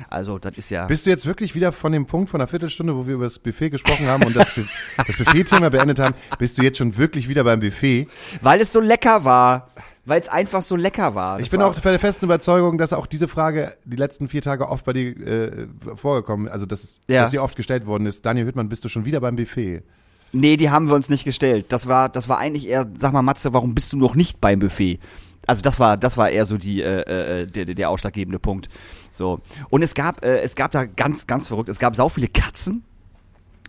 Also, 0.09 0.39
das 0.39 0.57
ist 0.57 0.71
ja. 0.71 0.87
Bist 0.87 1.05
du 1.07 1.11
jetzt 1.11 1.27
wirklich 1.27 1.55
wieder 1.57 1.73
von 1.73 1.91
dem 1.91 2.07
Punkt 2.07 2.31
von 2.31 2.41
einer 2.41 2.47
Viertelstunde, 2.47 2.95
wo 2.97 3.07
wir 3.09 3.15
über 3.15 3.25
das 3.25 3.41
Buffet 3.41 3.71
gesprochen 3.71 4.07
haben 4.07 4.23
und 4.25 4.37
das, 4.37 4.55
Bu- 4.55 4.63
das 5.05 5.17
Buffet-Thema 5.17 5.71
beendet 5.71 5.99
haben, 5.99 6.15
bist 6.39 6.59
du 6.59 6.63
jetzt 6.63 6.79
schon 6.79 6.97
wirklich 6.97 7.29
wieder 7.29 7.43
beim 7.43 7.59
Buffet? 7.59 8.07
Weil 8.41 8.61
es 8.61 8.73
so 8.73 8.81
lecker 8.81 9.25
war. 9.25 9.71
Weil 10.05 10.21
es 10.21 10.29
einfach 10.29 10.63
so 10.63 10.77
lecker 10.77 11.17
war. 11.17 11.39
Ich 11.41 11.47
Das 11.47 11.51
bin 11.51 11.59
war 11.59 11.67
auch 11.69 11.75
der 11.81 11.99
festen 11.99 12.27
Überzeugung, 12.27 12.79
dass 12.79 12.93
auch 12.93 13.09
diese 13.09 13.27
Frage 13.27 13.75
die 13.85 13.97
letzten 13.97 14.29
vier 14.29 14.41
Tage 14.41 14.69
oft 14.69 14.85
bei 14.85 14.93
dir 14.93 15.17
äh, 15.27 15.67
vorgekommen, 15.97 16.47
also 16.49 16.65
dass, 16.67 17.01
Ja. 17.09 17.23
dass 17.23 17.33
sie 17.33 17.41
oft 17.41 17.57
gestellt 17.57 17.87
worden 17.87 18.07
ist. 18.07 18.25
Daniel 18.25 18.47
Hüttmann, 18.47 18.69
bist 18.69 18.85
du 18.85 18.89
schon 18.89 19.05
wieder 19.05 19.21
beim 19.21 19.35
Buffet? 19.35 19.83
Nee, 20.33 20.57
die 20.57 20.71
haben 20.71 20.89
wir 20.89 20.95
uns 20.95 21.09
nicht 21.09 21.25
gestellt. 21.25 21.67
Das 21.71 21.87
war, 21.87 22.09
das 22.09 22.29
war 22.29 22.39
eigentlich 22.39 22.69
eher, 22.69 22.87
sag 22.99 23.13
mal, 23.13 23.23
Matze, 23.23 23.53
warum 23.53 23.75
bist 23.75 23.93
du 23.93 23.97
noch 23.97 24.15
nicht 24.15 24.41
beim 24.41 24.59
Buffet? 24.59 24.99
Also 25.47 25.63
das 25.63 25.79
war, 25.79 25.97
das 25.97 26.17
war 26.17 26.29
eher 26.29 26.45
so 26.45 26.59
die, 26.59 26.83
äh, 26.83 27.43
äh, 27.43 27.47
der, 27.47 27.65
der- 27.67 27.91
ausschlaggebende 27.91 28.39
Punkt. 28.39 28.69
So. 29.11 29.41
Und 29.71 29.83
es 29.83 29.95
gab, 29.95 30.25
äh, 30.25 30.41
es 30.41 30.57
gab 30.57 30.73
da 30.73 30.85
ganz, 30.85 31.27
ganz 31.27 31.47
verrückt, 31.47 31.69
es 31.69 31.79
gab 31.79 31.95
sau 31.97 32.09
viele 32.09 32.27
Katzen. 32.29 32.83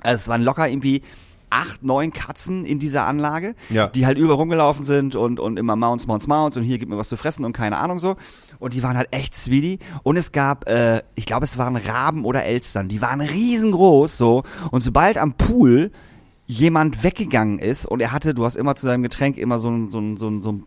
Also 0.01 0.15
es 0.23 0.27
waren 0.27 0.41
locker 0.41 0.67
irgendwie 0.67 1.03
acht, 1.49 1.81
neun 1.83 2.11
Katzen 2.11 2.65
in 2.65 2.77
dieser 2.79 3.05
Anlage, 3.05 3.55
Ja. 3.69 3.87
die 3.87 4.05
halt 4.05 4.17
überall 4.17 4.35
rumgelaufen 4.37 4.83
sind 4.83 5.15
und, 5.15 5.39
und 5.39 5.57
immer 5.57 5.75
Mounts, 5.77 6.05
Mounts, 6.07 6.27
Mounts 6.27 6.57
und 6.57 6.63
hier 6.63 6.77
gibt 6.79 6.91
mir 6.91 6.97
was 6.97 7.07
zu 7.09 7.15
fressen 7.15 7.45
und 7.45 7.53
keine 7.53 7.77
Ahnung 7.77 7.99
so. 7.99 8.17
Und 8.59 8.73
die 8.73 8.83
waren 8.83 8.97
halt 8.97 9.07
echt 9.11 9.33
sweetie. 9.35 9.79
Und 10.03 10.17
es 10.17 10.31
gab, 10.33 10.67
äh, 10.67 11.03
ich 11.15 11.25
glaube, 11.27 11.45
es 11.45 11.57
waren 11.57 11.75
Raben 11.77 12.25
oder 12.25 12.43
Elstern, 12.43 12.89
die 12.89 13.01
waren 13.01 13.21
riesengroß 13.21 14.17
so. 14.17 14.43
Und 14.71 14.81
sobald 14.81 15.17
am 15.17 15.33
Pool 15.35 15.91
jemand 16.47 17.03
weggegangen 17.03 17.59
ist 17.59 17.85
und 17.85 18.01
er 18.01 18.11
hatte, 18.11 18.33
du 18.33 18.45
hast 18.45 18.55
immer 18.55 18.75
zu 18.75 18.87
seinem 18.87 19.03
Getränk 19.03 19.37
immer 19.37 19.59
so 19.59 19.69
ein, 19.69 19.89
so 19.89 19.99
ein, 19.99 20.17
so 20.17 20.29
ein, 20.29 20.41
so 20.41 20.51
ein 20.53 20.63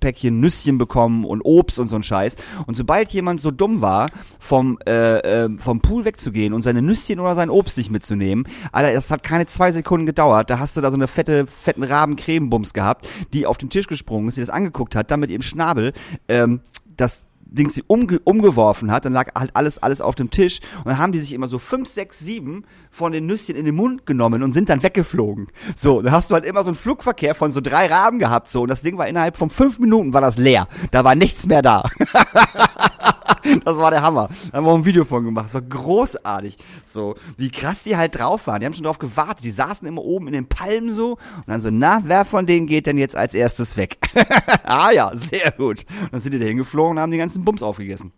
Päckchen 0.00 0.40
Nüsschen 0.40 0.78
bekommen 0.78 1.24
und 1.24 1.40
Obst 1.42 1.78
und 1.78 1.88
so 1.88 1.96
ein 1.96 2.02
Scheiß. 2.02 2.36
Und 2.66 2.76
sobald 2.76 3.10
jemand 3.10 3.40
so 3.40 3.50
dumm 3.50 3.80
war, 3.80 4.06
vom, 4.38 4.78
äh, 4.86 5.44
äh, 5.44 5.58
vom 5.58 5.80
Pool 5.80 6.04
wegzugehen 6.04 6.52
und 6.52 6.62
seine 6.62 6.82
Nüsschen 6.82 7.18
oder 7.18 7.34
sein 7.34 7.50
Obst 7.50 7.78
nicht 7.78 7.90
mitzunehmen, 7.90 8.46
Alter, 8.70 8.92
das 8.92 9.10
hat 9.10 9.22
keine 9.22 9.46
zwei 9.46 9.72
Sekunden 9.72 10.06
gedauert. 10.06 10.50
Da 10.50 10.58
hast 10.58 10.76
du 10.76 10.80
da 10.80 10.90
so 10.90 10.96
eine 10.96 11.08
fette, 11.08 11.46
fetten 11.46 11.82
Raben-Cremebums 11.82 12.74
gehabt, 12.74 13.08
die 13.32 13.46
auf 13.46 13.58
den 13.58 13.70
Tisch 13.70 13.86
gesprungen 13.86 14.28
ist, 14.28 14.36
die 14.36 14.42
das 14.42 14.50
angeguckt 14.50 14.94
hat, 14.94 15.10
dann 15.10 15.20
mit 15.20 15.30
ihrem 15.30 15.42
Schnabel, 15.42 15.92
ähm, 16.28 16.60
das 16.96 17.22
Dings 17.54 17.74
sie 17.74 17.84
umge 17.86 18.18
umgeworfen 18.20 18.90
hat, 18.90 19.04
dann 19.04 19.12
lag 19.12 19.34
halt 19.34 19.50
alles, 19.54 19.78
alles 19.78 20.00
auf 20.00 20.14
dem 20.14 20.30
Tisch 20.30 20.60
und 20.78 20.86
dann 20.86 20.98
haben 20.98 21.12
die 21.12 21.20
sich 21.20 21.32
immer 21.32 21.48
so 21.48 21.58
fünf, 21.58 21.88
sechs, 21.88 22.18
sieben 22.18 22.64
von 22.90 23.12
den 23.12 23.26
Nüsschen 23.26 23.56
in 23.56 23.64
den 23.64 23.74
Mund 23.74 24.06
genommen 24.06 24.42
und 24.42 24.52
sind 24.52 24.68
dann 24.68 24.82
weggeflogen. 24.82 25.48
So, 25.76 26.02
da 26.02 26.12
hast 26.12 26.30
du 26.30 26.34
halt 26.34 26.44
immer 26.44 26.62
so 26.62 26.70
einen 26.70 26.76
Flugverkehr 26.76 27.34
von 27.34 27.52
so 27.52 27.60
drei 27.60 27.86
Raben 27.86 28.18
gehabt, 28.18 28.48
so, 28.48 28.62
und 28.62 28.68
das 28.68 28.82
Ding 28.82 28.98
war 28.98 29.08
innerhalb 29.08 29.36
von 29.36 29.50
fünf 29.50 29.78
Minuten 29.78 30.12
war 30.12 30.20
das 30.20 30.36
leer. 30.36 30.68
Da 30.90 31.04
war 31.04 31.14
nichts 31.14 31.46
mehr 31.46 31.62
da. 31.62 31.84
Das 33.64 33.76
war 33.76 33.90
der 33.90 34.02
Hammer. 34.02 34.28
Da 34.50 34.58
haben 34.58 34.64
wir 34.64 34.72
auch 34.72 34.76
ein 34.76 34.84
Video 34.84 35.04
von 35.04 35.24
gemacht. 35.24 35.46
Das 35.46 35.54
war 35.54 35.62
großartig. 35.62 36.56
So, 36.84 37.16
wie 37.36 37.50
krass 37.50 37.82
die 37.82 37.96
halt 37.96 38.18
drauf 38.18 38.46
waren. 38.46 38.60
Die 38.60 38.66
haben 38.66 38.74
schon 38.74 38.84
drauf 38.84 38.98
gewartet. 38.98 39.44
Die 39.44 39.50
saßen 39.50 39.86
immer 39.86 40.02
oben 40.02 40.28
in 40.28 40.32
den 40.32 40.48
Palmen 40.48 40.90
so 40.90 41.12
und 41.12 41.48
dann 41.48 41.60
so, 41.60 41.70
na, 41.70 42.00
wer 42.04 42.24
von 42.24 42.46
denen 42.46 42.66
geht 42.66 42.86
denn 42.86 42.98
jetzt 42.98 43.16
als 43.16 43.34
erstes 43.34 43.76
weg? 43.76 43.98
ah 44.64 44.90
ja, 44.90 45.14
sehr 45.14 45.50
gut. 45.52 45.84
Und 46.00 46.12
dann 46.12 46.20
sind 46.20 46.32
die 46.32 46.38
da 46.38 46.44
hingeflogen 46.44 46.96
und 46.96 47.02
haben 47.02 47.12
die 47.12 47.18
ganzen 47.18 47.44
Bums 47.44 47.62
aufgegessen. 47.62 48.12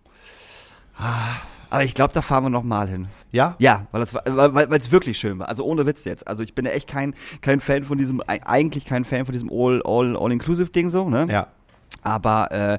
Ah, 0.97 1.37
Aber 1.71 1.85
ich 1.85 1.95
glaube, 1.95 2.13
da 2.13 2.23
fahren 2.23 2.45
wir 2.45 2.51
noch 2.51 2.63
mal 2.63 2.89
hin. 2.89 3.09
Ja? 3.33 3.57
Ja, 3.59 3.89
weil 3.91 4.03
es 4.03 4.15
weil, 4.15 4.93
wirklich 4.93 5.19
schön 5.19 5.41
war. 5.41 5.49
Also 5.49 5.65
ohne 5.65 5.87
Witz 5.87 6.05
jetzt. 6.05 6.29
Also 6.29 6.45
ich 6.45 6.55
bin 6.55 6.65
ja 6.65 6.71
echt 6.71 6.89
kein 6.89 7.15
kein 7.41 7.59
Fan 7.59 7.83
von 7.83 7.99
diesem 7.99 8.23
eigentlich 8.27 8.85
kein 8.85 9.05
Fan 9.05 9.27
von 9.27 9.33
diesem 9.33 9.51
all 9.51 9.83
all 9.85 10.17
all 10.17 10.91
so, 10.91 11.11
ne? 11.11 11.27
Ja. 11.29 11.49
Aber 12.03 12.53
äh, 12.53 12.79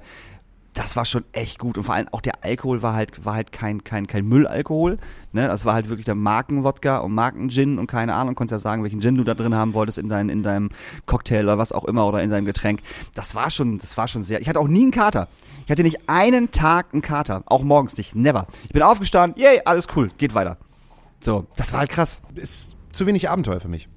das 0.75 0.97
war 0.97 1.05
schon 1.05 1.23
echt 1.31 1.57
gut 1.57 1.77
und 1.77 1.85
vor 1.85 1.95
allem 1.95 2.09
auch 2.11 2.21
der 2.21 2.43
Alkohol 2.43 2.81
war 2.81 2.93
halt 2.93 3.25
war 3.25 3.33
halt 3.33 3.53
kein 3.53 3.83
kein 3.85 4.07
kein 4.07 4.25
Müllalkohol, 4.25 4.97
ne? 5.31 5.47
Das 5.47 5.63
war 5.63 5.73
halt 5.73 5.87
wirklich 5.87 6.05
der 6.05 6.15
Markenwodka 6.15 6.97
und 6.97 7.13
Markengin 7.13 7.79
und 7.79 7.87
keine 7.87 8.13
Ahnung, 8.13 8.35
konntest 8.35 8.59
ja 8.59 8.69
sagen, 8.69 8.83
welchen 8.83 8.99
Gin 8.99 9.15
du 9.15 9.23
da 9.23 9.33
drin 9.33 9.55
haben 9.55 9.73
wolltest 9.73 9.97
in 9.97 10.09
dein, 10.09 10.27
in 10.27 10.43
deinem 10.43 10.69
Cocktail 11.05 11.43
oder 11.43 11.57
was 11.57 11.71
auch 11.71 11.85
immer 11.85 12.05
oder 12.05 12.21
in 12.21 12.29
deinem 12.29 12.45
Getränk. 12.45 12.81
Das 13.13 13.35
war 13.35 13.49
schon 13.51 13.79
das 13.79 13.97
war 13.97 14.09
schon 14.09 14.23
sehr. 14.23 14.41
Ich 14.41 14.49
hatte 14.49 14.59
auch 14.59 14.67
nie 14.67 14.83
einen 14.83 14.91
Kater. 14.91 15.29
Ich 15.63 15.71
hatte 15.71 15.81
nicht 15.81 16.09
einen 16.09 16.51
Tag 16.51 16.87
einen 16.91 17.01
Kater, 17.01 17.43
auch 17.45 17.63
morgens 17.63 17.97
nicht, 17.97 18.13
never. 18.13 18.45
Ich 18.65 18.73
bin 18.73 18.83
aufgestanden, 18.83 19.41
yay, 19.41 19.61
alles 19.63 19.87
cool, 19.95 20.11
geht 20.17 20.35
weiter. 20.35 20.57
So, 21.21 21.47
das 21.55 21.71
war 21.71 21.79
halt 21.79 21.89
krass. 21.89 22.21
Ist 22.35 22.75
zu 22.91 23.05
wenig 23.05 23.29
Abenteuer 23.29 23.61
für 23.61 23.69
mich. 23.69 23.87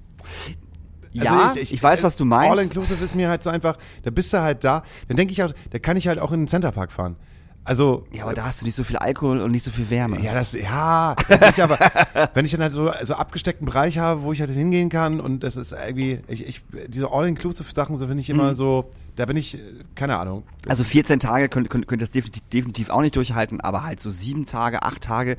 Ja, 1.11 1.53
ich, 1.55 1.81
weiß, 1.81 2.03
was 2.03 2.15
du 2.15 2.25
meinst. 2.25 2.51
All 2.51 2.63
inclusive 2.63 3.03
ist 3.03 3.15
mir 3.15 3.29
halt 3.29 3.43
so 3.43 3.49
einfach, 3.49 3.77
da 4.03 4.11
bist 4.11 4.31
du 4.33 4.41
halt 4.41 4.63
da, 4.63 4.83
dann 5.07 5.17
denke 5.17 5.33
ich 5.33 5.43
auch, 5.43 5.51
da 5.71 5.79
kann 5.79 5.97
ich 5.97 6.07
halt 6.07 6.19
auch 6.19 6.31
in 6.31 6.41
den 6.41 6.47
Centerpark 6.47 6.91
fahren. 6.91 7.15
Also. 7.65 8.05
Ja, 8.11 8.23
aber 8.23 8.33
da 8.33 8.45
hast 8.45 8.61
du 8.61 8.65
nicht 8.65 8.75
so 8.75 8.83
viel 8.83 8.97
Alkohol 8.97 9.41
und 9.41 9.51
nicht 9.51 9.63
so 9.63 9.69
viel 9.69 9.89
Wärme. 9.89 10.19
Ja, 10.21 10.33
das, 10.33 10.53
ja, 10.53 11.15
das 11.27 11.41
nicht, 11.41 11.59
aber 11.59 11.77
wenn 12.33 12.45
ich 12.45 12.51
dann 12.51 12.61
halt 12.61 12.71
so 12.71 12.89
also 12.89 13.15
abgesteckten 13.15 13.65
Bereich 13.65 13.99
habe, 13.99 14.23
wo 14.23 14.31
ich 14.31 14.39
halt 14.39 14.49
hingehen 14.49 14.89
kann 14.89 15.19
und 15.19 15.43
das 15.43 15.55
ist 15.57 15.73
irgendwie, 15.73 16.19
ich, 16.27 16.47
ich 16.47 16.61
diese 16.87 17.11
All-Inclusive-Sachen, 17.11 17.97
so 17.97 18.07
finde 18.07 18.21
ich 18.21 18.29
immer 18.29 18.51
Mhm. 18.51 18.55
so, 18.55 18.91
da 19.17 19.25
bin 19.25 19.37
ich, 19.37 19.57
keine 19.95 20.17
Ahnung. 20.17 20.43
Also 20.67 20.83
14 20.83 21.19
Tage 21.19 21.49
könnt, 21.49 21.69
könnt, 21.69 21.87
könnt 21.87 22.01
das 22.01 22.11
definitiv, 22.11 22.41
definitiv 22.53 22.89
auch 22.89 23.01
nicht 23.01 23.15
durchhalten, 23.15 23.61
aber 23.61 23.83
halt 23.83 23.99
so 23.99 24.09
sieben 24.09 24.45
Tage, 24.45 24.81
acht 24.83 25.01
Tage 25.03 25.35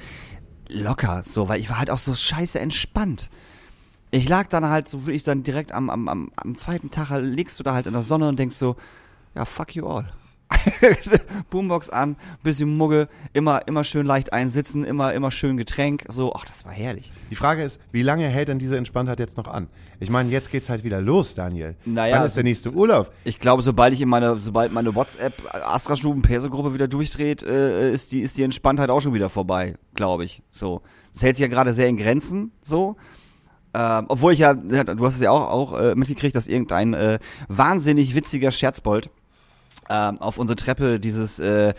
locker, 0.69 1.23
so, 1.25 1.49
weil 1.49 1.59
ich 1.59 1.69
war 1.71 1.79
halt 1.79 1.91
auch 1.91 1.99
so 1.99 2.15
scheiße 2.15 2.61
entspannt. 2.61 3.31
Ich 4.11 4.29
lag 4.29 4.49
dann 4.49 4.69
halt 4.69 4.89
so 4.89 5.07
wirklich 5.07 5.23
dann 5.23 5.43
direkt 5.43 5.73
am, 5.73 5.91
am, 5.91 6.09
am, 6.09 6.33
am 6.37 6.57
zweiten 6.57 6.91
Tag, 6.91 7.11
halt, 7.11 7.25
legst 7.25 7.59
du 7.59 7.63
da 7.63 7.75
halt 7.75 7.87
in 7.87 7.93
der 7.93 8.03
Sonne 8.03 8.29
und 8.29 8.39
denkst 8.39 8.57
so, 8.57 8.77
ja, 9.35 9.45
fuck 9.45 9.75
you 9.75 9.87
all. 9.87 10.13
Boombox 11.51 11.91
an, 11.91 12.17
bisschen 12.43 12.77
Mugge, 12.77 13.09
immer, 13.33 13.67
immer 13.69 13.85
schön 13.85 14.07
leicht 14.07 14.33
einsitzen, 14.33 14.85
immer, 14.85 15.15
immer 15.15 15.31
schön 15.31 15.57
Getränk, 15.57 16.05
so, 16.09 16.33
ach, 16.35 16.45
das 16.45 16.65
war 16.65 16.73
herrlich. 16.73 17.13
Die 17.31 17.37
Frage 17.37 17.63
ist, 17.63 17.81
wie 17.93 18.03
lange 18.03 18.27
hält 18.27 18.49
denn 18.49 18.59
diese 18.59 18.77
Entspanntheit 18.77 19.21
jetzt 19.21 19.37
noch 19.37 19.47
an? 19.47 19.69
Ich 20.01 20.11
meine, 20.11 20.31
jetzt 20.31 20.51
geht's 20.51 20.69
halt 20.69 20.83
wieder 20.83 21.01
los, 21.01 21.35
Daniel. 21.35 21.77
Naja, 21.85 22.17
Wann 22.17 22.27
ist 22.27 22.37
der 22.37 22.45
nächste 22.45 22.73
Urlaub? 22.73 23.13
Ich 23.25 23.39
glaube, 23.39 23.63
sobald 23.63 23.95
ich 23.95 24.01
in 24.01 24.09
meine, 24.09 24.39
sobald 24.39 24.73
meine 24.73 24.95
WhatsApp 24.95 25.35
Astra 25.65 25.97
Stuben 25.97 26.23
Perso-Gruppe 26.23 26.75
wieder 26.75 26.89
durchdreht, 26.89 27.43
äh, 27.43 27.93
ist 27.93 28.13
die, 28.13 28.23
ist 28.23 28.37
die 28.37 28.43
Entspanntheit 28.43 28.91
auch 28.91 29.01
schon 29.01 29.15
wieder 29.15 29.31
vorbei, 29.31 29.77
glaube 29.95 30.25
ich. 30.25 30.43
So. 30.51 30.83
Das 31.13 31.23
hält 31.23 31.37
sich 31.37 31.43
ja 31.43 31.49
gerade 31.49 31.75
sehr 31.75 31.89
in 31.89 31.97
Grenzen, 31.97 32.53
so. 32.63 32.97
Ähm, 33.73 34.07
obwohl 34.09 34.33
ich 34.33 34.41
ja, 34.41 34.55
du 34.55 35.05
hast 35.05 35.15
es 35.15 35.21
ja 35.21 35.31
auch, 35.31 35.49
auch 35.51 35.79
äh, 35.79 35.95
mitgekriegt, 35.95 36.35
dass 36.35 36.49
irgendein 36.49 36.95
äh, 36.95 37.19
wahnsinnig 37.49 38.15
witziger 38.15 38.51
Scherzbold 38.51 39.11
ähm, 39.89 40.21
auf 40.21 40.39
unsere 40.39 40.57
Treppe 40.57 40.99
dieses 40.99 41.39
äh, 41.39 41.75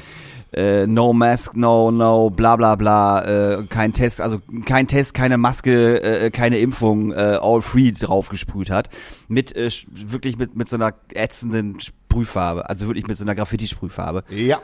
äh, 0.54 0.86
No 0.88 1.14
Mask, 1.14 1.56
No, 1.56 1.92
No, 1.92 2.30
bla 2.30 2.56
bla 2.56 2.76
bla, 2.76 3.24
äh, 3.24 3.64
kein 3.68 3.94
Test, 3.94 4.22
also 4.22 4.42
kein 4.66 4.88
Test, 4.88 5.14
keine 5.14 5.38
Maske, 5.38 6.02
äh, 6.02 6.30
keine 6.30 6.60
Impfung, 6.60 7.12
äh, 7.12 7.40
all 7.42 7.62
free 7.62 7.92
draufgesprüht 7.92 8.70
hat. 8.70 8.90
Mit, 9.28 9.56
äh, 9.56 9.70
wirklich 9.92 10.38
mit, 10.38 10.56
mit 10.56 10.70
so 10.70 10.76
einer 10.76 10.94
ätzenden 11.14 11.80
Sprühfarbe, 11.80 12.70
also 12.70 12.88
wirklich 12.88 13.08
mit 13.08 13.18
so 13.18 13.24
einer 13.24 13.36
Graffiti-Sprühfarbe. 13.36 14.24
Ja. 14.30 14.60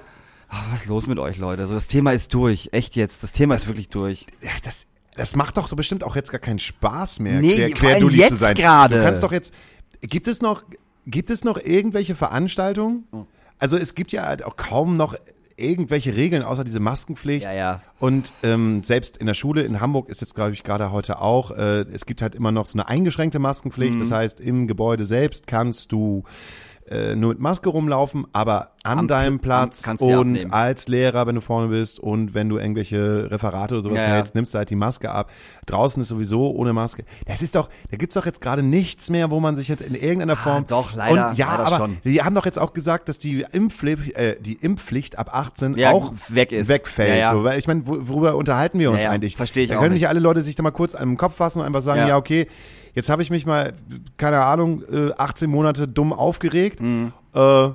Ah, 0.50 0.64
was 0.72 0.84
ist 0.84 0.88
los 0.88 1.08
mit 1.08 1.20
euch, 1.20 1.38
Leute? 1.38 1.68
So, 1.68 1.74
das 1.74 1.88
Thema 1.88 2.12
ist 2.12 2.34
durch. 2.34 2.70
Echt 2.72 2.96
jetzt. 2.96 3.22
Das 3.22 3.34
Thema 3.34 3.56
ist 3.56 3.68
wirklich 3.68 3.90
durch. 3.90 4.28
Ja, 4.42 4.52
das, 4.64 4.86
das 5.18 5.36
macht 5.36 5.58
doch 5.58 5.68
so 5.68 5.76
bestimmt 5.76 6.04
auch 6.04 6.16
jetzt 6.16 6.32
gar 6.32 6.40
keinen 6.40 6.60
Spaß 6.60 7.20
mehr, 7.20 7.42
Nee, 7.42 7.56
quer, 7.56 7.70
quer 7.72 8.00
Dulli 8.00 8.18
jetzt 8.20 8.30
zu 8.30 8.36
sein. 8.36 8.56
gerade. 8.56 8.98
Du 8.98 9.04
kannst 9.04 9.24
doch 9.24 9.32
jetzt, 9.32 9.54
gibt 10.02 10.28
es 10.28 10.42
noch, 10.42 10.64
gibt 11.06 11.30
es 11.30 11.44
noch 11.44 11.58
irgendwelche 11.58 12.16
Veranstaltungen? 12.16 13.04
Hm. 13.12 13.26
Also 13.60 13.76
es 13.78 13.96
gibt 13.96 14.12
ja 14.12 14.26
halt 14.26 14.44
auch 14.44 14.56
kaum 14.56 14.96
noch 14.96 15.16
irgendwelche 15.58 16.16
Regeln 16.16 16.44
außer 16.44 16.64
diese 16.64 16.80
Maskenpflicht. 16.80 17.46
Ja, 17.46 17.52
ja. 17.52 17.82
Und 18.00 18.32
ähm, 18.44 18.84
selbst 18.84 19.18
in 19.18 19.26
der 19.26 19.34
Schule 19.34 19.64
in 19.64 19.82
Hamburg 19.82 20.08
ist 20.08 20.22
jetzt, 20.22 20.36
glaube 20.36 20.52
ich, 20.54 20.62
gerade 20.64 20.92
heute 20.92 21.20
auch, 21.20 21.50
äh, 21.50 21.82
es 21.92 22.06
gibt 22.06 22.22
halt 22.22 22.36
immer 22.36 22.52
noch 22.52 22.68
so 22.68 22.78
eine 22.78 22.88
eingeschränkte 22.88 23.40
Maskenpflicht. 23.40 23.96
Mhm. 23.96 24.00
Das 24.00 24.12
heißt, 24.12 24.40
im 24.40 24.68
Gebäude 24.68 25.06
selbst 25.06 25.48
kannst 25.48 25.92
du 25.92 26.24
äh, 26.90 27.16
nur 27.16 27.30
mit 27.30 27.40
Maske 27.40 27.70
rumlaufen, 27.70 28.26
aber 28.34 28.72
an 28.84 29.00
Am 29.00 29.08
deinem 29.10 29.38
Pl- 29.38 29.42
Platz 29.42 29.80
am- 29.80 29.84
kannst 29.86 30.02
du 30.04 30.08
sie 30.08 30.16
und 30.16 30.54
als 30.54 30.88
Lehrer, 30.88 31.28
wenn 31.28 31.36
du 31.36 31.42
vorne 31.42 31.68
bist 31.68 32.00
und 32.00 32.34
wenn 32.34 32.48
du 32.48 32.58
irgendwelche 32.58 33.30
Referate 33.30 33.76
oder 33.76 33.84
sowas 33.84 34.00
Ja, 34.00 34.06
hältst, 34.06 34.34
nimmst 34.36 34.54
du 34.54 34.58
halt 34.60 34.70
die 34.70 34.76
Maske 34.78 35.12
ab. 35.12 35.30
Draußen 35.66 36.02
ist 36.02 36.08
sowieso 36.08 36.52
ohne 36.52 36.72
Maske. 36.72 37.04
Das 37.26 37.42
ist 37.42 37.56
doch, 37.56 37.70
da 37.92 37.98
gibt's 37.98 38.14
doch 38.16 38.26
jetzt 38.26 38.40
gerade 38.40 38.64
nichts 38.64 39.10
mehr, 39.10 39.30
wo 39.30 39.40
man 39.42 39.56
sich 39.58 39.68
jetzt 39.68 39.82
in 39.82 39.94
irgendeiner 39.96 40.38
Form. 40.38 40.64
Ah, 40.64 40.66
doch, 40.68 40.94
leider, 40.94 41.30
Und 41.32 41.38
ja, 41.38 41.52
leider 41.52 41.66
aber 41.68 41.76
schon. 41.78 41.98
die 42.06 42.22
haben 42.22 42.36
doch 42.36 42.46
jetzt 42.46 42.60
auch 42.60 42.72
gesagt, 42.74 43.10
dass 43.10 43.20
die 43.20 43.46
Impfpflicht, 43.52 44.16
äh, 44.16 44.38
die 44.40 44.54
Impfpflicht 44.54 45.18
ab 45.20 45.32
18 45.36 45.74
Ja, 45.76 45.92
auch 45.92 46.14
weg 46.30 46.54
ist. 46.54 46.70
wegfällt. 46.70 47.10
Ja, 47.10 47.16
ja. 47.16 47.32
So, 47.34 47.44
weil 47.44 47.60
ich 47.60 47.68
meine, 47.68 47.86
wo- 47.86 47.98
worüber 48.08 48.36
unterhalten 48.36 48.80
wir 48.80 48.92
uns 48.92 49.00
eigentlich? 49.02 49.36
versteh 49.36 49.64
ich 49.64 49.70
da 49.70 49.78
auch 49.78 49.82
können 49.82 49.96
nicht. 49.96 50.08
alle 50.08 50.20
Leute 50.22 50.42
sich 50.44 50.56
da 50.56 50.64
mal 50.64 50.72
kurz 50.72 50.96
an 50.96 51.10
den 51.10 51.18
Kopf 51.18 51.36
fassen 51.36 51.60
und 51.60 51.66
einfach 51.66 51.82
sagen, 51.82 52.08
Ja. 52.08 52.16
okay, 52.16 52.48
jetzt 52.98 53.10
habe 53.10 53.22
ich 53.22 53.30
mich 53.30 53.46
mal, 53.46 53.74
keine 54.18 54.44
Ahnung, 54.44 54.82
äh, 54.92 55.12
18 55.16 55.50
Monate 55.50 55.88
dumm 55.88 56.12
aufgeregt. 56.12 56.82
Mhm. 56.82 57.14
Äh, 57.34 57.70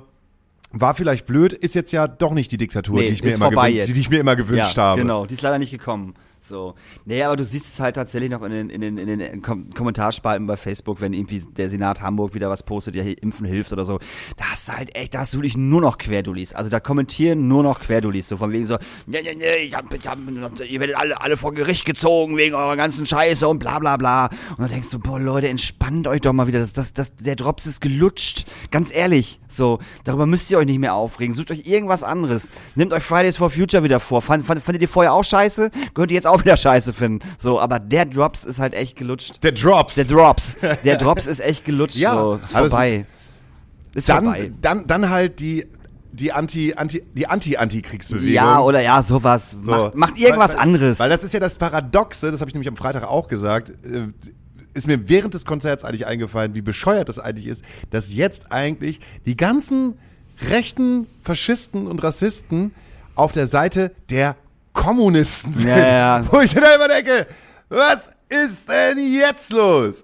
war 0.75 0.95
vielleicht 0.95 1.25
blöd, 1.25 1.53
ist 1.53 1.75
jetzt 1.75 1.93
ja 1.93 2.07
doch 2.07 2.33
nicht 2.33 2.51
die 2.51 2.57
Diktatur, 2.57 2.95
Nee, 2.95 3.07
die, 3.07 3.13
ich 3.13 3.23
mir 3.23 3.35
immer 3.35 3.49
gewünscht, 3.49 3.87
die 3.87 3.99
ich 3.99 4.09
mir 4.09 4.19
immer 4.19 4.35
gewünscht 4.35 4.75
ja, 4.75 4.83
habe. 4.83 5.01
Genau, 5.01 5.25
die 5.25 5.35
ist 5.35 5.41
leider 5.41 5.59
nicht 5.59 5.71
gekommen. 5.71 6.15
So. 6.45 6.75
Nee, 7.05 7.23
aber 7.23 7.37
du 7.37 7.45
siehst 7.45 7.73
es 7.73 7.79
halt 7.79 7.95
tatsächlich 7.95 8.29
noch 8.29 8.41
in 8.43 8.51
den, 8.51 8.69
in 8.69 8.81
den, 8.81 8.97
in 8.97 9.19
den 9.19 9.41
Kom 9.41 9.69
Kommentarspalten 9.73 10.45
bei 10.45 10.57
Facebook, 10.57 10.99
wenn 10.99 11.13
irgendwie 11.13 11.39
der 11.39 11.69
Senat 11.69 12.01
Hamburg 12.01 12.33
wieder 12.33 12.49
was 12.49 12.63
postet, 12.63 12.95
ja, 12.95 13.03
Impfen 13.03 13.45
hilft 13.45 13.71
oder 13.71 13.85
so. 13.85 13.99
Da 14.35 14.51
hast 14.51 14.67
du 14.67 14.73
halt 14.73 14.93
echt, 14.93 15.13
da 15.13 15.19
hast 15.19 15.33
du 15.33 15.37
wirklich 15.37 15.55
nur 15.55 15.79
noch 15.79 15.97
Querdulis. 15.97 16.53
Also 16.53 16.69
da 16.69 16.81
kommentieren 16.81 17.47
nur 17.47 17.63
noch 17.63 17.79
Querdulis. 17.79 18.27
So 18.27 18.35
von 18.35 18.51
wegen 18.51 18.65
so, 18.65 18.73
ja, 19.07 19.21
ja, 19.21 19.31
ja, 19.31 19.55
ich 19.55 19.73
hab, 19.73 19.93
ich 19.93 20.05
hab, 20.05 20.17
ihr 20.19 20.79
werdet 20.81 20.97
alle, 20.97 21.21
alle 21.21 21.37
vor 21.37 21.53
Gericht 21.53 21.85
gezogen 21.85 22.35
wegen 22.35 22.55
eurer 22.55 22.75
ganzen 22.75 23.05
Scheiße 23.05 23.47
und 23.47 23.59
bla 23.59 23.79
bla 23.79 23.95
bla. 23.95 24.25
Und 24.49 24.59
dann 24.59 24.69
denkst 24.69 24.89
du, 24.89 24.99
boah 24.99 25.21
Leute, 25.21 25.47
entspannt 25.47 26.07
euch 26.07 26.19
doch 26.19 26.33
mal 26.33 26.47
wieder. 26.47 26.59
Das, 26.59 26.73
das, 26.73 26.91
das, 26.91 27.15
der 27.15 27.37
Drops 27.37 27.65
ist 27.65 27.79
gelutscht. 27.79 28.45
Ganz 28.69 28.93
ehrlich. 28.93 29.39
So, 29.47 29.79
darüber 30.03 30.25
müsst 30.25 30.51
ihr 30.51 30.57
euch 30.57 30.65
nicht 30.65 30.79
mehr 30.79 30.95
aufregen. 30.95 31.35
Sucht 31.35 31.51
euch 31.51 31.67
irgendwas 31.67 32.03
anderes. 32.03 32.49
Nehmt 32.75 32.91
euch 32.91 33.03
Fridays 33.03 33.37
for 33.37 33.49
Future 33.49 33.83
wieder 33.83 33.99
vor. 33.99 34.21
Fand, 34.21 34.45
fand, 34.45 34.61
fandet 34.63 34.81
ihr 34.81 34.89
vorher 34.89 35.13
auch 35.13 35.23
scheiße? 35.23 35.71
Könnt 35.93 36.11
ihr 36.11 36.15
jetzt 36.15 36.27
auch 36.27 36.32
wieder 36.39 36.57
scheiße 36.57 36.93
finden. 36.93 37.25
So, 37.37 37.59
aber 37.59 37.79
der 37.79 38.05
Drops 38.05 38.43
ist 38.43 38.59
halt 38.59 38.73
echt 38.73 38.95
gelutscht. 38.95 39.43
Der 39.43 39.51
Drops. 39.51 39.95
Der 39.95 40.05
Drops. 40.05 40.57
Der 40.83 40.97
Drops 40.97 41.27
ist 41.27 41.39
echt 41.39 41.65
gelutscht. 41.65 41.97
Ja, 41.97 42.13
so. 42.13 42.39
Ist 42.41 42.51
vorbei. 42.51 43.05
Ist 43.93 44.09
vorbei. 44.09 44.51
dann, 44.61 44.85
dann, 44.85 44.87
dann 44.87 45.09
halt 45.09 45.39
die, 45.39 45.67
die 46.11 46.31
Anti, 46.31 46.73
Anti, 46.75 47.03
die 47.13 47.27
Anti-Anti-Kriegsbewegung. 47.27 48.33
Ja, 48.33 48.59
oder 48.61 48.81
ja, 48.81 49.01
sowas. 49.03 49.55
So. 49.59 49.71
Macht, 49.71 49.95
macht 49.95 50.17
irgendwas 50.17 50.53
weil, 50.53 50.61
anderes. 50.61 50.99
Weil 50.99 51.09
das 51.09 51.23
ist 51.23 51.33
ja 51.33 51.39
das 51.39 51.57
Paradoxe, 51.57 52.31
das 52.31 52.41
habe 52.41 52.49
ich 52.49 52.55
nämlich 52.55 52.69
am 52.69 52.77
Freitag 52.77 53.03
auch 53.03 53.27
gesagt, 53.27 53.71
äh, 53.83 54.07
ist 54.73 54.87
mir 54.87 55.09
während 55.09 55.33
des 55.33 55.45
Konzerts 55.45 55.83
eigentlich 55.83 56.05
eingefallen, 56.05 56.55
wie 56.55 56.61
bescheuert 56.61 57.09
das 57.09 57.19
eigentlich 57.19 57.47
ist, 57.47 57.63
dass 57.89 58.13
jetzt 58.13 58.51
eigentlich 58.51 58.99
die 59.25 59.37
ganzen 59.37 59.97
rechten 60.49 61.07
Faschisten 61.21 61.87
und 61.87 62.03
Rassisten 62.03 62.73
auf 63.15 63.31
der 63.31 63.47
Seite 63.47 63.91
der 64.09 64.35
Kommunisten 64.73 65.53
sind. 65.53 65.69
Ja, 65.69 65.77
ja. 66.19 66.23
Wo 66.31 66.39
ich 66.41 66.53
dann 66.53 66.63
immer 66.75 66.87
denke, 66.87 67.27
was 67.69 68.09
ist 68.29 68.67
denn 68.67 68.97
jetzt 68.97 69.51
los? 69.53 70.03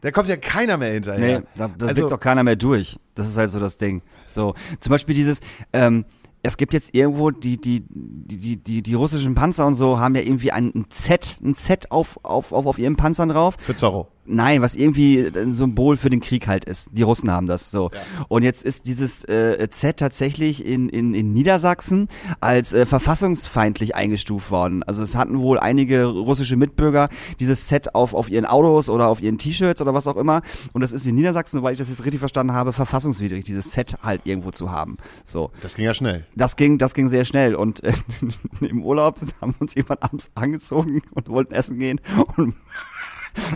Da 0.00 0.10
kommt 0.10 0.28
ja 0.28 0.36
keiner 0.36 0.76
mehr 0.76 0.92
hinterher. 0.92 1.40
Nee, 1.40 1.46
da, 1.56 1.68
da 1.68 1.86
Also- 1.86 2.08
doch 2.08 2.20
keiner 2.20 2.44
mehr 2.44 2.56
durch. 2.56 2.98
Das 3.14 3.26
ist 3.28 3.36
halt 3.36 3.50
so 3.50 3.58
das 3.58 3.76
Ding. 3.78 4.02
So, 4.26 4.54
zum 4.80 4.90
Beispiel 4.90 5.14
dieses, 5.14 5.40
ähm, 5.72 6.04
es 6.42 6.56
gibt 6.56 6.72
jetzt 6.72 6.94
irgendwo 6.94 7.30
die, 7.30 7.60
die, 7.60 7.82
die, 7.90 8.36
die, 8.36 8.56
die, 8.56 8.82
die 8.82 8.94
russischen 8.94 9.34
Panzer 9.34 9.66
und 9.66 9.74
so 9.74 9.98
haben 9.98 10.14
ja 10.14 10.22
irgendwie 10.22 10.52
ein, 10.52 10.70
ein 10.74 10.86
Z, 10.90 11.38
ein 11.42 11.54
Z 11.56 11.90
auf, 11.90 12.20
auf, 12.22 12.52
auf, 12.52 12.66
auf 12.66 12.78
ihren 12.78 12.94
Panzern 12.96 13.30
drauf. 13.30 13.56
Für 13.58 13.74
Zorro. 13.74 14.08
Nein, 14.28 14.62
was 14.62 14.74
irgendwie 14.74 15.30
ein 15.34 15.54
Symbol 15.54 15.96
für 15.96 16.10
den 16.10 16.20
Krieg 16.20 16.46
halt 16.46 16.64
ist. 16.64 16.88
Die 16.92 17.02
Russen 17.02 17.30
haben 17.30 17.46
das 17.46 17.70
so. 17.70 17.90
Und 18.28 18.42
jetzt 18.42 18.64
ist 18.64 18.86
dieses 18.86 19.24
äh, 19.24 19.68
Z 19.70 19.98
tatsächlich 19.98 20.64
in, 20.64 20.88
in, 20.88 21.14
in 21.14 21.32
Niedersachsen 21.32 22.08
als 22.40 22.72
äh, 22.72 22.86
verfassungsfeindlich 22.86 23.94
eingestuft 23.94 24.50
worden. 24.50 24.82
Also 24.82 25.02
es 25.02 25.16
hatten 25.16 25.38
wohl 25.38 25.58
einige 25.58 26.04
russische 26.04 26.56
Mitbürger 26.56 27.08
dieses 27.40 27.66
Z 27.66 27.94
auf, 27.94 28.14
auf 28.14 28.30
ihren 28.30 28.46
Autos 28.46 28.88
oder 28.88 29.08
auf 29.08 29.22
ihren 29.22 29.38
T-Shirts 29.38 29.80
oder 29.80 29.94
was 29.94 30.06
auch 30.06 30.16
immer. 30.16 30.42
Und 30.72 30.82
das 30.82 30.92
ist 30.92 31.06
in 31.06 31.14
Niedersachsen, 31.14 31.58
soweit 31.58 31.72
ich 31.72 31.78
das 31.78 31.88
jetzt 31.88 32.04
richtig 32.04 32.20
verstanden 32.20 32.52
habe, 32.52 32.72
verfassungswidrig, 32.72 33.44
dieses 33.44 33.70
Z 33.70 33.96
halt 34.02 34.22
irgendwo 34.24 34.50
zu 34.50 34.70
haben. 34.70 34.96
So. 35.24 35.50
Das 35.60 35.74
ging 35.74 35.84
ja 35.84 35.94
schnell. 35.94 36.26
Das 36.34 36.56
ging, 36.56 36.78
das 36.78 36.94
ging 36.94 37.08
sehr 37.08 37.24
schnell 37.24 37.54
und 37.54 37.82
äh, 37.84 37.92
im 38.60 38.82
Urlaub 38.82 39.18
haben 39.40 39.54
wir 39.58 39.62
uns 39.62 39.74
jemand 39.74 40.02
abends 40.02 40.30
angezogen 40.34 41.02
und 41.12 41.28
wollten 41.28 41.54
essen 41.54 41.78
gehen 41.78 42.00
und 42.36 42.54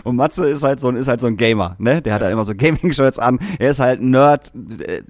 und 0.03 0.15
Matze 0.15 0.49
ist 0.49 0.63
halt 0.63 0.79
so 0.79 0.89
ein, 0.89 0.95
ist 0.95 1.07
halt 1.07 1.21
so 1.21 1.27
ein 1.27 1.37
Gamer, 1.37 1.75
ne? 1.79 2.01
Der 2.01 2.13
hat 2.13 2.21
halt 2.21 2.31
immer 2.33 2.45
so 2.45 2.53
Gaming-Shirts 2.55 3.19
an. 3.19 3.39
Er 3.59 3.71
ist 3.71 3.79
halt 3.79 4.01
ein 4.01 4.09
Nerd. 4.11 4.51
äh, 4.55 5.01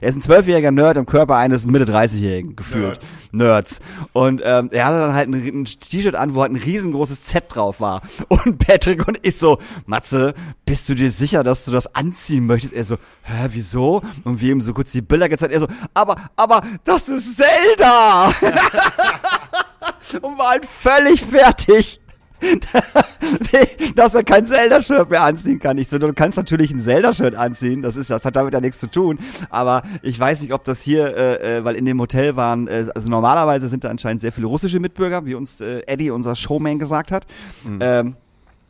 Er 0.00 0.08
ist 0.08 0.16
ein 0.16 0.20
zwölfjähriger 0.22 0.70
Nerd 0.70 0.96
im 0.96 1.06
Körper 1.06 1.36
eines 1.36 1.66
Mitte-30-Jährigen, 1.66 2.56
gefühlt. 2.56 3.00
Nerds. 3.32 3.80
Und 4.12 4.40
ähm, 4.44 4.68
er 4.72 4.86
hatte 4.86 4.98
dann 5.00 5.14
halt 5.14 5.28
ein, 5.28 5.34
ein 5.34 5.64
T-Shirt 5.64 6.14
an, 6.14 6.34
wo 6.34 6.42
halt 6.42 6.52
ein 6.52 6.56
riesengroßes 6.56 7.24
Z 7.24 7.44
drauf 7.48 7.80
war. 7.80 8.02
Und 8.28 8.58
Patrick 8.58 9.06
und 9.06 9.18
ich 9.22 9.36
so, 9.38 9.58
Matze, 9.86 10.34
bist 10.64 10.88
du 10.88 10.94
dir 10.94 11.10
sicher, 11.10 11.42
dass 11.42 11.64
du 11.64 11.70
das 11.72 11.94
anziehen 11.94 12.46
möchtest? 12.46 12.72
Er 12.74 12.84
so, 12.84 12.96
hä, 13.22 13.48
wieso? 13.50 14.02
Und 14.24 14.40
wir 14.40 14.52
ihm 14.52 14.60
so 14.60 14.72
kurz 14.74 14.92
die 14.92 15.02
Bilder 15.02 15.28
gezeigt. 15.28 15.52
Er 15.52 15.60
so, 15.60 15.68
aber, 15.94 16.16
aber, 16.36 16.62
das 16.84 17.08
ist 17.08 17.36
Zelda! 17.36 18.32
und 20.22 20.38
war 20.38 20.50
halt 20.50 20.66
völlig 20.66 21.20
fertig. 21.24 22.00
dass 23.96 24.14
er 24.14 24.24
kein 24.24 24.46
Zelda-Shirt 24.46 25.10
mehr 25.10 25.22
anziehen 25.22 25.58
kann. 25.58 25.78
Ich 25.78 25.88
so, 25.88 25.98
du 25.98 26.12
kannst 26.12 26.36
natürlich 26.36 26.70
ein 26.70 26.80
Zelda-Shirt 26.80 27.34
anziehen, 27.34 27.82
das 27.82 27.96
ist, 27.96 28.10
das 28.10 28.24
hat 28.24 28.36
damit 28.36 28.54
ja 28.54 28.60
nichts 28.60 28.78
zu 28.78 28.86
tun. 28.88 29.18
Aber 29.50 29.82
ich 30.02 30.18
weiß 30.18 30.42
nicht, 30.42 30.52
ob 30.52 30.64
das 30.64 30.82
hier, 30.82 31.16
äh, 31.16 31.58
äh, 31.58 31.64
weil 31.64 31.74
in 31.74 31.84
dem 31.84 32.00
Hotel 32.00 32.36
waren, 32.36 32.68
äh, 32.68 32.86
also 32.94 33.08
normalerweise 33.08 33.68
sind 33.68 33.84
da 33.84 33.88
anscheinend 33.88 34.20
sehr 34.20 34.32
viele 34.32 34.46
russische 34.46 34.80
Mitbürger, 34.80 35.26
wie 35.26 35.34
uns 35.34 35.60
äh, 35.60 35.80
Eddie, 35.86 36.10
unser 36.10 36.34
Showman, 36.34 36.78
gesagt 36.78 37.12
hat. 37.12 37.26
Ähm, 37.80 38.16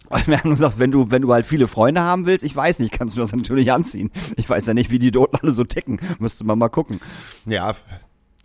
und 0.08 0.26
wir 0.26 0.38
haben 0.38 0.50
gesagt, 0.50 0.78
wenn 0.78 0.90
du, 0.90 1.10
wenn 1.10 1.22
du 1.22 1.32
halt 1.32 1.44
viele 1.44 1.68
Freunde 1.68 2.00
haben 2.00 2.26
willst, 2.26 2.44
ich 2.44 2.56
weiß 2.56 2.78
nicht, 2.78 2.92
kannst 2.92 3.16
du 3.16 3.20
das 3.20 3.34
natürlich 3.34 3.72
anziehen. 3.72 4.10
Ich 4.36 4.48
weiß 4.48 4.66
ja 4.66 4.74
nicht, 4.74 4.90
wie 4.90 4.98
die 4.98 5.10
dort 5.10 5.42
alle 5.42 5.52
so 5.52 5.64
ticken. 5.64 6.00
Müsste 6.18 6.44
man 6.44 6.58
mal 6.58 6.68
gucken. 6.68 7.00
Ja, 7.44 7.74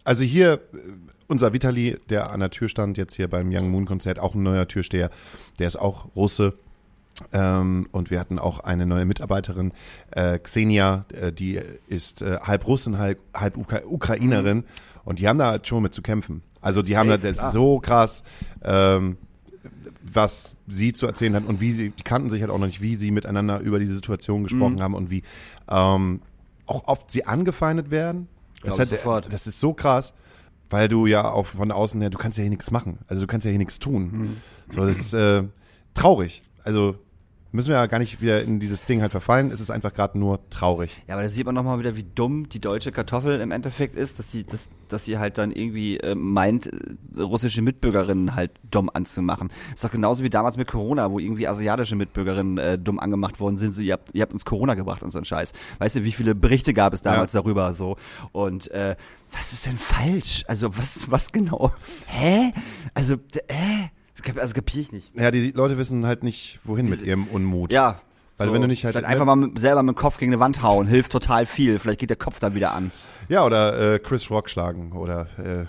also 0.03 0.23
hier, 0.23 0.59
unser 1.27 1.53
Vitali, 1.53 1.97
der 2.09 2.31
an 2.31 2.39
der 2.39 2.49
Tür 2.51 2.67
stand, 2.69 2.97
jetzt 2.97 3.15
hier 3.15 3.27
beim 3.29 3.49
Young 3.51 3.69
Moon 3.69 3.85
Konzert, 3.85 4.19
auch 4.19 4.35
ein 4.35 4.43
neuer 4.43 4.67
Türsteher, 4.67 5.09
der 5.59 5.67
ist 5.67 5.77
auch 5.77 6.07
Russe. 6.15 6.53
Ähm, 7.31 7.87
und 7.91 8.09
wir 8.09 8.19
hatten 8.19 8.39
auch 8.39 8.59
eine 8.61 8.85
neue 8.87 9.05
Mitarbeiterin, 9.05 9.71
äh, 10.11 10.39
Xenia, 10.39 11.05
äh, 11.13 11.31
die 11.31 11.59
ist 11.87 12.21
äh, 12.23 12.39
halb 12.41 12.65
Russin, 12.67 12.97
halb, 12.97 13.19
halb 13.35 13.55
Ukra 13.55 13.81
Ukrainerin. 13.87 14.63
Und 15.05 15.19
die 15.19 15.27
haben 15.27 15.37
da 15.37 15.51
halt 15.51 15.67
schon 15.67 15.83
mit 15.83 15.93
zu 15.93 16.01
kämpfen. 16.01 16.41
Also 16.59 16.81
die 16.81 16.97
haben 16.97 17.09
da, 17.09 17.15
Safe, 17.15 17.27
das 17.27 17.37
klar. 17.37 17.47
ist 17.49 17.53
so 17.53 17.79
krass, 17.79 18.23
ähm, 18.63 19.17
was 20.01 20.55
sie 20.67 20.93
zu 20.93 21.05
erzählen 21.05 21.35
hat 21.35 21.45
und 21.45 21.61
wie 21.61 21.71
sie, 21.71 21.89
die 21.91 22.03
kannten 22.03 22.29
sich 22.29 22.41
halt 22.41 22.51
auch 22.51 22.57
noch 22.57 22.65
nicht, 22.65 22.81
wie 22.81 22.95
sie 22.95 23.11
miteinander 23.11 23.59
über 23.59 23.79
diese 23.79 23.93
Situation 23.93 24.43
gesprochen 24.43 24.81
haben 24.81 24.93
und 24.95 25.09
wie 25.09 25.23
ähm, 25.69 26.21
auch 26.65 26.87
oft 26.87 27.11
sie 27.11 27.25
angefeindet 27.25 27.91
werden. 27.91 28.27
Das, 28.63 28.73
hat- 28.79 28.89
das 29.29 29.45
ist 29.47 29.59
so 29.59 29.73
krass, 29.73 30.13
weil 30.69 30.87
du 30.87 31.05
ja 31.05 31.29
auch 31.29 31.45
von 31.45 31.71
außen 31.71 31.99
her, 32.01 32.09
du 32.09 32.17
kannst 32.17 32.37
ja 32.37 32.43
hier 32.43 32.49
nichts 32.49 32.71
machen. 32.71 32.99
Also 33.07 33.21
du 33.21 33.27
kannst 33.27 33.45
ja 33.45 33.49
hier 33.49 33.59
nichts 33.59 33.79
tun. 33.79 34.37
So, 34.69 34.85
das 34.85 34.97
ist 34.97 35.13
äh, 35.13 35.43
traurig. 35.93 36.43
Also 36.63 36.95
müssen 37.53 37.69
wir 37.69 37.75
ja 37.75 37.85
gar 37.85 37.99
nicht 37.99 38.19
wieder 38.19 38.41
in 38.41 38.59
dieses 38.59 38.85
Ding 38.85 39.01
halt 39.01 39.11
verfallen. 39.11 39.51
Es 39.51 39.61
ist 39.61 39.69
einfach 39.69 39.93
gerade 39.93 40.17
nur 40.17 40.39
traurig. 40.49 41.03
Ja, 41.07 41.13
aber 41.13 41.23
da 41.23 41.29
sieht 41.29 41.45
man 41.45 41.53
nochmal 41.53 41.77
wieder, 41.77 41.95
wie 41.95 42.03
dumm 42.03 42.49
die 42.49 42.59
deutsche 42.59 42.91
Kartoffel 42.91 43.39
im 43.39 43.51
Endeffekt 43.51 43.95
ist, 43.95 44.17
dass 44.17 44.31
sie, 44.31 44.43
dass, 44.43 44.69
dass 44.89 45.05
sie 45.05 45.19
halt 45.19 45.37
dann 45.37 45.51
irgendwie 45.51 45.97
äh, 45.97 46.15
meint, 46.15 46.67
äh, 46.67 47.21
russische 47.21 47.61
Mitbürgerinnen 47.61 48.33
halt 48.33 48.51
dumm 48.71 48.89
anzumachen. 48.91 49.51
Ist 49.73 49.83
doch 49.83 49.91
genauso 49.91 50.23
wie 50.23 50.31
damals 50.31 50.57
mit 50.57 50.67
Corona, 50.67 51.11
wo 51.11 51.19
irgendwie 51.19 51.47
asiatische 51.47 51.95
Mitbürgerinnen 51.95 52.57
äh, 52.57 52.77
dumm 52.79 52.99
angemacht 52.99 53.39
worden 53.39 53.57
sind, 53.57 53.75
so 53.75 53.83
ihr 53.83 53.93
habt, 53.93 54.15
ihr 54.15 54.23
habt 54.23 54.33
uns 54.33 54.45
Corona 54.45 54.73
gebracht 54.73 55.03
und 55.03 55.11
so 55.11 55.19
ein 55.19 55.25
Scheiß. 55.25 55.53
Weißt 55.77 55.97
du, 55.97 56.03
wie 56.03 56.11
viele 56.11 56.33
Berichte 56.33 56.73
gab 56.73 56.93
es 56.93 57.03
damals 57.03 57.33
darüber 57.33 57.73
so? 57.75 57.97
Und 58.31 58.71
äh, 58.71 58.95
was 59.31 59.53
ist 59.53 59.67
denn 59.67 59.77
falsch? 59.77 60.43
Also 60.47 60.75
was, 60.75 61.11
was 61.11 61.31
genau? 61.31 61.71
Hä? 62.07 62.51
Also, 62.95 63.13
äh? 63.47 63.89
Also 64.37 64.53
kapier 64.53 64.81
ich 64.81 64.91
nicht. 64.91 65.15
Ja, 65.15 65.31
die 65.31 65.51
Leute 65.51 65.77
wissen 65.77 66.05
halt 66.05 66.23
nicht, 66.23 66.59
wohin 66.63 66.89
mit 66.89 67.01
ihrem 67.01 67.25
Unmut. 67.27 67.73
Ja. 67.73 67.99
Weil 68.37 68.51
wenn 68.51 68.61
du 68.61 68.67
nicht 68.67 68.83
halt- 68.83 68.95
einfach 69.03 69.25
mal 69.25 69.35
mit, 69.35 69.59
selber 69.59 69.83
mit 69.83 69.95
dem 69.95 69.99
Kopf 69.99 70.17
gegen 70.17 70.33
eine 70.33 70.39
Wand 70.39 70.61
hauen, 70.63 70.87
hilft 70.87 71.11
total 71.11 71.45
viel. 71.45 71.77
Vielleicht 71.79 71.99
geht 71.99 72.09
der 72.09 72.17
Kopf 72.17 72.39
dann 72.39 72.55
wieder 72.55 72.73
an. 72.73 72.91
Ja, 73.29 73.45
oder 73.45 73.93
äh, 73.95 73.99
Chris 73.99 74.29
Rock 74.31 74.49
schlagen 74.49 74.91
oder 74.93 75.27
äh, 75.37 75.65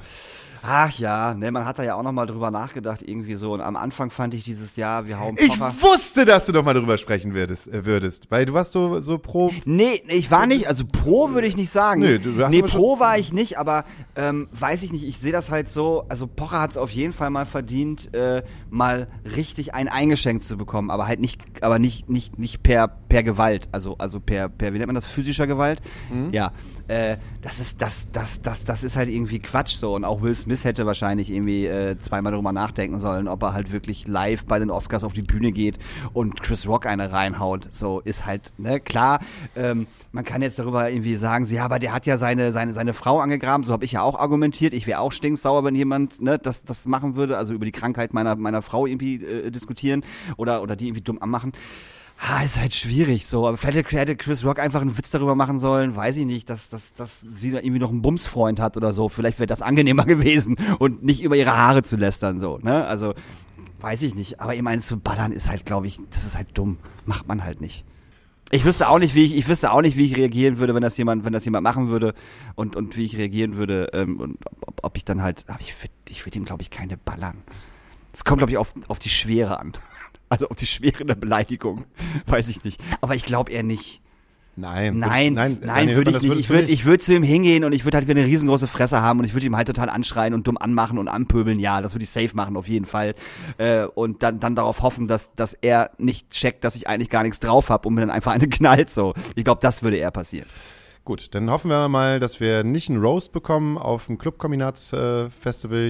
Ach 0.66 0.90
ja, 0.98 1.34
ne, 1.34 1.50
man 1.50 1.66
hat 1.66 1.78
da 1.78 1.82
ja 1.82 1.94
auch 1.94 2.02
noch 2.02 2.12
mal 2.12 2.24
drüber 2.24 2.50
nachgedacht 2.50 3.02
irgendwie 3.06 3.34
so. 3.34 3.52
Und 3.52 3.60
am 3.60 3.76
Anfang 3.76 4.10
fand 4.10 4.32
ich 4.32 4.44
dieses 4.44 4.76
Jahr, 4.76 5.06
wir 5.06 5.20
hauen 5.20 5.36
Ich 5.38 5.48
Pocher. 5.48 5.74
wusste, 5.80 6.24
dass 6.24 6.46
du 6.46 6.52
noch 6.52 6.64
mal 6.64 6.72
drüber 6.72 6.96
sprechen 6.96 7.34
würdest, 7.34 7.68
äh, 7.68 7.84
würdest, 7.84 8.30
weil 8.30 8.46
du 8.46 8.54
warst 8.54 8.72
so 8.72 9.00
so 9.02 9.18
pro. 9.18 9.52
Nee, 9.66 10.00
nee, 10.06 10.14
ich 10.14 10.30
war 10.30 10.46
nicht, 10.46 10.66
also 10.66 10.84
pro 10.90 11.32
würde 11.32 11.46
ich 11.46 11.56
nicht 11.56 11.70
sagen. 11.70 12.00
Nö, 12.00 12.18
du 12.18 12.42
hast 12.42 12.50
nee, 12.50 12.62
pro 12.62 12.98
war 12.98 13.18
ich 13.18 13.30
nicht, 13.30 13.58
aber 13.58 13.84
ähm, 14.16 14.48
weiß 14.52 14.82
ich 14.84 14.92
nicht, 14.92 15.04
ich 15.04 15.18
sehe 15.18 15.32
das 15.32 15.50
halt 15.50 15.68
so, 15.68 16.06
also 16.08 16.26
Pocher 16.26 16.62
hat 16.62 16.70
es 16.70 16.76
auf 16.78 16.90
jeden 16.90 17.12
Fall 17.12 17.28
mal 17.28 17.44
verdient, 17.44 18.14
äh, 18.14 18.42
mal 18.70 19.08
richtig 19.36 19.74
ein 19.74 19.88
eingeschenkt 19.88 20.44
zu 20.44 20.56
bekommen, 20.56 20.90
aber 20.90 21.06
halt 21.06 21.20
nicht, 21.20 21.42
aber 21.62 21.78
nicht, 21.78 22.08
nicht, 22.08 22.38
nicht 22.38 22.62
per, 22.62 22.88
per 22.88 23.22
Gewalt, 23.22 23.68
also, 23.72 23.96
also 23.98 24.18
per, 24.18 24.48
per, 24.48 24.72
wie 24.72 24.78
nennt 24.78 24.86
man 24.86 24.94
das, 24.94 25.06
physischer 25.06 25.46
Gewalt? 25.46 25.82
Mhm. 26.10 26.30
Ja, 26.32 26.52
äh, 26.88 27.16
das 27.42 27.60
ist, 27.60 27.80
das, 27.80 28.10
das, 28.12 28.42
das, 28.42 28.64
das 28.64 28.84
ist 28.84 28.96
halt 28.96 29.08
irgendwie 29.08 29.38
Quatsch 29.38 29.76
so 29.76 29.94
und 29.94 30.04
auch 30.04 30.22
Will 30.22 30.34
Smith 30.34 30.64
hätte 30.64 30.86
wahrscheinlich 30.86 31.30
irgendwie 31.30 31.66
äh, 31.66 31.98
zweimal 31.98 32.32
drüber 32.32 32.52
nachdenken 32.52 33.00
sollen, 33.00 33.28
ob 33.28 33.42
er 33.42 33.54
halt 33.54 33.72
wirklich 33.72 34.06
live 34.06 34.44
bei 34.44 34.58
den 34.58 34.70
Oscars 34.70 35.04
auf 35.04 35.12
die 35.12 35.22
Bühne 35.22 35.52
geht 35.52 35.78
und 36.12 36.42
Chris 36.42 36.66
Rock 36.66 36.86
eine 36.86 37.12
reinhaut. 37.12 37.68
So 37.70 38.00
ist 38.00 38.26
halt, 38.26 38.52
ne, 38.58 38.80
klar, 38.80 39.20
ähm, 39.56 39.86
man 40.12 40.24
kann 40.24 40.42
jetzt 40.42 40.58
darüber 40.58 40.90
irgendwie 40.90 41.16
sagen, 41.16 41.46
ja, 41.46 41.64
aber 41.64 41.78
der 41.78 41.92
hat 41.92 42.06
ja 42.06 42.18
seine, 42.18 42.52
seine, 42.52 42.74
seine 42.74 42.94
Frau 42.94 43.20
angegraben, 43.20 43.66
so 43.66 43.72
habe 43.72 43.84
ich 43.84 43.92
ja 43.92 44.02
auch 44.02 44.18
argumentiert. 44.18 44.74
Ich 44.74 44.86
wäre 44.86 45.00
auch 45.00 45.12
stinksauer, 45.12 45.64
wenn 45.64 45.74
jemand 45.74 46.20
ne, 46.20 46.38
das, 46.38 46.64
das 46.64 46.86
machen 46.86 47.16
würde, 47.16 47.36
also 47.36 47.52
über 47.52 47.64
die 47.64 47.72
Krankheit 47.72 48.14
meiner, 48.14 48.36
meiner 48.36 48.62
Frau 48.62 48.86
irgendwie 48.86 49.24
äh, 49.24 49.50
diskutieren 49.50 50.04
oder, 50.36 50.62
oder 50.62 50.76
die 50.76 50.86
irgendwie 50.86 51.02
dumm 51.02 51.20
anmachen. 51.20 51.52
Ah, 52.18 52.42
ist 52.42 52.58
halt 52.58 52.74
schwierig 52.74 53.26
so. 53.26 53.46
Aber 53.46 53.58
hätte- 53.58 53.96
hätte 53.96 54.16
Chris 54.16 54.44
Rock 54.44 54.58
einfach 54.58 54.80
einen 54.80 54.96
Witz 54.96 55.10
darüber 55.10 55.34
machen 55.34 55.58
sollen, 55.58 55.94
weiß 55.94 56.16
ich 56.16 56.26
nicht, 56.26 56.48
dass, 56.48 56.68
dass, 56.68 56.94
dass 56.94 57.20
sie 57.20 57.50
da 57.50 57.58
irgendwie 57.58 57.80
noch 57.80 57.90
einen 57.90 58.02
Bumsfreund 58.02 58.60
hat 58.60 58.76
oder 58.76 58.92
so. 58.92 59.08
Vielleicht 59.08 59.38
wäre 59.38 59.46
das 59.46 59.62
angenehmer 59.62 60.04
gewesen 60.06 60.56
und 60.78 61.02
nicht 61.02 61.22
über 61.22 61.36
ihre 61.36 61.56
Haare 61.56 61.82
zu 61.82 61.96
lästern, 61.96 62.40
so, 62.40 62.58
ne? 62.62 62.86
Also, 62.86 63.14
weiß 63.80 64.02
ich 64.02 64.14
nicht. 64.14 64.40
Aber 64.40 64.54
ihm 64.54 64.66
einen 64.66 64.80
zu 64.80 64.98
ballern 64.98 65.32
ist 65.32 65.48
halt, 65.50 65.66
glaube 65.66 65.86
ich, 65.86 65.98
das 66.10 66.24
ist 66.24 66.36
halt 66.36 66.48
dumm. 66.56 66.78
Macht 67.04 67.28
man 67.28 67.44
halt 67.44 67.60
nicht. 67.60 67.84
Ich 68.50 68.64
wüsste 68.64 68.88
auch 68.88 68.98
nicht, 69.00 69.14
wie 69.14 69.24
ich, 69.24 69.36
ich 69.36 69.48
wüsste 69.48 69.72
auch 69.72 69.82
nicht, 69.82 69.96
wie 69.96 70.04
ich 70.06 70.16
reagieren 70.16 70.58
würde, 70.58 70.74
wenn 70.74 70.82
das 70.82 70.96
jemand, 70.96 71.24
wenn 71.24 71.32
das 71.32 71.44
jemand 71.44 71.64
machen 71.64 71.88
würde 71.88 72.14
und, 72.54 72.76
und 72.76 72.96
wie 72.96 73.04
ich 73.04 73.16
reagieren 73.18 73.56
würde, 73.56 73.90
ähm, 73.92 74.20
und 74.20 74.38
ob, 74.60 74.80
ob 74.82 74.96
ich 74.96 75.04
dann 75.04 75.22
halt, 75.22 75.44
aber 75.48 75.60
ich 75.60 75.74
würde, 75.82 75.92
ich 76.08 76.24
würde 76.24 76.38
ihm, 76.38 76.44
glaube 76.44 76.62
ich, 76.62 76.70
keine 76.70 76.96
ballern. 76.96 77.38
Es 78.12 78.24
kommt, 78.24 78.38
glaube 78.38 78.52
ich, 78.52 78.58
auf, 78.58 78.72
auf 78.88 78.98
die 79.00 79.08
Schwere 79.08 79.58
an. 79.58 79.72
Also 80.34 80.48
auf 80.48 80.56
die 80.56 80.66
Schwere 80.66 81.04
der 81.04 81.14
Beleidigung. 81.14 81.84
Weiß 82.26 82.48
ich 82.48 82.64
nicht. 82.64 82.80
Aber 83.00 83.14
ich 83.14 83.24
glaube 83.24 83.52
eher 83.52 83.62
nicht. 83.62 84.00
Nein, 84.56 84.98
Nein, 84.98 85.34
nein, 85.34 85.58
nein, 85.64 85.96
würde 85.96 86.12
ich 86.12 86.22
nicht. 86.22 86.38
Ich 86.38 86.48
würde 86.48 86.70
ich 86.70 86.84
würd 86.84 87.02
zu 87.02 87.12
ihm 87.12 87.24
hingehen 87.24 87.64
und 87.64 87.72
ich 87.72 87.84
würde 87.84 87.96
halt 87.96 88.06
wieder 88.06 88.20
eine 88.20 88.28
riesengroße 88.28 88.68
Fresse 88.68 89.02
haben 89.02 89.18
und 89.18 89.24
ich 89.24 89.34
würde 89.34 89.46
ihm 89.46 89.56
halt 89.56 89.66
total 89.66 89.88
anschreien 89.88 90.32
und 90.32 90.46
dumm 90.46 90.56
anmachen 90.56 90.98
und 90.98 91.08
anpöbeln. 91.08 91.58
Ja, 91.58 91.80
das 91.80 91.94
würde 91.94 92.04
ich 92.04 92.10
safe 92.10 92.30
machen, 92.34 92.56
auf 92.56 92.68
jeden 92.68 92.84
Fall. 92.86 93.14
Äh, 93.58 93.86
und 93.86 94.22
dann, 94.22 94.38
dann 94.38 94.54
darauf 94.54 94.82
hoffen, 94.82 95.08
dass, 95.08 95.34
dass 95.34 95.54
er 95.54 95.90
nicht 95.98 96.30
checkt, 96.30 96.62
dass 96.62 96.76
ich 96.76 96.86
eigentlich 96.86 97.10
gar 97.10 97.24
nichts 97.24 97.40
drauf 97.40 97.68
habe 97.68 97.88
und 97.88 97.94
mir 97.94 98.02
dann 98.02 98.10
einfach 98.10 98.30
eine 98.30 98.48
knallt. 98.48 98.90
So, 98.90 99.14
Ich 99.34 99.42
glaube, 99.44 99.60
das 99.60 99.82
würde 99.82 99.96
eher 99.96 100.12
passieren. 100.12 100.46
Gut, 101.04 101.34
dann 101.34 101.50
hoffen 101.50 101.70
wir 101.70 101.86
mal, 101.90 102.18
dass 102.18 102.40
wir 102.40 102.64
nicht 102.64 102.88
einen 102.88 102.98
Roast 102.98 103.32
bekommen 103.32 103.76
auf 103.76 104.06
dem 104.06 104.16
Clubkombinats 104.16 104.94
äh, 104.94 105.28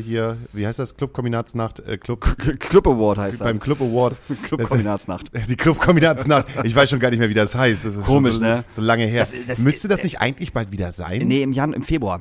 hier. 0.02 0.38
Wie 0.52 0.66
heißt 0.66 0.80
das? 0.80 0.96
Clubkombinatsnacht? 0.96 1.78
Äh, 1.80 1.98
Club, 1.98 2.36
Club 2.58 2.88
Award 2.88 3.18
heißt 3.18 3.38
beim 3.38 3.60
Club 3.60 3.80
Award. 3.80 4.16
Clubkombinatsnacht. 4.42 5.30
Die 5.48 5.54
Clubkombinatsnacht. 5.56 6.48
Ich 6.64 6.74
weiß 6.74 6.90
schon 6.90 6.98
gar 6.98 7.10
nicht 7.10 7.20
mehr, 7.20 7.28
wie 7.28 7.34
das 7.34 7.54
heißt. 7.54 7.84
Das 7.84 7.94
ist 7.94 8.04
Komisch, 8.04 8.34
so, 8.36 8.40
ne? 8.40 8.64
So 8.72 8.82
lange 8.82 9.04
her. 9.06 9.20
Das- 9.30 9.46
das- 9.46 9.58
Müsste 9.60 9.86
das 9.86 10.02
nicht 10.02 10.20
eigentlich 10.20 10.52
bald 10.52 10.72
wieder 10.72 10.90
sein? 10.90 11.28
Nee, 11.28 11.42
im 11.42 11.52
Jan, 11.52 11.72
im 11.74 11.82
Februar. 11.82 12.20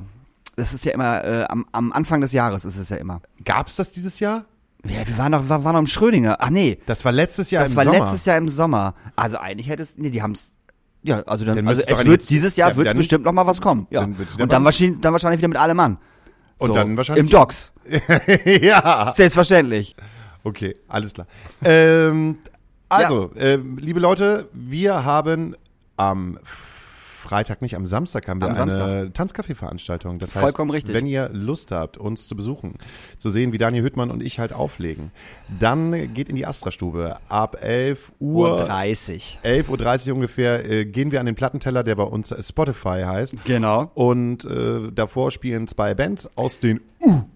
Das 0.54 0.72
ist 0.72 0.84
ja 0.84 0.92
immer, 0.92 1.24
äh, 1.24 1.44
am, 1.48 1.66
am 1.72 1.90
Anfang 1.90 2.20
des 2.20 2.30
Jahres 2.32 2.64
ist 2.64 2.76
es 2.78 2.90
ja 2.90 2.96
immer. 2.98 3.20
Gab's 3.44 3.74
das 3.74 3.90
dieses 3.90 4.20
Jahr? 4.20 4.44
Ja, 4.86 5.04
wir 5.08 5.18
waren 5.18 5.32
noch, 5.32 5.42
wir 5.48 5.64
waren 5.64 5.72
noch 5.72 5.80
im 5.80 5.86
Schrödinger. 5.88 6.36
Ach 6.38 6.50
nee, 6.50 6.78
Das 6.86 7.04
war 7.04 7.10
letztes 7.10 7.50
Jahr 7.50 7.64
das 7.64 7.72
im 7.72 7.76
war 7.76 7.84
Sommer. 7.86 7.98
letztes 7.98 8.24
Jahr 8.24 8.36
im 8.36 8.48
Sommer. 8.48 8.94
Also 9.16 9.38
eigentlich 9.38 9.68
hätte 9.68 9.82
es, 9.82 9.98
nee, 9.98 10.10
die 10.10 10.22
haben's, 10.22 10.52
ja, 11.04 11.20
also 11.26 11.44
dann, 11.44 11.54
Dann 11.56 11.68
also 11.68 11.82
es 11.86 12.04
wird, 12.04 12.30
dieses 12.30 12.56
Jahr 12.56 12.70
ja, 12.70 12.76
wird 12.76 12.96
bestimmt 12.96 13.24
noch 13.24 13.32
mal 13.32 13.46
was 13.46 13.60
kommen. 13.60 13.86
Ja. 13.90 14.00
dann 14.00 14.16
Und 14.40 14.50
dann 14.52 14.64
wahrscheinlich, 14.64 15.00
dann 15.00 15.12
wahrscheinlich 15.12 15.38
wieder 15.38 15.48
mit 15.48 15.58
allem 15.58 15.76
Mann. 15.76 15.98
Und 16.58 16.74
dann 16.74 16.96
wahrscheinlich- 16.96 17.24
Im 17.24 17.30
Docks. 17.30 17.72
ja. 18.62 19.12
Selbstverständlich. 19.14 19.94
Okay, 20.42 20.74
alles 20.88 21.12
klar. 21.12 21.26
ähm, 21.64 22.38
Also, 22.88 23.30
äh, 23.34 23.56
liebe 23.56 24.00
Leute, 24.00 24.48
wir 24.52 25.04
haben 25.04 25.56
am 25.96 26.38
Freitag, 27.24 27.62
nicht 27.62 27.74
am 27.74 27.86
Samstag, 27.86 28.28
haben 28.28 28.40
wir 28.40 28.48
Am 28.48 28.54
eine 28.54 28.70
Samstag. 28.70 29.14
Tanzcafé-Veranstaltung. 29.14 30.18
Das 30.18 30.34
heißt, 30.34 30.42
Vollkommen 30.44 30.70
richtig. 30.70 30.94
wenn 30.94 31.06
ihr 31.06 31.30
Lust 31.30 31.72
habt, 31.72 31.96
uns 31.96 32.28
zu 32.28 32.36
besuchen, 32.36 32.74
zu 33.16 33.30
sehen, 33.30 33.52
wie 33.52 33.58
Daniel 33.58 33.82
Hüttmann 33.82 34.10
und 34.10 34.22
ich 34.22 34.38
halt 34.38 34.52
auflegen, 34.52 35.10
dann 35.58 36.12
geht 36.14 36.28
in 36.28 36.36
die 36.36 36.46
Astra-Stube. 36.46 37.16
Ab 37.28 37.56
11 37.60 38.12
Uhr, 38.20 38.52
Uhr 38.52 38.56
30. 38.58 39.40
11.30 39.42 40.08
Uhr 40.08 40.14
ungefähr, 40.14 40.70
äh, 40.70 40.84
gehen 40.84 41.10
wir 41.10 41.20
an 41.20 41.26
den 41.26 41.34
Plattenteller, 41.34 41.82
der 41.82 41.96
bei 41.96 42.04
uns 42.04 42.34
Spotify 42.46 43.02
heißt. 43.04 43.44
Genau. 43.44 43.90
Und 43.94 44.44
äh, 44.44 44.92
davor 44.92 45.30
spielen 45.30 45.66
zwei 45.66 45.94
Bands 45.94 46.30
aus 46.36 46.60
den 46.60 46.80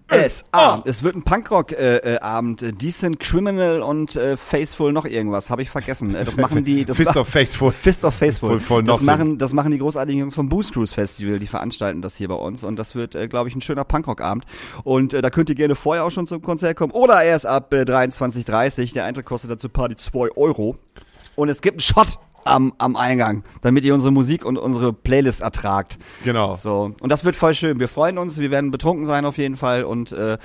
Es, 0.09 0.43
ah, 0.51 0.81
es 0.85 1.03
wird 1.03 1.15
ein 1.15 1.23
Punkrock-Abend. 1.23 2.63
Äh, 2.63 2.73
Decent 2.73 3.19
Criminal 3.19 3.81
und 3.81 4.15
äh, 4.15 4.37
Faithful 4.37 4.91
noch 4.91 5.05
irgendwas. 5.05 5.49
Habe 5.49 5.61
ich 5.61 5.69
vergessen. 5.69 6.15
Äh, 6.15 6.23
das 6.25 6.37
machen 6.37 6.63
die. 6.63 6.85
Das 6.85 6.97
Fist 6.97 7.15
of 7.15 7.27
Faithful. 7.27 7.71
Fist 7.71 8.03
of 8.03 8.13
Faithful. 8.13 8.59
For 8.59 8.81
das, 8.81 9.01
machen, 9.01 9.37
das 9.37 9.53
machen 9.53 9.71
die 9.71 9.77
großartigen 9.77 10.19
Jungs 10.19 10.35
vom 10.35 10.49
Boost 10.49 10.73
Cruise 10.73 10.93
Festival. 10.93 11.39
Die 11.39 11.47
veranstalten 11.47 12.01
das 12.01 12.15
hier 12.15 12.27
bei 12.27 12.35
uns. 12.35 12.63
Und 12.63 12.77
das 12.77 12.95
wird, 12.95 13.15
äh, 13.15 13.27
glaube 13.27 13.49
ich, 13.49 13.55
ein 13.55 13.61
schöner 13.61 13.83
Punkrock-Abend. 13.83 14.45
Und 14.83 15.13
äh, 15.13 15.21
da 15.21 15.29
könnt 15.29 15.49
ihr 15.49 15.55
gerne 15.55 15.75
vorher 15.75 16.05
auch 16.05 16.11
schon 16.11 16.25
zum 16.25 16.41
Konzert 16.41 16.75
kommen. 16.75 16.91
Oder 16.91 17.23
erst 17.23 17.45
ab 17.45 17.73
äh, 17.73 17.81
23.30 17.81 18.93
Der 18.93 19.05
Eintritt 19.05 19.25
kostet 19.25 19.51
dazu 19.51 19.69
Party 19.69 19.95
2 19.95 20.31
Euro. 20.35 20.77
Und 21.35 21.49
es 21.49 21.61
gibt 21.61 21.75
einen 21.75 21.79
Shot 21.81 22.19
am, 22.45 22.73
am 22.77 22.95
Eingang, 22.95 23.43
damit 23.61 23.83
ihr 23.83 23.93
unsere 23.93 24.11
Musik 24.11 24.45
und 24.45 24.57
unsere 24.57 24.93
Playlist 24.93 25.41
ertragt. 25.41 25.97
Genau. 26.23 26.55
So. 26.55 26.91
Und 27.01 27.11
das 27.11 27.25
wird 27.25 27.35
voll 27.35 27.53
schön. 27.53 27.79
Wir 27.79 27.87
freuen 27.87 28.17
uns. 28.17 28.37
Wir 28.39 28.51
werden 28.51 28.71
betrunken 28.71 29.05
sein 29.05 29.25
auf 29.25 29.37
jeden 29.37 29.57
Fall 29.57 29.83
und 29.83 30.11
äh, 30.11 30.37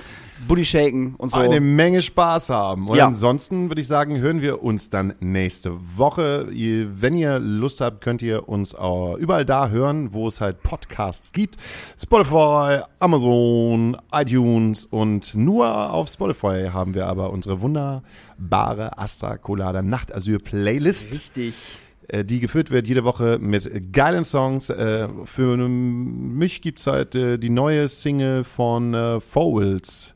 Booty 0.47 0.65
shaken 0.65 1.15
und 1.17 1.31
so. 1.31 1.37
eine 1.37 1.61
Menge 1.61 2.01
Spaß 2.01 2.49
haben. 2.49 2.89
Und 2.89 2.97
Ja. 2.97 3.07
ansonsten 3.07 3.69
würde 3.69 3.81
ich 3.81 3.87
sagen, 3.87 4.17
hören 4.19 4.41
wir 4.41 4.61
uns 4.63 4.89
dann 4.89 5.13
nächste 5.19 5.73
Woche. 5.97 6.47
Wenn 6.51 7.13
ihr 7.13 7.39
Lust 7.39 7.79
habt, 7.81 8.01
könnt 8.01 8.21
ihr 8.21 8.47
uns 8.49 8.75
auch 8.75 9.15
überall 9.15 9.45
da 9.45 9.69
hören, 9.69 10.13
wo 10.13 10.27
es 10.27 10.41
halt 10.41 10.61
Podcasts 10.61 11.31
gibt. 11.31 11.55
Spotify, 12.01 12.81
Amazon, 12.99 13.97
iTunes 14.11 14.85
und 14.85 15.35
nur 15.35 15.91
auf 15.91 16.09
Spotify 16.09 16.69
haben 16.71 16.93
wir 16.93 17.07
aber 17.07 17.31
unsere 17.31 17.61
wunderbare 18.37 18.97
Astra 18.97 19.37
Colada 19.37 19.81
Nachtasyl 19.81 20.37
Playlist. 20.37 21.15
Richtig. 21.15 21.53
äh, 22.07 22.23
die 22.23 22.39
geführt 22.39 22.71
wird 22.71 22.87
jede 22.87 23.03
Woche 23.03 23.37
mit 23.39 23.93
geilen 23.93 24.23
Songs. 24.23 24.69
Äh, 24.69 25.07
für 25.25 25.57
mich 25.57 26.61
gibt's 26.61 26.87
halt 26.87 27.15
äh, 27.15 27.37
die 27.37 27.49
neue 27.49 27.87
Single 27.87 28.43
von 28.43 28.93
äh, 28.93 29.19
Fowls. 29.19 30.13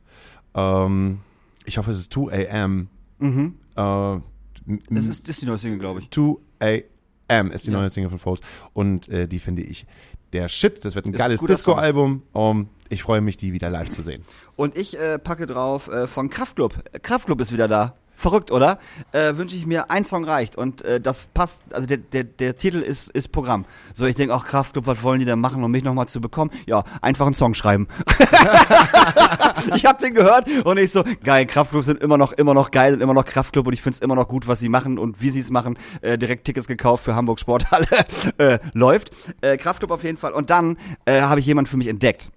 Ähm, 0.53 1.19
ich 1.65 1.77
hoffe, 1.77 1.91
es 1.91 1.99
ist 1.99 2.13
2 2.13 2.51
AM. 2.51 2.87
Mhm. 3.19 3.55
Das 3.75 5.05
ist, 5.07 5.27
ist 5.27 5.41
die 5.41 5.45
neue 5.45 5.57
Single, 5.57 5.79
glaube 5.79 6.01
ich. 6.01 6.09
2 6.11 6.83
AM 7.29 7.51
ist 7.51 7.65
die 7.67 7.71
Ja. 7.71 7.79
neue 7.79 7.89
Single 7.89 8.09
von 8.09 8.19
Fowls. 8.19 8.41
Und 8.73 9.07
die 9.07 9.39
finde 9.39 9.61
ich 9.61 9.85
der 10.33 10.49
Shit. 10.49 10.83
Das 10.83 10.95
wird 10.95 11.05
ein 11.05 11.13
Ist 11.13 11.17
geiles 11.19 11.41
Disco-Album. 11.41 12.23
Um, 12.33 12.69
ich 12.89 13.03
freue 13.03 13.21
mich, 13.21 13.37
die 13.37 13.53
wieder 13.53 13.69
live 13.69 13.89
zu 13.89 14.01
sehen. 14.01 14.23
Und 14.55 14.77
ich 14.77 14.97
äh, 14.99 15.19
packe 15.19 15.45
drauf 15.45 15.87
äh, 15.89 16.07
von 16.07 16.29
Kraftklub. 16.29 16.83
Äh, 16.91 16.99
Kraftklub 16.99 17.39
ist 17.39 17.51
wieder 17.51 17.67
da. 17.67 17.95
Verrückt, 18.19 18.51
oder? 18.51 18.79
Äh, 19.13 19.37
Wünsche 19.37 19.55
ich 19.55 19.65
mir, 19.65 19.89
ein 19.89 20.03
Song 20.03 20.25
reicht. 20.25 20.57
Und 20.57 20.81
äh, 20.81 20.99
das 20.99 21.27
passt, 21.33 21.63
also 21.73 21.87
der, 21.87 21.95
der, 21.95 22.25
der 22.25 22.57
Titel 22.57 22.79
ist, 22.79 23.07
ist 23.11 23.31
Programm. 23.31 23.63
So, 23.93 24.05
ich 24.05 24.15
denke 24.15 24.35
auch, 24.35 24.43
Kraftklub, 24.43 24.87
was 24.87 25.01
wollen 25.03 25.19
die 25.19 25.25
denn 25.25 25.39
machen, 25.39 25.63
um 25.63 25.71
mich 25.71 25.85
nochmal 25.85 26.09
zu 26.09 26.19
bekommen? 26.19 26.51
Ja, 26.65 26.83
einfach 27.01 27.27
einen 27.27 27.33
Song 27.33 27.53
schreiben. 27.53 27.87
ich 29.73 29.85
habe 29.85 30.01
den 30.01 30.13
gehört 30.13 30.49
und 30.65 30.77
ich 30.77 30.91
so, 30.91 31.05
geil, 31.23 31.45
Kraftklub 31.45 31.85
sind 31.85 32.03
immer 32.03 32.17
noch, 32.17 32.33
immer 32.33 32.53
noch 32.53 32.71
geil 32.71 32.93
und 32.93 32.99
immer 32.99 33.13
noch 33.13 33.23
Kraftklub 33.23 33.65
und 33.67 33.71
ich 33.71 33.81
find's 33.81 33.99
immer 33.99 34.15
noch 34.15 34.27
gut, 34.27 34.49
was 34.49 34.59
sie 34.59 34.67
machen 34.67 34.99
und 34.99 35.21
wie 35.21 35.29
sie 35.29 35.39
es 35.39 35.49
machen. 35.49 35.77
Äh, 36.01 36.17
direkt 36.17 36.43
Tickets 36.43 36.67
gekauft 36.67 37.05
für 37.05 37.15
Hamburg 37.15 37.39
Sporthalle. 37.39 37.87
äh, 38.37 38.59
läuft. 38.73 39.11
Äh, 39.39 39.55
Kraftklub 39.55 39.91
auf 39.91 40.03
jeden 40.03 40.17
Fall. 40.17 40.33
Und 40.33 40.49
dann 40.49 40.75
äh, 41.05 41.21
habe 41.21 41.39
ich 41.39 41.45
jemanden 41.45 41.71
für 41.71 41.77
mich 41.77 41.87
entdeckt. 41.87 42.31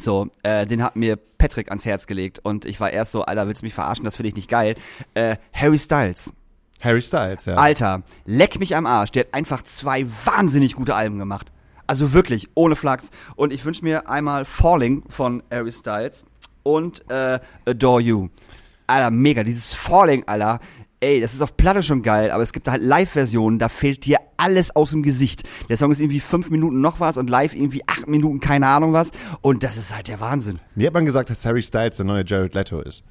So, 0.00 0.28
äh, 0.42 0.66
den 0.66 0.82
hat 0.82 0.96
mir 0.96 1.16
Patrick 1.16 1.68
ans 1.68 1.84
Herz 1.84 2.06
gelegt 2.06 2.40
und 2.42 2.64
ich 2.64 2.80
war 2.80 2.90
erst 2.90 3.12
so, 3.12 3.22
Alter, 3.22 3.46
willst 3.46 3.62
du 3.62 3.66
mich 3.66 3.74
verarschen? 3.74 4.04
Das 4.04 4.16
finde 4.16 4.28
ich 4.28 4.36
nicht 4.36 4.48
geil. 4.48 4.74
Äh, 5.14 5.36
Harry 5.52 5.78
Styles. 5.78 6.32
Harry 6.80 7.02
Styles, 7.02 7.44
ja. 7.44 7.56
Alter, 7.56 8.02
leck 8.24 8.58
mich 8.58 8.74
am 8.74 8.86
Arsch. 8.86 9.12
Der 9.12 9.24
hat 9.24 9.34
einfach 9.34 9.62
zwei 9.62 10.06
wahnsinnig 10.24 10.74
gute 10.74 10.94
Alben 10.94 11.18
gemacht. 11.18 11.52
Also 11.86 12.12
wirklich, 12.12 12.48
ohne 12.54 12.76
Flachs. 12.76 13.10
Und 13.36 13.52
ich 13.52 13.64
wünsche 13.64 13.84
mir 13.84 14.08
einmal 14.08 14.44
Falling 14.44 15.02
von 15.08 15.42
Harry 15.50 15.72
Styles 15.72 16.24
und 16.62 17.04
äh, 17.10 17.38
Adore 17.66 18.00
You. 18.00 18.28
Alter, 18.86 19.10
mega. 19.10 19.42
Dieses 19.42 19.74
Falling, 19.74 20.24
Alter. 20.26 20.60
Ey, 21.02 21.20
das 21.20 21.32
ist 21.32 21.40
auf 21.40 21.56
Platte 21.56 21.82
schon 21.82 22.02
geil, 22.02 22.30
aber 22.30 22.42
es 22.42 22.52
gibt 22.52 22.68
halt 22.68 22.82
Live-Versionen, 22.82 23.58
da 23.58 23.70
fällt 23.70 24.04
dir 24.04 24.18
alles 24.36 24.74
aus 24.76 24.90
dem 24.90 25.02
Gesicht. 25.02 25.44
Der 25.70 25.78
Song 25.78 25.90
ist 25.90 25.98
irgendwie 26.00 26.20
fünf 26.20 26.50
Minuten 26.50 26.82
noch 26.82 27.00
was 27.00 27.16
und 27.16 27.30
live 27.30 27.54
irgendwie 27.54 27.82
acht 27.86 28.06
Minuten, 28.06 28.38
keine 28.40 28.66
Ahnung 28.66 28.92
was. 28.92 29.10
Und 29.40 29.62
das 29.62 29.78
ist 29.78 29.94
halt 29.94 30.08
der 30.08 30.20
Wahnsinn. 30.20 30.58
Mir 30.74 30.88
hat 30.88 30.94
man 30.94 31.06
gesagt, 31.06 31.30
dass 31.30 31.44
Harry 31.46 31.62
Styles 31.62 31.96
der 31.96 32.04
neue 32.04 32.22
Jared 32.26 32.54
Leto 32.54 32.80
ist. 32.80 33.02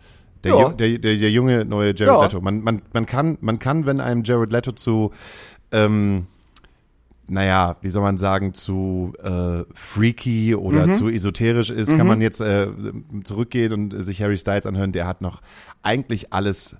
Der, 0.43 0.51
Ja. 0.55 0.69
der, 0.69 0.99
der, 0.99 1.15
der 1.17 1.31
junge 1.31 1.65
neue 1.65 1.87
Jared 1.95 1.99
Ja. 2.13 2.23
Leto. 2.23 2.41
Man, 2.41 2.61
man, 2.61 2.81
man, 2.93 3.05
kann, 3.07 3.37
man 3.41 3.57
kann, 3.57 3.85
wenn 3.87 3.99
einem 4.01 4.23
Jared 4.23 4.51
Leto 4.51 4.71
zu, 4.71 5.11
ähm, 5.71 6.27
naja, 7.27 7.75
wie 7.81 7.89
soll 7.89 8.01
man 8.03 8.17
sagen, 8.17 8.53
zu 8.53 9.13
äh, 9.23 9.63
freaky 9.73 10.55
oder 10.55 10.87
Mhm. 10.87 10.93
zu 10.93 11.09
esoterisch 11.09 11.69
ist, 11.71 11.95
kann 11.95 12.07
man 12.07 12.21
jetzt 12.21 12.39
äh, 12.41 12.67
zurückgehen 13.23 13.73
und 13.73 14.03
sich 14.03 14.21
Harry 14.21 14.37
Styles 14.37 14.65
anhören. 14.65 14.91
Der 14.91 15.05
hat 15.07 15.21
noch 15.21 15.41
eigentlich 15.83 16.33
alles, 16.33 16.75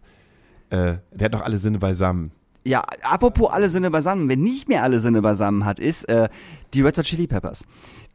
äh, 0.70 0.98
der 1.12 1.26
hat 1.26 1.32
noch 1.32 1.42
alle 1.42 1.58
Sinne 1.58 1.80
beisammen. 1.80 2.32
Ja, 2.66 2.84
apropos 3.04 3.52
alle 3.52 3.70
Sinne 3.70 3.90
beisammen, 3.90 4.28
wer 4.30 4.38
nicht 4.38 4.68
mehr 4.68 4.84
alle 4.84 5.00
Sinne 5.00 5.22
beisammen 5.22 5.66
hat, 5.66 5.80
ist 5.80 6.08
äh, 6.10 6.30
die 6.74 6.82
Red 6.82 6.98
Hot 6.98 7.06
Chili 7.06 7.28
Peppers. 7.28 7.64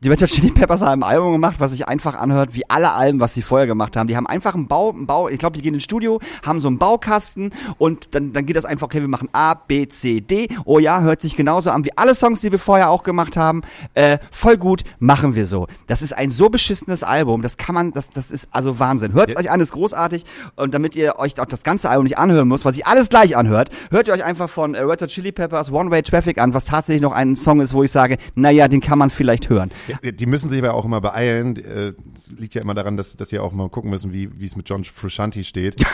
Die 0.03 0.09
Red 0.11 0.21
Hot 0.21 0.29
Chili 0.29 0.51
Peppers 0.51 0.83
haben 0.83 1.03
ein 1.03 1.09
Album 1.11 1.33
gemacht, 1.33 1.57
was 1.61 1.71
sich 1.71 1.89
einfach 1.89 2.15
anhört 2.15 2.55
wie 2.55 2.69
alle 2.69 2.93
Alben, 2.93 3.21
was 3.21 3.33
sie 3.33 3.41
vorher 3.43 3.67
gemacht 3.67 3.97
haben. 3.97 4.07
Die 4.07 4.17
haben 4.17 4.27
einfach 4.27 4.55
einen 4.55 4.67
Bau, 4.69 4.91
einen 4.91 5.07
Bau, 5.07 5.29
ich 5.31 5.39
glaube, 5.39 5.57
die 5.57 5.63
gehen 5.63 5.73
ins 5.73 5.85
Studio, 5.85 6.21
haben 6.45 6.61
so 6.61 6.69
einen 6.69 6.79
Baukasten 6.79 7.53
und 7.79 8.15
dann, 8.15 8.33
dann 8.35 8.45
geht 8.45 8.57
das 8.57 8.67
einfach, 8.67 8.87
okay, 8.87 9.01
wir 9.01 9.09
machen 9.09 9.29
A, 9.33 9.55
B, 9.55 9.89
C, 9.89 10.21
D. 10.21 10.49
Oh 10.67 10.79
ja, 10.79 11.01
hört 11.01 11.23
sich 11.23 11.37
genauso 11.37 11.71
an 11.71 11.85
wie 11.87 11.97
alle 11.97 12.15
Songs, 12.15 12.43
die 12.43 12.53
wir 12.53 12.59
vorher 12.59 12.91
auch 12.91 13.03
gemacht 13.03 13.37
haben. 13.39 13.63
Äh, 13.95 14.19
voll 14.31 14.59
gut, 14.59 14.83
machen 14.99 15.35
wir 15.35 15.47
so. 15.47 15.69
Das 15.87 16.03
ist 16.03 16.13
ein 16.13 16.29
so 16.31 16.51
beschissenes 16.51 17.03
Album, 17.03 17.41
das 17.41 17.57
kann 17.57 17.75
man, 17.75 17.93
das, 17.93 18.11
das 18.11 18.31
ist 18.31 18.49
also 18.51 18.79
Wahnsinn. 18.79 19.15
Hört 19.15 19.31
es 19.31 19.35
Ja. 19.37 19.41
euch 19.41 19.51
an, 19.51 19.61
ist 19.61 19.73
großartig. 19.73 20.25
Und 20.57 20.75
damit 20.75 20.97
ihr 20.97 21.19
euch 21.19 21.41
auch 21.41 21.47
das 21.47 21.63
ganze 21.63 21.89
Album 21.89 22.05
nicht 22.05 22.19
anhören 22.19 22.49
müsst, 22.49 22.67
weil 22.67 22.75
sich 22.75 22.87
alles 22.87 23.09
gleich 23.09 23.37
anhört, 23.39 23.71
hört 23.91 24.09
ihr 24.09 24.15
euch 24.15 24.25
einfach 24.25 24.51
von 24.51 24.75
äh, 24.75 24.83
Red 24.83 25.01
Hot 25.01 25.09
Chili 25.09 25.33
Peppers 25.33 25.73
One 25.73 25.91
Way 25.91 26.03
Traffic 26.03 26.39
an, 26.39 26.53
was 26.53 26.67
tatsächlich 26.67 27.01
noch 27.03 27.13
ein 27.13 27.37
Song 27.37 27.63
ist, 27.63 27.73
wo 27.73 27.83
ich 27.83 27.91
sage, 27.91 28.19
naja, 28.45 28.69
den 28.69 28.81
kann 28.81 28.99
man 28.99 29.11
vielleicht 29.11 29.51
hören. 29.51 29.71
Ja, 29.89 30.11
die 30.13 30.27
müssen 30.27 30.49
sich 30.49 30.59
aber 30.63 30.75
auch 30.75 30.85
immer 30.85 31.01
beeilen. 31.01 31.57
Äh, 31.57 31.93
Es 32.15 32.31
liegt 32.39 32.55
ja 32.55 32.63
immer 32.63 32.75
daran, 32.75 32.97
dass, 32.97 33.17
dass 33.17 33.29
sie 33.31 33.39
auch 33.39 33.53
mal 33.53 33.69
gucken 33.69 33.91
müssen, 33.91 34.13
wie 34.13 34.31
wie 34.39 34.47
es 34.47 34.55
mit 34.57 34.69
John 34.69 34.85
Frusciante 34.85 35.43
steht. 35.45 35.77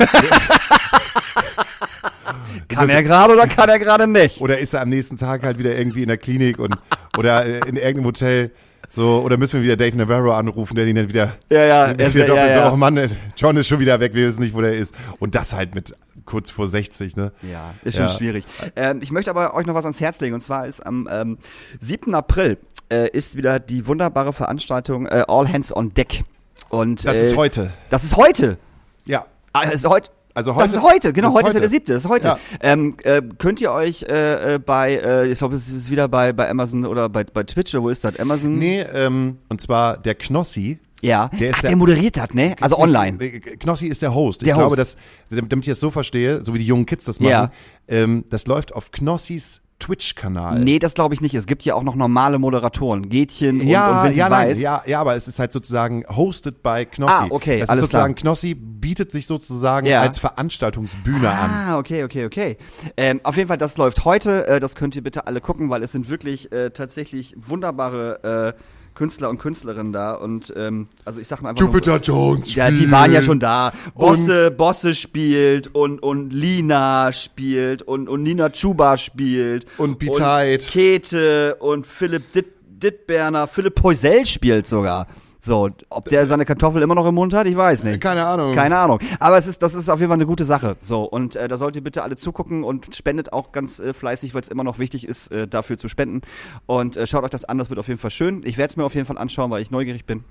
Kann 2.68 2.88
er 2.88 3.03
gerade 3.03 3.32
oder 3.32 3.46
kann 3.48 3.68
er 3.68 3.78
gerade 3.78 4.07
nicht? 4.07 4.40
Oder 4.40 4.59
ist 4.59 4.74
er 4.74 4.82
am 4.82 4.88
nächsten 4.88 5.16
Tag 5.16 5.42
halt 5.42 5.59
wieder 5.59 5.76
irgendwie 5.76 6.03
in 6.03 6.09
der 6.09 6.16
Klinik 6.18 6.59
und 6.59 6.76
oder 7.18 7.44
äh, 7.44 7.59
in 7.68 7.76
irgendeinem 7.76 8.07
Hotel? 8.07 8.51
So, 8.88 9.20
oder 9.24 9.36
müssen 9.36 9.55
wir 9.61 9.62
wieder 9.62 9.76
Dave 9.76 9.96
Navarro 9.96 10.32
anrufen, 10.32 10.74
der 10.74 10.86
ihn 10.86 10.96
dann 10.96 11.09
wieder, 11.09 11.36
Ja, 11.51 11.64
ja, 11.64 11.90
wieder 11.90 12.01
er 12.05 12.09
ist- 12.09 12.14
ja, 12.16 12.26
doppelt 12.26 12.51
ja. 12.51 12.66
so, 12.68 12.72
oh 12.72 12.76
Mann, 12.76 12.96
äh, 12.96 13.09
John 13.36 13.57
ist 13.57 13.68
schon 13.68 13.78
wieder 13.80 14.01
weg, 14.01 14.14
wir 14.14 14.26
wissen 14.26 14.40
nicht, 14.40 14.55
wo 14.55 14.61
der 14.61 14.72
ist. 14.74 14.94
Und 15.18 15.34
das 15.34 15.53
halt 15.55 15.74
mit 15.74 15.94
kurz 16.31 16.49
vor 16.51 16.68
60, 16.68 17.16
ne? 17.16 17.33
Ja, 17.43 17.74
ist 17.83 17.97
schon 17.97 18.07
Ja. 18.07 18.12
schwierig. 18.12 18.45
Ähm, 18.76 19.01
ich 19.03 19.11
möchte 19.11 19.31
aber 19.31 19.55
euch 19.55 19.66
noch 19.66 19.74
was 19.74 19.85
ans 19.85 20.01
Herz 20.01 20.20
legen. 20.20 20.35
Und 20.35 20.41
zwar 20.41 20.66
ist 20.66 20.85
am 20.87 21.09
ähm, 21.11 21.39
7. 21.81 22.14
April 22.14 22.57
äh, 22.93 23.09
ist 23.11 23.37
wieder 23.37 23.59
die 23.59 23.87
wunderbare 23.87 24.33
Veranstaltung 24.33 25.07
äh, 25.07 25.24
All 25.26 25.53
Hands 25.53 25.74
on 25.74 25.93
Deck. 25.93 26.22
Und, 26.68 27.05
Das 27.05 27.16
äh, 27.16 27.24
ist 27.24 27.37
heute. 27.37 27.72
Das 27.89 28.05
ist 28.05 28.16
heute. 28.16 28.59
Ja. 29.07 29.26
Ah, 29.53 29.64
das 29.64 29.74
ist 29.76 29.87
heute. 29.89 30.11
Also 30.33 30.53
Das 30.53 30.61
heute- 30.62 30.76
ist 30.76 30.83
heute, 30.83 31.12
genau, 31.12 31.28
das 31.28 31.35
ist 31.35 31.35
heute 31.35 31.49
ist 31.49 31.55
ja 31.55 31.59
heute. 31.59 31.61
der 31.61 31.68
siebte, 31.68 31.93
das 31.95 32.05
ist 32.05 32.09
heute. 32.09 32.28
Ja. 32.28 32.39
Ähm, 32.61 32.95
äh, 33.03 33.20
könnt 33.39 33.61
ihr 33.61 33.72
euch 33.72 34.05
äh, 34.05 34.55
äh, 34.55 34.59
bei, 34.61 34.95
äh, 34.95 35.26
ich 35.26 35.39
glaube, 35.39 35.57
es 35.57 35.68
ist 35.68 35.91
wieder 35.91 36.07
bei, 36.07 36.33
bei 36.33 36.49
Amazon 36.49 36.87
oder 36.87 37.09
bei, 37.09 37.24
bei 37.24 37.43
Twitch, 37.43 37.74
oder 37.74 37.83
wo 37.83 37.89
ist 37.89 38.05
das? 38.05 38.16
Amazon? 38.20 38.57
Nee, 38.57 38.81
ähm, 38.83 39.39
und 39.49 39.61
zwar 39.61 39.99
der 39.99 40.14
Knossi. 40.14 40.78
Ja. 41.03 41.28
Der 41.38 41.51
ist 41.51 41.57
Ach, 41.57 41.61
der- 41.62 41.70
der 41.70 41.76
moderiert 41.76 42.18
hat, 42.20 42.34
ne? 42.34 42.57
Also 42.61 42.78
online. 42.78 43.18
Knossi 43.59 43.86
ist 43.88 44.03
der 44.03 44.14
Host. 44.14 44.42
Der 44.42 44.48
ich 44.48 44.55
glaube, 44.55 44.70
Host. 44.76 44.78
dass, 44.78 44.96
damit 45.30 45.53
ich 45.66 45.66
das 45.66 45.80
so 45.80 45.90
verstehe, 45.90 46.44
so 46.44 46.55
wie 46.55 46.59
die 46.59 46.66
jungen 46.66 46.86
Kids 46.86 47.05
das 47.05 47.20
machen, 47.20 47.30
Ja. 47.30 47.51
ähm, 47.88 48.24
das 48.30 48.46
läuft 48.46 48.74
auf 48.74 48.90
Knossis 48.90 49.62
Twitch-Kanal. 49.78 50.61
Nee, 50.61 50.78
das 50.78 50.92
glaube 50.92 51.14
ich 51.14 51.22
nicht. 51.22 51.32
Es 51.34 51.46
gibt 51.46 51.62
ja 51.64 51.74
auch 51.74 51.82
noch 51.82 51.94
normale 51.94 52.38
Moderatoren. 52.38 53.09
Gätchen 53.09 53.62
und, 53.62 53.66
ja, 53.66 54.01
und 54.01 54.05
wenn 54.09 54.12
sie 54.12 54.18
ja, 54.18 54.28
nein, 54.28 54.48
weiß. 54.51 54.61
ja, 54.61 54.82
ja, 54.84 55.01
aber 55.01 55.14
es 55.14 55.26
ist 55.26 55.38
halt 55.38 55.55
sozusagen 55.55 56.05
hosted 56.07 56.62
by 56.62 56.84
Knossi. 56.84 57.12
Ah, 57.14 57.26
okay, 57.30 57.61
das 57.61 57.70
alles 57.70 57.84
ist 57.84 57.86
sozusagen, 57.92 58.14
Knossi 58.14 58.55
bietet 58.55 59.11
sich 59.11 59.26
sozusagen 59.26 59.86
Ja. 59.86 60.03
als 60.03 60.18
Veranstaltungsbühne 60.18 61.30
an. 61.30 61.51
Ah, 61.51 61.78
okay, 61.78 62.05
okay, 62.05 62.26
okay. 62.26 62.59
Ähm, 62.98 63.20
auf 63.22 63.38
jeden 63.38 63.48
Fall, 63.48 63.57
das 63.57 63.78
läuft 63.78 64.05
heute. 64.05 64.46
Äh, 64.48 64.61
das 64.61 64.74
könnt 64.74 64.96
ihr 64.96 65.03
bitte 65.03 65.26
alle 65.26 65.40
gucken, 65.40 65.70
weil 65.70 65.82
es 65.82 65.92
sind 65.92 66.11
wirklich 66.11 66.53
äh, 66.53 66.68
tatsächlich 66.70 67.34
wunderbare 67.38 68.55
äh, 68.59 68.62
Künstler 69.01 69.30
und 69.30 69.38
Künstlerinnen 69.38 69.94
da 69.94 70.12
und 70.12 70.53
ähm, 70.59 70.86
also 71.07 71.20
ich 71.20 71.26
sag 71.26 71.40
mal 71.40 71.48
einfach 71.48 71.64
Jupiter 71.64 71.92
nur, 71.92 72.01
Jones. 72.01 72.55
ja, 72.55 72.70
die 72.70 72.90
waren 72.90 73.11
ja 73.14 73.22
schon 73.22 73.40
da. 73.40 73.72
Bosse, 73.94 74.51
Bosse 74.51 74.94
spielt 74.94 75.74
und 75.74 76.03
und 76.03 76.34
Lina 76.34 77.11
spielt 77.14 77.80
und 77.80 78.11
und 78.11 78.22
Nina 78.22 78.51
Chuba 78.51 78.98
spielt 78.98 79.64
Und 79.78 79.98
Biteit. 79.98 80.66
Kete 80.66 81.55
und 81.61 81.86
Philipp 81.86 82.30
Ditt, 82.32 82.48
Dittberner, 82.68 83.46
Philipp 83.48 83.76
Poisel 83.76 84.26
spielt 84.26 84.66
sogar. 84.66 85.07
So, 85.41 85.70
ob 85.88 86.05
der 86.09 86.26
seine 86.26 86.45
Kartoffel 86.45 86.82
immer 86.82 86.95
noch 86.95 87.07
im 87.07 87.14
Mund 87.14 87.32
hat, 87.32 87.47
ich 87.47 87.57
weiß 87.57 87.84
nicht. 87.84 88.01
Keine 88.01 88.26
Ahnung. 88.26 88.55
Keine 88.55 88.76
Ahnung. 88.76 88.99
Aber 89.18 89.38
es 89.38 89.47
ist, 89.47 89.62
das 89.62 89.74
ist 89.74 89.88
auf 89.88 89.99
jeden 89.99 90.11
Fall 90.11 90.18
eine 90.18 90.26
gute 90.26 90.45
Sache. 90.45 90.76
So, 90.80 91.05
und 91.05 91.36
äh, 91.36 91.49
da 91.49 91.57
sollt 91.57 91.76
ihr 91.76 91.82
bitte 91.82 92.03
alle 92.03 92.16
zugucken 92.16 92.62
und 92.62 92.95
spendet 92.95 93.32
auch 93.32 93.53
ganz 93.53 93.78
äh, 93.78 93.95
fleißig, 93.95 94.34
weil 94.34 94.43
es 94.43 94.49
immer 94.49 94.64
noch 94.64 94.78
wichtig 94.78 95.09
ist, 95.09 95.32
äh, 95.32 95.49
dafür 95.49 95.78
zu 95.78 95.88
spenden. 95.88 96.20
Und 96.66 96.97
äh, 96.97 97.07
schaut 97.07 97.24
euch 97.24 97.30
das 97.30 97.45
an, 97.45 97.59
das 97.59 97.70
wird 97.70 97.78
auf 97.78 97.88
jeden 97.88 97.99
Fall 97.99 98.11
schön. 98.11 98.43
Ich 98.45 98.59
werde 98.59 98.70
es 98.70 98.76
mir 98.76 98.84
auf 98.84 98.95
jeden 98.95 99.07
Fall 99.07 99.18
anschauen, 99.18 99.51
weil 99.51 99.62
ich 99.62 99.70
neugierig 99.70 100.05
bin. 100.05 100.24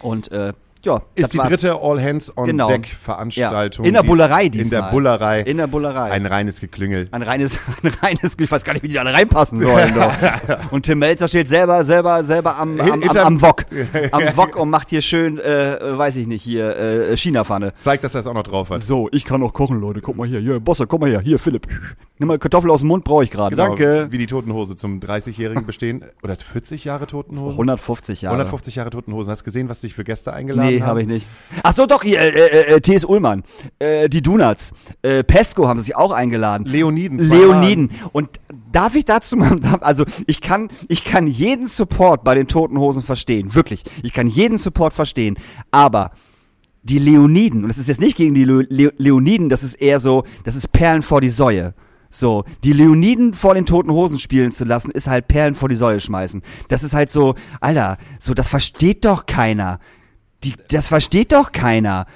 Und 0.00 0.32
äh, 0.32 0.52
ja, 0.84 1.02
Ist 1.14 1.32
die 1.34 1.38
war's. 1.38 1.48
dritte 1.48 1.74
All 1.80 2.02
Hands 2.02 2.36
on 2.36 2.46
Genau. 2.46 2.68
Deck 2.68 2.86
ja. 2.88 2.94
Veranstaltung. 3.02 3.84
In 3.84 3.92
der 3.94 4.02
Bullerei 4.02 4.44
In 4.46 4.52
diesmal. 4.52 4.82
der 4.82 4.90
Bullerei. 4.90 5.40
In 5.42 5.56
der 5.58 5.66
Bullerei. 5.66 6.10
Ein 6.10 6.26
reines 6.26 6.60
Geklüngel. 6.60 7.06
Ein 7.10 7.22
reines, 7.22 7.52
ein 7.82 7.88
reines, 8.02 8.36
ich 8.38 8.50
weiß 8.50 8.64
gar 8.64 8.72
nicht, 8.72 8.82
wie 8.82 8.88
die 8.88 8.98
alle 8.98 9.12
reinpassen 9.12 9.60
sollen. 9.60 9.92
Und 10.70 10.84
Tim 10.86 10.98
Melzer 11.00 11.28
steht 11.28 11.48
selber, 11.48 11.84
selber, 11.84 12.24
selber 12.24 12.56
am, 12.56 12.80
am, 12.80 12.90
am, 12.92 13.02
Hinterm- 13.02 13.26
am 13.26 13.42
Wok. 13.42 13.64
Am 14.12 14.22
Wok 14.36 14.56
und 14.56 14.70
macht 14.70 14.88
hier 14.90 15.02
schön, 15.02 15.38
äh, 15.38 15.78
weiß 15.98 16.16
ich 16.16 16.26
nicht, 16.26 16.42
hier, 16.42 16.76
äh, 16.76 17.16
China-Pfanne. 17.16 17.72
Zeigt, 17.76 18.04
dass 18.04 18.14
er 18.14 18.20
es 18.20 18.26
auch 18.26 18.34
noch 18.34 18.42
drauf 18.42 18.70
hat. 18.70 18.82
So, 18.82 19.08
ich 19.12 19.24
kann 19.24 19.42
auch 19.42 19.52
kochen, 19.52 19.80
Leute. 19.80 20.00
Guck 20.00 20.16
mal 20.16 20.26
hier, 20.26 20.40
hier, 20.40 20.60
Bosse, 20.60 20.86
guck 20.86 21.00
mal 21.00 21.10
her, 21.10 21.20
hier, 21.20 21.38
Philipp. 21.38 21.66
Nimm 22.18 22.28
mal 22.28 22.38
Kartoffel 22.38 22.70
aus 22.70 22.80
dem 22.80 22.88
Mund, 22.88 23.04
brauche 23.04 23.24
ich 23.24 23.30
gerade. 23.30 23.56
Genau, 23.56 23.68
Danke. 23.68 24.08
Wie 24.10 24.18
die 24.18 24.26
Totenhose 24.26 24.76
zum 24.76 25.00
30-jährigen 25.00 25.64
bestehen. 25.64 26.04
Oder 26.22 26.36
40 26.36 26.84
Jahre 26.84 27.06
Totenhosen? 27.06 27.52
150 27.52 28.22
Jahre. 28.22 28.34
150 28.34 28.74
Jahre 28.74 28.90
Totenhosen. 28.90 29.30
Hast 29.30 29.40
du 29.40 29.44
gesehen, 29.44 29.68
was 29.68 29.80
sich 29.80 29.94
für 29.94 30.04
Gäste 30.04 30.32
eingeladen 30.32 30.69
Nee, 30.70 30.82
habe 30.82 31.02
ich 31.02 31.08
nicht. 31.08 31.26
Ach 31.62 31.74
so, 31.74 31.86
doch, 31.86 32.02
hier, 32.02 32.20
äh, 32.20 32.28
äh, 32.28 32.74
äh, 32.74 32.80
T.S. 32.80 33.04
Ullmann, 33.04 33.42
äh, 33.78 34.08
die 34.08 34.22
Donuts, 34.22 34.72
äh, 35.02 35.24
Pesco 35.24 35.68
haben 35.68 35.80
sich 35.80 35.96
auch 35.96 36.12
eingeladen. 36.12 36.64
Leoniden. 36.66 37.18
Leoniden. 37.18 37.90
Und 38.12 38.40
darf 38.70 38.94
ich 38.94 39.04
dazu 39.04 39.36
mal, 39.36 39.56
also 39.80 40.04
ich 40.26 40.40
kann, 40.40 40.68
ich 40.88 41.04
kann 41.04 41.26
jeden 41.26 41.66
Support 41.66 42.24
bei 42.24 42.34
den 42.34 42.46
Toten 42.46 42.78
Hosen 42.78 43.02
verstehen, 43.02 43.54
wirklich. 43.54 43.84
Ich 44.02 44.12
kann 44.12 44.28
jeden 44.28 44.58
Support 44.58 44.92
verstehen, 44.92 45.38
aber 45.70 46.12
die 46.82 46.98
Leoniden, 46.98 47.62
und 47.62 47.68
das 47.68 47.78
ist 47.78 47.88
jetzt 47.88 48.00
nicht 48.00 48.16
gegen 48.16 48.34
die 48.34 48.44
Le 48.44 48.66
Le 48.68 48.92
Leoniden, 48.96 49.48
das 49.48 49.62
ist 49.62 49.74
eher 49.74 50.00
so, 50.00 50.24
das 50.44 50.54
ist 50.54 50.72
Perlen 50.72 51.02
vor 51.02 51.20
die 51.20 51.30
Säue. 51.30 51.74
So, 52.12 52.44
die 52.64 52.72
Leoniden 52.72 53.34
vor 53.34 53.54
den 53.54 53.66
toten 53.66 53.92
Hosen 53.92 54.18
spielen 54.18 54.50
zu 54.50 54.64
lassen, 54.64 54.90
ist 54.90 55.06
halt 55.06 55.28
Perlen 55.28 55.54
vor 55.54 55.68
die 55.68 55.76
Säue 55.76 56.00
schmeißen. 56.00 56.42
Das 56.68 56.82
ist 56.82 56.92
halt 56.92 57.08
so, 57.08 57.36
Alter, 57.60 57.98
so, 58.18 58.34
das 58.34 58.48
versteht 58.48 59.04
doch 59.04 59.26
keiner. 59.26 59.78
Die, 60.44 60.54
das 60.68 60.88
versteht 60.88 61.32
doch 61.32 61.52
keiner. 61.52 62.06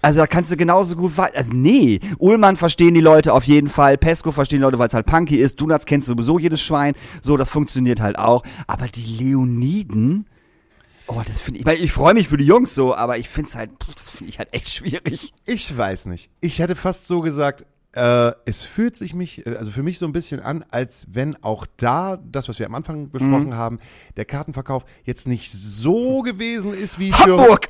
Also 0.00 0.20
da 0.20 0.26
kannst 0.28 0.52
du 0.52 0.56
genauso 0.56 0.94
gut 0.94 1.12
also 1.18 1.50
nee, 1.52 1.98
Ullmann 2.18 2.56
verstehen 2.56 2.94
die 2.94 3.00
Leute 3.00 3.32
auf 3.32 3.44
jeden 3.44 3.68
Fall, 3.68 3.98
Pesco 3.98 4.30
verstehen 4.30 4.60
die 4.60 4.62
Leute, 4.62 4.78
weil 4.78 4.86
es 4.86 4.94
halt 4.94 5.06
punky 5.06 5.36
ist, 5.36 5.60
Donuts 5.60 5.86
kennst 5.86 6.06
du 6.06 6.12
sowieso 6.12 6.38
jedes 6.38 6.62
Schwein, 6.62 6.94
so 7.20 7.36
das 7.36 7.50
funktioniert 7.50 8.00
halt 8.00 8.16
auch, 8.16 8.44
aber 8.68 8.86
die 8.86 9.04
Leoniden 9.04 10.26
Oh, 11.10 11.22
das 11.24 11.40
finde 11.40 11.58
ich, 11.58 11.62
ich, 11.62 11.66
mein, 11.66 11.82
ich 11.82 11.90
freue 11.90 12.12
mich 12.12 12.28
für 12.28 12.36
die 12.36 12.44
Jungs 12.44 12.74
so, 12.74 12.94
aber 12.94 13.16
ich 13.16 13.30
finde 13.30 13.48
es 13.48 13.54
halt, 13.56 13.70
das 13.96 14.10
finde 14.10 14.28
ich 14.28 14.38
halt 14.38 14.52
echt 14.52 14.68
schwierig. 14.68 15.32
Ich 15.46 15.76
weiß 15.76 16.04
nicht. 16.04 16.28
Ich 16.42 16.58
hätte 16.58 16.76
fast 16.76 17.06
so 17.06 17.22
gesagt, 17.22 17.64
äh, 17.98 18.32
es 18.44 18.64
fühlt 18.64 18.96
sich 18.96 19.12
mich, 19.12 19.44
äh, 19.44 19.56
also 19.56 19.72
für 19.72 19.82
mich 19.82 19.98
so 19.98 20.06
ein 20.06 20.12
bisschen 20.12 20.40
an, 20.40 20.64
als 20.70 21.08
wenn 21.10 21.42
auch 21.42 21.66
da, 21.76 22.16
das, 22.16 22.48
was 22.48 22.60
wir 22.60 22.66
am 22.66 22.76
Anfang 22.76 23.10
besprochen 23.10 23.56
haben, 23.56 23.80
der 24.16 24.24
Kartenverkauf 24.24 24.84
jetzt 25.02 25.26
nicht 25.26 25.50
so 25.50 26.22
gewesen 26.22 26.74
ist 26.74 27.00
wie 27.00 27.10
für, 27.10 27.38
Hamburg! 27.38 27.66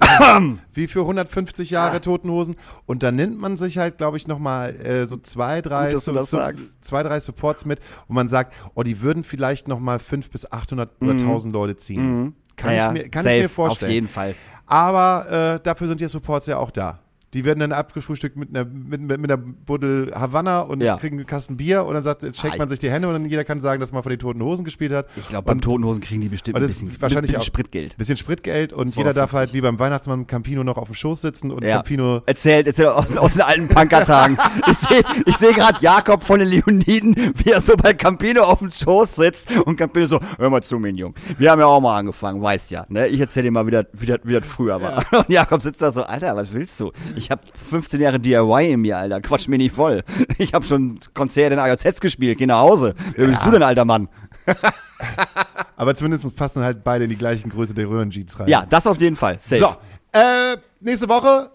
wie 0.75 0.87
für 0.87 1.01
150 1.01 1.71
Jahre 1.71 2.03
Totenhosen. 2.03 2.57
Und 2.85 3.03
da 3.03 3.11
nimmt 3.11 3.41
man 3.41 3.57
sich 3.57 3.79
halt, 3.79 3.97
glaube 3.97 4.19
ich, 4.19 4.29
nochmal 4.29 4.77
äh, 4.77 5.07
so 5.07 5.17
zwei, 5.17 5.63
drei, 5.63 5.93
Gut, 5.93 6.03
so, 6.03 6.21
so, 6.23 6.43
zwei, 6.83 7.03
drei 7.03 7.21
Supports 7.21 7.65
mit, 7.65 7.81
wo 8.07 8.13
man 8.13 8.29
sagt, 8.29 8.55
oh, 8.75 8.83
die 8.83 9.01
würden 9.01 9.25
vielleicht 9.25 9.67
nochmal 9.67 9.99
5 9.99 10.31
bis 10.31 10.53
800 10.53 11.01
oder 11.01 11.13
1000 11.13 11.55
Leute 11.55 11.77
ziehen. 11.77 12.35
Kann, 12.57 12.71
Naja, 12.71 12.87
ich, 12.89 12.93
mir, 12.93 13.09
kann 13.09 13.23
safe, 13.23 13.37
ich 13.37 13.43
mir 13.45 13.49
vorstellen. 13.49 13.91
Auf 13.91 13.95
jeden 13.95 14.09
Fall. 14.09 14.35
Aber 14.67 15.55
äh, 15.55 15.63
dafür 15.63 15.89
sind 15.89 16.01
die 16.01 16.09
Supports 16.09 16.47
ja 16.47 16.59
auch 16.59 16.71
da. 16.71 17.01
Die 17.35 17.45
werden 17.45 17.59
dann 17.61 17.73
abgefrühstückt 17.73 18.37
mit 18.37 18.49
einer, 18.57 18.65
mit, 18.65 19.03
mit, 19.03 19.31
einer 19.31 19.37
Buddel 19.37 20.13
Havanna 20.15 20.61
und 20.61 20.83
Ja. 20.83 20.97
kriegen 20.97 21.19
einen 21.19 21.27
Kasten 21.27 21.59
Bier 21.59 21.85
und 21.85 21.93
dann 21.93 22.03
sagt, 22.03 22.23
shakt 22.35 22.55
Ah, 22.55 22.57
man 22.59 22.71
sich 22.71 22.79
die 22.79 22.91
Hände 22.91 23.07
und 23.07 23.13
dann 23.15 23.27
jeder 23.27 23.45
kann 23.45 23.61
sagen, 23.61 23.81
dass 23.81 23.93
man 23.93 24.03
von 24.03 24.09
den 24.11 24.19
toten 24.19 24.43
Hosen 24.43 24.65
gespielt 24.65 24.93
hat. 24.93 25.07
Ich 25.17 25.29
glaube, 25.29 25.45
beim 25.45 25.61
Totenhosen 25.61 26.03
kriegen 26.03 26.23
die 26.23 26.31
bestimmt 26.31 26.57
ein 26.57 26.63
bisschen, 26.63 26.91
wahrscheinlich 27.01 27.27
bisschen 27.33 27.41
auch- 27.43 27.45
Spritgeld. 27.45 27.99
Bisschen 27.99 28.17
Spritgeld 28.17 28.73
und 28.73 28.89
250. 28.89 28.97
jeder 28.97 29.13
darf 29.13 29.33
halt 29.35 29.53
wie 29.53 29.61
beim 29.61 29.79
Weihnachtsmann 29.79 30.27
Campino 30.27 30.65
noch 30.65 30.79
auf 30.79 30.89
dem 30.89 30.95
Schoß 30.95 31.21
sitzen 31.21 31.51
und 31.51 31.63
Ja. 31.65 31.77
Campino 31.77 32.23
Erzählt, 32.25 32.67
erzählt 32.67 32.89
aus, 32.89 33.15
aus 33.15 33.33
den 33.35 33.43
alten 33.43 33.69
Punkertagen. 33.69 34.39
ich 34.67 34.79
sehe 34.89 35.03
ich 35.27 35.37
seh 35.37 35.53
gerade 35.53 35.77
Jakob 35.83 36.23
von 36.23 36.39
den 36.39 36.49
Leoniden, 36.49 37.15
wie 37.37 37.51
er 37.51 37.61
so 37.61 37.77
bei 37.77 37.93
Campino 37.93 38.43
auf 38.45 38.61
dem 38.61 38.71
Schoß 38.71 39.17
sitzt 39.17 39.51
und 39.67 39.77
Campino 39.77 40.07
so, 40.07 40.19
hör 40.39 40.49
mal 40.49 40.63
zu, 40.63 40.79
mein 40.79 40.97
Jung. 40.97 41.15
Wir 41.37 41.51
haben 41.51 41.59
ja 41.61 41.67
auch 41.67 41.81
mal 41.81 41.99
angefangen, 41.99 42.41
weißt 42.41 42.71
ja. 42.71 42.87
Ne? 42.89 43.09
Ich 43.09 43.21
erzähl 43.21 43.43
dir 43.43 43.51
mal, 43.51 43.67
wie 43.67 43.73
das, 43.73 43.85
wie, 43.93 44.07
das, 44.07 44.21
wie 44.25 44.33
das 44.33 44.47
früher 44.47 44.81
war. 44.81 45.05
Und 45.13 45.29
Jakob 45.29 45.61
sitzt 45.61 45.83
da 45.83 45.91
so, 45.91 46.05
Alter, 46.05 46.35
was 46.35 46.55
willst 46.55 46.81
du? 46.81 46.91
Ich 47.19 47.31
habe 47.31 47.43
15 47.69 48.01
Jahre 48.01 48.19
DIY 48.19 48.73
in 48.73 48.81
mir, 48.81 48.97
Alter. 48.99 49.21
Quatsch 49.21 49.49
mir 49.49 49.59
nicht 49.59 49.75
voll. 49.75 50.05
Ich 50.39 50.55
habe 50.55 50.65
schon 50.65 50.99
Konzerte 51.15 51.55
in 51.55 51.61
AJZ 51.61 52.01
gespielt. 52.01 52.39
Geh 52.39 52.47
nach 52.47 52.61
Hause. 52.61 52.95
Wer 53.15 53.27
bist 53.27 53.45
du 53.45 53.51
denn, 53.51 53.63
alter 53.63 53.85
Mann? 53.85 54.09
aber 55.77 55.95
zumindest 55.95 56.35
passen 56.37 56.63
halt 56.63 56.85
beide 56.85 57.05
in 57.05 57.11
die 57.11 57.17
gleichen 57.17 57.51
Größe 57.51 57.75
der 57.75 57.89
Röhrenjeans 57.89 58.39
rein. 58.39 58.49
Ja, 58.49 58.65
das 58.69 58.87
auf 58.87 59.01
jeden 59.01 59.17
Fall. 59.17 59.39
Safe. 59.41 59.59
So, 59.61 59.77
äh, 60.13 60.57
nächste 60.81 61.09
Woche, 61.09 61.51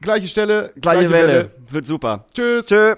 gleiche 0.00 0.28
Stelle, 0.28 0.72
Gleiche 0.80 1.10
Welle. 1.10 1.50
Wird 1.68 1.86
super. 1.86 2.26
Tschüss. 2.32 2.66
Tschö. 2.66 2.94